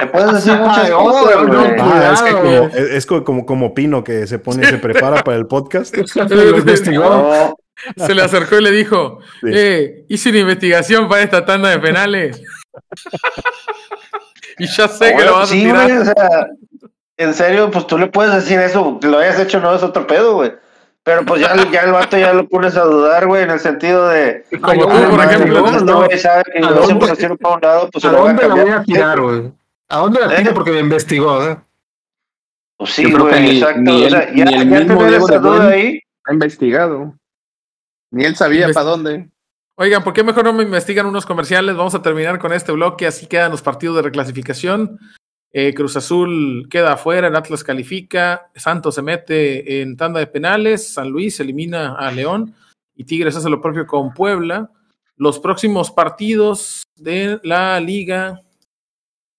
Le 0.00 0.06
puedes 0.08 0.32
decir 0.34 0.54
muchas 0.60 0.90
cosas, 0.90 1.36
no, 1.44 1.46
güey. 1.60 1.76
no. 1.76 1.84
Ah, 1.84 2.10
es 2.14 2.22
que 2.22 2.32
como, 2.32 2.50
es, 2.50 2.74
es 2.76 3.06
co- 3.06 3.22
como, 3.24 3.46
como 3.46 3.74
Pino 3.74 4.02
que 4.02 4.26
se 4.26 4.38
pone, 4.40 4.66
se 4.66 4.78
prepara 4.78 5.22
para 5.22 5.36
el 5.36 5.46
podcast. 5.46 5.94
No, 7.96 8.06
Se 8.06 8.14
le 8.14 8.22
acercó 8.22 8.56
y 8.56 8.62
le 8.62 8.70
dijo, 8.70 9.18
Sí. 9.42 9.48
eh, 9.52 10.06
hice 10.08 10.30
una 10.30 10.38
investigación 10.38 11.10
para 11.10 11.20
esta 11.22 11.44
tanda 11.44 11.68
de 11.68 11.78
penales. 11.78 12.42
y 14.58 14.66
ya 14.66 14.88
sé 14.88 15.08
que 15.08 15.12
bueno, 15.14 15.30
lo 15.32 15.36
vas 15.38 15.48
sí, 15.50 15.60
a 15.60 15.64
tirar. 15.64 15.84
güey, 15.86 15.98
o 15.98 16.04
sea, 16.06 16.46
en 17.18 17.34
serio, 17.34 17.70
pues 17.70 17.86
tú 17.86 17.98
le 17.98 18.06
puedes 18.06 18.34
decir 18.34 18.58
eso, 18.60 18.98
que 18.98 19.08
lo 19.08 19.18
hayas 19.18 19.38
hecho 19.38 19.60
no 19.60 19.74
es 19.74 19.82
otro 19.82 20.06
pedo, 20.06 20.36
güey. 20.36 20.52
Pero 21.06 21.24
pues 21.24 21.40
ya, 21.40 21.54
ya 21.70 21.82
el 21.82 21.92
vato 21.92 22.18
ya 22.18 22.32
lo 22.32 22.48
pones 22.48 22.76
a 22.76 22.82
dudar, 22.82 23.28
güey, 23.28 23.44
en 23.44 23.50
el 23.50 23.60
sentido 23.60 24.08
de... 24.08 24.44
Como 24.60 24.88
tú, 24.88 24.88
por 24.88 24.98
no, 25.18 25.22
ejemplo, 25.22 25.60
no, 25.60 26.02
este 26.02 26.16
no. 26.16 26.20
sabe 26.20 26.42
que 26.52 26.58
¿A 26.58 26.70
dónde- 26.72 27.06
lo 27.28 27.36
para 27.38 27.54
un 27.54 27.60
lado, 27.62 27.90
pues 27.92 28.02
se 28.02 28.08
¿A 28.08 28.12
lo 28.12 28.18
voy 28.18 28.30
a 28.30 28.32
dónde 28.32 28.48
la 28.48 28.54
voy 28.64 28.70
a 28.72 28.82
tirar, 28.82 29.20
güey? 29.20 29.52
¿A 29.88 29.98
dónde 29.98 30.18
la 30.20 30.34
¿Eh? 30.34 30.38
tiro? 30.38 30.52
Porque 30.54 30.72
me 30.72 30.80
investigó, 30.80 31.44
¿eh? 31.48 31.56
Pues 32.76 32.90
sí, 32.90 33.08
güey, 33.12 33.56
exacto. 33.58 33.80
ni 33.82 34.04
o 34.04 34.10
sea, 34.10 34.18
el- 34.24 34.34
ya, 34.36 34.44
ni 34.46 34.54
el 34.54 34.68
ya 34.68 34.80
mismo 34.80 34.98
tener 34.98 35.14
esa 35.14 35.32
de 35.34 35.38
duda 35.38 35.68
ahí, 35.68 36.00
Ha 36.24 36.32
investigado. 36.32 37.14
Ni 38.10 38.24
él 38.24 38.34
sabía 38.34 38.66
Invest- 38.66 38.74
para 38.74 38.86
dónde. 38.86 39.28
Oigan, 39.78 40.02
¿por 40.02 40.12
qué 40.12 40.24
mejor 40.24 40.42
no 40.42 40.52
me 40.54 40.64
investigan 40.64 41.06
unos 41.06 41.24
comerciales? 41.24 41.76
Vamos 41.76 41.94
a 41.94 42.02
terminar 42.02 42.40
con 42.40 42.52
este 42.52 42.72
bloque, 42.72 43.06
así 43.06 43.26
quedan 43.28 43.52
los 43.52 43.62
partidos 43.62 43.94
de 43.94 44.02
reclasificación. 44.02 44.98
Eh, 45.58 45.72
Cruz 45.72 45.96
Azul 45.96 46.68
queda 46.68 46.92
afuera, 46.92 47.28
el 47.28 47.34
Atlas 47.34 47.64
califica, 47.64 48.50
Santos 48.54 48.94
se 48.94 49.00
mete 49.00 49.80
en 49.80 49.96
tanda 49.96 50.20
de 50.20 50.26
penales, 50.26 50.92
San 50.92 51.08
Luis 51.08 51.40
elimina 51.40 51.94
a 51.94 52.12
León 52.12 52.54
y 52.94 53.04
Tigres 53.04 53.36
hace 53.36 53.48
lo 53.48 53.62
propio 53.62 53.86
con 53.86 54.12
Puebla. 54.12 54.70
Los 55.16 55.38
próximos 55.38 55.90
partidos 55.90 56.82
de 56.94 57.40
la 57.42 57.80
liga 57.80 58.42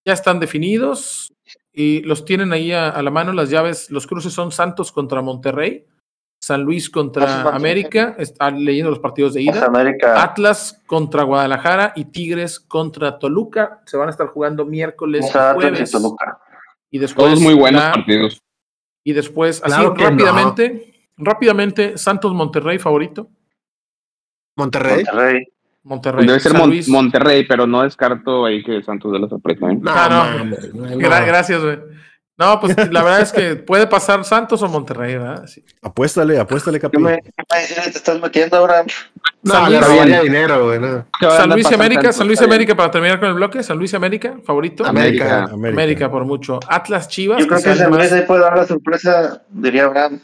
ya 0.05 0.13
están 0.13 0.39
definidos 0.39 1.31
y 1.71 2.01
los 2.01 2.25
tienen 2.25 2.51
ahí 2.51 2.71
a, 2.71 2.89
a 2.89 3.03
la 3.03 3.11
mano 3.11 3.31
las 3.31 3.51
llaves. 3.51 3.91
Los 3.91 4.07
cruces 4.07 4.33
son 4.33 4.51
Santos 4.51 4.91
contra 4.91 5.21
Monterrey, 5.21 5.85
San 6.47 6.61
Luis 6.63 6.89
contra 6.89 7.41
América, 7.49 8.15
están 8.17 8.63
leyendo 8.63 8.89
los 8.89 8.99
partidos 8.99 9.33
de 9.33 9.41
ida. 9.41 9.65
América. 9.65 10.23
Atlas 10.23 10.81
contra 10.85 11.23
Guadalajara 11.23 11.91
y 11.93 12.05
Tigres 12.05 12.61
contra 12.61 13.19
Toluca. 13.19 13.81
Se 13.85 13.97
van 13.97 14.07
a 14.07 14.11
estar 14.11 14.27
jugando 14.27 14.63
miércoles 14.65 15.25
y 15.25 15.27
Atlas 15.27 15.51
y 15.51 15.59
jueves. 15.59 15.91
Toluca. 15.91 16.39
Y 16.89 16.99
después 16.99 17.25
Todos 17.27 17.41
muy 17.41 17.53
buenos 17.53 17.83
la- 17.83 17.91
partidos. 17.91 18.41
y 19.03 19.11
después, 19.11 19.61
así 19.61 19.81
no. 19.83 19.93
rápidamente, 19.93 20.93
rápidamente, 21.17 21.97
Santos 21.97 22.33
Monterrey 22.33 22.79
favorito. 22.79 23.27
Monterrey. 24.55 25.03
Monterrey. 25.03 25.43
Monterrey. 25.83 26.27
Debe 26.27 26.39
ser 26.39 26.53
Mon-. 26.53 26.79
Monterrey, 26.87 27.45
pero 27.45 27.67
no 27.67 27.81
descarto 27.83 28.45
ahí 28.45 28.63
que 28.63 28.81
Santos 28.83 29.11
de 29.11 29.19
la 29.19 29.27
sorpresa. 29.27 29.69
¿eh? 29.69 29.77
No, 29.81 29.91
Ah, 29.93 30.33
no. 30.39 30.45
no. 30.45 30.87
Gra- 30.95 31.25
gracias, 31.25 31.61
güey. 31.61 31.77
No, 32.39 32.59
pues 32.59 32.75
la 32.91 33.01
verdad 33.03 33.21
es 33.21 33.31
que 33.31 33.55
puede 33.55 33.87
pasar 33.87 34.23
Santos 34.23 34.61
o 34.61 34.67
Monterrey, 34.67 35.15
¿verdad? 35.17 35.47
Sí. 35.47 35.65
Apuéstale, 35.81 36.37
apuéstale, 36.39 36.77
¿Qué 36.79 36.81
Capi. 36.83 36.97
me, 36.99 37.19
qué 37.23 37.31
me 37.77 37.91
te 37.91 37.97
estás 37.97 38.21
metiendo 38.21 38.57
ahora? 38.57 38.85
No, 39.41 39.53
San 39.53 39.71
Luis- 39.73 40.21
dinero, 40.21 40.65
güey. 40.65 40.79
no. 40.79 41.05
¿Qué 41.19 41.25
San 41.31 41.49
Luis 41.49 41.65
América? 41.71 42.13
San 42.13 42.27
Luis. 42.27 42.39
América 42.41 42.75
para 42.75 42.91
terminar 42.91 43.19
con 43.19 43.29
el 43.29 43.33
bloque. 43.35 43.63
San 43.63 43.77
Luis 43.79 43.91
y 43.93 43.95
América, 43.95 44.35
favorito. 44.45 44.85
América. 44.85 45.45
América. 45.45 45.67
América 45.81 46.11
por 46.11 46.25
mucho. 46.25 46.59
Atlas 46.67 47.07
Chivas. 47.07 47.39
Yo 47.39 47.47
creo 47.47 47.61
que 47.61 47.71
el 47.71 47.77
San 47.77 47.89
Luis 47.91 48.11
ahí 48.11 48.21
puede 48.21 48.41
dar 48.41 48.55
la 48.55 48.67
sorpresa, 48.67 49.41
diría 49.49 49.85
Abraham. 49.85 50.19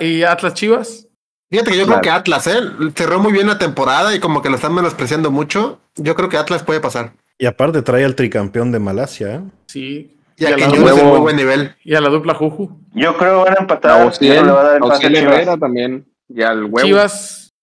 Y 0.00 0.22
Atlas 0.24 0.54
Chivas. 0.54 1.06
Fíjate 1.50 1.70
que 1.70 1.78
yo 1.78 1.86
Claro. 1.86 2.00
creo 2.02 2.12
que 2.12 2.18
Atlas, 2.18 2.46
¿eh? 2.48 2.60
Cerró 2.94 3.20
muy 3.20 3.32
bien 3.32 3.46
la 3.46 3.56
temporada 3.58 4.14
y 4.14 4.20
como 4.20 4.42
que 4.42 4.50
lo 4.50 4.56
están 4.56 4.74
menospreciando 4.74 5.30
mucho. 5.30 5.80
Yo 5.96 6.14
creo 6.14 6.28
que 6.28 6.36
Atlas 6.36 6.62
puede 6.62 6.80
pasar. 6.80 7.12
Y 7.38 7.46
aparte 7.46 7.80
trae 7.82 8.04
al 8.04 8.14
tricampeón 8.14 8.72
de 8.72 8.78
Malasia. 8.80 9.36
¿eh? 9.36 9.40
Sí. 9.66 10.17
Y 10.38 10.44
a 10.44 10.48
a 10.48 10.50
la 10.52 10.56
Quiñones 10.56 10.80
nuevo- 10.80 10.98
en 11.00 11.06
muy 11.06 11.18
buen 11.18 11.36
nivel. 11.36 11.74
Y 11.84 11.94
a 11.94 12.00
la 12.00 12.08
dupla 12.08 12.34
Juju. 12.34 12.80
Yo 12.94 13.16
creo 13.16 13.38
que 13.44 13.50
van 13.50 13.54
a 13.56 13.58
A 13.58 13.62
empatar. 13.62 14.06
Ociel, 14.06 14.30
pero 14.34 14.46
le 14.46 14.52
va 14.52 14.60
a 14.60 14.64
dar 14.64 14.74
el 14.76 14.80
pase. 14.80 15.06
Herrera 15.06 15.56
también. 15.56 16.06
Y 16.28 16.42
al 16.42 16.64
huevo. 16.64 16.80
Chivas. 16.86 17.54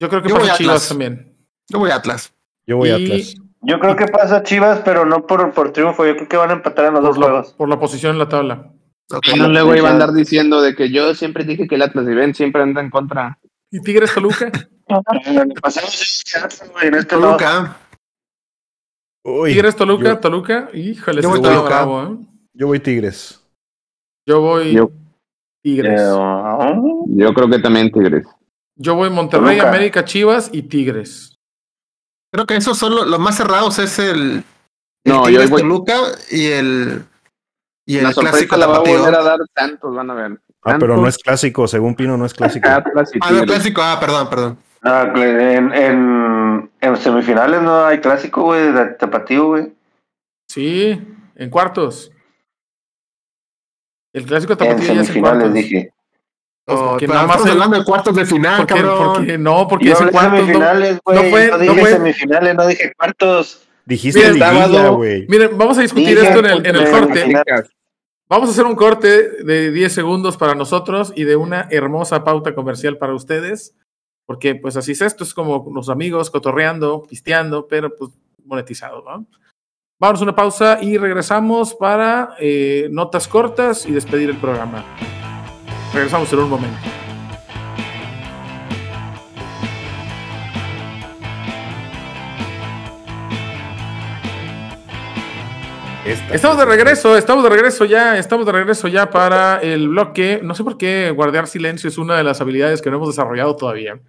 Yo 0.00 0.08
creo 0.08 0.22
que 0.22 0.28
Yo 0.30 0.34
pasa 0.38 0.54
a 0.54 0.56
Chivas 0.56 0.74
Atlas. 0.76 0.88
también. 0.88 1.36
Yo 1.68 1.78
voy 1.78 1.90
a 1.90 1.96
Atlas. 1.96 2.34
Yo 2.66 2.76
voy 2.76 2.90
a 2.90 2.98
Y- 2.98 3.04
Atlas. 3.04 3.34
Yo 3.64 3.78
creo 3.78 3.94
que 3.94 4.06
pasa 4.06 4.42
Chivas, 4.42 4.80
pero 4.84 5.04
no 5.06 5.24
por, 5.26 5.52
por 5.52 5.72
triunfo. 5.72 6.04
Yo 6.04 6.16
creo 6.16 6.28
que 6.28 6.36
van 6.36 6.50
a 6.50 6.54
empatar 6.54 6.86
en 6.86 6.94
los 6.94 7.02
dos 7.04 7.16
Por 7.16 7.20
la, 7.24 7.30
juegos. 7.30 7.52
por 7.52 7.68
la 7.68 7.78
posición 7.78 8.12
en 8.12 8.18
la 8.18 8.28
tabla. 8.28 8.72
Ok. 9.12 9.22
Bueno, 9.30 9.48
luego 9.48 9.76
iba 9.76 9.88
a 9.88 9.92
andar 9.92 10.12
diciendo 10.12 10.60
de 10.62 10.74
que 10.74 10.90
yo 10.90 11.14
siempre 11.14 11.44
dije 11.44 11.68
que 11.68 11.76
el 11.76 11.82
Atlas 11.82 12.06
y 12.08 12.14
ven 12.14 12.34
siempre 12.34 12.62
anda 12.62 12.80
en 12.80 12.90
contra. 12.90 13.38
¿Y 13.70 13.80
Tigres 13.80 14.12
Toluca? 14.14 14.50
Pasamos 15.62 16.24
güey, 16.72 16.88
en 16.88 16.94
este 16.94 17.14
no. 17.16 17.22
Toluca. 17.22 17.76
Uy, 19.24 19.52
Tigres 19.52 19.76
Toluca, 19.76 20.04
yo, 20.08 20.18
Toluca. 20.18 20.68
Híjole, 20.72 21.22
Yo 21.22 21.28
voy 21.28 21.38
está 21.38 21.50
Toluca. 21.54 21.68
bravo, 21.68 22.02
¿eh? 22.02 22.16
yo 22.54 22.66
voy 22.66 22.80
Tigres. 22.80 23.40
Yo 24.26 24.40
voy 24.40 24.72
Yo- 24.74 24.90
Tigres. 25.62 26.00
Eh, 26.00 26.14
Yo 27.06 27.32
creo 27.34 27.48
que 27.48 27.58
también 27.60 27.90
Tigres. 27.92 28.26
Yo 28.76 28.94
voy 28.96 29.10
Monterrey, 29.10 29.58
Toluca. 29.58 29.68
América, 29.68 30.04
Chivas 30.04 30.50
y 30.52 30.62
Tigres. 30.62 31.36
Creo 32.32 32.46
que 32.46 32.56
esos 32.56 32.76
son 32.78 32.94
lo- 32.96 33.04
los 33.04 33.20
más 33.20 33.36
cerrados. 33.36 33.78
Es 33.78 33.98
el, 33.98 34.42
el 35.04 35.12
No, 35.12 35.20
yo 35.24 35.26
Tigres 35.40 35.50
voy- 35.50 35.62
Toluca 35.62 35.94
y 36.30 36.46
el, 36.46 37.04
y 37.86 37.98
el 37.98 38.04
La 38.04 38.12
clásico 38.14 38.56
la 38.56 38.66
va 38.66 38.76
a 38.76 38.80
volver 38.80 39.14
a 39.14 39.22
dar 39.22 39.38
Santos, 39.54 39.94
van 39.94 40.10
a 40.10 40.14
ver. 40.14 40.40
Ah, 40.64 40.76
pero 40.78 40.96
no 40.96 41.06
es 41.08 41.18
clásico, 41.18 41.66
según 41.68 41.94
Pino 41.94 42.16
no 42.16 42.24
es 42.24 42.34
clásico. 42.34 42.68
Atlas 42.68 43.10
y 43.14 43.18
Ah, 43.20 43.30
no, 43.32 43.44
clásico. 43.44 43.82
Ah, 43.82 43.98
perdón, 44.00 44.30
perdón. 44.30 44.58
No, 44.82 45.16
en, 45.22 45.72
en, 45.72 46.70
en 46.80 46.96
semifinales 46.96 47.62
no 47.62 47.84
hay 47.84 48.00
clásico, 48.00 48.42
güey, 48.42 48.72
de 48.72 48.84
tapatío, 48.98 49.46
güey. 49.48 49.72
Sí, 50.48 51.00
en 51.36 51.50
cuartos. 51.50 52.10
El 54.12 54.26
clásico 54.26 54.52
En 54.54 54.58
tapatío 54.58 54.78
ya 54.86 54.92
es 54.92 54.98
en 54.98 55.04
semifinales, 55.06 55.38
cuartos. 55.42 55.54
dije. 55.54 55.92
Oh, 56.68 56.96
nada 57.00 57.26
más 57.26 57.36
estamos 57.36 57.46
el- 57.46 57.52
hablando 57.52 57.78
de 57.78 57.84
cuartos 57.84 58.14
de 58.14 58.24
final, 58.26 58.66
cabrón. 58.66 59.12
porque 59.14 59.38
no, 59.38 59.66
porque 59.68 59.86
Yo 59.86 59.92
es 59.94 60.00
en 60.00 60.06
hablé 60.06 60.12
cuartos. 60.12 60.32
no- 60.32 60.38
semifinales, 60.46 61.00
güey. 61.04 61.16
no 61.16 61.30
fue- 61.30 61.46
no 61.46 61.52
no 61.56 61.58
dije 61.62 61.80
fue- 61.80 61.90
semifinales, 61.90 62.54
no 62.54 62.66
dije 62.66 62.92
cuartos. 62.96 63.68
Dijiste 63.84 64.28
liguilla, 64.28 64.52
sábado- 64.68 64.96
güey. 64.96 65.26
Miren, 65.28 65.58
vamos 65.58 65.76
a 65.78 65.82
discutir 65.82 66.10
Dije 66.16 66.28
esto 66.28 66.38
en 66.38 66.46
el, 66.46 66.66
en 66.66 66.76
el 66.76 66.90
corte. 66.90 67.42
Vamos 68.28 68.48
a 68.48 68.52
hacer 68.52 68.64
un 68.64 68.76
corte 68.76 69.42
de 69.44 69.72
10 69.72 69.92
segundos 69.92 70.36
para 70.36 70.54
nosotros 70.54 71.12
y 71.16 71.24
de 71.24 71.34
una 71.36 71.66
hermosa 71.70 72.22
pauta 72.22 72.54
comercial 72.54 72.96
para 72.96 73.12
ustedes, 73.12 73.74
porque 74.26 74.54
pues 74.54 74.76
así 74.76 74.92
es 74.92 75.02
esto, 75.02 75.24
es 75.24 75.34
como 75.34 75.70
los 75.74 75.88
amigos 75.88 76.30
cotorreando, 76.30 77.02
pisteando, 77.02 77.66
pero 77.66 77.94
pues 77.94 78.12
monetizado, 78.44 79.02
¿no? 79.02 79.26
Vamos 79.98 80.20
a 80.20 80.24
una 80.24 80.34
pausa 80.34 80.78
y 80.82 80.98
regresamos 80.98 81.74
para 81.74 82.34
eh, 82.40 82.88
notas 82.90 83.28
cortas 83.28 83.86
y 83.86 83.92
despedir 83.92 84.30
el 84.30 84.36
programa. 84.36 84.84
Regresamos 85.94 86.32
en 86.32 86.40
un 86.40 86.50
momento. 86.50 87.01
Esta- 96.04 96.34
Estamos 96.34 96.58
de 96.58 96.64
regreso, 96.64 97.16
estamos 97.16 97.44
de 97.44 97.50
regreso 97.50 97.84
ya, 97.84 98.18
estamos 98.18 98.44
de 98.44 98.50
regreso 98.52 98.88
ya 98.88 99.08
para 99.08 99.60
el 99.60 99.88
bloque. 99.88 100.40
No 100.42 100.52
sé 100.54 100.64
por 100.64 100.76
qué 100.76 101.12
guardar 101.12 101.46
silencio 101.46 101.88
es 101.88 101.96
una 101.96 102.16
de 102.16 102.24
las 102.24 102.40
habilidades 102.40 102.82
que 102.82 102.90
no 102.90 102.96
hemos 102.96 103.08
desarrollado 103.08 103.54
todavía. 103.54 104.00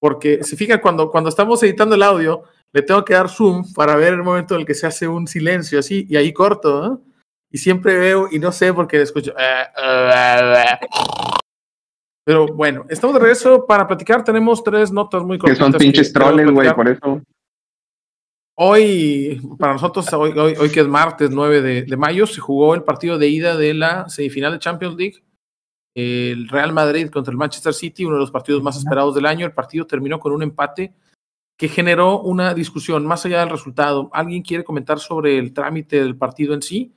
Porque 0.00 0.42
se 0.42 0.56
fijan, 0.56 0.80
cuando, 0.80 1.10
cuando 1.12 1.30
estamos 1.30 1.62
editando 1.62 1.94
el 1.94 2.02
audio, 2.02 2.42
le 2.72 2.82
tengo 2.82 3.04
que 3.04 3.14
dar 3.14 3.28
zoom 3.28 3.72
para 3.72 3.94
ver 3.94 4.14
el 4.14 4.22
momento 4.24 4.54
en 4.54 4.60
el 4.62 4.66
que 4.66 4.74
se 4.74 4.88
hace 4.88 5.06
un 5.06 5.28
silencio 5.28 5.78
así, 5.78 6.06
y 6.08 6.16
ahí 6.16 6.32
corto, 6.32 6.82
¿no? 6.82 7.02
Y 7.52 7.58
siempre 7.58 7.96
veo, 7.96 8.26
y 8.32 8.40
no 8.40 8.50
sé 8.50 8.74
por 8.74 8.88
qué 8.88 9.00
escucho. 9.00 9.32
Pero 12.24 12.46
bueno, 12.46 12.84
estamos 12.88 13.14
de 13.14 13.20
regreso 13.20 13.64
para 13.66 13.86
platicar. 13.86 14.24
Tenemos 14.24 14.62
tres 14.64 14.90
notas 14.92 15.22
muy 15.22 15.36
Que 15.38 15.42
cortitas. 15.42 15.70
son 15.70 15.78
pinches 15.78 16.12
troles, 16.12 16.50
güey, 16.50 16.72
por 16.74 16.88
eso. 16.88 17.20
Hoy, 18.54 19.40
para 19.58 19.72
nosotros, 19.72 20.12
hoy, 20.12 20.32
hoy, 20.38 20.54
hoy 20.58 20.70
que 20.70 20.80
es 20.80 20.88
martes 20.88 21.30
9 21.30 21.62
de, 21.62 21.82
de 21.82 21.96
mayo, 21.96 22.26
se 22.26 22.40
jugó 22.40 22.74
el 22.74 22.82
partido 22.82 23.18
de 23.18 23.28
ida 23.28 23.56
de 23.56 23.72
la 23.72 24.08
semifinal 24.08 24.52
de 24.52 24.58
Champions 24.58 24.96
League. 24.96 25.24
El 25.94 26.48
Real 26.48 26.72
Madrid 26.72 27.08
contra 27.10 27.32
el 27.32 27.38
Manchester 27.38 27.74
City, 27.74 28.04
uno 28.04 28.16
de 28.16 28.20
los 28.20 28.30
partidos 28.30 28.62
más 28.62 28.76
esperados 28.76 29.14
del 29.14 29.26
año. 29.26 29.46
El 29.46 29.52
partido 29.52 29.86
terminó 29.86 30.18
con 30.20 30.32
un 30.32 30.42
empate 30.42 30.94
que 31.58 31.68
generó 31.68 32.20
una 32.20 32.54
discusión 32.54 33.06
más 33.06 33.24
allá 33.24 33.40
del 33.40 33.50
resultado. 33.50 34.10
¿Alguien 34.12 34.42
quiere 34.42 34.64
comentar 34.64 34.98
sobre 34.98 35.38
el 35.38 35.52
trámite 35.52 35.96
del 36.00 36.16
partido 36.16 36.54
en 36.54 36.62
sí? 36.62 36.94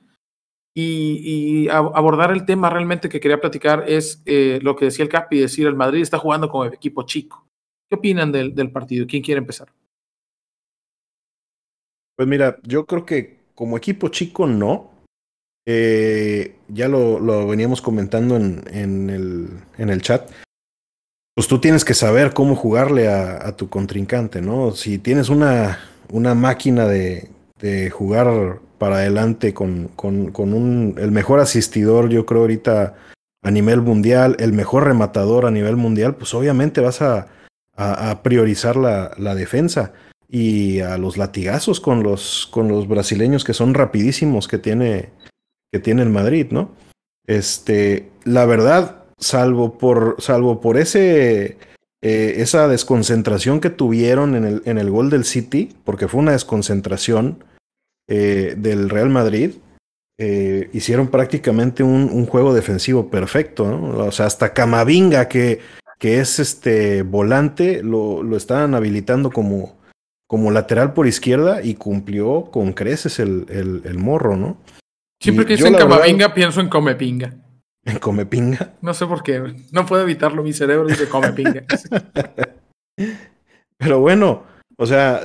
Y, 0.74 1.68
abordar 1.70 2.32
el 2.32 2.44
tema 2.44 2.68
realmente 2.68 3.08
que 3.08 3.18
quería 3.18 3.40
platicar 3.40 3.84
es 3.88 4.22
eh, 4.26 4.58
lo 4.62 4.76
que 4.76 4.86
decía 4.86 5.04
el 5.04 5.08
Capi, 5.08 5.38
decir, 5.38 5.66
el 5.66 5.74
Madrid 5.74 6.02
está 6.02 6.18
jugando 6.18 6.50
como 6.50 6.66
equipo 6.66 7.04
chico. 7.04 7.46
¿Qué 7.88 7.96
opinan 7.96 8.30
del, 8.30 8.54
del 8.54 8.70
partido? 8.70 9.06
¿Quién 9.06 9.22
quiere 9.22 9.38
empezar? 9.38 9.68
Pues 12.16 12.26
mira, 12.26 12.56
yo 12.62 12.86
creo 12.86 13.04
que 13.04 13.36
como 13.54 13.76
equipo 13.76 14.08
chico 14.08 14.46
no. 14.46 14.90
Eh, 15.68 16.54
ya 16.68 16.88
lo, 16.88 17.18
lo 17.18 17.48
veníamos 17.48 17.82
comentando 17.82 18.36
en, 18.36 18.62
en, 18.70 19.10
el, 19.10 19.48
en 19.78 19.90
el 19.90 20.00
chat. 20.00 20.30
Pues 21.34 21.48
tú 21.48 21.60
tienes 21.60 21.84
que 21.84 21.92
saber 21.92 22.32
cómo 22.32 22.54
jugarle 22.54 23.08
a, 23.08 23.54
tu 23.56 23.68
contrincante, 23.68 24.40
¿no? 24.40 24.70
Si 24.70 24.98
tienes 24.98 25.28
una, 25.28 25.80
una 26.10 26.34
máquina 26.34 26.86
de, 26.86 27.28
de 27.58 27.90
jugar 27.90 28.60
para 28.78 28.96
adelante 28.96 29.52
con, 29.52 29.88
con, 29.88 30.30
con 30.30 30.54
un, 30.54 30.94
el 30.98 31.10
mejor 31.10 31.40
asistidor, 31.40 32.08
yo 32.08 32.24
creo 32.24 32.42
ahorita 32.42 32.94
a 33.42 33.50
nivel 33.50 33.82
mundial, 33.82 34.36
el 34.38 34.52
mejor 34.52 34.84
rematador 34.84 35.46
a 35.46 35.50
nivel 35.50 35.76
mundial, 35.76 36.14
pues 36.14 36.32
obviamente 36.32 36.80
vas 36.80 37.02
a, 37.02 37.26
a, 37.76 38.10
a 38.10 38.22
priorizar 38.22 38.76
la, 38.76 39.10
la 39.18 39.34
defensa 39.34 39.92
y 40.28 40.80
a 40.80 40.98
los 40.98 41.16
latigazos 41.16 41.80
con 41.80 42.02
los, 42.02 42.48
con 42.50 42.68
los 42.68 42.88
brasileños 42.88 43.44
que 43.44 43.54
son 43.54 43.74
rapidísimos 43.74 44.48
que 44.48 44.58
tiene, 44.58 45.10
que 45.72 45.78
tiene 45.78 46.02
el 46.02 46.10
Madrid, 46.10 46.48
¿no? 46.50 46.70
Este, 47.26 48.10
la 48.24 48.46
verdad, 48.46 49.04
salvo 49.18 49.78
por, 49.78 50.16
salvo 50.18 50.60
por 50.60 50.76
ese, 50.76 51.58
eh, 52.02 52.34
esa 52.36 52.68
desconcentración 52.68 53.60
que 53.60 53.70
tuvieron 53.70 54.34
en 54.34 54.44
el, 54.44 54.62
en 54.64 54.78
el 54.78 54.90
gol 54.90 55.10
del 55.10 55.24
City, 55.24 55.74
porque 55.84 56.08
fue 56.08 56.20
una 56.20 56.32
desconcentración 56.32 57.44
eh, 58.08 58.54
del 58.56 58.88
Real 58.90 59.10
Madrid, 59.10 59.52
eh, 60.18 60.70
hicieron 60.72 61.08
prácticamente 61.08 61.82
un, 61.82 62.08
un, 62.10 62.26
juego 62.26 62.54
defensivo 62.54 63.10
perfecto, 63.10 63.68
¿no? 63.68 64.06
O 64.06 64.12
sea, 64.12 64.26
hasta 64.26 64.54
Camavinga, 64.54 65.28
que, 65.28 65.60
que 65.98 66.20
es 66.20 66.38
este 66.38 67.02
volante, 67.02 67.82
lo, 67.82 68.22
lo 68.22 68.36
estaban 68.36 68.74
habilitando 68.74 69.30
como, 69.30 69.75
como 70.26 70.50
lateral 70.50 70.92
por 70.92 71.06
izquierda 71.06 71.62
y 71.62 71.74
cumplió 71.74 72.50
con 72.50 72.72
creces 72.72 73.18
el, 73.18 73.46
el, 73.48 73.82
el 73.84 73.98
morro, 73.98 74.36
¿no? 74.36 74.58
Siempre 75.22 75.44
Y 75.44 75.46
que 75.48 75.56
dicen 75.56 75.74
Camavinga, 75.74 76.34
pienso 76.34 76.60
en 76.60 76.68
Comepinga. 76.68 77.34
En 77.86 78.00
Comepinga. 78.00 78.74
No 78.80 78.92
sé 78.94 79.06
por 79.06 79.22
qué. 79.22 79.40
No 79.70 79.86
puedo 79.86 80.02
evitarlo. 80.02 80.42
Mi 80.42 80.52
cerebro 80.52 80.88
dice 80.88 81.08
Comepinga. 81.08 81.62
Pero 83.78 84.00
bueno, 84.00 84.42
o 84.76 84.86
sea, 84.86 85.20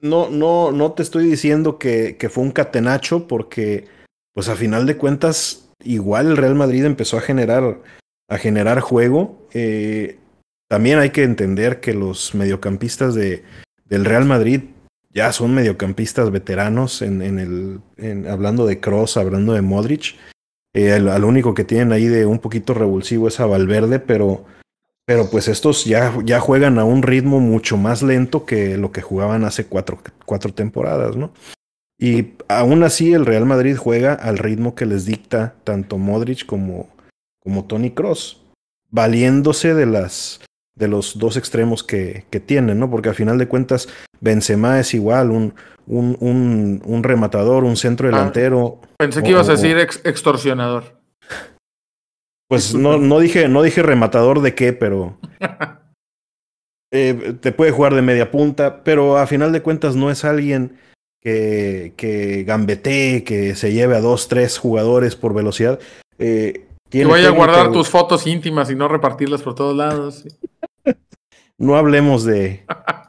no, 0.00 0.28
no, 0.28 0.72
no 0.72 0.92
te 0.94 1.04
estoy 1.04 1.26
diciendo 1.26 1.78
que, 1.78 2.16
que 2.16 2.28
fue 2.28 2.42
un 2.42 2.50
catenacho 2.50 3.28
porque, 3.28 3.86
pues 4.34 4.48
a 4.48 4.56
final 4.56 4.84
de 4.84 4.96
cuentas, 4.96 5.70
igual 5.84 6.26
el 6.26 6.36
Real 6.36 6.56
Madrid 6.56 6.84
empezó 6.84 7.18
a 7.18 7.20
generar, 7.20 7.80
a 8.28 8.36
generar 8.36 8.80
juego. 8.80 9.46
Eh, 9.54 10.18
también 10.68 10.98
hay 10.98 11.10
que 11.10 11.22
entender 11.22 11.78
que 11.78 11.94
los 11.94 12.34
mediocampistas 12.34 13.14
de, 13.14 13.44
del 13.92 14.06
Real 14.06 14.24
Madrid 14.24 14.62
ya 15.10 15.30
son 15.32 15.54
mediocampistas 15.54 16.30
veteranos 16.30 17.02
en, 17.02 17.20
el, 17.20 18.26
hablando 18.26 18.64
de 18.64 18.80
Cross, 18.80 19.18
hablando 19.18 19.52
de 19.52 19.60
Modric. 19.60 20.16
Eh, 20.72 20.92
al, 20.92 21.08
al, 21.10 21.24
único 21.24 21.52
que 21.52 21.64
tienen 21.64 21.92
ahí 21.92 22.06
de 22.06 22.24
un 22.24 22.38
poquito 22.38 22.72
revulsivo 22.72 23.28
es 23.28 23.38
a 23.38 23.44
Valverde, 23.44 24.00
pero, 24.00 24.46
pero 25.04 25.28
pues 25.28 25.46
estos 25.46 25.84
ya, 25.84 26.10
ya 26.24 26.40
juegan 26.40 26.78
a 26.78 26.84
un 26.84 27.02
ritmo 27.02 27.38
mucho 27.38 27.76
más 27.76 28.02
lento 28.02 28.46
que 28.46 28.78
lo 28.78 28.92
que 28.92 29.02
jugaban 29.02 29.44
hace 29.44 29.66
cuatro, 29.66 29.98
cuatro 30.24 30.54
temporadas, 30.54 31.14
¿no? 31.14 31.30
Y 31.98 32.32
aún 32.48 32.84
así 32.84 33.12
el 33.12 33.26
Real 33.26 33.44
Madrid 33.44 33.76
juega 33.76 34.14
al 34.14 34.38
ritmo 34.38 34.74
que 34.74 34.86
les 34.86 35.04
dicta 35.04 35.54
tanto 35.64 35.98
Modric 35.98 36.46
como, 36.46 36.88
como 37.40 37.66
Tony 37.66 37.90
Cross, 37.90 38.40
valiéndose 38.88 39.74
de 39.74 39.84
las 39.84 40.40
de 40.74 40.88
los 40.88 41.18
dos 41.18 41.36
extremos 41.36 41.82
que, 41.82 42.24
que 42.30 42.40
tienen, 42.40 42.78
¿no? 42.78 42.90
Porque 42.90 43.08
al 43.08 43.14
final 43.14 43.38
de 43.38 43.48
cuentas, 43.48 43.88
Benzema 44.20 44.80
es 44.80 44.94
igual, 44.94 45.30
un, 45.30 45.54
un, 45.86 46.16
un, 46.20 46.82
un 46.84 47.02
rematador, 47.02 47.64
un 47.64 47.76
centro 47.76 48.08
delantero. 48.08 48.80
Ah, 48.82 48.88
pensé 48.98 49.22
que 49.22 49.30
ibas 49.30 49.48
a 49.48 49.52
decir 49.52 49.78
ex 49.78 50.00
extorsionador. 50.04 51.00
Pues 52.48 52.74
no, 52.74 52.98
no, 52.98 53.18
dije, 53.18 53.48
no 53.48 53.62
dije 53.62 53.82
rematador 53.82 54.42
de 54.42 54.54
qué, 54.54 54.72
pero. 54.72 55.18
eh, 56.92 57.34
te 57.40 57.52
puede 57.52 57.70
jugar 57.70 57.94
de 57.94 58.02
media 58.02 58.30
punta, 58.30 58.82
pero 58.84 59.18
a 59.18 59.26
final 59.26 59.52
de 59.52 59.62
cuentas 59.62 59.96
no 59.96 60.10
es 60.10 60.24
alguien 60.24 60.78
que, 61.22 61.94
que 61.96 62.44
gambetee, 62.44 63.24
que 63.24 63.54
se 63.54 63.72
lleve 63.72 63.96
a 63.96 64.00
dos, 64.00 64.28
tres 64.28 64.58
jugadores 64.58 65.16
por 65.16 65.34
velocidad. 65.34 65.80
Eh, 66.18 66.66
que 66.90 67.06
vaya 67.06 67.28
a 67.28 67.32
guardar 67.32 67.72
tus 67.72 67.88
fotos 67.88 68.26
íntimas 68.26 68.70
y 68.70 68.74
no 68.74 68.86
repartirlas 68.86 69.40
por 69.40 69.54
todos 69.54 69.74
lados. 69.74 70.24
No 71.62 71.76
hablemos 71.76 72.24
de, 72.24 72.64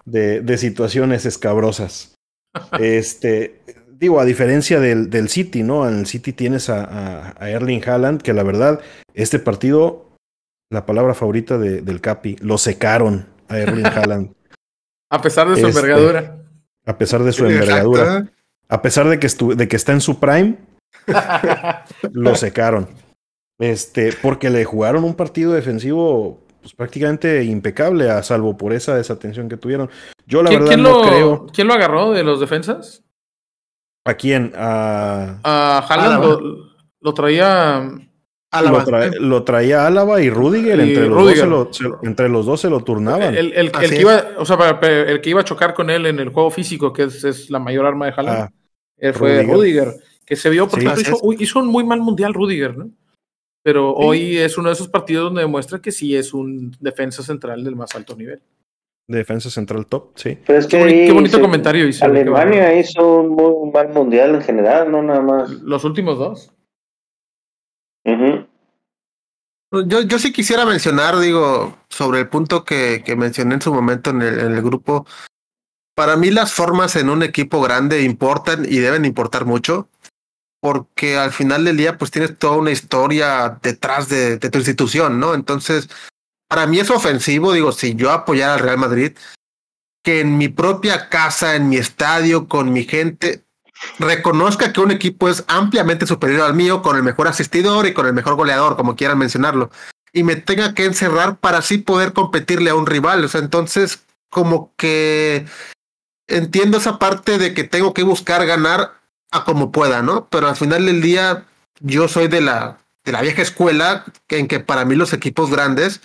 de, 0.06 0.42
de, 0.42 0.58
situaciones 0.58 1.26
escabrosas. 1.26 2.16
Este, 2.80 3.62
digo, 3.90 4.20
a 4.20 4.26
diferencia 4.26 4.80
del, 4.80 5.10
del 5.10 5.28
City, 5.28 5.64
¿no? 5.64 5.90
En 5.90 5.98
el 5.98 6.06
City 6.06 6.34
tienes 6.34 6.70
a, 6.70 6.84
a, 6.84 7.34
a, 7.44 7.50
Erling 7.50 7.82
Haaland, 7.84 8.22
que 8.22 8.32
la 8.32 8.44
verdad, 8.44 8.80
este 9.16 9.40
partido, 9.40 10.12
la 10.70 10.86
palabra 10.86 11.16
favorita 11.16 11.58
de, 11.58 11.82
del 11.82 12.00
Capi, 12.00 12.36
lo 12.42 12.60
secaron 12.60 13.28
a 13.48 13.58
Erling 13.58 13.86
Haaland. 13.88 14.34
a 15.10 15.20
pesar 15.20 15.50
de 15.50 15.60
su 15.60 15.68
este, 15.68 15.80
envergadura. 15.80 16.38
A 16.86 16.98
pesar 17.00 17.24
de 17.24 17.32
su 17.32 17.46
envergadura. 17.48 18.32
A 18.70 18.82
pesar 18.84 19.10
de 19.10 19.18
que, 19.18 19.28
de 19.56 19.68
que 19.68 19.76
está 19.76 19.94
en 19.94 20.02
su 20.02 20.20
prime, 20.20 20.58
lo 22.12 22.36
secaron. 22.36 22.88
Este, 23.58 24.14
porque 24.22 24.52
le 24.52 24.64
jugaron 24.64 25.04
un 25.06 25.16
partido 25.16 25.54
defensivo 25.54 26.43
pues, 26.64 26.74
prácticamente 26.76 27.44
impecable, 27.44 28.10
a 28.10 28.24
salvo 28.24 28.56
por 28.56 28.72
esa 28.72 28.96
desatención 28.96 29.50
que 29.50 29.58
tuvieron. 29.58 29.90
Yo 30.26 30.42
la 30.42 30.50
verdad 30.50 30.68
¿quién 30.68 30.82
no 30.82 30.90
lo, 30.90 31.02
creo. 31.02 31.48
¿Quién 31.54 31.68
lo 31.68 31.74
agarró 31.74 32.12
de 32.12 32.24
los 32.24 32.40
defensas? 32.40 33.04
¿A 34.06 34.14
quién? 34.14 34.54
A, 34.56 35.40
a 35.44 35.80
Haaland 35.80 36.24
lo, 36.24 36.40
lo, 37.02 37.14
traía. 37.14 37.86
Álava. 38.50 38.80
Lo, 38.80 38.86
tra 38.86 39.12
lo, 39.20 39.44
traía 39.44 39.86
Álava 39.86 40.22
y 40.22 40.30
Rudiger, 40.30 40.80
y 40.80 40.90
entre, 40.90 41.10
los 41.10 41.18
Rudiger. 41.18 41.50
Dos 41.50 41.76
se 41.78 41.84
lo, 41.84 42.00
se, 42.00 42.08
entre 42.08 42.30
los 42.30 42.46
dos 42.46 42.62
se 42.62 42.70
lo 42.70 42.80
turnaban. 42.80 43.36
El, 43.36 43.52
el, 43.52 43.72
el 43.82 43.90
que 43.90 44.00
iba, 44.00 44.24
o 44.38 44.46
sea, 44.46 44.80
el 44.82 45.20
que 45.20 45.30
iba 45.30 45.42
a 45.42 45.46
chocar 45.46 45.74
con 45.74 45.90
él 45.90 46.06
en 46.06 46.20
el 46.20 46.30
juego 46.30 46.50
físico, 46.50 46.94
que 46.94 47.04
es, 47.04 47.26
es 47.26 47.50
la 47.50 47.60
mayor 47.60 47.86
arma 47.86 48.06
de 48.06 48.14
Haaland, 48.16 48.40
ah, 48.40 48.52
él 48.98 49.14
fue 49.14 49.44
Rudiger. 49.44 49.56
Rudiger. 49.56 49.94
que 50.26 50.38
se 50.38 50.50
vio, 50.50 50.70
por 50.70 50.80
sí, 50.80 50.88
hizo, 50.88 51.20
hizo, 51.38 51.60
un 51.60 51.68
muy 51.68 51.84
mal 51.84 52.00
mundial 52.00 52.34
Rudiger, 52.34 52.78
¿no? 52.78 52.90
Pero 53.64 53.96
sí. 53.98 54.06
hoy 54.06 54.38
es 54.38 54.58
uno 54.58 54.70
de 54.70 54.74
esos 54.74 54.90
partidos 54.90 55.26
donde 55.26 55.42
demuestra 55.42 55.82
que 55.82 55.92
sí 55.92 56.16
es 56.16 56.34
un 56.34 56.76
defensa 56.80 57.24
central 57.24 57.64
del 57.64 57.76
más 57.76 57.96
alto 57.96 58.16
nivel. 58.16 58.42
De 59.08 59.18
defensa 59.18 59.50
central 59.50 59.86
top, 59.88 60.12
sí. 60.16 60.38
Pero 60.46 60.60
es 60.60 60.66
que 60.66 60.78
qué, 60.78 60.84
bonito, 60.84 61.06
qué 61.06 61.12
bonito 61.12 61.42
comentario 61.42 61.88
hizo. 61.88 62.06
Alemania 62.06 62.78
hizo 62.78 63.22
un 63.22 63.30
muy 63.30 63.72
mal 63.72 63.90
mundial 63.90 64.36
en 64.36 64.42
general, 64.42 64.92
no 64.92 65.02
nada 65.02 65.22
más. 65.22 65.50
Los 65.50 65.84
últimos 65.84 66.18
dos. 66.18 66.54
Uh 68.06 68.12
-huh. 68.12 68.48
Yo, 69.88 70.02
yo 70.02 70.20
sí 70.20 70.32
quisiera 70.32 70.66
mencionar, 70.66 71.18
digo, 71.18 71.76
sobre 71.90 72.20
el 72.20 72.30
punto 72.30 72.64
que, 72.64 73.02
que 73.04 73.16
mencioné 73.16 73.56
en 73.56 73.62
su 73.62 73.74
momento 73.74 74.12
en 74.12 74.22
el, 74.22 74.40
en 74.40 74.54
el, 74.54 74.62
grupo. 74.62 75.08
Para 75.96 76.16
mí 76.16 76.30
las 76.30 76.54
formas 76.54 76.96
en 76.96 77.10
un 77.10 77.24
equipo 77.24 77.60
grande 77.60 78.04
importan 78.04 78.66
y 78.66 78.78
deben 78.78 79.04
importar 79.04 79.46
mucho, 79.46 79.90
porque 80.64 81.18
al 81.18 81.34
final 81.34 81.66
del 81.66 81.76
día 81.76 81.98
pues 81.98 82.10
tienes 82.10 82.40
toda 82.40 82.56
una 82.56 82.72
historia 82.72 83.60
detrás 83.62 84.08
de, 84.08 84.38
tu 84.38 84.58
institución, 84.60 85.20
¿no? 85.20 85.34
Entonces, 85.34 85.90
para 86.48 86.68
mí 86.68 86.80
es 86.80 86.90
ofensivo, 86.90 87.52
digo, 87.52 87.74
si 87.74 87.96
yo 87.96 88.12
apoyara 88.12 88.54
al 88.54 88.62
Real 88.62 88.78
Madrid, 88.78 89.12
que 90.06 90.22
en 90.22 90.38
mi 90.38 90.48
propia 90.48 91.10
casa, 91.10 91.58
en 91.58 91.68
mi 91.68 91.76
estadio, 91.76 92.48
con 92.48 92.72
mi 92.72 92.86
gente, 92.86 93.44
reconozca 94.00 94.72
que 94.72 94.80
un 94.80 94.92
equipo 94.92 95.28
es 95.28 95.44
ampliamente 95.50 96.08
superior 96.08 96.44
al 96.44 96.54
mío, 96.54 96.82
con 96.82 96.96
el 96.96 97.04
mejor 97.04 97.28
asistidor 97.28 97.86
y 97.86 97.94
con 97.94 98.08
el 98.08 98.14
mejor 98.14 98.36
goleador, 98.36 98.78
como 98.78 98.96
quieran 98.96 99.18
mencionarlo, 99.18 99.70
y 100.14 100.24
me 100.24 100.38
tenga 100.38 100.74
que 100.74 100.86
encerrar 100.86 101.40
para 101.40 101.58
así 101.58 101.80
poder 101.80 102.14
competirle 102.14 102.70
a 102.70 102.76
un 102.76 102.86
rival. 102.86 103.26
O 103.26 103.28
sea, 103.28 103.42
entonces, 103.42 104.06
como 104.30 104.74
que 104.78 105.46
entiendo 106.30 106.78
esa 106.78 107.00
parte 107.00 107.38
de 107.38 107.54
que 107.54 107.66
tengo 107.66 107.94
que 107.94 108.04
buscar 108.04 108.46
ganar 108.46 109.03
a 109.34 109.44
como 109.44 109.72
pueda, 109.72 110.02
¿no? 110.02 110.28
Pero 110.30 110.48
al 110.48 110.56
final 110.56 110.86
del 110.86 111.02
día, 111.02 111.46
yo 111.80 112.08
soy 112.08 112.28
de 112.28 112.42
la, 112.42 112.78
de 113.04 113.12
la 113.12 113.22
vieja 113.22 113.42
escuela, 113.42 114.06
en 114.30 114.48
que 114.48 114.60
para 114.60 114.86
mí 114.86 114.96
los 114.96 115.14
equipos 115.14 115.50
grandes 115.50 116.02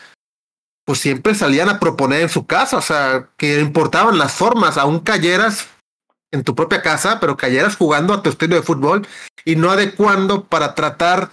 pues 0.85 1.01
siempre 1.01 1.35
salían 1.35 1.69
a 1.69 1.79
proponer 1.79 2.23
en 2.23 2.29
su 2.31 2.47
casa, 2.47 2.79
o 2.79 2.81
sea, 2.81 3.29
que 3.37 3.61
importaban 3.61 4.17
las 4.17 4.33
formas, 4.33 4.79
aún 4.79 5.01
cayeras 5.01 5.69
en 6.31 6.45
tu 6.45 6.55
propia 6.55 6.81
casa, 6.81 7.21
pero 7.21 7.37
cayeras 7.37 7.77
jugando 7.77 8.15
a 8.15 8.23
tu 8.23 8.31
estilo 8.31 8.57
de 8.57 8.63
fútbol 8.63 9.07
y 9.45 9.57
no 9.57 9.71
adecuando 9.71 10.45
para 10.45 10.75
tratar 10.75 11.31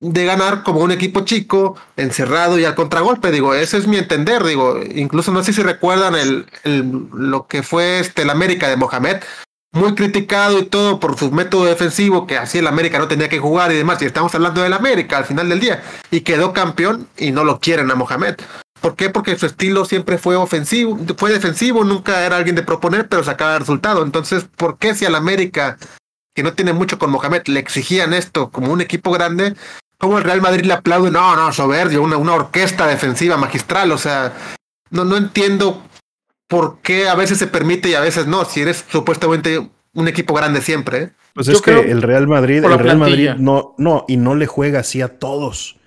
de 0.00 0.24
ganar 0.26 0.62
como 0.62 0.80
un 0.80 0.90
equipo 0.90 1.24
chico, 1.24 1.78
encerrado 1.96 2.58
y 2.58 2.66
al 2.66 2.74
contragolpe. 2.74 3.30
Digo, 3.30 3.54
ese 3.54 3.78
es 3.78 3.86
mi 3.86 3.96
entender. 3.96 4.44
Digo, 4.44 4.78
incluso 4.82 5.32
no 5.32 5.42
sé 5.42 5.54
si 5.54 5.62
recuerdan 5.62 6.14
el, 6.14 6.46
el 6.64 7.08
lo 7.14 7.46
que 7.46 7.62
fue 7.62 8.00
este, 8.00 8.22
el 8.22 8.30
América 8.30 8.68
de 8.68 8.76
Mohamed, 8.76 9.22
muy 9.72 9.94
criticado 9.94 10.58
y 10.58 10.66
todo 10.66 11.00
por 11.00 11.18
su 11.18 11.30
método 11.32 11.64
defensivo, 11.64 12.26
que 12.26 12.36
así 12.36 12.58
el 12.58 12.66
América 12.66 12.98
no 12.98 13.08
tenía 13.08 13.28
que 13.28 13.38
jugar 13.38 13.72
y 13.72 13.76
demás. 13.76 14.00
Y 14.02 14.04
estamos 14.04 14.34
hablando 14.34 14.62
del 14.62 14.74
América 14.74 15.18
al 15.18 15.24
final 15.24 15.48
del 15.48 15.60
día. 15.60 15.82
Y 16.10 16.20
quedó 16.20 16.52
campeón 16.52 17.08
y 17.16 17.32
no 17.32 17.42
lo 17.44 17.58
quieren 17.58 17.90
a 17.90 17.94
Mohamed. 17.94 18.36
¿Por 18.80 18.96
qué? 18.96 19.10
Porque 19.10 19.38
su 19.38 19.46
estilo 19.46 19.84
siempre 19.84 20.18
fue 20.18 20.36
ofensivo, 20.36 20.98
fue 21.16 21.32
defensivo, 21.32 21.84
nunca 21.84 22.26
era 22.26 22.36
alguien 22.36 22.56
de 22.56 22.64
proponer, 22.64 23.08
pero 23.08 23.24
sacaba 23.24 23.54
el 23.54 23.60
resultado. 23.60 24.02
Entonces, 24.02 24.46
¿por 24.56 24.76
qué 24.76 24.94
si 24.94 25.06
al 25.06 25.14
América, 25.14 25.78
que 26.34 26.42
no 26.42 26.52
tiene 26.52 26.72
mucho 26.72 26.98
con 26.98 27.10
Mohamed, 27.10 27.42
le 27.46 27.60
exigían 27.60 28.12
esto 28.12 28.50
como 28.50 28.72
un 28.72 28.80
equipo 28.80 29.12
grande, 29.12 29.54
cómo 29.98 30.18
el 30.18 30.24
Real 30.24 30.42
Madrid 30.42 30.64
le 30.64 30.74
aplaude? 30.74 31.12
No, 31.12 31.36
no, 31.36 31.52
soberbio, 31.52 32.02
una, 32.02 32.16
una 32.16 32.34
orquesta 32.34 32.88
defensiva 32.88 33.36
magistral. 33.36 33.92
O 33.92 33.98
sea, 33.98 34.32
no, 34.90 35.04
no 35.04 35.16
entiendo 35.16 35.80
por 36.52 36.80
qué 36.82 37.08
a 37.08 37.14
veces 37.14 37.38
se 37.38 37.46
permite 37.46 37.88
y 37.88 37.94
a 37.94 38.00
veces 38.00 38.26
no, 38.26 38.44
si 38.44 38.60
eres 38.60 38.84
supuestamente 38.88 39.70
un 39.94 40.08
equipo 40.08 40.34
grande 40.34 40.60
siempre. 40.60 40.98
¿eh? 40.98 41.10
Pues 41.34 41.48
es 41.48 41.62
que 41.62 41.72
el 41.72 42.02
Real 42.02 42.28
Madrid, 42.28 42.62
el 42.62 42.78
Real 42.78 42.98
Madrid 42.98 43.30
no, 43.38 43.74
no, 43.78 44.04
y 44.06 44.18
no 44.18 44.34
le 44.34 44.46
juega 44.46 44.80
así 44.80 45.00
a 45.00 45.18
todos. 45.18 45.78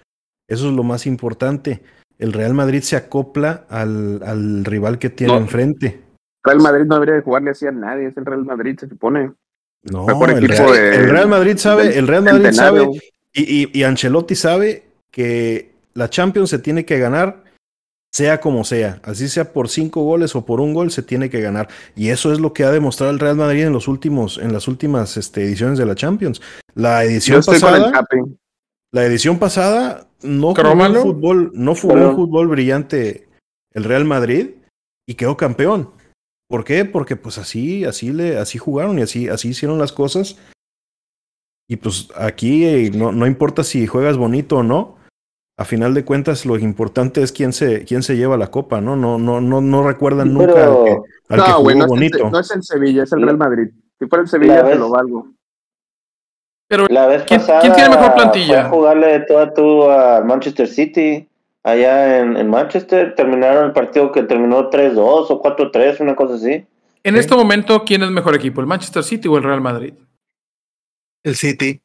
Eso 0.48 0.70
es 0.70 0.74
lo 0.74 0.84
más 0.84 1.06
importante 1.06 1.84
el 2.18 2.34
Real 2.34 2.54
Madrid 2.54 2.82
se 2.82 2.96
acopla 2.96 3.66
al, 3.70 4.22
al 4.24 4.66
rival 4.66 5.00
que 5.00 5.10
tiene 5.10 5.34
no. 5.34 5.40
enfrente. 5.40 6.02
Real 6.44 6.60
Madrid 6.60 6.86
no 6.86 6.96
debería 6.96 7.16
de 7.16 7.22
jugarle 7.22 7.52
así 7.52 7.66
a 7.66 7.72
nadie, 7.72 8.08
es 8.08 8.18
el 8.18 8.26
Real 8.26 8.46
Madrid, 8.46 8.78
se 8.80 8.88
supone. 8.88 9.34
No, 9.84 10.08
el 10.26 10.48
Real, 10.48 10.72
de, 10.72 10.96
el 10.96 11.10
Real, 11.10 11.28
Madrid 11.28 11.58
sabe, 11.58 11.98
el 11.98 12.08
Real 12.08 12.24
Madrid 12.24 12.52
sabe, 12.52 12.88
y, 13.34 13.64
y, 13.64 13.70
y, 13.72 13.84
Ancelotti 13.84 14.34
sabe 14.34 14.84
que 15.12 15.76
la 15.94 16.10
Champions 16.10 16.50
se 16.50 16.60
tiene 16.60 16.86
que 16.86 16.98
ganar, 16.98 17.44
sea 18.16 18.40
como 18.40 18.64
sea, 18.64 19.02
así 19.04 19.28
sea 19.28 19.52
por 19.52 19.68
cinco 19.68 20.02
goles 20.04 20.38
o 20.38 20.46
por 20.46 20.62
un 20.62 20.74
gol, 20.74 20.90
se 20.90 21.04
tiene 21.04 21.30
que 21.30 21.42
ganar. 21.42 21.68
Y 21.98 22.12
eso 22.12 22.32
es 22.32 22.40
lo 22.40 22.54
que 22.54 22.64
ha 22.64 22.72
demostrado 22.72 23.12
el 23.12 23.20
Real 23.20 23.36
Madrid 23.36 23.64
en 23.66 23.74
los 23.74 23.90
últimos, 23.90 24.38
en 24.38 24.54
las 24.54 24.70
últimas 24.70 25.18
este, 25.18 25.44
ediciones 25.44 25.78
de 25.78 25.86
la 25.86 25.96
Champions. 25.96 26.42
La 26.76 27.04
edición 27.04 27.44
pasada. 27.44 27.92
La 28.94 29.06
edición 29.06 29.38
pasada 29.38 30.08
no 30.22 30.56
jugó 30.56 30.72
un 30.72 30.96
fútbol, 30.96 31.52
no 31.56 31.76
jugó 31.76 31.94
un 31.96 32.16
fútbol 32.16 32.48
brillante 32.48 33.28
el 33.74 33.84
Real 33.84 34.06
Madrid 34.06 34.52
y 35.06 35.16
quedó 35.16 35.36
campeón. 35.36 35.92
¿Por 36.48 36.64
qué? 36.64 36.86
Porque 36.86 37.18
pues 37.18 37.38
así, 37.38 37.84
así 37.84 38.14
le, 38.14 38.38
así 38.38 38.58
jugaron 38.58 38.98
y 38.98 39.02
así, 39.02 39.28
así 39.28 39.50
hicieron 39.50 39.78
las 39.78 39.92
cosas. 39.92 40.38
Y 41.68 41.76
pues 41.76 42.08
aquí 42.16 42.64
eh, 42.64 42.92
no, 42.96 43.12
no 43.12 43.28
importa 43.28 43.66
si 43.66 43.88
juegas 43.88 44.16
bonito 44.16 44.60
o 44.60 44.64
no, 44.64 44.95
a 45.58 45.66
final 45.66 45.94
de 45.94 46.04
cuentas 46.04 46.46
lo 46.46 46.58
importante 46.58 47.22
es 47.24 47.32
quién 47.32 47.54
se, 47.54 47.86
quién 47.86 48.04
se 48.04 48.18
lleva 48.18 48.36
la 48.38 48.48
copa, 48.52 48.82
¿no? 48.82 48.96
No, 48.96 49.18
no, 49.18 49.40
no, 49.40 49.62
no 49.62 49.84
recuerdan 49.88 50.34
nunca 50.34 50.54
pero- 50.54 50.80
al 50.80 50.86
que, 50.86 50.92
al 51.30 51.44
que 51.44 51.50
No, 51.50 51.58
jugó 51.58 51.64
no, 51.64 51.70
es 51.70 51.82
el, 51.82 51.88
bonito. 51.88 52.30
no 52.30 52.40
es 52.40 52.52
el 52.52 52.64
Sevilla, 52.64 53.04
es 53.04 53.12
el 53.14 53.22
Real 53.22 53.38
Madrid. 53.38 53.68
Si 53.98 54.06
fuera 54.08 54.24
el 54.24 54.28
Sevilla, 54.30 54.64
La 54.64 54.70
te 54.70 54.76
lo 54.76 54.90
valgo. 54.90 55.28
Pero 56.68 56.88
La 56.90 57.08
vez 57.08 57.24
¿Quién- 57.24 57.40
pasada 57.40 57.62
quién 57.62 57.74
tiene 57.74 57.90
mejor 57.90 58.14
plantilla? 58.16 58.48
fue 58.48 58.60
a 58.60 58.70
jugarle 58.70 59.20
tú 59.28 59.38
a 59.38 59.54
tú 59.54 59.90
al 59.90 60.26
Manchester 60.26 60.68
City. 60.68 61.28
Allá 61.64 62.20
en, 62.20 62.38
en 62.38 62.50
Manchester 62.50 63.16
terminaron 63.16 63.66
el 63.66 63.72
partido 63.74 64.12
que 64.12 64.24
terminó 64.24 64.70
3-2 64.70 65.28
o 65.32 65.42
4-3, 65.42 66.00
una 66.02 66.16
cosa 66.16 66.36
así. 66.36 66.66
en 67.04 67.16
este 67.16 67.36
momento, 67.36 67.84
¿quién 67.86 68.04
es 68.04 68.12
mejor 68.12 68.36
equipo? 68.36 68.62
¿El 68.62 68.68
Manchester 68.68 69.04
City 69.04 69.28
o 69.28 69.38
el 69.38 69.44
Real 69.44 69.62
Madrid? 69.62 69.94
El 71.24 71.36
City. 71.36 71.82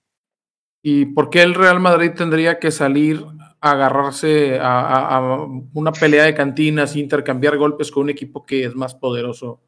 ¿Y 0.83 1.07
por 1.07 1.31
qué 1.31 1.43
el 1.43 1.55
Real 1.55 1.79
Madrid 1.81 2.12
tendría 2.16 2.59
que 2.59 2.71
salir 2.71 3.25
agarrarse 3.61 4.59
a, 4.59 4.81
a- 4.81 5.17
a 5.17 5.47
una 5.75 5.93
pelea 5.93 6.25
de 6.25 6.35
cantinas, 6.35 6.97
intercambiar 6.97 7.57
golpes 7.57 7.91
con 7.91 8.05
un 8.05 8.11
equipo 8.11 8.45
que 8.47 8.65
es 8.65 8.75
más 8.75 8.95
poderoso 8.95 9.61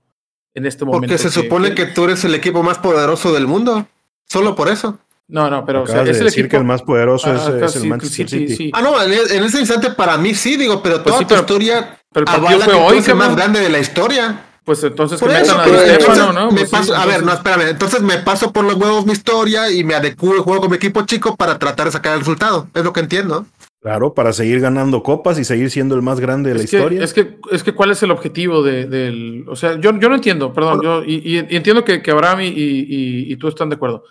en 0.55 0.67
este 0.67 0.85
momento? 0.85 1.03
Porque 1.07 1.19
se 1.19 1.31
supone 1.31 1.75
que 1.75 1.87
tú 1.87 2.05
eres 2.05 2.25
el 2.25 2.35
equipo 2.35 2.63
más 2.63 2.79
poderoso 2.79 3.33
del 3.33 3.47
mundo. 3.47 3.87
Solo 4.29 4.55
por 4.55 4.69
eso. 4.69 4.99
No, 5.29 5.49
no, 5.49 5.65
pero 5.65 5.83
o 5.83 5.87
sea, 5.87 5.97
Acabas 5.97 6.11
es 6.11 6.17
de 6.17 6.21
el 6.21 6.25
decir 6.27 6.41
equipo... 6.45 6.51
que 6.51 6.57
el 6.59 6.65
más 6.65 6.83
poderoso 6.83 7.31
Ah, 7.31 7.35
es, 7.37 7.43
acá 7.47 7.67
es 7.67 7.77
el 7.77 7.83
sí, 7.83 7.89
Manchester 7.89 8.29
City. 8.29 8.57
sí. 8.57 8.71
Ah, 8.75 8.83
no, 8.83 9.01
en, 9.03 9.13
en 9.13 9.45
ese 9.45 9.61
instante 9.61 9.91
para 9.91 10.19
mí 10.19 10.35
sí, 10.35 10.57
digo, 10.57 10.83
pero 10.83 11.01
toda 11.03 11.19
sí, 11.19 11.25
tu 11.25 11.29
pero- 11.29 11.41
historia 11.43 11.99
Pero 12.13 12.27
el 12.27 12.33
partido 12.41 12.61
fue 12.61 12.73
que 12.73 12.79
tú 12.79 12.85
hoy, 12.85 12.93
eres 12.97 13.09
el 13.09 13.15
más 13.17 13.37
grande 13.37 13.61
de 13.61 13.69
la 13.71 13.79
historia. 13.79 14.47
Pues 14.65 14.83
entonces 14.85 15.19
Por 15.19 15.31
eso, 15.33 15.59
a 15.59 15.65
entonces 15.65 15.95
Stefano, 15.95 16.33
¿no? 16.33 16.51
me 16.51 16.59
Pues 16.61 16.71
sí, 16.71 16.77
paso- 16.77 16.95
a 16.95 17.07
ver, 17.07 17.23
no, 17.25 17.33
entonces- 17.33 17.39
espérame. 17.39 17.69
Entonces 17.71 18.01
me 18.03 18.19
paso 18.19 18.53
por 18.53 18.65
los 18.65 18.75
huevos 18.77 19.07
mi 19.07 19.13
historia 19.13 19.71
y 19.71 19.83
me 19.85 19.95
adecuo 19.95 20.37
y 20.37 20.41
juego 20.41 20.61
con 20.61 20.71
mi 20.71 20.77
equipo 20.77 21.03
chico 21.03 21.35
para 21.37 21.59
tratar 21.59 21.87
de 21.87 21.93
sacar 21.93 22.13
el 22.15 22.21
resultado. 22.21 22.69
Es 22.75 22.85
lo 22.85 22.93
que 22.93 23.01
entiendo. 23.01 23.47
Claro, 23.83 24.15
para 24.15 24.33
seguir 24.33 24.61
ganando 24.61 25.03
copas 25.03 25.41
y 25.41 25.45
seguir 25.45 25.69
siendo 25.69 25.97
el 25.97 26.03
más 26.03 26.21
grande 26.21 26.51
de 26.51 26.55
la 26.55 26.61
que, 26.61 26.77
historia. 26.77 27.03
Es 27.03 27.13
que, 27.13 27.39
es 27.51 27.65
que, 27.65 27.75
¿cuál 27.75 27.91
es 27.91 28.01
el 28.05 28.13
objetivo 28.13 28.63
de, 28.63 28.87
del. 28.87 29.45
O 29.49 29.57
sea, 29.57 29.73
yo, 29.81 29.91
yo 29.99 30.09
no 30.09 30.15
entiendo, 30.15 30.53
perdón, 30.53 30.81
yo, 30.83 31.03
y, 31.05 31.15
y- 31.37 31.39
entiendo 31.57 31.85
que, 31.85 32.01
que 32.01 32.13
Abraham 32.13 32.43
y, 32.43 32.47
y- 32.47 33.33
y 33.33 33.37
tú 33.37 33.49
están 33.49 33.69
de 33.71 33.75
acuerdo. 33.75 34.05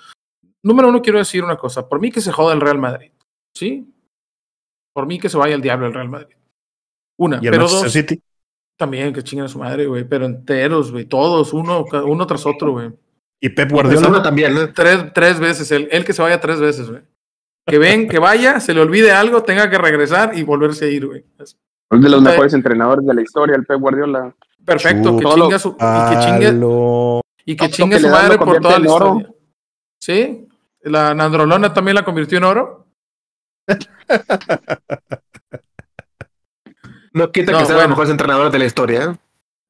Número 0.61 0.89
uno, 0.89 1.01
quiero 1.01 1.19
decir 1.19 1.41
una 1.41 1.55
cosa. 1.55 1.87
Por 1.87 2.01
mí 2.01 2.11
que 2.11 2.19
se 2.19 2.33
joda 2.33 2.53
el 2.53 2.59
Real 2.59 2.79
Madrid, 2.79 3.11
¿sí? 3.55 3.87
Por 4.93 5.07
mí 5.07 5.17
que 5.19 5.29
se 5.29 5.37
vaya 5.37 5.55
el 5.55 5.61
diablo 5.61 5.87
el 5.87 5.93
Real 5.93 6.09
Madrid. 6.09 6.35
Una, 7.17 7.37
y 7.41 7.45
el 7.45 7.51
pero 7.51 7.63
Manchester 7.63 7.83
dos, 7.85 7.93
City. 7.93 8.21
también 8.77 9.13
que 9.13 9.23
chinguen 9.23 9.45
a 9.45 9.49
su 9.49 9.57
madre, 9.59 9.85
güey, 9.87 10.03
pero 10.03 10.25
enteros, 10.25 10.91
güey, 10.91 11.05
todos, 11.05 11.53
uno, 11.53 11.85
uno 12.05 12.27
tras 12.27 12.45
otro, 12.45 12.73
güey. 12.73 12.91
Y 13.41 13.47
Pep 13.49 13.71
Guardiola. 13.71 14.21
también, 14.21 14.53
¿no? 14.53 14.73
Tres, 14.73 15.13
tres 15.13 15.39
veces, 15.39 15.71
él, 15.71 15.87
él 15.91 16.03
que 16.03 16.11
se 16.13 16.21
vaya 16.21 16.41
tres 16.41 16.59
veces, 16.59 16.89
güey. 16.89 17.01
Que 17.65 17.77
ven, 17.77 18.07
que 18.07 18.19
vaya, 18.19 18.59
se 18.59 18.73
le 18.73 18.81
olvide 18.81 19.11
algo, 19.11 19.43
tenga 19.43 19.69
que 19.69 19.77
regresar 19.77 20.37
y 20.37 20.43
volverse 20.43 20.85
a 20.85 20.89
ir, 20.89 21.05
güey. 21.07 21.25
Es 21.39 21.57
de 21.89 22.09
los 22.09 22.21
mejores 22.21 22.53
entrenadores 22.53 23.05
de 23.05 23.13
la 23.13 23.21
historia, 23.21 23.55
el 23.55 23.65
Pep 23.65 23.79
Guardiola. 23.79 24.33
Perfecto, 24.65 25.17
que 25.17 25.25
chinga 25.25 25.59
su, 25.59 25.69
y 25.69 26.09
que 26.09 26.19
chingue, 26.25 27.11
y 27.45 27.55
que 27.55 27.69
chingue 27.69 27.99
su 27.99 28.09
madre 28.09 28.37
por 28.37 28.59
toda 28.59 28.79
la 28.79 28.85
historia. 28.87 29.29
¿Sí? 29.99 30.47
¿La 30.83 31.13
Nandrolona 31.13 31.73
también 31.73 31.95
la 31.95 32.05
convirtió 32.05 32.37
en 32.37 32.43
oro? 32.45 32.87
No 37.13 37.31
quita 37.31 37.51
No, 37.51 37.59
que 37.59 37.65
sea 37.65 37.75
bueno. 37.75 37.81
los 37.81 37.89
mejores 37.89 38.11
entrenadores 38.11 38.51
de 38.51 38.59
la 38.59 38.65
historia. 38.65 39.03
¿eh? 39.03 39.15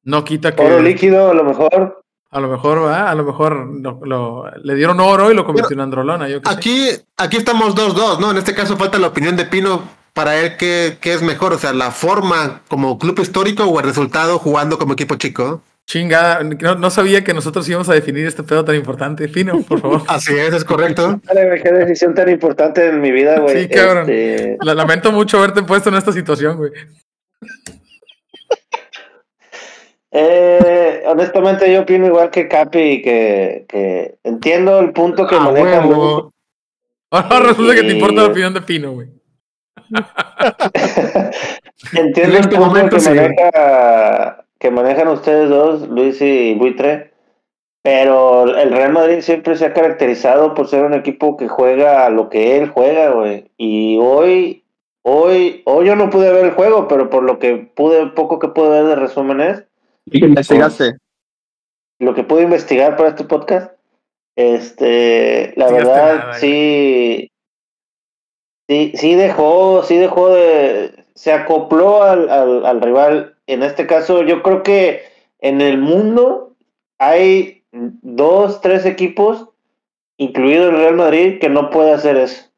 No 0.04 0.24
quita 0.24 0.54
que 0.54 0.62
Oro 0.62 0.80
líquido, 0.80 1.30
a 1.30 1.34
lo 1.34 1.44
mejor. 1.44 2.01
A 2.32 2.40
lo 2.40 2.48
mejor, 2.48 2.80
¿verdad? 2.80 3.08
A 3.08 3.14
lo 3.14 3.24
mejor 3.24 3.68
lo- 3.80 4.00
lo- 4.04 4.44
le 4.64 4.74
dieron 4.74 4.98
oro 5.00 5.30
y 5.30 5.34
lo 5.34 5.44
convirtió 5.44 5.74
en 5.74 5.80
Androlona. 5.80 6.28
Yo 6.28 6.40
qué 6.42 6.48
sé. 6.48 6.54
Aquí, 6.56 6.88
aquí 7.18 7.36
estamos 7.36 7.74
2-2, 7.76 8.18
¿no? 8.18 8.30
En 8.32 8.38
este 8.38 8.54
caso 8.54 8.76
falta 8.76 8.98
la 8.98 9.08
opinión 9.08 9.36
de 9.36 9.44
Pino 9.44 9.82
para 10.14 10.38
él 10.40 10.56
qué, 10.58 10.98
qué 11.00 11.12
es 11.14 11.22
mejor, 11.22 11.52
o 11.52 11.58
sea, 11.58 11.72
la 11.72 11.90
forma 11.90 12.62
como 12.68 12.98
club 12.98 13.18
histórico 13.20 13.64
o 13.64 13.78
el 13.80 13.86
resultado 13.86 14.38
jugando 14.38 14.78
como 14.78 14.94
equipo 14.94 15.14
chico. 15.16 15.62
Chingada, 15.86 16.42
no, 16.44 16.76
no 16.76 16.90
sabía 16.90 17.24
que 17.24 17.34
nosotros 17.34 17.68
íbamos 17.68 17.88
a 17.88 17.94
definir 17.94 18.24
este 18.26 18.42
pedo 18.44 18.64
tan 18.64 18.76
importante. 18.76 19.26
Fino, 19.28 19.60
por 19.62 19.80
favor. 19.80 20.02
Así 20.08 20.32
es, 20.34 20.54
es 20.54 20.64
correcto. 20.64 21.20
Dale, 21.24 21.46
güey, 21.48 21.62
qué 21.62 21.72
decisión 21.72 22.14
tan 22.14 22.28
importante 22.30 22.86
en 22.88 23.00
mi 23.00 23.10
vida, 23.10 23.40
güey. 23.40 23.62
Sí, 23.64 23.68
cabrón. 23.68 24.08
Este, 24.08 24.58
La- 24.62 24.74
lamento 24.74 25.10
mucho 25.12 25.38
haberte 25.38 25.62
puesto 25.64 25.88
en 25.88 25.96
esta 25.96 26.12
situación, 26.12 26.56
güey. 26.56 26.70
Eh, 30.12 31.02
honestamente, 31.06 31.72
yo 31.72 31.80
opino 31.82 32.06
igual 32.06 32.30
que 32.30 32.46
Capi, 32.48 33.02
que, 33.02 33.64
que 33.68 34.16
entiendo 34.24 34.78
el 34.80 34.92
punto 34.92 35.26
que 35.26 35.34
Ah, 35.36 35.40
maneja. 35.40 35.86
huevo. 35.86 36.32
Ahora 37.10 37.40
resulta 37.40 37.74
que 37.74 37.82
te 37.82 37.92
importa 37.92 38.22
la 38.22 38.28
opinión 38.28 38.54
de 38.54 38.62
Pino, 38.62 38.92
güey. 38.92 39.08
Entiendo 41.92 42.22
En 42.22 42.30
el 42.30 42.34
este 42.36 42.56
punto 42.56 42.66
momento 42.66 42.96
que, 42.96 43.10
maneja, 43.10 44.44
que 44.58 44.70
manejan 44.70 45.08
ustedes 45.08 45.48
dos, 45.50 45.88
Luis 45.88 46.20
y 46.22 46.54
Buitre, 46.54 47.12
pero 47.82 48.56
el 48.56 48.70
Real 48.70 48.92
Madrid 48.92 49.20
siempre 49.20 49.56
se 49.56 49.66
ha 49.66 49.72
caracterizado 49.74 50.54
por 50.54 50.68
ser 50.68 50.84
un 50.84 50.94
equipo 50.94 51.36
que 51.36 51.48
juega 51.48 52.06
a 52.06 52.10
lo 52.10 52.28
que 52.30 52.56
él 52.58 52.68
juega, 52.68 53.10
güey. 53.10 53.50
Y 53.58 53.98
hoy, 54.00 54.64
hoy, 55.02 55.62
hoy 55.66 55.86
yo 55.86 55.96
no 55.96 56.08
pude 56.10 56.32
ver 56.32 56.44
el 56.46 56.52
juego, 56.52 56.86
pero 56.88 57.10
por 57.10 57.24
lo 57.24 57.38
que 57.38 57.56
pude, 57.74 58.06
poco 58.08 58.38
que 58.38 58.48
pude 58.48 58.70
ver 58.70 58.84
de 58.84 58.96
resúmenes, 58.96 59.64
Y 60.06 60.24
investigaste. 60.24 60.96
lo 61.98 62.14
que 62.14 62.24
pude 62.24 62.42
investigar 62.42 62.96
para 62.96 63.10
este 63.10 63.24
podcast, 63.24 63.72
este, 64.36 65.52
la 65.56 65.70
verdad, 65.70 66.16
nada, 66.18 66.34
sí, 66.34 67.30
sí, 68.68 68.92
sí 68.96 69.14
dejó, 69.14 69.82
sí 69.84 69.96
dejó 69.96 70.30
de, 70.30 71.04
se 71.14 71.32
acopló 71.32 72.02
al, 72.02 72.28
al, 72.30 72.66
al 72.66 72.80
rival. 72.80 73.36
En 73.46 73.62
este 73.62 73.86
caso, 73.86 74.22
yo 74.22 74.42
creo 74.42 74.62
que 74.62 75.02
en 75.40 75.60
el 75.60 75.78
mundo 75.78 76.56
hay 76.98 77.64
dos, 77.72 78.60
tres 78.60 78.84
equipos, 78.86 79.48
incluido 80.16 80.70
el 80.70 80.76
Real 80.76 80.94
Madrid, 80.96 81.38
que 81.40 81.48
no 81.48 81.70
puede 81.70 81.92
hacer 81.92 82.16
eso. 82.16 82.50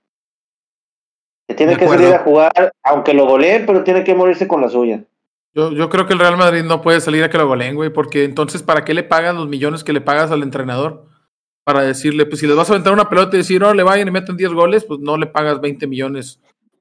Que 1.48 1.54
tiene 1.54 1.72
De 1.72 1.78
que 1.78 1.84
acuerdo. 1.84 2.04
salir 2.04 2.14
a 2.14 2.22
jugar, 2.24 2.72
aunque 2.82 3.12
lo 3.14 3.26
goleen, 3.26 3.66
pero 3.66 3.84
tiene 3.84 4.04
que 4.04 4.14
morirse 4.14 4.48
con 4.48 4.60
la 4.62 4.68
suya. 4.68 5.04
Yo, 5.54 5.70
yo 5.72 5.88
creo 5.88 6.06
que 6.06 6.12
el 6.14 6.18
Real 6.18 6.36
Madrid 6.36 6.64
no 6.64 6.82
puede 6.82 7.00
salir 7.00 7.22
a 7.22 7.30
que 7.30 7.38
lo 7.38 7.46
goleen, 7.46 7.76
güey, 7.76 7.90
porque 7.90 8.24
entonces, 8.24 8.62
¿para 8.62 8.84
qué 8.84 8.92
le 8.92 9.04
pagas 9.04 9.34
los 9.34 9.48
millones 9.48 9.84
que 9.84 9.92
le 9.92 10.00
pagas 10.00 10.30
al 10.30 10.42
entrenador? 10.42 11.04
Para 11.64 11.82
decirle, 11.82 12.26
pues 12.26 12.40
si 12.40 12.46
les 12.46 12.56
vas 12.56 12.68
a 12.68 12.72
aventar 12.74 12.92
una 12.92 13.08
pelota 13.08 13.36
y 13.36 13.38
decir, 13.38 13.60
no, 13.60 13.72
le 13.72 13.82
vayan 13.84 14.08
y 14.08 14.10
meten 14.10 14.36
10 14.36 14.52
goles, 14.52 14.84
pues 14.84 15.00
no 15.00 15.16
le 15.16 15.26
pagas 15.26 15.60
20 15.60 15.86
millones. 15.86 16.40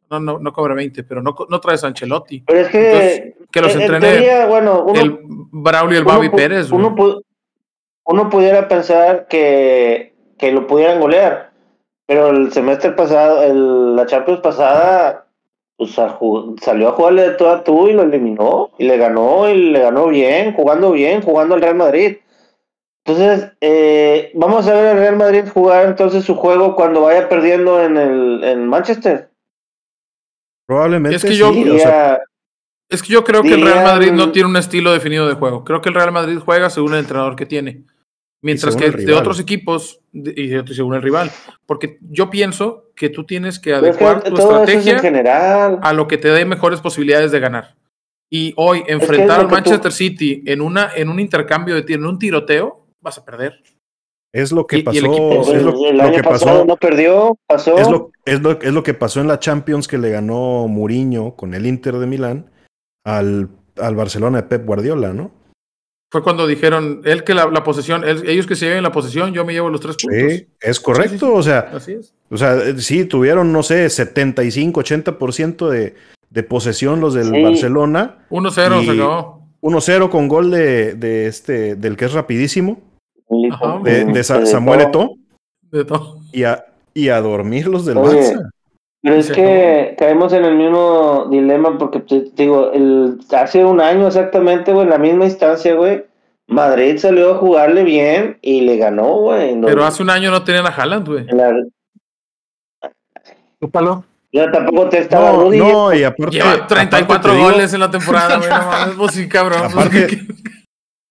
No, 0.10 0.20
no, 0.20 0.40
no 0.40 0.52
cobra 0.54 0.74
20, 0.76 1.04
pero 1.04 1.22
no, 1.22 1.36
no 1.50 1.60
traes 1.60 1.84
a 1.84 1.88
Ancelotti. 1.88 2.42
Pero 2.42 2.60
es 2.60 2.68
que, 2.70 2.88
Entonces, 2.92 3.34
que 3.52 3.62
los 3.62 3.76
en- 3.76 3.82
entrene 3.82 4.10
teoría, 4.12 4.46
bueno, 4.48 4.84
uno, 4.84 5.00
el 5.00 5.20
Braulio 5.52 5.96
y 5.96 6.00
el 6.00 6.04
Babi 6.06 6.30
Pérez, 6.30 6.70
güey. 6.70 6.82
uno, 6.84 6.96
pu- 6.96 7.22
uno 8.06 8.30
pudiera 8.30 8.68
pensar 8.68 9.28
que, 9.30 10.14
que 10.38 10.52
lo 10.52 10.68
pudieran 10.68 11.00
golear, 11.00 11.52
pero 12.06 12.30
el 12.32 12.52
semestre 12.52 12.92
pasado, 12.92 13.42
el, 13.44 13.96
la 13.96 14.06
Champions 14.06 14.42
pasada, 14.42 15.23
pues, 15.86 16.00
a 16.00 16.18
salió 16.62 16.90
a 16.90 16.92
jugarle 16.94 17.30
de 17.30 17.36
tú 17.36 17.48
a 17.48 17.64
tú 17.64 17.88
y 17.88 17.94
lo 17.94 18.04
eliminó, 18.04 18.72
y 18.78 18.86
le 18.86 18.98
ganó, 18.98 19.50
y 19.50 19.72
le 19.72 19.80
ganó 19.80 20.08
bien, 20.08 20.54
jugando 20.54 20.92
bien, 20.92 21.22
jugando 21.22 21.56
al 21.56 21.62
Real 21.62 21.76
Madrid. 21.76 22.18
Entonces, 23.06 23.52
eh, 23.60 24.32
vamos 24.34 24.68
a 24.68 24.74
ver 24.74 24.88
al 24.88 24.98
Real 24.98 25.18
Madrid 25.18 25.44
jugar 25.54 25.86
entonces 25.88 26.24
su 26.24 26.36
juego 26.36 26.76
cuando 26.76 27.02
vaya 27.02 27.28
perdiendo 27.28 27.84
en 27.84 27.98
el 27.98 28.44
en 28.44 28.68
Manchester. 28.68 29.30
Probablemente 30.66 31.18
Es 31.18 31.24
que 31.24 31.36
yo- 31.36 31.52
sí, 31.52 31.70
o 31.70 31.78
sea, 31.78 32.14
Diría- 32.14 32.20
Es 32.90 33.02
que 33.02 33.12
yo 33.14 33.24
creo 33.24 33.42
que 33.42 33.54
el 33.56 33.62
Real 33.64 33.84
Madrid 33.84 34.12
no 34.12 34.32
tiene 34.32 34.50
un 34.50 34.56
estilo 34.56 34.94
definido 34.94 35.28
de 35.28 35.34
juego. 35.34 35.64
Creo 35.64 35.82
que 35.82 35.90
el 35.90 35.96
Real 35.96 36.12
Madrid 36.12 36.38
juega 36.38 36.70
según 36.70 36.94
el 36.94 37.00
entrenador 37.00 37.36
que 37.36 37.46
tiene. 37.46 37.84
Mientras 38.44 38.76
que 38.76 38.86
el 38.86 39.06
de 39.06 39.14
otros 39.14 39.40
equipos, 39.40 40.02
de- 40.12 40.34
y 40.36 40.48
de- 40.48 40.68
según 40.76 40.94
el 40.96 41.02
rival. 41.02 41.32
Porque 41.66 41.98
yo 42.02 42.30
pienso 42.30 42.92
que 42.96 43.10
tú 43.10 43.24
tienes 43.24 43.58
que 43.58 43.72
pero 43.72 43.88
es 43.88 43.98
que 43.98 44.04
adecuar 44.06 44.24
tu 44.24 44.36
eso 44.36 44.36
es 44.36 44.70
en 44.70 44.78
estrategia 44.78 45.00
general. 45.00 45.80
a 45.82 45.94
lo 45.94 46.08
que 46.08 46.18
te 46.18 46.28
dé 46.28 46.44
mejores 46.46 46.82
posibilidades 46.82 47.32
de 47.32 47.40
ganar. 47.40 47.76
Y 48.30 48.54
hoy 48.58 48.84
es 48.86 48.94
enfrentar 49.02 49.40
al 49.40 49.46
que 49.46 49.50
tú- 49.50 49.54
Manchester 49.56 49.92
City 49.92 50.44
en, 50.46 50.62
una, 50.62 50.92
en 50.96 51.08
un 51.10 51.20
intercambio 51.20 51.74
de 51.76 51.84
tiro, 51.84 52.00
en 52.02 52.06
un 52.08 52.20
tiroteo, 52.20 52.86
vas 53.02 53.18
a 53.18 53.26
perder. 53.26 53.62
es 54.36 54.52
lo 54.52 54.66
que 54.66 54.78
y- 54.78 54.80
y 54.80 54.84
pasó. 54.84 54.98
el 54.98 55.06
equipo- 55.06 55.42
es 55.54 55.62
lo, 55.64 55.90
el 55.90 55.98
lo 55.98 56.04
año 56.04 56.16
que 56.16 56.24
pasado 56.24 56.52
pasó. 56.54 56.66
no 56.66 56.76
perdió, 56.78 57.38
pasó. 57.48 57.78
Es 57.78 57.88
lo, 57.90 58.12
es, 58.26 58.42
lo, 58.42 58.60
es 58.60 58.74
lo 58.74 58.82
que 58.84 58.94
pasó 58.96 59.22
en 59.22 59.28
la 59.28 59.38
Champions 59.40 59.88
que 59.88 60.00
le 60.00 60.10
ganó 60.10 60.68
Mourinho 60.68 61.36
con 61.36 61.54
el 61.54 61.66
Inter 61.68 61.94
de 61.98 62.08
Milán 62.08 62.50
al, 63.06 63.50
al 63.78 63.96
Barcelona 63.96 64.42
de 64.42 64.48
Pep 64.48 64.66
Guardiola, 64.66 65.14
¿no? 65.14 65.32
Fue 66.14 66.22
cuando 66.22 66.46
dijeron, 66.46 67.02
él 67.06 67.24
que 67.24 67.34
la, 67.34 67.48
la 67.48 67.64
posesión, 67.64 68.04
él- 68.04 68.22
ellos 68.30 68.46
que 68.46 68.56
se 68.56 68.68
lleven 68.68 68.84
la 68.84 68.92
posesión, 68.92 69.34
yo 69.34 69.44
me 69.46 69.54
llevo 69.54 69.72
los 69.72 69.82
tres 69.82 69.96
puntos. 69.98 70.32
Sí, 70.32 70.48
es 70.62 70.80
correcto. 70.80 71.10
Sí, 71.10 71.18
sí, 71.18 71.26
sí. 71.26 71.32
O 71.34 71.42
sea, 71.42 71.60
Así 71.74 71.92
es. 71.94 72.14
o 72.30 72.38
sea, 72.38 72.56
eh, 72.58 72.76
sí, 72.78 73.06
tuvieron, 73.06 73.52
no 73.52 73.64
sé, 73.64 73.90
75, 73.90 74.80
80% 74.84 75.70
de, 75.70 75.96
de 76.30 76.44
posesión 76.44 77.00
los 77.02 77.16
del 77.16 77.32
Sí. 77.32 77.42
Barcelona. 77.42 78.20
1-0 78.30 78.84
Y- 78.84 78.86
se 78.86 78.92
acabó. 78.92 79.42
1-0 79.62 80.10
con 80.12 80.28
gol 80.28 80.52
de, 80.52 80.94
de 80.94 81.26
este, 81.26 81.74
del 81.76 81.98
que 81.98 82.06
es 82.06 82.14
rapidísimo, 82.14 82.80
Ajá. 83.52 83.80
de, 83.84 84.06
de 84.06 84.24
Sa- 84.24 84.38
de 84.38 84.46
Samuel. 84.46 84.82
Eto'o, 84.82 85.16
y 86.32 86.44
a, 86.44 86.64
y 86.94 87.10
a 87.10 87.20
dormir 87.22 87.68
los 87.68 87.88
del 87.88 87.98
Oye, 87.98 88.20
Barça. 88.20 88.50
Pero 89.04 89.16
es 89.18 89.30
que 89.30 89.96
caemos 90.00 90.32
en 90.32 90.46
el 90.46 90.56
mismo 90.56 91.28
dilema 91.30 91.78
porque, 91.78 92.00
te 92.00 92.44
digo, 92.44 92.72
el, 92.72 93.20
hace 93.34 93.66
un 93.66 93.82
año 93.82 94.08
exactamente, 94.08 94.72
güey, 94.72 94.86
en 94.86 94.92
la 94.92 94.98
misma 94.98 95.26
instancia, 95.26 95.76
güey, 95.76 96.06
Madrid 96.48 96.98
salió 96.98 97.32
a 97.32 97.38
jugarle 97.38 97.84
bien 97.84 98.38
y 98.42 98.62
le 98.62 98.78
ganó, 98.78 99.18
güey. 99.18 99.60
Pero 99.60 99.84
hace 99.84 100.04
un 100.04 100.10
año 100.10 100.32
no 100.32 100.46
tenían 100.46 100.66
a 100.66 100.70
Haaland, 100.70 101.06
güey. 101.06 101.26
La... 101.26 101.54
palo? 103.70 104.06
Yo 104.32 104.50
tampoco 104.50 104.88
te 104.88 105.00
estaba 105.00 105.34
no, 105.34 105.52
No, 105.52 105.94
y 105.94 106.04
aparte. 106.06 106.38
Lleva 106.38 106.66
34 106.66 107.38
goles 107.38 107.74
en 107.74 107.82
la 107.82 107.92
temporada, 107.92 108.38
güey. 108.38 108.50
No 108.50 108.56
mames, 108.56 108.96
vos 108.96 109.12
sí, 109.12 109.28
cabrón. 109.28 109.70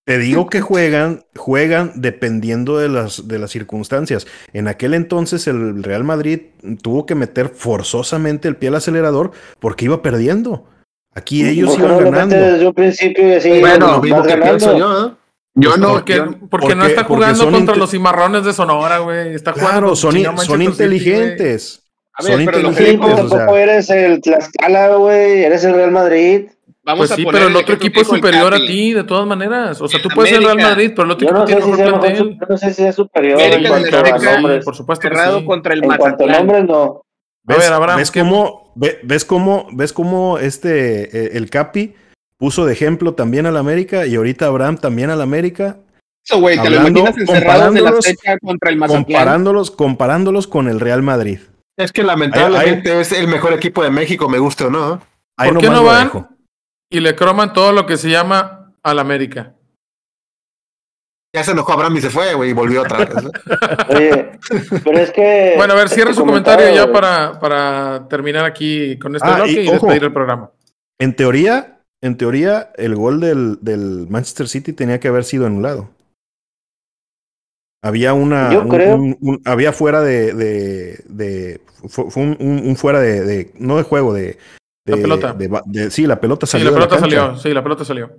Te 0.05 0.18
digo 0.18 0.48
que 0.48 0.61
juegan, 0.61 1.24
juegan 1.36 1.92
dependiendo 1.94 2.78
de 2.78 2.88
las, 2.88 3.28
de 3.28 3.38
las 3.38 3.50
circunstancias. 3.50 4.26
En 4.53 4.68
aquel 4.68 4.94
entonces 4.94 5.46
el 5.46 5.82
Real 5.82 6.05
Madrid 6.05 6.40
tuvo 6.82 7.07
que 7.07 7.14
meter 7.14 7.48
forzosamente 7.48 8.48
el 8.48 8.57
pie 8.57 8.70
al 8.70 8.76
acelerador 8.76 9.30
porque 9.61 9.84
iba 9.84 10.03
perdiendo. 10.03 10.66
Aquí 11.14 11.46
ellos 11.46 11.78
iban 11.78 11.98
ganando. 11.98 12.36
Desde 12.36 12.66
un 12.66 12.74
principio 12.74 13.28
y 13.28 13.32
así, 13.34 13.61
bueno, 13.61 13.92
lo 13.92 14.03
mismo 14.03 14.22
que 14.22 14.36
pienso 14.36 14.76
yo, 14.76 15.07
¿eh? 15.07 15.12
Yo 15.55 15.76
no, 15.76 15.92
porque, 15.92 16.22
porque, 16.48 16.74
no 16.74 16.86
está 16.86 17.05
jugando 17.05 17.50
contra 17.50 17.76
los 17.76 17.90
cimarrones 17.90 18.44
de 18.44 18.55
Sonora, 18.55 18.98
güey. 19.00 19.34
Está 19.34 19.53
jugando 19.53 19.80
claro, 19.80 19.96
son, 19.96 20.14
son 20.38 20.62
inteligentes. 20.62 21.82
A 22.14 22.22
ver, 22.22 22.32
son 22.32 22.44
pero 22.46 22.59
inteligentes. 22.61 23.11
Tampoco 23.11 23.34
o 23.34 23.55
sea. 23.55 23.62
eres 23.62 23.90
el 23.90 24.22
Tlaxcala, 24.22 24.96
güey. 24.96 25.44
Eres 25.44 25.64
el 25.64 25.74
Real 25.74 25.90
Madrid. 25.90 26.46
Vamos 26.85 27.07
pues 27.07 27.16
sí, 27.16 27.24
pero 27.30 27.47
el 27.47 27.55
otro 27.55 27.76
equipo 27.76 28.01
es 28.01 28.09
superior 28.09 28.53
a 28.53 28.59
ti, 28.59 28.93
de 28.93 29.05
todas 29.05 29.24
maneras. 29.24 29.80
O 29.80 29.87
sea, 29.87 30.03
tú 30.03 30.09
puedes 30.09 30.33
ser 30.33 30.43
Real 30.43 30.57
Madrid, 30.57 30.93
pero 30.95 31.05
el 31.05 31.12
otro 31.12 31.28
equipo 31.28 31.45
tiene 31.45 31.61
mejor 31.64 32.01
plantel. 32.01 32.39
no 32.49 32.57
sé 32.59 32.74
si 32.74 32.85
es 32.85 32.97
superior 32.97 33.41
en 33.41 33.68
cuanto 33.68 33.99
a 33.99 34.18
nombres. 34.18 34.64
Por 34.64 34.74
supuesto 34.74 35.09
que 35.09 35.14
sí. 35.14 35.45
contra 35.45 35.74
el 35.74 35.85
En 35.85 35.97
cuanto 35.97 36.24
a 36.24 36.26
nombres, 36.26 36.64
no. 36.64 37.03
¿Ves, 37.45 37.57
a 37.57 37.61
ver, 37.61 37.72
Abraham, 37.72 37.99
¿ves 37.99 38.11
cómo, 38.11 38.72
ves 38.74 39.24
cómo, 39.24 39.68
ves 39.72 39.93
cómo 39.93 40.39
este, 40.39 41.16
eh, 41.16 41.30
el 41.35 41.51
Capi 41.51 41.95
puso 42.37 42.66
de 42.66 42.72
ejemplo 42.72 43.14
también 43.14 43.47
al 43.47 43.57
América 43.57 44.07
y 44.07 44.14
ahorita 44.14 44.47
Abraham 44.47 44.78
también 44.78 45.11
al 45.11 45.20
América? 45.20 45.78
Eso, 46.24 46.41
güey, 46.41 46.61
te 46.61 46.70
lo 46.70 46.76
imaginas 46.76 47.18
encerrados 47.18 47.76
en 47.76 47.85
la 47.85 47.93
fecha 48.01 48.39
contra 48.39 48.70
el 48.70 48.76
Mazatlán. 48.76 49.05
Comparándolos, 49.05 49.70
comparándolos 49.72 50.47
con 50.47 50.68
el 50.68 50.78
Real 50.78 51.03
Madrid. 51.03 51.41
Es 51.76 51.91
que 51.91 52.05
lamentablemente 52.05 53.01
es 53.01 53.12
el 53.12 53.26
mejor 53.26 53.53
equipo 53.55 53.83
de 53.83 53.91
México, 53.91 54.28
me 54.28 54.39
guste 54.39 54.64
o 54.64 54.70
no. 54.70 55.01
¿Por 55.37 55.59
qué 55.59 55.68
no 55.68 55.83
van 55.83 56.11
y 56.93 57.01
le 57.01 57.16
croman 57.16 57.53
todo 57.53 57.72
lo 57.72 57.86
que 57.86 57.97
se 57.97 58.11
llama 58.11 58.72
al 58.82 58.99
América? 58.99 59.55
Ya 61.34 61.43
se 61.43 61.53
enojó 61.53 61.72
Abraham 61.72 61.97
y 61.97 62.01
se 62.03 62.11
fue, 62.11 62.34
güey, 62.34 62.51
y 62.51 62.53
volvió 62.53 62.82
otra 62.82 62.99
vez. 62.99 63.09
Oye, 63.88 64.38
pero 64.84 64.99
es 64.99 65.11
que. 65.12 65.55
Bueno, 65.57 65.72
a 65.72 65.76
ver, 65.76 65.88
cierra 65.88 66.12
su 66.12 66.26
comentario, 66.26 66.74
ya 66.74 66.93
para, 66.93 67.40
para 67.40 68.07
terminar 68.09 68.45
aquí 68.45 68.99
con 68.99 69.16
este 69.16 69.28
ah, 69.28 69.36
bloque 69.36 69.62
y, 69.62 69.70
despedir 69.70 70.05
el 70.05 70.12
programa. 70.12 70.51
En 71.01 71.16
teoría, 71.16 71.80
en 72.03 72.18
teoría, 72.18 72.70
el 72.76 72.95
gol 72.95 73.20
del, 73.20 73.59
del 73.62 74.07
Manchester 74.11 74.47
City 74.47 74.74
tenía 74.74 75.01
que 75.01 75.09
haber 75.09 75.24
sido 75.24 75.47
anulado. 75.47 75.88
Había 77.82 78.12
una. 78.12 78.53
Yo 78.53 78.68
creo. 78.68 79.01
había 79.47 79.72
fuera 79.72 80.03
de. 80.03 80.34
de, 80.34 81.01
de 81.07 81.61
fue, 81.88 82.05
un, 82.16 82.36
un, 82.38 82.76
fuera 82.76 83.01
de, 83.01 83.24
de, 83.24 83.51
No 83.59 83.78
de 83.78 83.82
juego, 83.84 84.12
de. 84.12 84.36
La 84.85 84.97
pelota. 84.97 85.37
sí, 85.91 86.07
la 86.07 86.20
pelota 86.20 86.47
salió. 86.47 86.68
Sí, 86.68 86.74
la 86.74 86.80
pelota 86.80 86.99
salió. 86.99 87.37
Sí, 87.39 87.55
la 87.55 87.62
pelota 87.62 87.85
salió. 87.85 88.11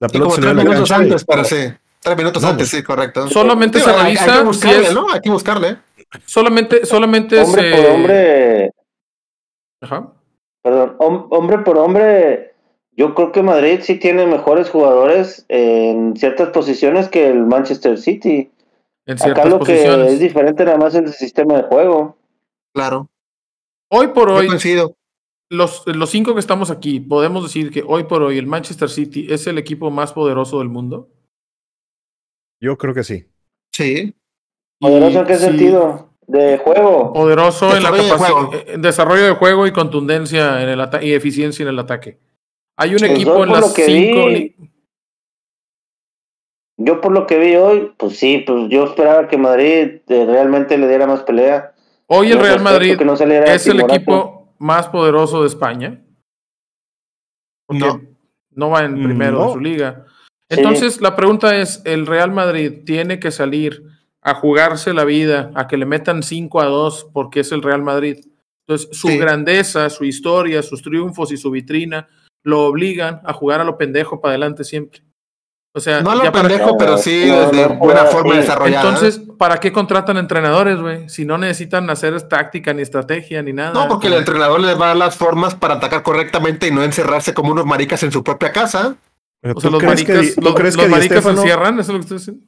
La 0.00 0.08
pelota 0.08 0.34
salió. 0.34 0.54
Tres 0.54 0.64
minutos 0.64 0.90
antes, 0.90 1.24
para 1.24 1.44
sí. 1.44 1.72
Tres 2.00 2.16
minutos 2.16 2.44
antes, 2.44 2.68
sí, 2.68 2.82
correcto. 2.82 3.28
Solamente 3.28 3.80
se 3.80 3.92
revisa. 3.92 4.24
Hay 4.34 4.38
que 4.38 4.44
buscarle, 4.44 4.94
¿no? 4.94 5.10
Hay 5.10 5.20
que 5.20 5.30
buscarle. 5.30 5.78
Solamente, 6.26 6.86
solamente 6.86 7.40
hombre 7.40 7.62
se. 7.62 7.76
por 7.76 7.90
hombre. 7.90 8.70
Ajá. 9.80 10.12
Perdón, 10.62 10.96
hombre 10.98 11.58
por 11.58 11.78
hombre. 11.78 12.54
Yo 12.96 13.14
creo 13.14 13.32
que 13.32 13.42
Madrid 13.42 13.80
sí 13.82 13.96
tiene 13.96 14.24
mejores 14.26 14.70
jugadores 14.70 15.44
en 15.48 16.16
ciertas 16.16 16.50
posiciones 16.50 17.08
que 17.08 17.28
el 17.28 17.44
Manchester 17.44 17.98
City. 17.98 18.50
En 19.06 19.20
Acá 19.20 19.44
lo 19.46 19.58
posiciones. 19.58 20.06
que 20.06 20.12
es 20.14 20.20
diferente 20.20 20.64
nada 20.64 20.78
más 20.78 20.94
es 20.94 21.02
el 21.02 21.12
sistema 21.12 21.56
de 21.56 21.62
juego. 21.64 22.16
Claro. 22.72 23.08
Hoy 23.90 24.08
por 24.08 24.30
hoy, 24.30 24.46
coincido. 24.46 24.94
Los, 25.54 25.86
los 25.86 26.10
cinco 26.10 26.34
que 26.34 26.40
estamos 26.40 26.70
aquí, 26.70 27.00
podemos 27.00 27.42
decir 27.42 27.70
que 27.70 27.82
hoy 27.86 28.04
por 28.04 28.22
hoy 28.22 28.38
el 28.38 28.46
Manchester 28.46 28.88
City 28.90 29.26
es 29.30 29.46
el 29.46 29.58
equipo 29.58 29.90
más 29.90 30.12
poderoso 30.12 30.58
del 30.58 30.68
mundo. 30.68 31.08
Yo 32.60 32.76
creo 32.78 32.94
que 32.94 33.04
sí. 33.04 33.26
Sí. 33.72 34.14
¿Poderoso 34.80 35.20
en 35.20 35.26
qué 35.26 35.36
sí, 35.36 35.44
sentido? 35.44 36.10
¿De 36.26 36.58
juego? 36.58 37.12
Poderoso 37.12 37.76
en 37.76 37.82
la 37.82 37.90
de 37.90 37.98
capacidad, 38.08 38.18
juego. 38.18 38.50
en 38.66 38.82
desarrollo 38.82 39.24
de 39.24 39.32
juego 39.34 39.66
y 39.66 39.72
contundencia 39.72 40.62
en 40.62 40.68
el 40.68 40.88
y 41.02 41.12
eficiencia 41.12 41.62
en 41.62 41.68
el 41.68 41.78
ataque. 41.78 42.18
Hay 42.76 42.90
un 42.90 42.98
Pues 42.98 43.10
equipo 43.10 43.44
en 43.44 43.52
las 43.52 43.74
cinco. 43.74 44.26
vi- 44.26 44.56
Yo 46.76 47.00
por 47.00 47.12
lo 47.12 47.26
que 47.26 47.38
vi 47.38 47.54
hoy, 47.56 47.92
pues 47.96 48.18
sí, 48.18 48.42
pues 48.46 48.68
yo 48.68 48.84
esperaba 48.84 49.28
que 49.28 49.36
Madrid 49.38 50.00
eh, 50.08 50.26
realmente 50.26 50.76
le 50.76 50.88
diera 50.88 51.06
más 51.06 51.22
pelea. 51.22 51.72
Hoy 52.06 52.32
el 52.32 52.40
Real 52.40 52.60
Madrid 52.60 52.98
que 52.98 53.04
no 53.04 53.16
saliera 53.16 53.52
es 53.54 53.66
el 53.66 53.80
equipo 53.80 54.43
más 54.58 54.88
poderoso 54.88 55.42
de 55.42 55.48
España. 55.48 56.00
Porque 57.66 57.84
No. 57.84 58.00
no 58.50 58.70
va 58.70 58.84
en 58.84 59.00
Mm, 59.00 59.04
primero 59.04 59.46
de 59.46 59.52
su 59.52 59.60
liga. 59.60 60.04
Sí. 60.50 60.56
Entonces, 60.58 61.00
la 61.00 61.16
pregunta 61.16 61.56
es: 61.56 61.82
¿el 61.84 62.06
Real 62.06 62.30
Madrid 62.30 62.82
tiene 62.84 63.18
que 63.18 63.30
salir 63.30 63.82
a 64.22 64.34
jugarse 64.34 64.92
la 64.94 65.04
vida, 65.04 65.50
a 65.54 65.66
que 65.66 65.76
le 65.76 65.86
metan 65.86 66.22
5 66.22 66.60
a 66.60 66.66
2 66.66 67.08
porque 67.12 67.40
es 67.40 67.52
el 67.52 67.62
Real 67.62 67.82
Madrid? 67.82 68.24
Entonces, 68.66 68.88
su 68.96 69.08
Sí. 69.08 69.18
grandeza, 69.18 69.90
su 69.90 70.04
historia, 70.04 70.62
sus 70.62 70.82
triunfos 70.82 71.32
y 71.32 71.36
su 71.36 71.50
vitrina 71.50 72.08
lo 72.42 72.66
obligan 72.66 73.20
a 73.24 73.32
jugar 73.32 73.60
a 73.60 73.64
lo 73.64 73.76
pendejo 73.78 74.20
para 74.20 74.32
adelante 74.32 74.64
siempre. 74.64 75.02
O 75.76 75.80
sea, 75.80 76.02
No 76.02 76.14
lo 76.14 76.20
para- 76.30 76.48
pendejo, 76.48 76.78
pero 76.78 76.96
sí 76.96 77.26
No, 77.28 77.50
de 77.50 77.68
no, 77.68 77.74
buena 77.76 78.04
no, 78.04 78.10
forma 78.10 78.34
sí. 78.34 78.40
desarrollada. 78.42 78.88
entonces, 78.88 79.20
¿para 79.36 79.58
qué 79.58 79.72
contratan 79.72 80.16
entrenadores, 80.18 80.78
güey? 80.80 81.08
Si 81.08 81.24
no 81.24 81.36
necesitan 81.36 81.90
hacer 81.90 82.20
táctica, 82.22 82.72
ni 82.72 82.82
estrategia, 82.82 83.42
ni 83.42 83.52
nada. 83.52 83.72
No, 83.72 83.88
porque 83.88 84.06
el 84.06 84.12
entrenador 84.14 84.60
les 84.60 84.78
va 84.80 84.84
a 84.84 84.88
dar 84.88 84.96
las 84.96 85.16
formas 85.16 85.56
para 85.56 85.74
atacar 85.74 86.04
correctamente 86.04 86.68
y 86.68 86.70
no 86.70 86.84
encerrarse 86.84 87.34
como 87.34 87.50
unos 87.50 87.66
maricas 87.66 88.02
en 88.04 88.12
su 88.12 88.22
propia 88.22 88.52
casa. 88.52 88.94
Pero 89.40 89.54
O 89.56 89.60
sea, 89.60 89.68
¿Tú 89.68 89.72
los 89.74 89.82
crees 89.82 90.04
que, 90.04 90.12
maricas, 90.12 90.36
Di- 90.36 90.40
los, 90.42 90.52
¿tú 90.52 90.54
crees 90.54 90.76
los 90.76 90.84
que 90.84 90.90
maricas 90.90 91.16
se 91.24 91.28
Stéfano- 91.30 91.40
encierran? 91.42 91.74
¿Eso 91.80 91.80
es 91.80 91.88
lo 91.88 91.94
que 91.94 92.00
estoy 92.02 92.18
diciendo? 92.18 92.46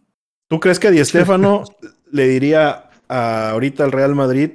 ¿Tú 0.48 0.60
crees 0.60 0.78
que 0.78 0.90
Di 0.92 1.04
Stéfano 1.04 1.64
le 2.12 2.28
diría 2.28 2.90
a, 3.08 3.50
ahorita 3.50 3.82
al 3.82 3.90
Real 3.90 4.14
Madrid, 4.14 4.52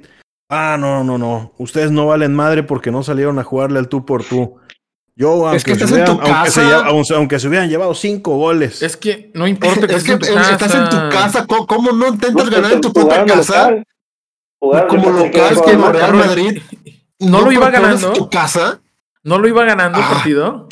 ah, 0.48 0.78
no, 0.80 1.04
no, 1.04 1.18
no, 1.18 1.52
ustedes 1.58 1.90
no 1.90 2.06
valen 2.06 2.34
madre 2.34 2.62
porque 2.62 2.90
no 2.90 3.02
salieron 3.02 3.38
a 3.38 3.44
jugarle 3.44 3.78
al 3.78 3.88
tú 3.88 4.06
por 4.06 4.24
tú? 4.24 4.56
Yo, 5.14 5.46
aunque, 5.46 5.56
Es 5.58 5.64
que 5.64 5.74
se, 5.74 5.84
estás 5.84 5.90
en 5.90 5.94
hubieran, 5.96 6.16
tu 6.16 6.22
aunque, 6.32 6.50
se, 6.50 6.60
casa. 6.62 6.86
aunque- 6.86 7.14
aunque 7.14 7.38
se 7.38 7.48
hubieran 7.48 7.68
llevado 7.68 7.94
cinco 7.94 8.36
goles. 8.38 8.82
Es 8.82 8.96
que 8.96 9.30
no 9.34 9.46
importa 9.46 9.86
que 9.86 9.94
Es 9.96 10.04
que 10.04 10.12
en 10.12 10.18
tu 10.18 10.24
estás 10.26 10.74
en 10.74 10.88
tu 10.88 10.96
casa. 11.10 11.46
¿Cómo, 11.46 11.66
cómo 11.66 11.92
no 11.92 12.08
intentas 12.08 12.48
ganar 12.48 12.72
en 12.72 12.80
tu 12.80 12.92
propia 12.92 13.24
casa? 13.26 13.70
local. 13.70 13.86
Como 14.88 15.10
local, 15.10 15.30
que 15.64 15.76
de 15.76 15.92
Real. 15.92 16.14
Madrid 16.14 16.62
No 17.18 17.42
lo 17.42 17.52
iba 17.52 17.68
ganando. 17.70 18.12
tu 18.12 18.30
casa? 18.30 18.80
No 19.22 19.38
lo 19.38 19.46
iba 19.48 19.64
ganando 19.64 19.98
el 19.98 20.04
Ah. 20.04 20.10
partido. 20.14 20.68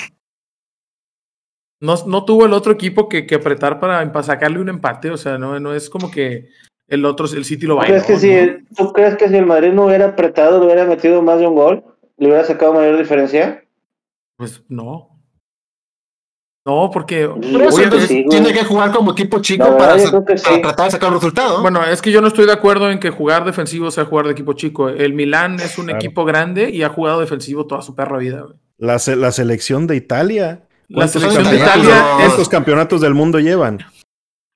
No, 1.80 1.95
no 2.07 2.24
tuvo 2.24 2.45
el 2.47 2.53
otro 2.53 2.72
equipo 2.72 3.09
que, 3.09 3.26
que 3.26 3.36
apretar 3.36 3.80
para, 3.80 4.11
para 4.12 4.22
sacarle 4.22 4.59
un 4.61 4.68
empate. 4.68 5.11
O 5.11 5.16
sea, 5.16 5.38
no, 5.38 5.59
no 5.61 5.74
es 5.74 5.88
como 5.88 6.11
que 6.11 6.49
el 6.88 7.05
otro, 7.05 7.26
el 7.26 7.45
City 7.45 7.66
lo 7.66 7.76
¿Tú 7.76 7.82
crees, 7.82 8.05
que 8.05 8.18
si, 8.18 8.74
¿Tú 8.76 8.93
crees 8.93 9.16
que 9.16 9.28
si 9.28 9.36
el 9.36 9.47
Madrid 9.47 9.72
no 9.72 9.86
hubiera 9.86 10.07
apretado, 10.07 10.59
le 10.61 10.66
hubiera 10.66 10.84
metido 10.84 11.22
más 11.22 11.38
de 11.38 11.47
un 11.47 11.55
gol? 11.55 11.84
¿Le 12.18 12.26
hubiera 12.28 12.45
sacado 12.45 12.74
mayor 12.74 12.99
diferencia? 12.99 13.64
Pues 14.41 14.62
no. 14.70 15.20
No, 16.66 16.91
porque. 16.91 17.26
Por 17.28 17.62
eso, 17.62 17.82
entonces, 17.82 18.09
sí, 18.09 18.24
tiene 18.30 18.55
que 18.55 18.64
jugar 18.64 18.91
como 18.91 19.12
equipo 19.12 19.41
chico 19.41 19.64
verdad, 19.64 19.78
para, 20.24 20.38
sa- 20.38 20.61
tratar 20.62 20.86
de 20.86 20.91
sacar 20.93 21.09
un 21.11 21.16
resultado. 21.16 21.61
Bueno, 21.61 21.84
es 21.84 22.01
que 22.01 22.11
yo 22.11 22.22
no 22.22 22.28
estoy 22.28 22.47
de 22.47 22.53
acuerdo 22.53 22.91
en 22.91 22.99
que 23.01 23.11
jugar 23.11 23.45
defensivo 23.45 23.91
sea 23.91 24.07
jugar 24.07 24.24
de 24.26 24.32
equipo 24.32 24.55
chico. 24.55 24.88
El 24.88 25.12
Milán 25.12 25.61
es 25.61 25.76
un 25.76 25.84
Claro. 25.86 25.99
equipo 25.99 26.24
grande 26.24 26.70
y 26.70 26.82
ha 26.82 26.88
jugado 26.88 27.20
defensivo 27.20 27.66
toda 27.66 27.82
su 27.82 27.95
perra 27.95 28.16
vida. 28.16 28.41
güey. 28.43 28.57
La, 28.78 28.99
se- 28.99 29.16
la 29.16 29.30
selección 29.30 29.86
de 29.86 29.97
Italia. 29.97 30.62
La 30.88 30.95
¿Cuántos 31.07 31.20
selección 31.22 31.45
de? 31.51 31.57
Italia 31.59 31.84
No. 32.01 32.18
es, 32.20 32.26
¿Cuántos 32.28 32.49
campeonetos 32.49 33.01
del 33.03 33.12
mundo 33.14 33.38
llevan? 33.41 33.78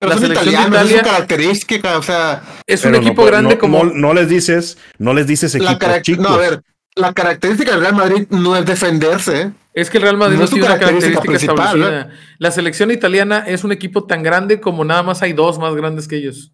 pero 0.00 0.14
la 0.14 0.20
de 0.20 0.26
italianos, 0.28 0.76
es 0.82 0.88
su 0.88 0.94
Italia- 0.94 1.02
característica. 1.12 1.98
O 1.98 2.02
sea, 2.02 2.42
es 2.66 2.84
un 2.86 2.92
no, 2.92 2.98
equipo 2.98 3.24
grande 3.26 3.54
no- 3.54 3.60
como. 3.60 3.84
No, 3.84 3.92
no 3.92 4.14
les 4.14 4.28
dices, 4.30 4.78
no 4.98 5.12
les 5.14 5.26
dices 5.26 5.54
la 5.58 5.78
carac- 5.78 6.02
chicos. 6.02 6.22
no, 6.26 6.34
a 6.34 6.38
ver, 6.38 6.62
la 6.96 7.12
característica 7.14 7.72
del 7.72 7.80
Real 7.80 7.94
Madrid 7.94 8.26
no 8.30 8.56
es 8.56 8.64
defenderse. 8.66 9.52
Es 9.74 9.90
que 9.90 9.98
el 9.98 10.04
Real 10.04 10.16
Madrid 10.16 10.38
No 10.38 10.46
tiene 10.46 10.66
una 10.66 10.78
característica 10.78 11.20
principal, 11.20 11.58
establecida. 11.58 12.10
La 12.38 12.50
selección 12.52 12.92
italiana 12.92 13.44
es 13.46 13.64
un 13.64 13.72
equipo 13.72 14.06
tan 14.06 14.22
grande 14.22 14.60
como 14.60 14.84
nada 14.84 15.02
más 15.02 15.20
hay 15.22 15.32
dos 15.32 15.58
más 15.58 15.74
grandes 15.74 16.06
que 16.06 16.16
ellos. 16.16 16.52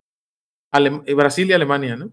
Eh, 0.73 1.15
Brasil 1.15 1.49
y 1.49 1.53
Alemania, 1.53 1.97
¿no? 1.97 2.11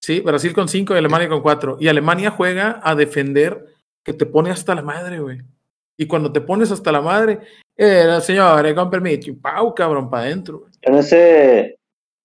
Sí, 0.00 0.20
Brasil 0.20 0.54
con 0.54 0.68
cinco 0.68 0.94
y 0.94 0.98
Alemania 0.98 1.28
con 1.28 1.42
cuatro. 1.42 1.76
Y 1.78 1.88
Alemania 1.88 2.30
juega 2.30 2.80
a 2.82 2.94
defender 2.94 3.66
que 4.02 4.14
te 4.14 4.24
pone 4.24 4.50
hasta 4.50 4.74
la 4.74 4.82
madre, 4.82 5.20
güey. 5.20 5.42
Y 5.98 6.06
cuando 6.06 6.32
te 6.32 6.40
pones 6.40 6.70
hasta 6.70 6.90
la 6.90 7.02
madre, 7.02 7.40
eh, 7.76 8.18
señor, 8.22 8.74
con 8.74 8.88
permiso, 8.88 9.32
pau, 9.40 9.74
cabrón, 9.74 10.08
para 10.08 10.24
adentro. 10.24 10.60
güey. 10.60 10.72
En 10.80 10.94
ese, 10.94 11.75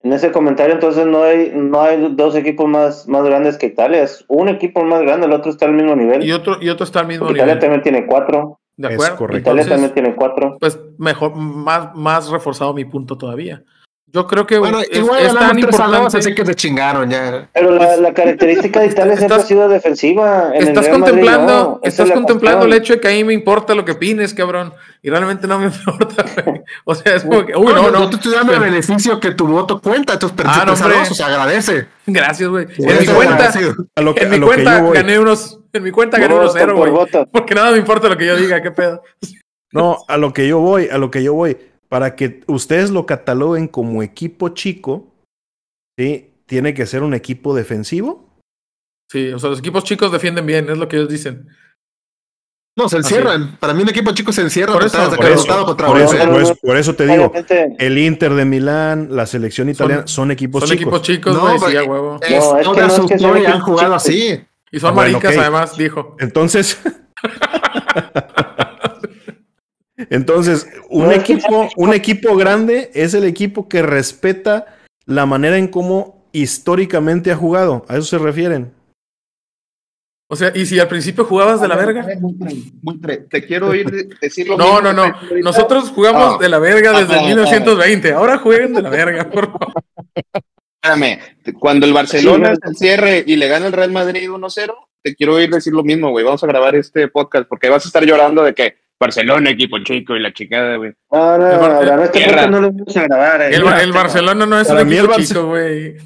En 0.03 0.13
ese 0.13 0.31
comentario 0.31 0.73
entonces 0.73 1.05
no 1.05 1.23
hay, 1.23 1.51
no 1.55 1.81
hay 1.81 2.13
dos 2.15 2.35
equipos 2.35 2.67
más, 2.67 3.07
más 3.07 3.23
grandes 3.23 3.57
que 3.57 3.67
Italia, 3.67 4.01
es 4.01 4.25
un 4.27 4.49
equipo 4.49 4.83
más 4.83 5.01
grande, 5.01 5.27
el 5.27 5.33
otro 5.33 5.51
está 5.51 5.65
al 5.65 5.73
mismo 5.73 5.95
nivel. 5.95 6.23
Y 6.23 6.31
otro, 6.31 6.57
y 6.59 6.69
otro 6.69 6.83
está 6.85 7.01
al 7.01 7.07
mismo 7.07 7.27
Porque 7.27 7.37
Italia 7.39 7.53
nivel. 7.55 7.61
también 7.61 7.81
tiene 7.83 8.07
cuatro. 8.07 8.59
¿De 8.77 8.87
Es 8.87 8.93
acuerdo? 8.95 9.17
correcto. 9.17 9.39
Italia 9.41 9.61
Entonces, 9.63 9.69
también 9.91 9.93
tiene 9.93 10.15
cuatro. 10.15 10.57
pues 10.59 10.79
mejor, 10.97 11.35
más, 11.35 11.93
más 11.95 12.29
reforzado 12.31 12.73
mi 12.73 12.85
punto 12.85 13.15
todavía. 13.17 13.63
Yo 14.13 14.27
creo 14.27 14.45
que 14.45 14.57
Bueno, 14.59 14.81
es, 14.81 14.89
igual 14.97 15.19
es 15.21 15.27
tan 15.27 15.35
ganaron 15.35 15.61
3 15.61 15.79
a 15.79 15.83
2, 15.85 15.93
importante. 15.93 16.17
así 16.17 16.35
que 16.35 16.45
se 16.45 16.55
chingaron 16.55 17.09
ya. 17.09 17.49
Pero 17.53 17.71
la, 17.71 17.95
la 17.95 18.13
característica 18.13 18.81
de 18.81 18.87
Italia 18.87 19.15
siempre 19.15 19.37
Estás- 19.37 19.43
ha 19.45 19.47
sido 19.47 19.69
defensiva. 19.69 20.49
En 20.53 20.61
el 20.63 20.67
Estás 20.67 20.89
Madrid 20.89 20.99
contemplando, 20.99 21.53
no, 21.53 21.79
estás 21.83 21.99
es 22.05 22.09
la 22.09 22.15
contemplando 22.15 22.65
el 22.65 22.73
hecho 22.73 22.93
de 22.93 22.99
que 22.99 23.07
a 23.07 23.11
mí 23.11 23.23
me 23.23 23.33
importa 23.33 23.73
lo 23.73 23.85
que 23.85 23.93
opines, 23.93 24.33
cabrón. 24.33 24.73
Y 25.01 25.09
realmente 25.09 25.47
no 25.47 25.59
me 25.59 25.65
importa, 25.73 26.25
güey. 26.45 26.61
O 26.83 26.93
sea, 26.93 27.15
es 27.15 27.23
como 27.23 27.45
que, 27.45 27.55
uy, 27.55 27.63
Bueno, 27.63 27.83
no, 27.83 27.91
no. 27.91 27.99
Yo 28.01 28.09
te 28.09 28.15
estoy 28.17 28.33
dando 28.33 28.53
el 28.53 28.59
beneficio 28.59 29.19
que 29.19 29.31
tu 29.31 29.47
voto 29.47 29.79
cuenta, 29.79 30.13
entonces 30.13 30.35
perdiste 30.35 30.59
Ah, 30.61 30.65
no, 30.65 30.73
3 30.73 30.81
a 30.81 30.85
hombre. 30.85 30.99
2, 30.99 31.11
o 31.11 31.13
sea, 31.15 31.25
agradece. 31.27 31.87
Gracias, 32.05 32.49
güey. 32.49 32.67
En 32.77 32.99
mi 32.99 33.05
cuenta. 33.05 33.53
A 33.95 34.01
lo 34.01 34.13
que, 34.13 34.21
en 34.23 34.27
a 34.27 34.31
mi 34.31 34.37
lo 34.39 34.49
que 34.49 34.53
cuenta 34.55 34.81
voy. 34.81 34.95
gané 34.97 35.19
unos, 35.19 35.59
en 35.71 35.83
mi 35.83 35.91
cuenta 35.91 36.19
gané 36.19 36.33
unos 36.35 36.51
cero, 36.53 36.73
por 36.75 36.89
güey. 36.89 36.91
voto. 36.91 37.27
Porque 37.31 37.55
nada 37.55 37.71
me 37.71 37.77
importa 37.77 38.09
lo 38.09 38.17
que 38.17 38.25
yo 38.25 38.35
diga, 38.35 38.61
qué 38.61 38.71
pedo. 38.71 39.01
No, 39.71 39.99
a 40.09 40.17
lo 40.17 40.33
que 40.33 40.47
yo 40.49 40.59
voy, 40.59 40.89
a 40.91 40.97
lo 40.97 41.09
que 41.09 41.23
yo 41.23 41.33
voy. 41.33 41.57
Para 41.91 42.15
que 42.15 42.41
ustedes 42.47 42.89
lo 42.89 43.05
cataloguen 43.05 43.67
como 43.67 44.01
equipo 44.01 44.49
chico, 44.49 45.13
¿sí? 45.99 46.33
Tiene 46.45 46.73
que 46.73 46.85
ser 46.85 47.03
un 47.03 47.13
equipo 47.13 47.53
defensivo. 47.53 48.29
Sí, 49.11 49.33
o 49.33 49.39
sea, 49.39 49.49
los 49.49 49.59
equipos 49.59 49.83
chicos 49.83 50.09
defienden 50.09 50.45
bien, 50.45 50.69
es 50.69 50.77
lo 50.77 50.87
que 50.87 50.95
ellos 50.95 51.09
dicen. 51.09 51.49
No, 52.77 52.87
se 52.87 52.95
encierran. 52.95 53.57
Para 53.59 53.73
mí 53.73 53.83
un 53.83 53.89
equipo 53.89 54.13
chico 54.13 54.31
se 54.31 54.41
encierra. 54.41 54.71
Por 54.71 54.85
eso, 54.85 54.97
de 54.97 55.03
Por 55.03 55.11
sacar 55.11 55.25
eso, 55.25 55.33
resultado 55.33 55.65
contra 55.65 55.87
por 55.87 55.97
eso, 55.97 56.05
Borussia. 56.17 56.31
por 56.31 56.41
eso- 56.41 56.55
por 56.61 56.77
eso 56.77 56.95
te 56.95 57.05
digo, 57.07 57.33
el 57.77 57.97
Inter 57.97 58.33
de 58.35 58.45
Milán, 58.45 59.09
la 59.11 59.25
selección 59.25 59.67
italiana, 59.67 60.07
son, 60.07 60.31
equipos 60.31 60.61
Son 60.61 60.69
chicos. 60.69 60.81
equipos 60.81 61.01
chicos, 61.01 61.33
No, 61.35 61.41
güey, 61.41 61.59
sí, 61.59 61.65
pero- 61.67 61.79
a 61.81 61.83
huevo. 61.83 62.19
Es, 62.21 62.29
No, 62.31 62.37
es 62.37 62.67
que 62.69 62.73
toda 62.73 62.87
no 62.87 62.93
es 62.93 62.99
que 63.09 63.15
historia 63.15 63.53
han 63.53 63.59
jugado 63.61 63.97
chicos. 63.97 64.05
así. 64.05 64.41
Y 64.71 64.79
son 64.79 64.95
bueno, 64.95 65.11
maricas, 65.19 65.37
además, 65.37 65.75
dijo. 65.77 66.15
Entonces, 66.21 66.81
entonces, 70.11 70.67
un 70.89 71.11
equipo, 71.11 71.69
un 71.77 71.93
equipo 71.93 72.35
grande 72.35 72.91
es 72.93 73.13
el 73.13 73.23
equipo 73.23 73.67
que 73.67 73.81
respeta 73.81 74.77
la 75.05 75.25
manera 75.25 75.57
en 75.57 75.67
cómo 75.67 76.27
históricamente 76.33 77.31
ha 77.31 77.35
jugado. 77.35 77.85
A 77.87 77.93
eso 77.95 78.03
se 78.03 78.17
refieren. 78.17 78.73
O 80.29 80.35
sea, 80.37 80.51
y 80.55 80.65
si 80.65 80.79
al 80.79 80.87
principio 80.87 81.25
jugabas 81.25 81.59
de 81.59 81.67
la 81.67 81.75
verga. 81.75 82.07
Te 83.29 83.45
quiero 83.45 83.67
oír 83.69 83.89
de- 83.91 84.07
decir 84.21 84.47
lo 84.47 84.57
No, 84.57 84.65
mismo 84.75 84.81
no, 84.81 84.93
no. 84.93 85.13
Nosotros 85.43 85.89
jugamos 85.89 86.35
Ah. 86.35 86.37
de 86.41 86.47
la 86.49 86.59
verga 86.59 86.97
desde 86.97 87.19
Ah, 87.19 87.23
1920. 87.25 88.13
Ahora 88.13 88.37
jueguen 88.37 88.73
de 88.73 88.81
la 88.81 88.89
verga, 88.89 89.29
por 89.29 89.51
favor. 89.51 89.73
Espérame, 90.83 91.19
cuando 91.59 91.85
el 91.85 91.93
Barcelona 91.93 92.51
Sí, 92.55 92.59
se 92.63 92.69
encierre 92.69 93.23
y 93.27 93.35
le 93.35 93.47
gana 93.49 93.67
el 93.67 93.73
Real 93.73 93.91
Madrid 93.91 94.29
1-0, 94.31 94.73
te 95.03 95.15
quiero 95.15 95.35
oír 95.35 95.49
decir 95.49 95.73
lo 95.73 95.83
mismo, 95.83 96.11
güey. 96.11 96.23
Vamos 96.23 96.43
a 96.43 96.47
grabar 96.47 96.75
este 96.75 97.07
podcast 97.09 97.47
porque 97.47 97.69
vas 97.69 97.85
a 97.85 97.87
estar 97.89 98.03
llorando 98.05 98.41
de 98.43 98.53
que 98.53 98.75
Barcelona, 99.01 99.49
equipo 99.49 99.79
chico 99.79 100.15
y 100.15 100.19
la 100.19 100.31
chicada, 100.31 100.77
güey. 100.77 100.93
No, 101.11 101.37
no, 101.37 101.47
no, 101.57 101.83
no, 101.97 102.03
este 102.03 102.19
Tierra. 102.19 102.31
podcast 102.33 102.51
no 102.51 102.61
lo 102.61 102.71
vamos 102.71 102.97
a 102.97 103.03
grabar. 103.03 103.41
eh. 103.41 103.55
El, 103.55 103.63
el 103.67 103.91
Barcelona 103.91 104.45
no 104.45 104.59
es 104.59 104.69
un 104.69 104.79
equipo 104.79 105.07
Barce- 105.13 105.27
chico, 105.27 105.45
güey. 105.47 105.97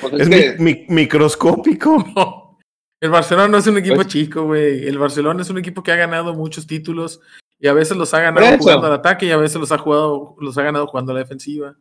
Pues 0.00 0.12
es 0.14 0.20
Es 0.20 0.28
que- 0.28 0.56
mi- 0.58 0.64
mi- 0.74 0.86
microscópico. 0.88 2.04
No. 2.16 2.58
El 3.00 3.10
Barcelona 3.10 3.48
no 3.48 3.58
es 3.58 3.66
un 3.66 3.78
equipo 3.78 3.96
Pues- 3.96 4.06
chico, 4.08 4.44
güey. 4.44 4.86
El 4.86 4.98
Barcelona 4.98 5.42
es 5.42 5.50
un 5.50 5.58
equipo 5.58 5.82
que 5.82 5.90
ha 5.92 5.96
ganado 5.96 6.34
muchos 6.34 6.66
títulos 6.66 7.20
y 7.58 7.66
a 7.68 7.72
veces 7.72 7.96
los 7.96 8.12
ha 8.14 8.20
ganado 8.20 8.58
jugando 8.58 8.86
al 8.88 8.92
ataque 8.92 9.26
y 9.26 9.30
a 9.30 9.36
veces 9.36 9.58
los 9.60 9.72
ha 9.72 9.78
jugado, 9.78 10.36
los 10.40 10.56
ha 10.58 10.62
ganado 10.62 10.86
jugando 10.86 11.12
a 11.12 11.14
la 11.14 11.20
defensiva. 11.20 11.74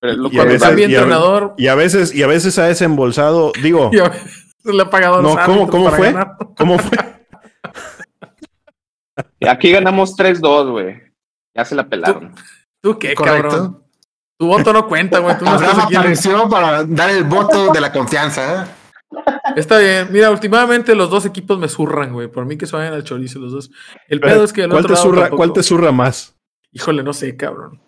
pero 0.00 0.12
lo 0.14 0.22
cual- 0.30 0.32
Cuando 0.34 0.52
veces- 0.52 0.62
está 0.62 0.74
bien 0.76 0.90
y 0.90 0.94
a- 0.94 0.98
entrenador 0.98 1.54
Y 1.58 1.66
a 1.68 1.74
veces, 1.74 2.14
y 2.14 2.22
a 2.22 2.26
veces 2.26 2.58
ha 2.58 2.66
desembolsado, 2.66 3.50
digo, 3.62 3.90
y 3.92 3.98
a 3.98 4.08
veces 4.08 4.54
le 4.64 4.82
ha 4.82 4.90
pagado 4.90 5.22
No, 5.22 5.36
¿cómo- 5.46 5.68
cómo 5.68 5.84
para 5.86 5.96
fue? 5.96 6.12
ganar. 6.12 6.36
¿cómo 6.56 6.78
fue? 6.78 6.98
Aquí 9.48 9.70
ganamos 9.72 10.16
3-2, 10.16 10.70
güey. 10.70 11.02
Ya 11.54 11.64
se 11.64 11.74
la 11.74 11.88
pelaron. 11.88 12.34
¿Tú 12.82 12.98
qué, 12.98 13.14
Correcto. 13.14 13.48
cabrón? 13.48 13.82
Tu 14.38 14.46
voto 14.46 14.72
no 14.72 14.86
cuenta, 14.86 15.18
güey. 15.20 15.38
Tú 15.38 15.44
no 15.46 15.52
Abraham 15.52 15.80
apareció 15.80 16.48
para 16.48 16.84
dar 16.84 17.08
el 17.10 17.24
voto 17.24 17.72
de 17.72 17.80
la 17.80 17.90
confianza. 17.90 18.64
¿eh? 18.64 18.66
Está 19.56 19.78
bien. 19.78 20.08
Mira, 20.10 20.30
últimamente 20.30 20.94
los 20.94 21.08
dos 21.08 21.24
equipos 21.24 21.58
me 21.58 21.68
zurran, 21.68 22.12
güey. 22.12 22.28
Por 22.28 22.44
mí 22.44 22.58
que 22.58 22.66
se 22.66 22.76
vayan 22.76 22.92
al 22.92 23.04
chorizo 23.04 23.38
los 23.38 23.52
dos. 23.52 23.70
El 24.08 24.20
pedo 24.20 24.44
es 24.44 24.52
que 24.52 24.64
el 24.64 24.70
¿Cuál 24.70 24.84
otro 24.84 24.94
te, 24.94 25.00
lado 25.00 25.14
tampoco- 25.14 25.36
¿Cuál 25.38 25.52
te 25.54 25.62
zurra 25.62 25.92
más? 25.92 26.36
Híjole, 26.72 27.02
no 27.02 27.14
sé, 27.14 27.34
cabrón. 27.36 27.80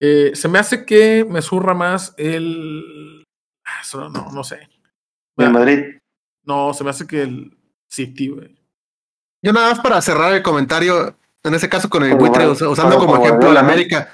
Eh, 0.00 0.30
se 0.34 0.48
me 0.48 0.60
hace 0.60 0.86
que 0.86 1.26
me 1.28 1.42
zurra 1.42 1.74
más 1.74 2.14
el. 2.16 3.24
Ah, 3.66 3.80
eso 3.82 4.08
no, 4.08 4.30
no 4.30 4.44
sé. 4.44 4.68
En 5.36 5.52
Madrid. 5.52 5.98
No, 6.44 6.72
se 6.74 6.84
me 6.84 6.90
hace 6.90 7.06
que 7.06 7.22
el 7.22 7.58
City, 7.90 8.28
güey. 8.28 8.56
Yo 9.42 9.52
nada 9.52 9.70
más 9.70 9.80
para 9.80 10.00
cerrar 10.02 10.32
el 10.34 10.42
comentario, 10.42 11.14
en 11.42 11.54
ese 11.54 11.68
caso 11.68 11.88
con 11.88 12.02
el 12.04 12.10
Como 12.10 12.20
buitre, 12.26 12.46
usando 12.48 12.98
como 12.98 13.12
como 13.14 13.24
ejemplo 13.24 13.52
¿no? 13.52 13.58
América. 13.58 14.10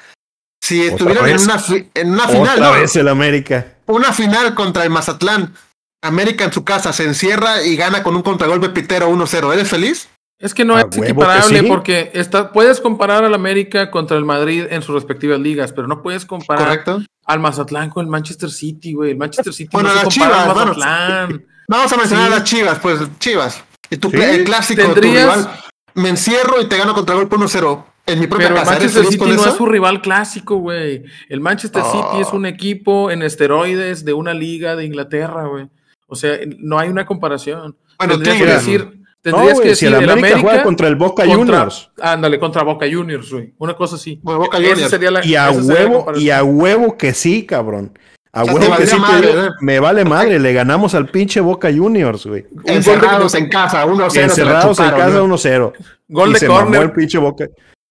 Si 0.63 0.83
estuvieran 0.83 1.29
en 1.29 1.41
una, 1.41 1.59
fi- 1.59 1.91
en 1.95 2.13
una 2.13 2.27
final, 2.29 2.59
Otra 2.59 2.67
¿no? 2.73 2.81
vez 2.81 2.97
el 2.97 3.09
América. 3.09 3.67
una 3.87 4.13
final 4.13 4.55
contra 4.55 4.85
el 4.85 4.91
Mazatlán, 4.91 5.55
América 6.03 6.45
en 6.45 6.53
su 6.53 6.65
casa 6.65 6.93
se 6.93 7.05
encierra 7.05 7.63
y 7.63 7.77
gana 7.77 8.03
con 8.03 8.17
un 8.17 8.23
contragolpe 8.23 8.69
pitero 8.71 9.09
1-0, 9.11 9.53
¿eres 9.53 9.69
feliz? 9.69 10.09
Es 10.39 10.53
que 10.55 10.65
no 10.65 10.77
A 10.77 10.83
es 10.83 10.87
equiparable 10.99 11.61
sí. 11.61 11.67
porque 11.67 12.11
está, 12.15 12.53
puedes 12.53 12.81
comparar 12.81 13.25
al 13.25 13.33
América 13.35 13.91
contra 13.91 14.17
el 14.19 14.25
Madrid 14.25 14.67
en 14.71 14.83
sus 14.83 14.95
respectivas 14.95 15.41
ligas, 15.41 15.73
pero 15.73 15.89
no 15.89 16.03
puedes 16.03 16.27
comparar 16.27 16.65
¿Correcto? 16.65 17.03
al 17.25 17.41
Mazatlán 17.41 17.89
con 17.91 18.05
el 18.05 18.11
Manchester 18.11 18.51
City, 18.51 18.93
güey. 18.93 19.13
El 19.13 19.17
Manchester 19.17 19.53
City 19.53 19.71
Bueno, 19.73 19.89
no 19.89 19.95
se 19.99 20.05
las 20.05 20.15
compara 20.15 20.35
al 20.37 20.43
Chivas, 20.43 20.55
bueno, 20.55 20.75
Mazatlán. 20.75 21.47
Vamos 21.69 21.93
a 21.93 21.97
mencionar 21.97 22.27
Sí. 22.27 22.33
a 22.33 22.37
las 22.37 22.45
Chivas, 22.45 22.79
pues 22.81 23.01
Chivas. 23.19 23.65
Y 23.91 23.97
tu 23.99 24.11
Sí, 24.11 24.17
el 24.21 24.45
clásico, 24.45 24.83
tu 24.83 24.93
tendrías- 24.95 25.23
rival, 25.23 25.51
me 25.95 26.09
encierro 26.09 26.61
y 26.61 26.69
te 26.69 26.77
gano 26.77 26.95
contragolpe 26.95 27.37
1-0 27.37 27.85
en 28.07 28.21
mi 28.21 28.27
propia 28.27 28.49
Pero 28.49 28.57
el 28.61 28.65
casa. 28.65 28.77
¿Eres 28.77 28.85
Manchester 28.95 29.05
City 29.07 29.19
con 29.19 29.29
no 29.29 29.35
eso? 29.35 29.49
es 29.51 29.57
su 29.57 29.67
rival 29.67 30.01
clásico, 30.03 30.57
güey. 30.57 31.05
El 31.29 31.41
Manchester 31.41 31.83
Oh. 31.85 31.91
City 31.93 32.23
es 32.23 32.33
un 32.33 32.47
equipo 32.47 33.11
en 33.11 33.23
esteroides 33.23 34.05
de 34.05 34.13
una 34.13 34.35
liga 34.35 34.77
de 34.77 34.85
Inglaterra, 34.85 35.47
güey. 35.47 35.69
O 36.09 36.15
sea, 36.17 36.39
no 36.59 36.79
hay 36.79 36.89
una 36.89 37.05
comparación. 37.07 37.77
Bueno, 37.99 38.15
tendrías 38.15 38.37
que 38.39 38.47
decir, 38.47 38.85
No, 38.85 39.33
tendrías 39.33 39.55
güey, 39.55 39.69
que 39.69 39.75
si 39.75 39.87
decir 39.87 39.89
el 39.89 39.95
el 39.95 40.11
América, 40.11 40.27
América 40.29 40.41
juega 40.41 40.63
contra 40.63 40.87
el 40.89 40.97
Boca 40.97 41.25
contra- 41.25 41.37
Juniors. 41.39 41.91
Ándale, 42.01 42.39
contra 42.39 42.63
Boca 42.63 42.87
Juniors, 42.91 43.33
güey. 43.33 43.55
Una 43.59 43.75
cosa 43.75 43.97
así. 43.97 44.21
Bueno, 44.23 44.39
Boca 44.41 44.59
Juniors. 44.59 44.89
sería 44.91 45.11
la- 45.11 45.25
Y 45.27 45.35
a 45.35 45.51
esa 45.51 45.63
sería 45.63 45.83
la 45.83 45.89
huevo, 45.91 46.13
y 46.19 46.31
a 46.31 46.45
huevo 46.45 46.97
que 46.97 47.13
sí, 47.15 47.45
cabrón. 47.45 47.99
A 48.37 48.43
O 48.43 48.45
sea, 48.45 48.55
huevo 48.55 48.77
que 48.77 48.87
sí. 48.87 48.99
madre, 48.99 49.33
me 49.63 49.81
vale 49.81 50.05
madre, 50.05 50.39
le 50.39 50.53
ganamos 50.53 50.95
al 50.95 51.07
pinche 51.07 51.41
Boca 51.41 51.71
Juniors, 51.75 52.27
güey. 52.27 52.45
Encerrados 52.67 53.35
en 53.35 53.49
casa, 53.49 53.87
1-0. 53.87 54.11
se 54.11 54.19
la 54.21 54.25
Encerrados 54.27 54.79
en 54.79 54.91
casa 54.91 55.09
¿no? 55.09 55.27
1-0. 55.27 55.73
Gol 56.09 56.29
y 56.29 56.33
de 56.35 56.39
se 56.41 56.49
mamó 56.49 56.61
el 56.61 56.67
córner. 56.67 56.93
pinche 56.93 57.17
Boca. 57.17 57.47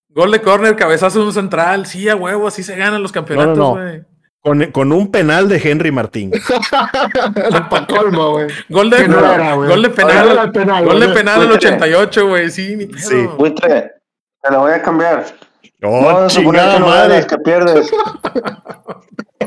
Gol 0.09 0.29
de 0.31 0.41
córner, 0.41 0.75
cabezazo 0.75 1.19
de 1.21 1.25
un 1.25 1.33
central. 1.33 1.87
Sí, 1.87 2.07
a 2.09 2.15
huevo, 2.15 2.47
así 2.47 2.61
se 2.61 2.75
ganan 2.75 3.01
los 3.01 3.11
campeonatos, 3.11 3.57
no. 3.57 3.71
güey. 3.71 4.03
Con, 4.39 4.71
con 4.71 4.91
un 4.91 5.09
penal 5.09 5.49
de 5.49 5.57
Henry 5.57 5.91
Martín. 5.91 6.31
Pa' 7.71 7.87
colmo, 7.87 8.33
güey. 8.33 8.47
Gol 8.69 8.91
de, 8.91 9.07
no 9.07 9.17
era, 9.17 9.55
güey. 9.55 9.67
gol 9.67 9.81
de 9.81 9.89
penal. 9.89 10.17
Ahora 10.29 10.43
era 10.43 10.51
penal, 10.51 10.85
gol 10.85 10.99
de 10.99 11.05
güey. 11.07 11.17
penal 11.17 11.41
al 11.41 11.47
Güey. 11.47 11.57
88, 11.57 12.27
güey. 12.27 12.51
Sí, 12.51 12.75
ni 12.75 12.85
pedo. 12.85 12.99
Sí. 13.09 13.15
Buitre, 13.35 13.93
te 14.43 14.51
lo 14.51 14.59
voy 14.59 14.73
a 14.73 14.81
cambiar. 14.83 15.25
¡Oh, 15.81 16.29
suponer 16.29 16.61
chingada 16.61 16.79
no 16.79 16.85
madre! 16.85 17.25
que 17.25 17.37
pierdes. 17.39 17.91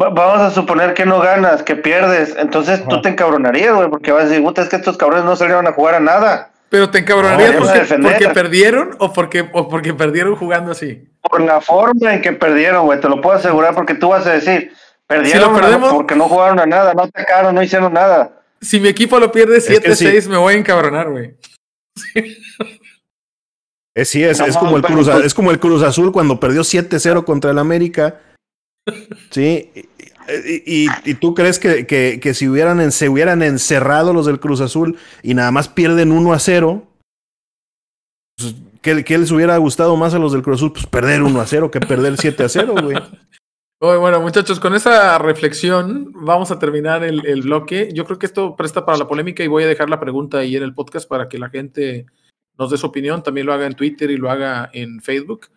Va- 0.00 0.08
Vamos 0.10 0.40
a 0.40 0.50
suponer 0.50 0.94
que 0.94 1.04
no 1.04 1.20
ganas, 1.20 1.62
que 1.62 1.76
pierdes. 1.76 2.34
Entonces 2.38 2.86
tú 2.88 3.00
te 3.02 3.08
encabronarías, 3.10 3.74
güey, 3.74 3.88
porque 3.90 4.12
vas 4.12 4.24
a 4.24 4.28
decir, 4.28 4.42
puta, 4.42 4.62
es 4.62 4.68
que 4.68 4.76
estos 4.76 4.96
cabrones 4.96 5.24
no 5.24 5.36
salieron 5.36 5.66
a 5.66 5.72
jugar 5.72 5.96
a 5.96 6.00
nada. 6.00 6.50
Pero 6.70 6.88
te 6.88 6.98
encabronarías 7.00 7.52
No, 7.98 8.08
porque, 8.08 8.28
perdieron 8.28 8.90
o 8.98 9.12
porque, 9.12 9.48
o 9.52 9.68
porque 9.68 9.92
perdieron 9.92 10.36
jugando 10.36 10.70
así. 10.72 11.08
Por 11.20 11.40
la 11.40 11.60
forma 11.60 12.14
en 12.14 12.22
que 12.22 12.32
perdieron, 12.32 12.86
güey, 12.86 13.00
te 13.00 13.08
lo 13.08 13.20
puedo 13.20 13.36
asegurar, 13.36 13.74
porque 13.74 13.94
tú 13.94 14.08
vas 14.10 14.26
a 14.26 14.32
decir, 14.32 14.72
perdieron 15.06 15.42
Si 15.42 15.48
lo 15.48 15.60
perdemos- 15.60 15.92
porque 15.92 16.14
no 16.14 16.28
jugaron 16.28 16.60
a 16.60 16.66
nada, 16.66 16.94
no 16.94 17.02
atacaron, 17.02 17.54
no 17.54 17.62
hicieron 17.62 17.92
nada. 17.92 18.40
Si 18.60 18.78
mi 18.78 18.88
equipo 18.88 19.18
lo 19.18 19.32
pierde 19.32 19.54
que 19.56 19.80
7-6, 19.80 20.28
me 20.28 20.36
voy 20.36 20.54
a 20.54 20.58
encabronar, 20.58 21.10
güey. 21.10 21.34
Eh, 23.96 24.04
sí, 24.04 24.22
es, 24.22 24.38
No, 24.38 24.46
es, 24.46 24.56
como 24.56 24.76
el 24.76 24.82
Cruz, 24.82 25.08
es 25.08 25.34
como 25.34 25.50
el 25.50 25.58
Cruz 25.58 25.82
Azul 25.82 26.12
cuando 26.12 26.38
perdió 26.38 26.62
7-0 26.62 27.24
contra 27.24 27.50
el 27.50 27.58
América. 27.58 28.20
Sí. 29.30 29.70
Y, 30.64 31.14
tú 31.14 31.34
crees 31.34 31.58
que, 31.58 31.86
que- 31.86 32.34
si 32.34 32.48
hubieran, 32.48 32.92
se 32.92 33.08
hubieran 33.08 33.42
encerrado 33.42 34.12
los 34.12 34.26
del 34.26 34.40
Cruz 34.40 34.60
Azul 34.60 34.96
y 35.22 35.34
nada 35.34 35.50
más 35.50 35.68
pierden 35.68 36.12
1 36.12 36.32
a 36.32 36.38
0, 36.38 36.86
pues, 38.36 38.54
¿qué, 38.80 39.04
qué 39.04 39.18
les 39.18 39.30
hubiera 39.30 39.56
gustado 39.56 39.96
más 39.96 40.14
a 40.14 40.18
los 40.18 40.32
del 40.32 40.42
Cruz 40.42 40.58
Azul? 40.58 40.72
Pues 40.72 40.86
perder 40.86 41.22
1 41.22 41.40
a 41.40 41.46
0 41.46 41.70
que 41.70 41.80
perder 41.80 42.16
7 42.16 42.44
a 42.44 42.48
0, 42.48 42.74
güey. 42.82 42.96
Bueno, 43.80 44.20
muchachos, 44.20 44.60
con 44.60 44.74
esa 44.74 45.16
reflexión 45.18 46.12
vamos 46.12 46.50
a 46.50 46.58
terminar 46.58 47.02
el, 47.02 47.24
el 47.26 47.40
bloque. 47.42 47.88
Yo 47.94 48.04
creo 48.04 48.18
que 48.18 48.26
esto 48.26 48.54
presta 48.54 48.84
para 48.84 48.98
la 48.98 49.08
polémica 49.08 49.42
y 49.42 49.48
voy 49.48 49.64
a 49.64 49.68
dejar 49.68 49.88
la 49.88 49.98
pregunta 49.98 50.38
ahí 50.38 50.54
en 50.54 50.62
el 50.62 50.74
podcast 50.74 51.08
para 51.08 51.28
que 51.30 51.38
la 51.38 51.48
gente 51.48 52.04
nos 52.58 52.70
dé 52.70 52.76
su 52.76 52.86
opinión. 52.86 53.22
También 53.22 53.46
lo 53.46 53.54
haga 53.54 53.66
en 53.66 53.74
Twitter 53.74 54.10
y 54.10 54.18
lo 54.18 54.30
haga 54.30 54.68
en 54.74 55.00
Facebook. 55.00 55.48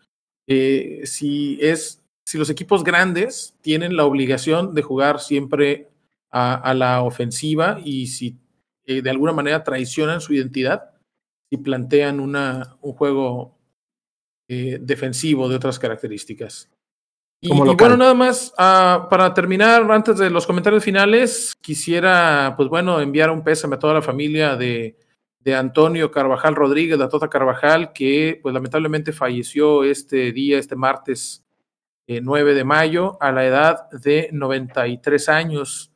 Eh, 0.47 1.01
si 1.03 1.57
es 1.61 2.02
si 2.33 2.39
los 2.39 2.49
equipos 2.49 2.83
grandes 2.83 3.53
tienen 3.61 3.95
la 3.95 4.05
obligación 4.05 4.73
de 4.73 4.81
jugar 4.81 5.19
siempre 5.19 5.91
a, 6.31 6.55
a 6.55 6.73
la 6.73 7.03
ofensiva 7.03 7.79
y 7.85 8.07
si 8.07 8.39
eh, 8.87 9.03
de 9.03 9.09
alguna 9.11 9.33
manera 9.33 9.63
traicionan 9.63 10.19
su 10.19 10.33
identidad, 10.33 10.95
si 11.47 11.57
plantean 11.57 12.19
una, 12.19 12.75
un 12.81 12.93
juego 12.93 13.55
eh, 14.47 14.79
defensivo 14.81 15.47
de 15.47 15.57
otras 15.57 15.77
características. 15.77 16.71
Y, 17.39 17.53
y 17.53 17.75
bueno, 17.75 17.97
nada 17.97 18.15
más, 18.15 18.51
ah, 18.57 19.05
para 19.11 19.31
terminar, 19.35 19.91
antes 19.91 20.17
de 20.17 20.31
los 20.31 20.47
comentarios 20.47 20.83
finales, 20.83 21.53
quisiera, 21.61 22.55
pues 22.57 22.67
bueno, 22.67 22.99
enviar 22.99 23.29
un 23.29 23.43
pésame 23.43 23.75
a 23.75 23.79
toda 23.79 23.93
la 23.93 24.01
familia 24.01 24.55
de, 24.55 24.97
de 25.37 25.53
Antonio 25.53 26.09
Carvajal 26.09 26.55
Rodríguez, 26.55 26.97
la 26.97 27.09
Tota 27.09 27.29
Carvajal, 27.29 27.93
que 27.93 28.39
pues 28.41 28.55
lamentablemente 28.55 29.11
falleció 29.11 29.83
este 29.83 30.31
día, 30.31 30.57
este 30.57 30.75
martes 30.75 31.42
eh, 32.07 32.21
9 32.21 32.53
de 32.53 32.63
mayo, 32.63 33.17
a 33.21 33.31
la 33.31 33.45
edad 33.45 33.89
de 33.91 34.29
93 34.31 35.29
años. 35.29 35.91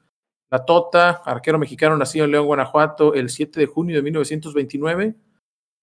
La 0.49 0.63
Tota, 0.63 1.21
arquero 1.25 1.59
mexicano 1.59 1.97
nacido 1.97 2.25
en 2.25 2.31
León, 2.31 2.45
Guanajuato, 2.45 3.13
el 3.13 3.29
7 3.29 3.59
de 3.59 3.65
junio 3.65 3.97
de 3.97 4.01
1929, 4.01 5.15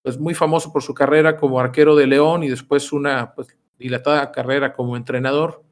pues 0.02 0.18
muy 0.18 0.34
famoso 0.34 0.72
por 0.72 0.82
su 0.82 0.94
carrera 0.94 1.36
como 1.36 1.60
arquero 1.60 1.94
de 1.96 2.06
León 2.06 2.42
y 2.42 2.48
después 2.48 2.92
una 2.92 3.34
pues, 3.34 3.55
dilatada 3.78 4.32
carrera 4.32 4.72
como 4.72 4.96
entrenador, 4.96 5.62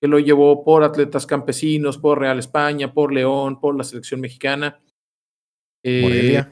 que 0.00 0.08
lo 0.08 0.18
llevó 0.18 0.64
por 0.64 0.82
Atletas 0.82 1.26
Campesinos, 1.26 1.98
por 1.98 2.18
Real 2.18 2.38
España, 2.38 2.92
por 2.92 3.12
León, 3.12 3.60
por 3.60 3.76
la 3.76 3.84
selección 3.84 4.20
mexicana. 4.20 4.80
Eh, 5.82 6.02
Morelia. 6.02 6.50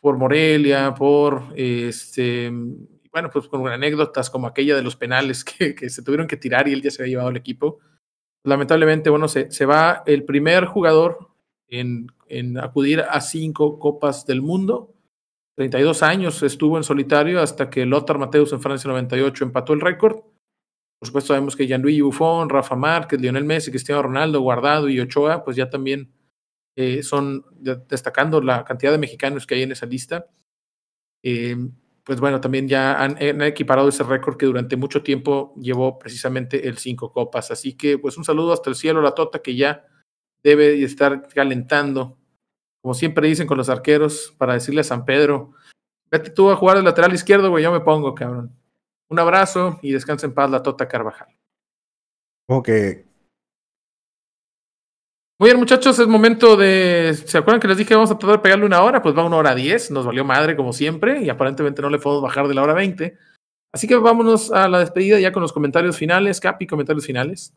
Por 0.00 0.18
Morelia, 0.18 0.94
por 0.94 1.44
este, 1.54 2.52
bueno, 3.12 3.30
pues 3.30 3.46
con 3.46 3.66
anécdotas 3.68 4.30
como 4.30 4.46
aquella 4.46 4.74
de 4.74 4.82
los 4.82 4.96
penales 4.96 5.44
que, 5.44 5.88
se 5.90 6.02
tuvieron 6.02 6.26
que 6.26 6.36
tirar 6.36 6.66
y 6.66 6.72
él 6.72 6.82
ya 6.82 6.90
se 6.90 7.02
había 7.02 7.12
llevado 7.12 7.30
el 7.30 7.36
equipo. 7.36 7.78
Lamentablemente, 8.44 9.10
bueno, 9.10 9.28
se, 9.28 9.50
se 9.52 9.66
va 9.66 10.02
el 10.06 10.24
primer 10.24 10.64
jugador 10.64 11.28
en, 11.68 12.08
acudir 12.60 13.00
a 13.00 13.20
cinco 13.20 13.78
copas 13.78 14.26
del 14.26 14.42
mundo. 14.42 14.94
32 15.56 16.02
años 16.02 16.42
estuvo 16.42 16.78
en 16.78 16.82
solitario 16.82 17.40
hasta 17.40 17.68
que 17.68 17.84
Lothar 17.86 18.18
Mateus 18.18 18.52
en 18.52 18.60
Francia 18.60 18.90
98 18.90 19.44
empató 19.44 19.74
el 19.74 19.80
récord. 19.80 20.16
Por 20.98 21.06
supuesto, 21.06 21.28
sabemos 21.28 21.54
que 21.54 21.66
Gianluigi 21.66 22.00
Buffon, 22.00 22.48
Rafa 22.48 22.74
Márquez, 22.74 23.20
Lionel 23.20 23.44
Messi, 23.44 23.70
Cristiano 23.70 24.02
Ronaldo, 24.02 24.40
Guardado 24.40 24.88
y 24.88 24.98
Ochoa, 25.00 25.44
pues 25.44 25.56
ya 25.56 25.68
también 25.68 26.12
eh, 26.76 27.02
son 27.02 27.44
de- 27.52 27.80
destacando 27.88 28.40
la 28.40 28.64
cantidad 28.64 28.92
de 28.92 28.98
mexicanos 28.98 29.46
que 29.46 29.56
hay 29.56 29.62
en 29.62 29.72
esa 29.72 29.86
lista. 29.86 30.26
Eh, 31.22 31.56
pues 32.04 32.20
bueno, 32.20 32.40
también 32.40 32.68
ya 32.68 33.02
han, 33.02 33.16
han 33.22 33.42
equiparado 33.42 33.88
ese 33.88 34.02
récord 34.02 34.36
que 34.36 34.46
durante 34.46 34.76
mucho 34.76 35.02
tiempo 35.02 35.54
llevó 35.56 35.98
precisamente 35.98 36.68
el 36.68 36.78
cinco 36.78 37.12
copas. 37.12 37.50
Así 37.50 37.76
que, 37.76 37.98
pues 37.98 38.16
un 38.16 38.24
saludo 38.24 38.52
hasta 38.52 38.70
el 38.70 38.76
cielo 38.76 39.00
a 39.00 39.02
la 39.02 39.14
Tota 39.14 39.40
que 39.40 39.54
ya 39.54 39.86
debe 40.42 40.82
estar 40.82 41.28
calentando, 41.28 42.18
como 42.80 42.94
siempre 42.94 43.28
dicen 43.28 43.46
con 43.46 43.58
los 43.58 43.68
arqueros, 43.68 44.34
para 44.38 44.54
decirle 44.54 44.80
a 44.80 44.84
San 44.84 45.04
Pedro, 45.04 45.52
vete 46.10 46.30
tú 46.30 46.50
a 46.50 46.56
jugar 46.56 46.76
de 46.76 46.82
lateral 46.82 47.14
izquierdo, 47.14 47.50
güey, 47.50 47.62
yo 47.62 47.70
me 47.70 47.80
pongo, 47.80 48.14
cabrón. 48.14 48.52
Un 49.08 49.18
abrazo 49.18 49.78
y 49.82 49.92
descansa 49.92 50.26
en 50.26 50.34
paz 50.34 50.50
la 50.50 50.62
Tota 50.62 50.88
Carvajal. 50.88 51.28
Como 52.48 52.62
que 52.62 53.11
Muy 55.42 55.48
bien, 55.48 55.58
muchachos, 55.58 55.98
es 55.98 56.06
momento 56.06 56.56
de. 56.56 57.20
¿Se 57.26 57.36
acuerdan 57.36 57.58
que 57.58 57.66
les 57.66 57.76
dije 57.76 57.96
vamos 57.96 58.12
a 58.12 58.16
tratar 58.16 58.36
de 58.36 58.42
pegarle 58.44 58.64
una 58.64 58.80
hora? 58.80 59.02
Pues 59.02 59.12
va 59.12 59.24
una 59.24 59.38
hora 59.38 59.56
diez, 59.56 59.90
nos 59.90 60.06
valió 60.06 60.24
madre 60.24 60.54
como 60.54 60.72
siempre, 60.72 61.20
y 61.20 61.30
aparentemente 61.30 61.82
no 61.82 61.90
le 61.90 61.98
podemos 61.98 62.22
bajar 62.22 62.46
de 62.46 62.54
la 62.54 62.62
hora 62.62 62.74
veinte. 62.74 63.18
Así 63.74 63.88
que 63.88 63.96
vámonos 63.96 64.52
a 64.52 64.68
la 64.68 64.78
despedida 64.78 65.18
ya 65.18 65.32
con 65.32 65.42
los 65.42 65.52
comentarios 65.52 65.96
finales. 65.96 66.38
Capi, 66.38 66.68
comentarios 66.68 67.04
finales. 67.04 67.52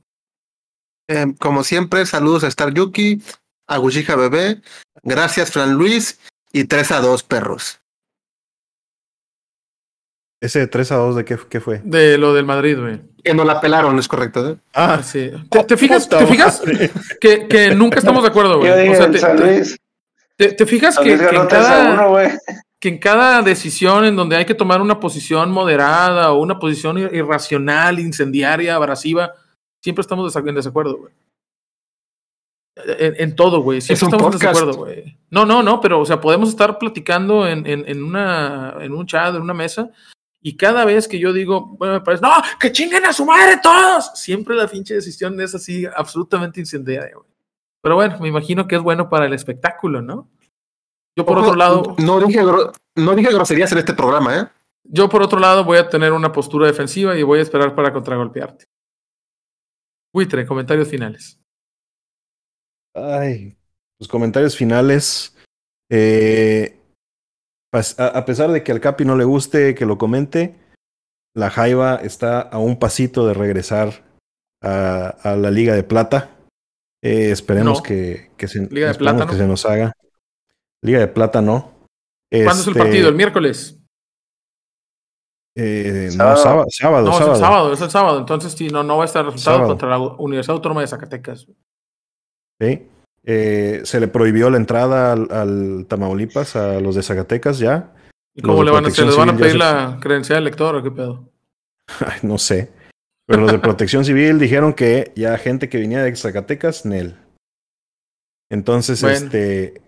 Eh, 1.07 1.27
como 1.37 1.63
siempre, 1.63 2.07
saludos 2.07 2.43
a 2.43 2.47
Star 2.47 2.73
Yuki, 2.73 3.21
a 3.67 3.77
Gujija 3.77 4.15
Bebé, 4.15 4.63
gracias 5.03 5.51
Fran 5.51 5.75
Luis 5.75 6.19
y 6.51 6.63
3 6.63 6.91
a 6.91 7.01
2 7.01 7.21
perros. 7.21 7.81
Ese 10.41 10.67
3 10.67 10.91
a 10.91 10.95
2 10.97 11.15
de 11.15 11.25
qué, 11.25 11.37
qué 11.49 11.59
fue. 11.59 11.81
De 11.83 12.17
lo 12.17 12.33
del 12.33 12.45
Madrid, 12.45 12.77
güey. 12.79 12.99
Que 13.23 13.33
no 13.33 13.43
la 13.43 13.59
pelaron, 13.61 13.97
es 13.97 14.07
correcto. 14.07 14.47
¿eh? 14.49 14.57
Ah, 14.73 15.01
Sí. 15.03 15.31
¿Te, 15.49 15.63
te 15.63 15.77
fijas, 15.77 16.07
¿te 16.07 16.25
fijas 16.27 16.61
que, 17.19 17.47
que 17.47 17.73
nunca 17.73 17.97
estamos 17.99 18.21
de 18.23 18.29
acuerdo, 18.29 18.59
güey? 18.59 18.71
O 18.71 18.95
sea, 18.95 19.05
en 19.05 19.11
te, 19.11 19.19
te- 19.19 19.33
Luis. 19.35 19.77
te- 20.37 20.51
te 20.53 20.65
fijas 20.65 20.97
que, 20.99 21.17
que 21.17 21.35
en 21.35 21.47
3 21.47 21.65
a 21.65 21.89
1, 21.93 21.97
cada, 22.13 22.39
que 22.79 22.89
en 22.89 22.97
cada 22.99 23.41
decisión 23.41 24.05
en 24.05 24.15
donde 24.15 24.35
hay 24.35 24.45
que 24.45 24.53
tomar 24.53 24.81
una 24.81 24.99
posición 24.99 25.49
moderada 25.51 26.31
o 26.33 26.39
una 26.41 26.59
posición 26.59 26.97
ir- 26.97 27.13
irracional, 27.13 27.99
incendiaria, 27.99 28.75
abrasiva, 28.75 29.31
siempre 29.83 30.01
estamos 30.01 30.35
en 30.35 30.55
desacuerdo, 30.55 30.97
güey. 30.97 31.13
En, 32.99 33.15
en 33.17 33.35
todo, 33.35 33.61
güey. 33.61 33.79
Siempre 33.81 34.05
estamos 34.05 34.25
en 34.25 34.31
podcast. 34.33 34.53
desacuerdo, 34.53 34.77
güey. 34.79 35.17
No, 35.31 35.45
no, 35.45 35.63
no, 35.63 35.79
pero, 35.79 35.99
o 36.01 36.05
sea, 36.05 36.19
podemos 36.19 36.49
estar 36.49 36.77
platicando 36.77 37.47
en, 37.47 37.65
en, 37.65 37.87
en, 37.87 38.03
una, 38.03 38.75
en 38.81 38.91
un 38.93 39.05
chat, 39.07 39.33
en 39.33 39.41
una 39.41 39.53
mesa, 39.53 39.89
y 40.45 40.55
cada 40.57 40.85
vez 40.85 41.07
que 41.07 41.17
yo 41.17 41.33
digo, 41.33 41.75
bueno, 41.79 41.95
me 41.95 42.01
parece, 42.01 42.21
no, 42.21 42.29
que 42.59 42.71
chinguen 42.71 43.03
a 43.03 43.13
su 43.13 43.25
madre 43.25 43.59
todos, 43.63 44.11
siempre 44.13 44.55
la 44.55 44.67
pinche 44.67 44.93
decisión 44.93 45.41
es 45.41 45.55
así, 45.55 45.87
absolutamente 45.87 46.59
incendiaria, 46.59 47.15
güey. 47.15 47.27
Pero 47.81 47.95
bueno, 47.95 48.19
me 48.19 48.27
imagino 48.27 48.67
que 48.67 48.75
es 48.75 48.81
bueno 48.83 49.09
para 49.09 49.25
el 49.25 49.33
espectáculo, 49.33 50.03
¿no? 50.03 50.29
Yo, 51.17 51.25
por 51.25 51.39
Ojo, 51.39 51.47
otro 51.47 51.57
lado. 51.57 51.95
No 51.97 52.19
dije, 52.19 52.43
no 52.95 53.15
dije 53.15 53.33
groserías 53.33 53.71
en 53.71 53.79
este 53.79 53.95
programa, 53.95 54.37
¿eh? 54.37 54.47
Yo, 54.83 55.09
por 55.09 55.23
otro 55.23 55.39
lado, 55.39 55.63
voy 55.63 55.79
a 55.79 55.89
tener 55.89 56.13
una 56.13 56.31
postura 56.31 56.67
defensiva 56.67 57.17
y 57.17 57.23
voy 57.23 57.39
a 57.39 57.41
esperar 57.41 57.73
para 57.73 57.91
contragolpearte. 57.91 58.65
Buitre, 60.13 60.45
comentarios 60.45 60.87
finales. 60.87 61.39
Ay, 62.93 63.57
los 63.97 64.07
comentarios 64.07 64.55
finales. 64.55 65.35
Eh, 65.89 66.79
a, 67.75 68.07
a 68.07 68.25
pesar 68.25 68.51
de 68.51 68.63
que 68.63 68.71
al 68.71 68.79
Capi 68.81 69.05
no 69.05 69.15
le 69.15 69.23
guste 69.23 69.75
que 69.75 69.85
lo 69.85 69.97
comente, 69.97 70.55
la 71.35 71.49
Jaiba 71.49 71.95
está 71.95 72.39
a 72.41 72.59
un 72.59 72.77
pasito 72.79 73.27
de 73.27 73.33
regresar 73.33 74.03
a, 74.63 75.07
a 75.09 75.35
la 75.35 75.51
Liga 75.51 75.73
de 75.75 75.83
Plata. 75.83 76.31
Eh, 77.03 77.31
esperemos 77.31 77.79
No. 77.79 77.83
que, 77.83 78.31
que 78.37 78.47
se, 78.47 78.59
Liga 78.67 78.87
de 78.87 78.91
esperemos 78.93 78.97
Plata, 78.97 79.25
que 79.25 79.33
¿no? 79.37 79.37
se 79.43 79.47
nos 79.47 79.65
haga. 79.65 79.93
Liga 80.83 80.99
de 80.99 81.07
Plata 81.07 81.41
no. 81.41 81.73
¿Cuándo 82.31 82.51
es 82.61 82.67
el 82.67 82.73
Este, 82.73 82.79
partido? 82.79 83.09
¿El 83.09 83.15
miércoles? 83.15 83.77
eh, 85.57 86.09
no, 86.11 86.35
Sábado. 86.35 86.37
sábado, 86.37 86.65
sábado, 86.69 87.05
No, 87.07 87.13
es 87.13 87.27
el 87.27 87.35
sábado, 87.37 87.73
es 87.73 87.81
el 87.81 87.89
sábado. 87.89 88.19
Entonces, 88.19 88.53
sí, 88.53 88.67
no, 88.69 88.83
no 88.83 88.97
va 88.97 89.03
a 89.03 89.05
estar 89.05 89.23
resultado 89.25 89.57
Sábado. 89.57 89.69
contra 89.71 89.89
la 89.89 89.97
Universidad 89.99 90.55
Autónoma 90.55 90.81
de 90.81 90.87
Zacatecas. 90.87 91.47
Sí. 92.61 92.87
Eh, 93.25 93.81
se 93.85 93.99
le 93.99 94.07
prohibió 94.07 94.49
la 94.51 94.57
entrada 94.57 95.11
al, 95.13 95.27
al 95.31 95.85
Tamaulipas 95.87 96.55
a 96.55 96.79
los 96.79 96.95
de 96.95 97.01
Zacatecas 97.03 97.57
ya. 97.59 97.91
¿Y 98.35 98.41
cómo 98.41 98.59
de 98.59 98.65
le 98.65 98.71
van 98.71 98.85
a 98.85 98.87
hacer? 98.89 99.05
¿Les 99.07 99.17
van 99.17 99.29
a 99.29 99.35
pedir 99.37 99.53
se- 99.53 99.57
la 99.57 99.97
credencial 99.99 100.37
del 100.37 100.43
lector 100.45 100.75
o 100.75 100.83
qué 100.83 100.91
pedo? 100.91 101.29
Ay, 102.05 102.19
no 102.23 102.37
sé. 102.37 102.71
Pero 103.27 103.41
los 103.41 103.51
de 103.51 103.57
Protección 103.59 104.05
Civil 104.05 104.37
dijeron 104.37 104.73
que 104.73 105.11
ya 105.15 105.35
gente 105.39 105.69
que 105.69 105.79
venía 105.79 106.03
de 106.03 106.15
Zacatecas, 106.15 106.85
Nel. 106.85 107.15
Entonces, 108.51 109.01
Bueno. 109.01 109.17
este. 109.17 109.81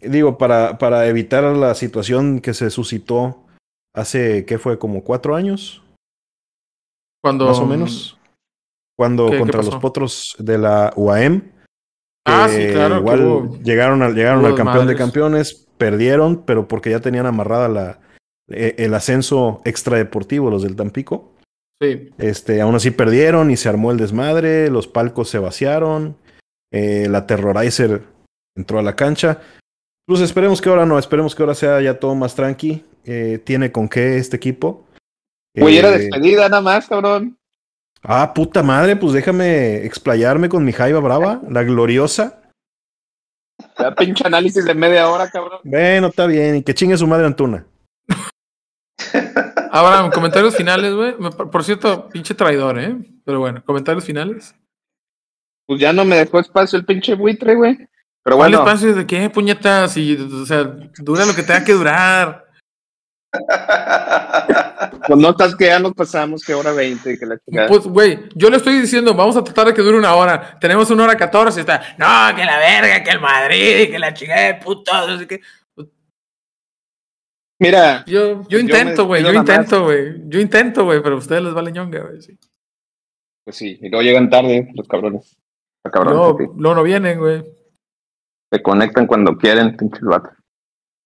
Digo, 0.00 0.38
para, 0.38 0.78
para 0.78 1.06
evitar 1.06 1.44
la 1.44 1.74
situación 1.74 2.40
que 2.40 2.54
se 2.54 2.70
suscitó 2.70 3.44
hace, 3.94 4.44
¿qué 4.46 4.58
fue? 4.58 4.78
¿Como 4.78 5.04
cuatro 5.04 5.36
años? 5.36 5.82
Cuando, 7.22 7.46
Más 7.46 7.58
o 7.58 7.66
menos. 7.66 8.18
Cuando 8.98 9.26
¿Qué- 9.26 9.32
qué 9.32 9.38
contra 9.38 9.62
los 9.62 9.76
potros 9.76 10.34
de 10.38 10.58
la 10.58 10.92
UAM. 10.96 11.52
Ah, 12.26 12.48
sí, 12.50 12.66
claro. 12.72 12.96
que 12.96 13.00
Igual 13.00 13.24
hubo- 13.24 13.58
llegaron, 13.62 14.02
al, 14.02 14.14
llegaron 14.14 14.44
al 14.44 14.54
campeón 14.54 14.86
de 14.86 14.96
campeones, 14.96 15.66
perdieron, 15.78 16.42
pero 16.44 16.66
porque 16.68 16.90
ya 16.90 17.00
tenían 17.00 17.26
amarrada 17.26 17.68
la, 17.68 17.98
eh, 18.50 18.74
el 18.78 18.94
ascenso 18.94 19.60
extradeportivo, 19.64 20.50
los 20.50 20.62
del 20.62 20.76
Tampico. 20.76 21.32
Sí. 21.80 22.10
Este, 22.18 22.60
aún 22.60 22.74
así 22.74 22.90
perdieron 22.90 23.50
y 23.50 23.56
se 23.56 23.68
armó 23.68 23.90
el 23.90 23.98
desmadre, 23.98 24.70
los 24.70 24.88
palcos 24.88 25.28
se 25.28 25.38
vaciaron, 25.38 26.16
eh, 26.72 27.06
la 27.10 27.26
Terrorizer 27.26 28.02
entró 28.56 28.78
a 28.78 28.82
la 28.82 28.96
cancha. 28.96 29.40
Pues 30.06 30.20
esperemos 30.20 30.60
que 30.62 30.68
ahora 30.68 30.86
no, 30.86 30.98
esperemos 30.98 31.34
que 31.34 31.42
ahora 31.42 31.54
sea 31.54 31.80
ya 31.80 31.98
todo 31.98 32.14
más 32.14 32.34
tranqui. 32.34 32.84
Eh, 33.04 33.40
tiene 33.44 33.70
con 33.70 33.88
qué 33.88 34.16
este 34.16 34.36
equipo. 34.36 34.84
Güey, 35.56 35.78
era 35.78 35.90
Eh, 35.94 35.98
despedida 35.98 36.48
nada 36.48 36.60
más, 36.62 36.88
cabrón. 36.88 37.35
Ah, 38.08 38.32
puta 38.32 38.62
madre, 38.62 38.94
pues 38.94 39.12
déjame 39.12 39.84
explayarme 39.84 40.48
con 40.48 40.64
mi 40.64 40.72
Jaiba 40.72 41.00
Brava, 41.00 41.40
la 41.50 41.64
gloriosa. 41.64 42.40
Ya 43.76 43.92
pinche 43.96 44.24
análisis 44.24 44.64
de 44.64 44.74
media 44.74 45.08
hora, 45.08 45.28
cabrón. 45.28 45.58
Bueno, 45.64 46.06
está 46.06 46.26
bien, 46.26 46.56
y 46.56 46.62
que 46.62 46.72
chingue 46.72 46.96
su 46.96 47.08
madre 47.08 47.26
Antuna. 47.26 47.66
Ahora, 49.72 50.08
comentarios 50.10 50.54
finales, 50.54 50.94
güey. 50.94 51.16
Por 51.16 51.64
cierto, 51.64 52.08
pinche 52.08 52.34
traidor, 52.34 52.78
¿eh? 52.78 52.96
Pero 53.24 53.40
bueno, 53.40 53.62
comentarios 53.64 54.04
finales. 54.04 54.54
Pues 55.66 55.80
ya 55.80 55.92
no 55.92 56.04
me 56.04 56.16
dejó 56.16 56.38
espacio 56.38 56.78
el 56.78 56.84
pinche 56.84 57.14
buitre, 57.14 57.56
güey. 57.56 57.76
Pero 58.22 58.36
¿Cuál 58.36 58.52
bueno, 58.52 58.58
espacio 58.58 58.94
de 58.94 59.04
qué, 59.04 59.28
puñetas? 59.30 59.96
Y, 59.96 60.16
o 60.16 60.46
sea, 60.46 60.62
dura 60.98 61.26
lo 61.26 61.34
que 61.34 61.42
tenga 61.42 61.64
que 61.64 61.72
durar. 61.72 62.45
Pues 65.06 65.18
no 65.18 65.30
estás 65.30 65.54
que 65.54 65.66
ya 65.66 65.78
nos 65.78 65.94
pasamos 65.94 66.44
que 66.44 66.54
hora 66.54 66.72
20 66.72 67.12
y 67.12 67.18
que 67.18 67.26
la 67.26 67.38
chingada. 67.38 67.68
Pues, 67.68 67.84
güey, 67.84 68.18
yo 68.34 68.50
le 68.50 68.56
estoy 68.56 68.80
diciendo, 68.80 69.14
vamos 69.14 69.36
a 69.36 69.44
tratar 69.44 69.68
de 69.68 69.74
que 69.74 69.82
dure 69.82 69.98
una 69.98 70.14
hora. 70.14 70.58
Tenemos 70.60 70.90
una 70.90 71.04
hora 71.04 71.16
14 71.16 71.58
y 71.58 71.60
está, 71.60 71.80
no, 71.98 72.36
que 72.36 72.44
la 72.44 72.58
verga, 72.58 73.02
que 73.02 73.10
el 73.10 73.20
Madrid, 73.20 73.90
que 73.90 73.98
la 73.98 74.12
chingada 74.14 74.42
de 74.42 74.54
putos, 74.54 74.94
así 74.94 75.26
que. 75.26 75.40
Mira, 77.58 78.04
Yo, 78.06 78.42
yo 78.48 78.58
intento, 78.58 79.06
güey, 79.06 79.22
yo 79.22 79.32
intento, 79.32 79.84
güey. 79.84 80.28
Yo 80.28 80.40
intento, 80.40 80.84
güey, 80.84 81.02
pero 81.02 81.14
a 81.14 81.18
ustedes 81.18 81.42
les 81.42 81.54
vale 81.54 81.72
ñonga, 81.72 82.00
güey. 82.00 82.20
Sí. 82.20 82.36
pues 83.44 83.56
sí, 83.56 83.78
y 83.80 83.88
luego 83.88 84.02
llegan 84.02 84.28
tarde 84.28 84.70
los 84.74 84.86
cabrones. 84.88 85.38
Los 85.84 85.92
cabrones, 85.92 86.48
luego 86.56 86.74
no 86.74 86.82
vienen, 86.82 87.18
güey. 87.18 87.44
Se 88.52 88.62
conectan 88.62 89.06
cuando 89.06 89.36
quieren, 89.36 89.76
pinches 89.76 90.02
vatos. 90.02 90.35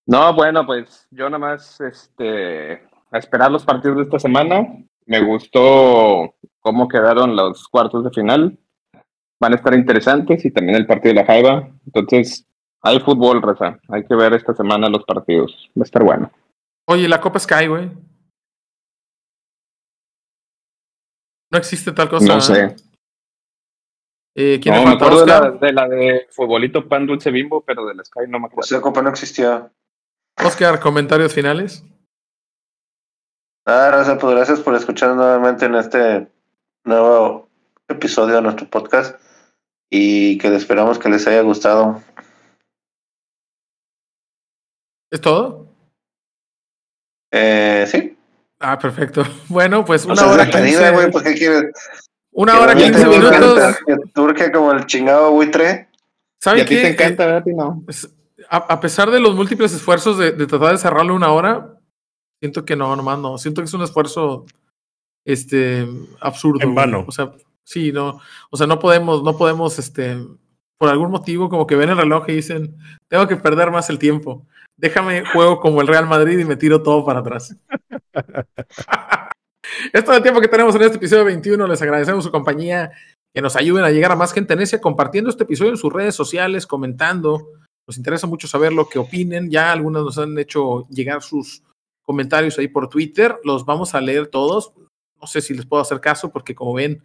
No, 0.07 0.35
bueno, 0.35 0.67
pues 0.67 1.07
yo 1.11 1.29
nada 1.31 1.39
más 1.39 1.81
este, 1.81 2.73
a 3.11 3.19
esperar 3.19 3.51
los 3.51 3.65
partidos 3.65 3.99
de 3.99 4.03
esta 4.05 4.19
semana. 4.19 4.67
Me 5.07 5.21
gustó 5.21 6.35
cómo 6.61 6.89
quedaron 6.89 7.37
los 7.37 7.69
cuartos 7.69 8.05
de 8.05 8.11
final. 8.11 8.59
Van 9.41 9.53
a 9.53 9.57
estar 9.57 9.75
interesantes 9.75 10.45
y 10.45 10.51
también 10.51 10.77
el 10.77 10.87
partido 10.87 11.15
de 11.15 11.21
la 11.21 11.27
Jaiba. 11.27 11.69
Entonces, 11.87 12.47
hay 12.83 13.01
fútbol, 13.01 13.43
Raza. 13.43 13.79
Hay 13.89 14.05
que 14.05 14.15
ver 14.15 14.35
esta 14.35 14.55
semana 14.55 14.89
los 14.89 15.05
partidos. 15.05 15.71
Va 15.77 15.83
a 15.83 15.85
estar 15.85 16.03
bueno. 16.03 16.31
Oye, 16.87 17.09
la 17.09 17.21
Copa 17.21 17.39
Sky, 17.39 17.67
güey. 17.67 17.91
No 21.53 21.59
existe 21.59 21.93
tal 21.93 22.09
cosa. 22.09 22.27
No 22.27 22.39
¿eh? 22.39 22.41
sé. 22.41 22.77
Eh, 24.37 24.61
¿Quién 24.63 24.77
No, 24.77 24.85
me 24.85 24.95
acuerdo 24.95 25.21
de 25.21 25.27
la, 25.27 25.51
de 25.51 25.73
la 25.73 25.89
de 25.89 26.27
futbolito 26.31 26.89
pan 26.89 27.07
dulce 27.07 27.31
bimbo, 27.31 27.63
pero 27.63 27.85
de 27.87 27.95
la 27.95 28.05
Sky 28.05 28.21
no 28.29 28.39
me 28.39 28.47
acuerdo. 28.47 28.65
Esa 28.65 28.81
copa 28.81 29.03
no 29.03 29.11
existía. 29.11 29.71
Oscar, 30.39 30.81
comentarios 30.81 31.35
finales. 31.35 31.85
Ah, 33.67 33.89
gracias, 33.93 34.19
pues 34.21 34.35
gracias 34.35 34.61
por 34.61 34.75
escuchar 34.75 35.15
nuevamente 35.15 35.67
en 35.67 35.75
este 35.75 36.29
nuevo 36.85 37.49
episodio 37.89 38.37
de 38.37 38.43
nuestro 38.43 38.69
podcast 38.69 39.21
y 39.91 40.39
que 40.39 40.55
esperamos 40.55 40.99
que 40.99 41.09
les 41.09 41.27
haya 41.27 41.43
gustado. 41.43 42.03
¿Es 45.13 45.21
todo? 45.21 45.67
Eh, 47.33 47.87
sí. 47.91 48.17
Ah, 48.61 48.79
perfecto. 48.79 49.23
Bueno, 49.49 49.85
pues 49.85 50.05
O 50.05 50.09
una 50.09 50.17
sea, 50.17 50.27
es 50.27 50.33
hora 50.35 50.51
quince. 50.51 50.91
güey, 50.93 51.11
pues 51.11 51.25
¿qué 51.25 51.35
quieres? 51.35 51.65
Una 52.33 52.53
Que 52.55 52.59
hora 52.61 52.75
no 52.75 52.81
quince 52.81 53.07
minutos. 53.07 53.37
encanta, 53.37 53.79
Que 53.87 53.97
turque 54.15 54.53
como 54.53 54.73
el 54.73 54.87
chingado 54.87 55.33
buitre. 55.33 55.89
Y 55.93 55.97
¿Saben 56.43 56.63
a 56.63 56.65
ti 56.65 56.75
qué? 56.77 56.83
te 56.83 56.89
encanta, 56.93 57.27
¿verdad, 57.27 57.45
Pino? 57.45 57.83
Es- 57.89 58.09
A, 58.51 58.57
a 58.57 58.81
pesar 58.81 59.11
de 59.11 59.21
los 59.21 59.35
múltiples 59.35 59.73
esfuerzos 59.73 60.19
de, 60.19 60.33
de 60.33 60.47
tratar 60.47 60.73
de 60.73 60.79
cerrarlo 60.79 61.15
una 61.15 61.31
hora, 61.33 61.79
siento 62.41 62.65
que 62.65 62.77
no, 62.77 62.97
nomás 62.97 63.19
no. 63.19 63.39
Siento 63.39 63.61
que 63.61 63.67
es 63.67 63.75
un 63.75 63.83
esfuerzo 63.83 64.47
este 65.25 65.87
absurdo. 66.21 66.61
En 66.63 66.75
güey. 66.75 66.87
vano. 66.87 67.05
O 67.07 67.13
sea, 67.13 67.33
sí, 67.65 67.93
no. 67.93 68.21
O 68.51 68.57
sea, 68.57 68.67
no 68.67 68.79
podemos, 68.79 69.23
no 69.23 69.37
podemos, 69.37 69.79
este, 69.79 70.17
por 70.79 70.89
algún 70.89 71.11
motivo, 71.11 71.49
como 71.49 71.67
que 71.67 71.77
ven 71.77 71.91
el 71.91 71.97
reloj 71.97 72.29
y 72.29 72.35
dicen, 72.35 72.77
tengo 73.09 73.29
que 73.29 73.37
perder 73.37 73.71
más 73.71 73.91
el 73.91 73.99
tiempo. 73.99 74.47
Déjame 74.77 75.25
juego 75.27 75.61
como 75.61 75.81
el 75.83 75.87
Real 75.87 76.07
Madrid 76.07 76.39
y 76.39 76.45
me 76.45 76.57
tiro 76.57 76.83
todo 76.83 77.05
para 77.05 77.21
atrás. 77.21 77.55
es 79.93 80.05
todo 80.05 80.17
el 80.17 80.23
tiempo 80.23 80.41
que 80.41 80.49
tenemos 80.49 80.75
en 80.75 80.83
este 80.83 80.97
episodio 80.97 81.25
21. 81.27 81.67
Les 81.67 81.83
agradecemos 81.83 82.25
su 82.25 82.31
compañía. 82.31 82.91
Que 83.33 83.43
nos 83.43 83.55
ayuden 83.55 83.85
a 83.85 83.91
llegar 83.91 84.11
a 84.11 84.17
más 84.17 84.33
gente 84.33 84.57
necia 84.57 84.81
compartiendo 84.81 85.31
este 85.31 85.45
episodio 85.45 85.71
en 85.71 85.77
sus 85.77 85.93
redes 85.93 86.17
sociales, 86.17 86.67
comentando. 86.67 87.47
Nos 87.91 87.99
interesa 87.99 88.29
mucho 88.29 88.47
saber 88.47 88.73
lo 88.73 88.89
que 88.89 89.01
opinen. 89.01 89.51
Ya 89.51 89.73
algunos 89.73 90.05
nos 90.05 90.17
han 90.17 90.39
hecho 90.39 90.87
llegar 90.91 91.23
sus 91.23 91.65
comentarios 92.03 92.57
ahí 92.57 92.69
por 92.69 92.89
Twitter. 92.89 93.41
Los 93.43 93.65
vamos 93.67 93.97
a 93.97 94.01
leer 94.01 94.29
todos. 94.29 94.73
No 95.21 95.27
sé 95.27 95.41
si 95.41 95.55
les 95.55 95.67
puedo 95.67 95.83
hacer 95.83 96.01
caso 96.01 96.31
porque 96.31 96.55
como 96.55 96.75
ven, 96.75 97.03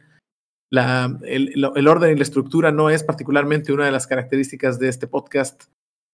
la, 0.72 1.20
el, 1.24 1.88
orden 1.88 2.12
y 2.12 2.16
la 2.18 2.22
estructura 2.22 2.72
no 2.72 2.92
es 2.92 3.04
particularmente 3.04 3.74
una 3.74 3.86
de 3.86 3.92
las 3.92 4.06
características 4.06 4.78
de 4.78 4.90
este 4.90 5.08
podcast. 5.08 5.64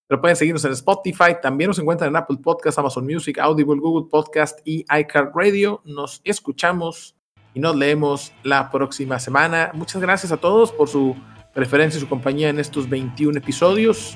Pero 0.07 0.21
pueden 0.21 0.37
seguirnos 0.37 0.63
en 0.63 0.71
Spotify. 0.71 1.35
También 1.41 1.67
nos 1.67 1.79
encuentran 1.79 2.11
en 2.11 2.15
Apple 2.15 2.37
Podcast, 2.41 2.79
Amazon 2.79 3.03
Music, 3.05 3.39
Audible, 3.39 3.77
Google 3.77 4.07
Podcast 4.09 4.61
y 4.63 4.85
iCarRadio. 4.89 5.81
Nos 5.83 6.21
escuchamos 6.23 7.17
y 7.53 7.59
nos 7.59 7.75
leemos 7.75 8.31
la 8.43 8.71
próxima 8.71 9.19
semana. 9.19 9.71
Muchas 9.73 10.01
gracias 10.01 10.31
a 10.31 10.37
todos 10.37 10.71
por 10.71 10.87
su 10.87 11.13
preferencia 11.53 11.97
y 11.97 12.01
su 12.01 12.07
compañía 12.07 12.47
en 12.47 12.57
estos 12.57 12.89
21 12.89 13.37
episodios. 13.37 14.15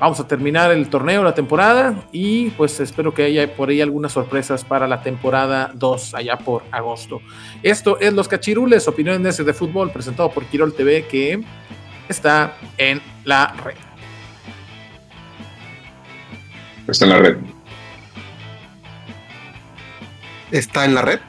Vamos 0.00 0.18
a 0.18 0.26
terminar 0.26 0.72
el 0.72 0.88
torneo, 0.88 1.22
la 1.22 1.34
temporada, 1.34 1.94
y 2.10 2.48
pues 2.50 2.80
espero 2.80 3.12
que 3.12 3.24
haya 3.24 3.54
por 3.54 3.68
ahí 3.68 3.82
algunas 3.82 4.12
sorpresas 4.12 4.64
para 4.64 4.88
la 4.88 5.02
temporada 5.02 5.72
2 5.74 6.14
allá 6.14 6.38
por 6.38 6.62
agosto. 6.70 7.20
Esto 7.62 8.00
es 8.00 8.10
Los 8.14 8.26
Cachirules, 8.26 8.88
opiniones 8.88 9.36
de 9.36 9.52
fútbol, 9.52 9.90
presentado 9.90 10.30
por 10.30 10.46
Quirol 10.46 10.72
TV, 10.72 11.06
que 11.06 11.44
está 12.08 12.56
en 12.78 13.02
la 13.24 13.54
red. 13.62 13.74
Está 16.88 17.04
en 17.04 17.10
la 17.10 17.18
red. 17.18 17.36
Está 20.50 20.84
en 20.86 20.94
la 20.94 21.02
red. 21.02 21.20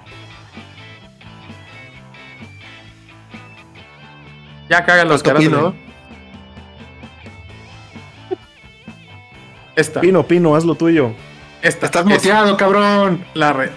Ya 4.70 4.86
cagan 4.86 5.10
los 5.10 5.22
caras. 5.22 5.44
¿no? 5.44 5.91
Esta, 9.76 10.02
Pino, 10.02 10.26
Pino, 10.28 10.56
haz 10.56 10.66
lo 10.66 10.76
tuyo. 10.76 11.12
esta 11.62 11.86
Estás 11.86 12.06
es 12.06 12.12
muteado, 12.12 12.58
cabrón. 12.58 13.26
la 13.34 13.54
red. 13.54 13.72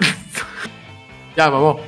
ya, 1.36 1.48
vamos. 1.48 1.80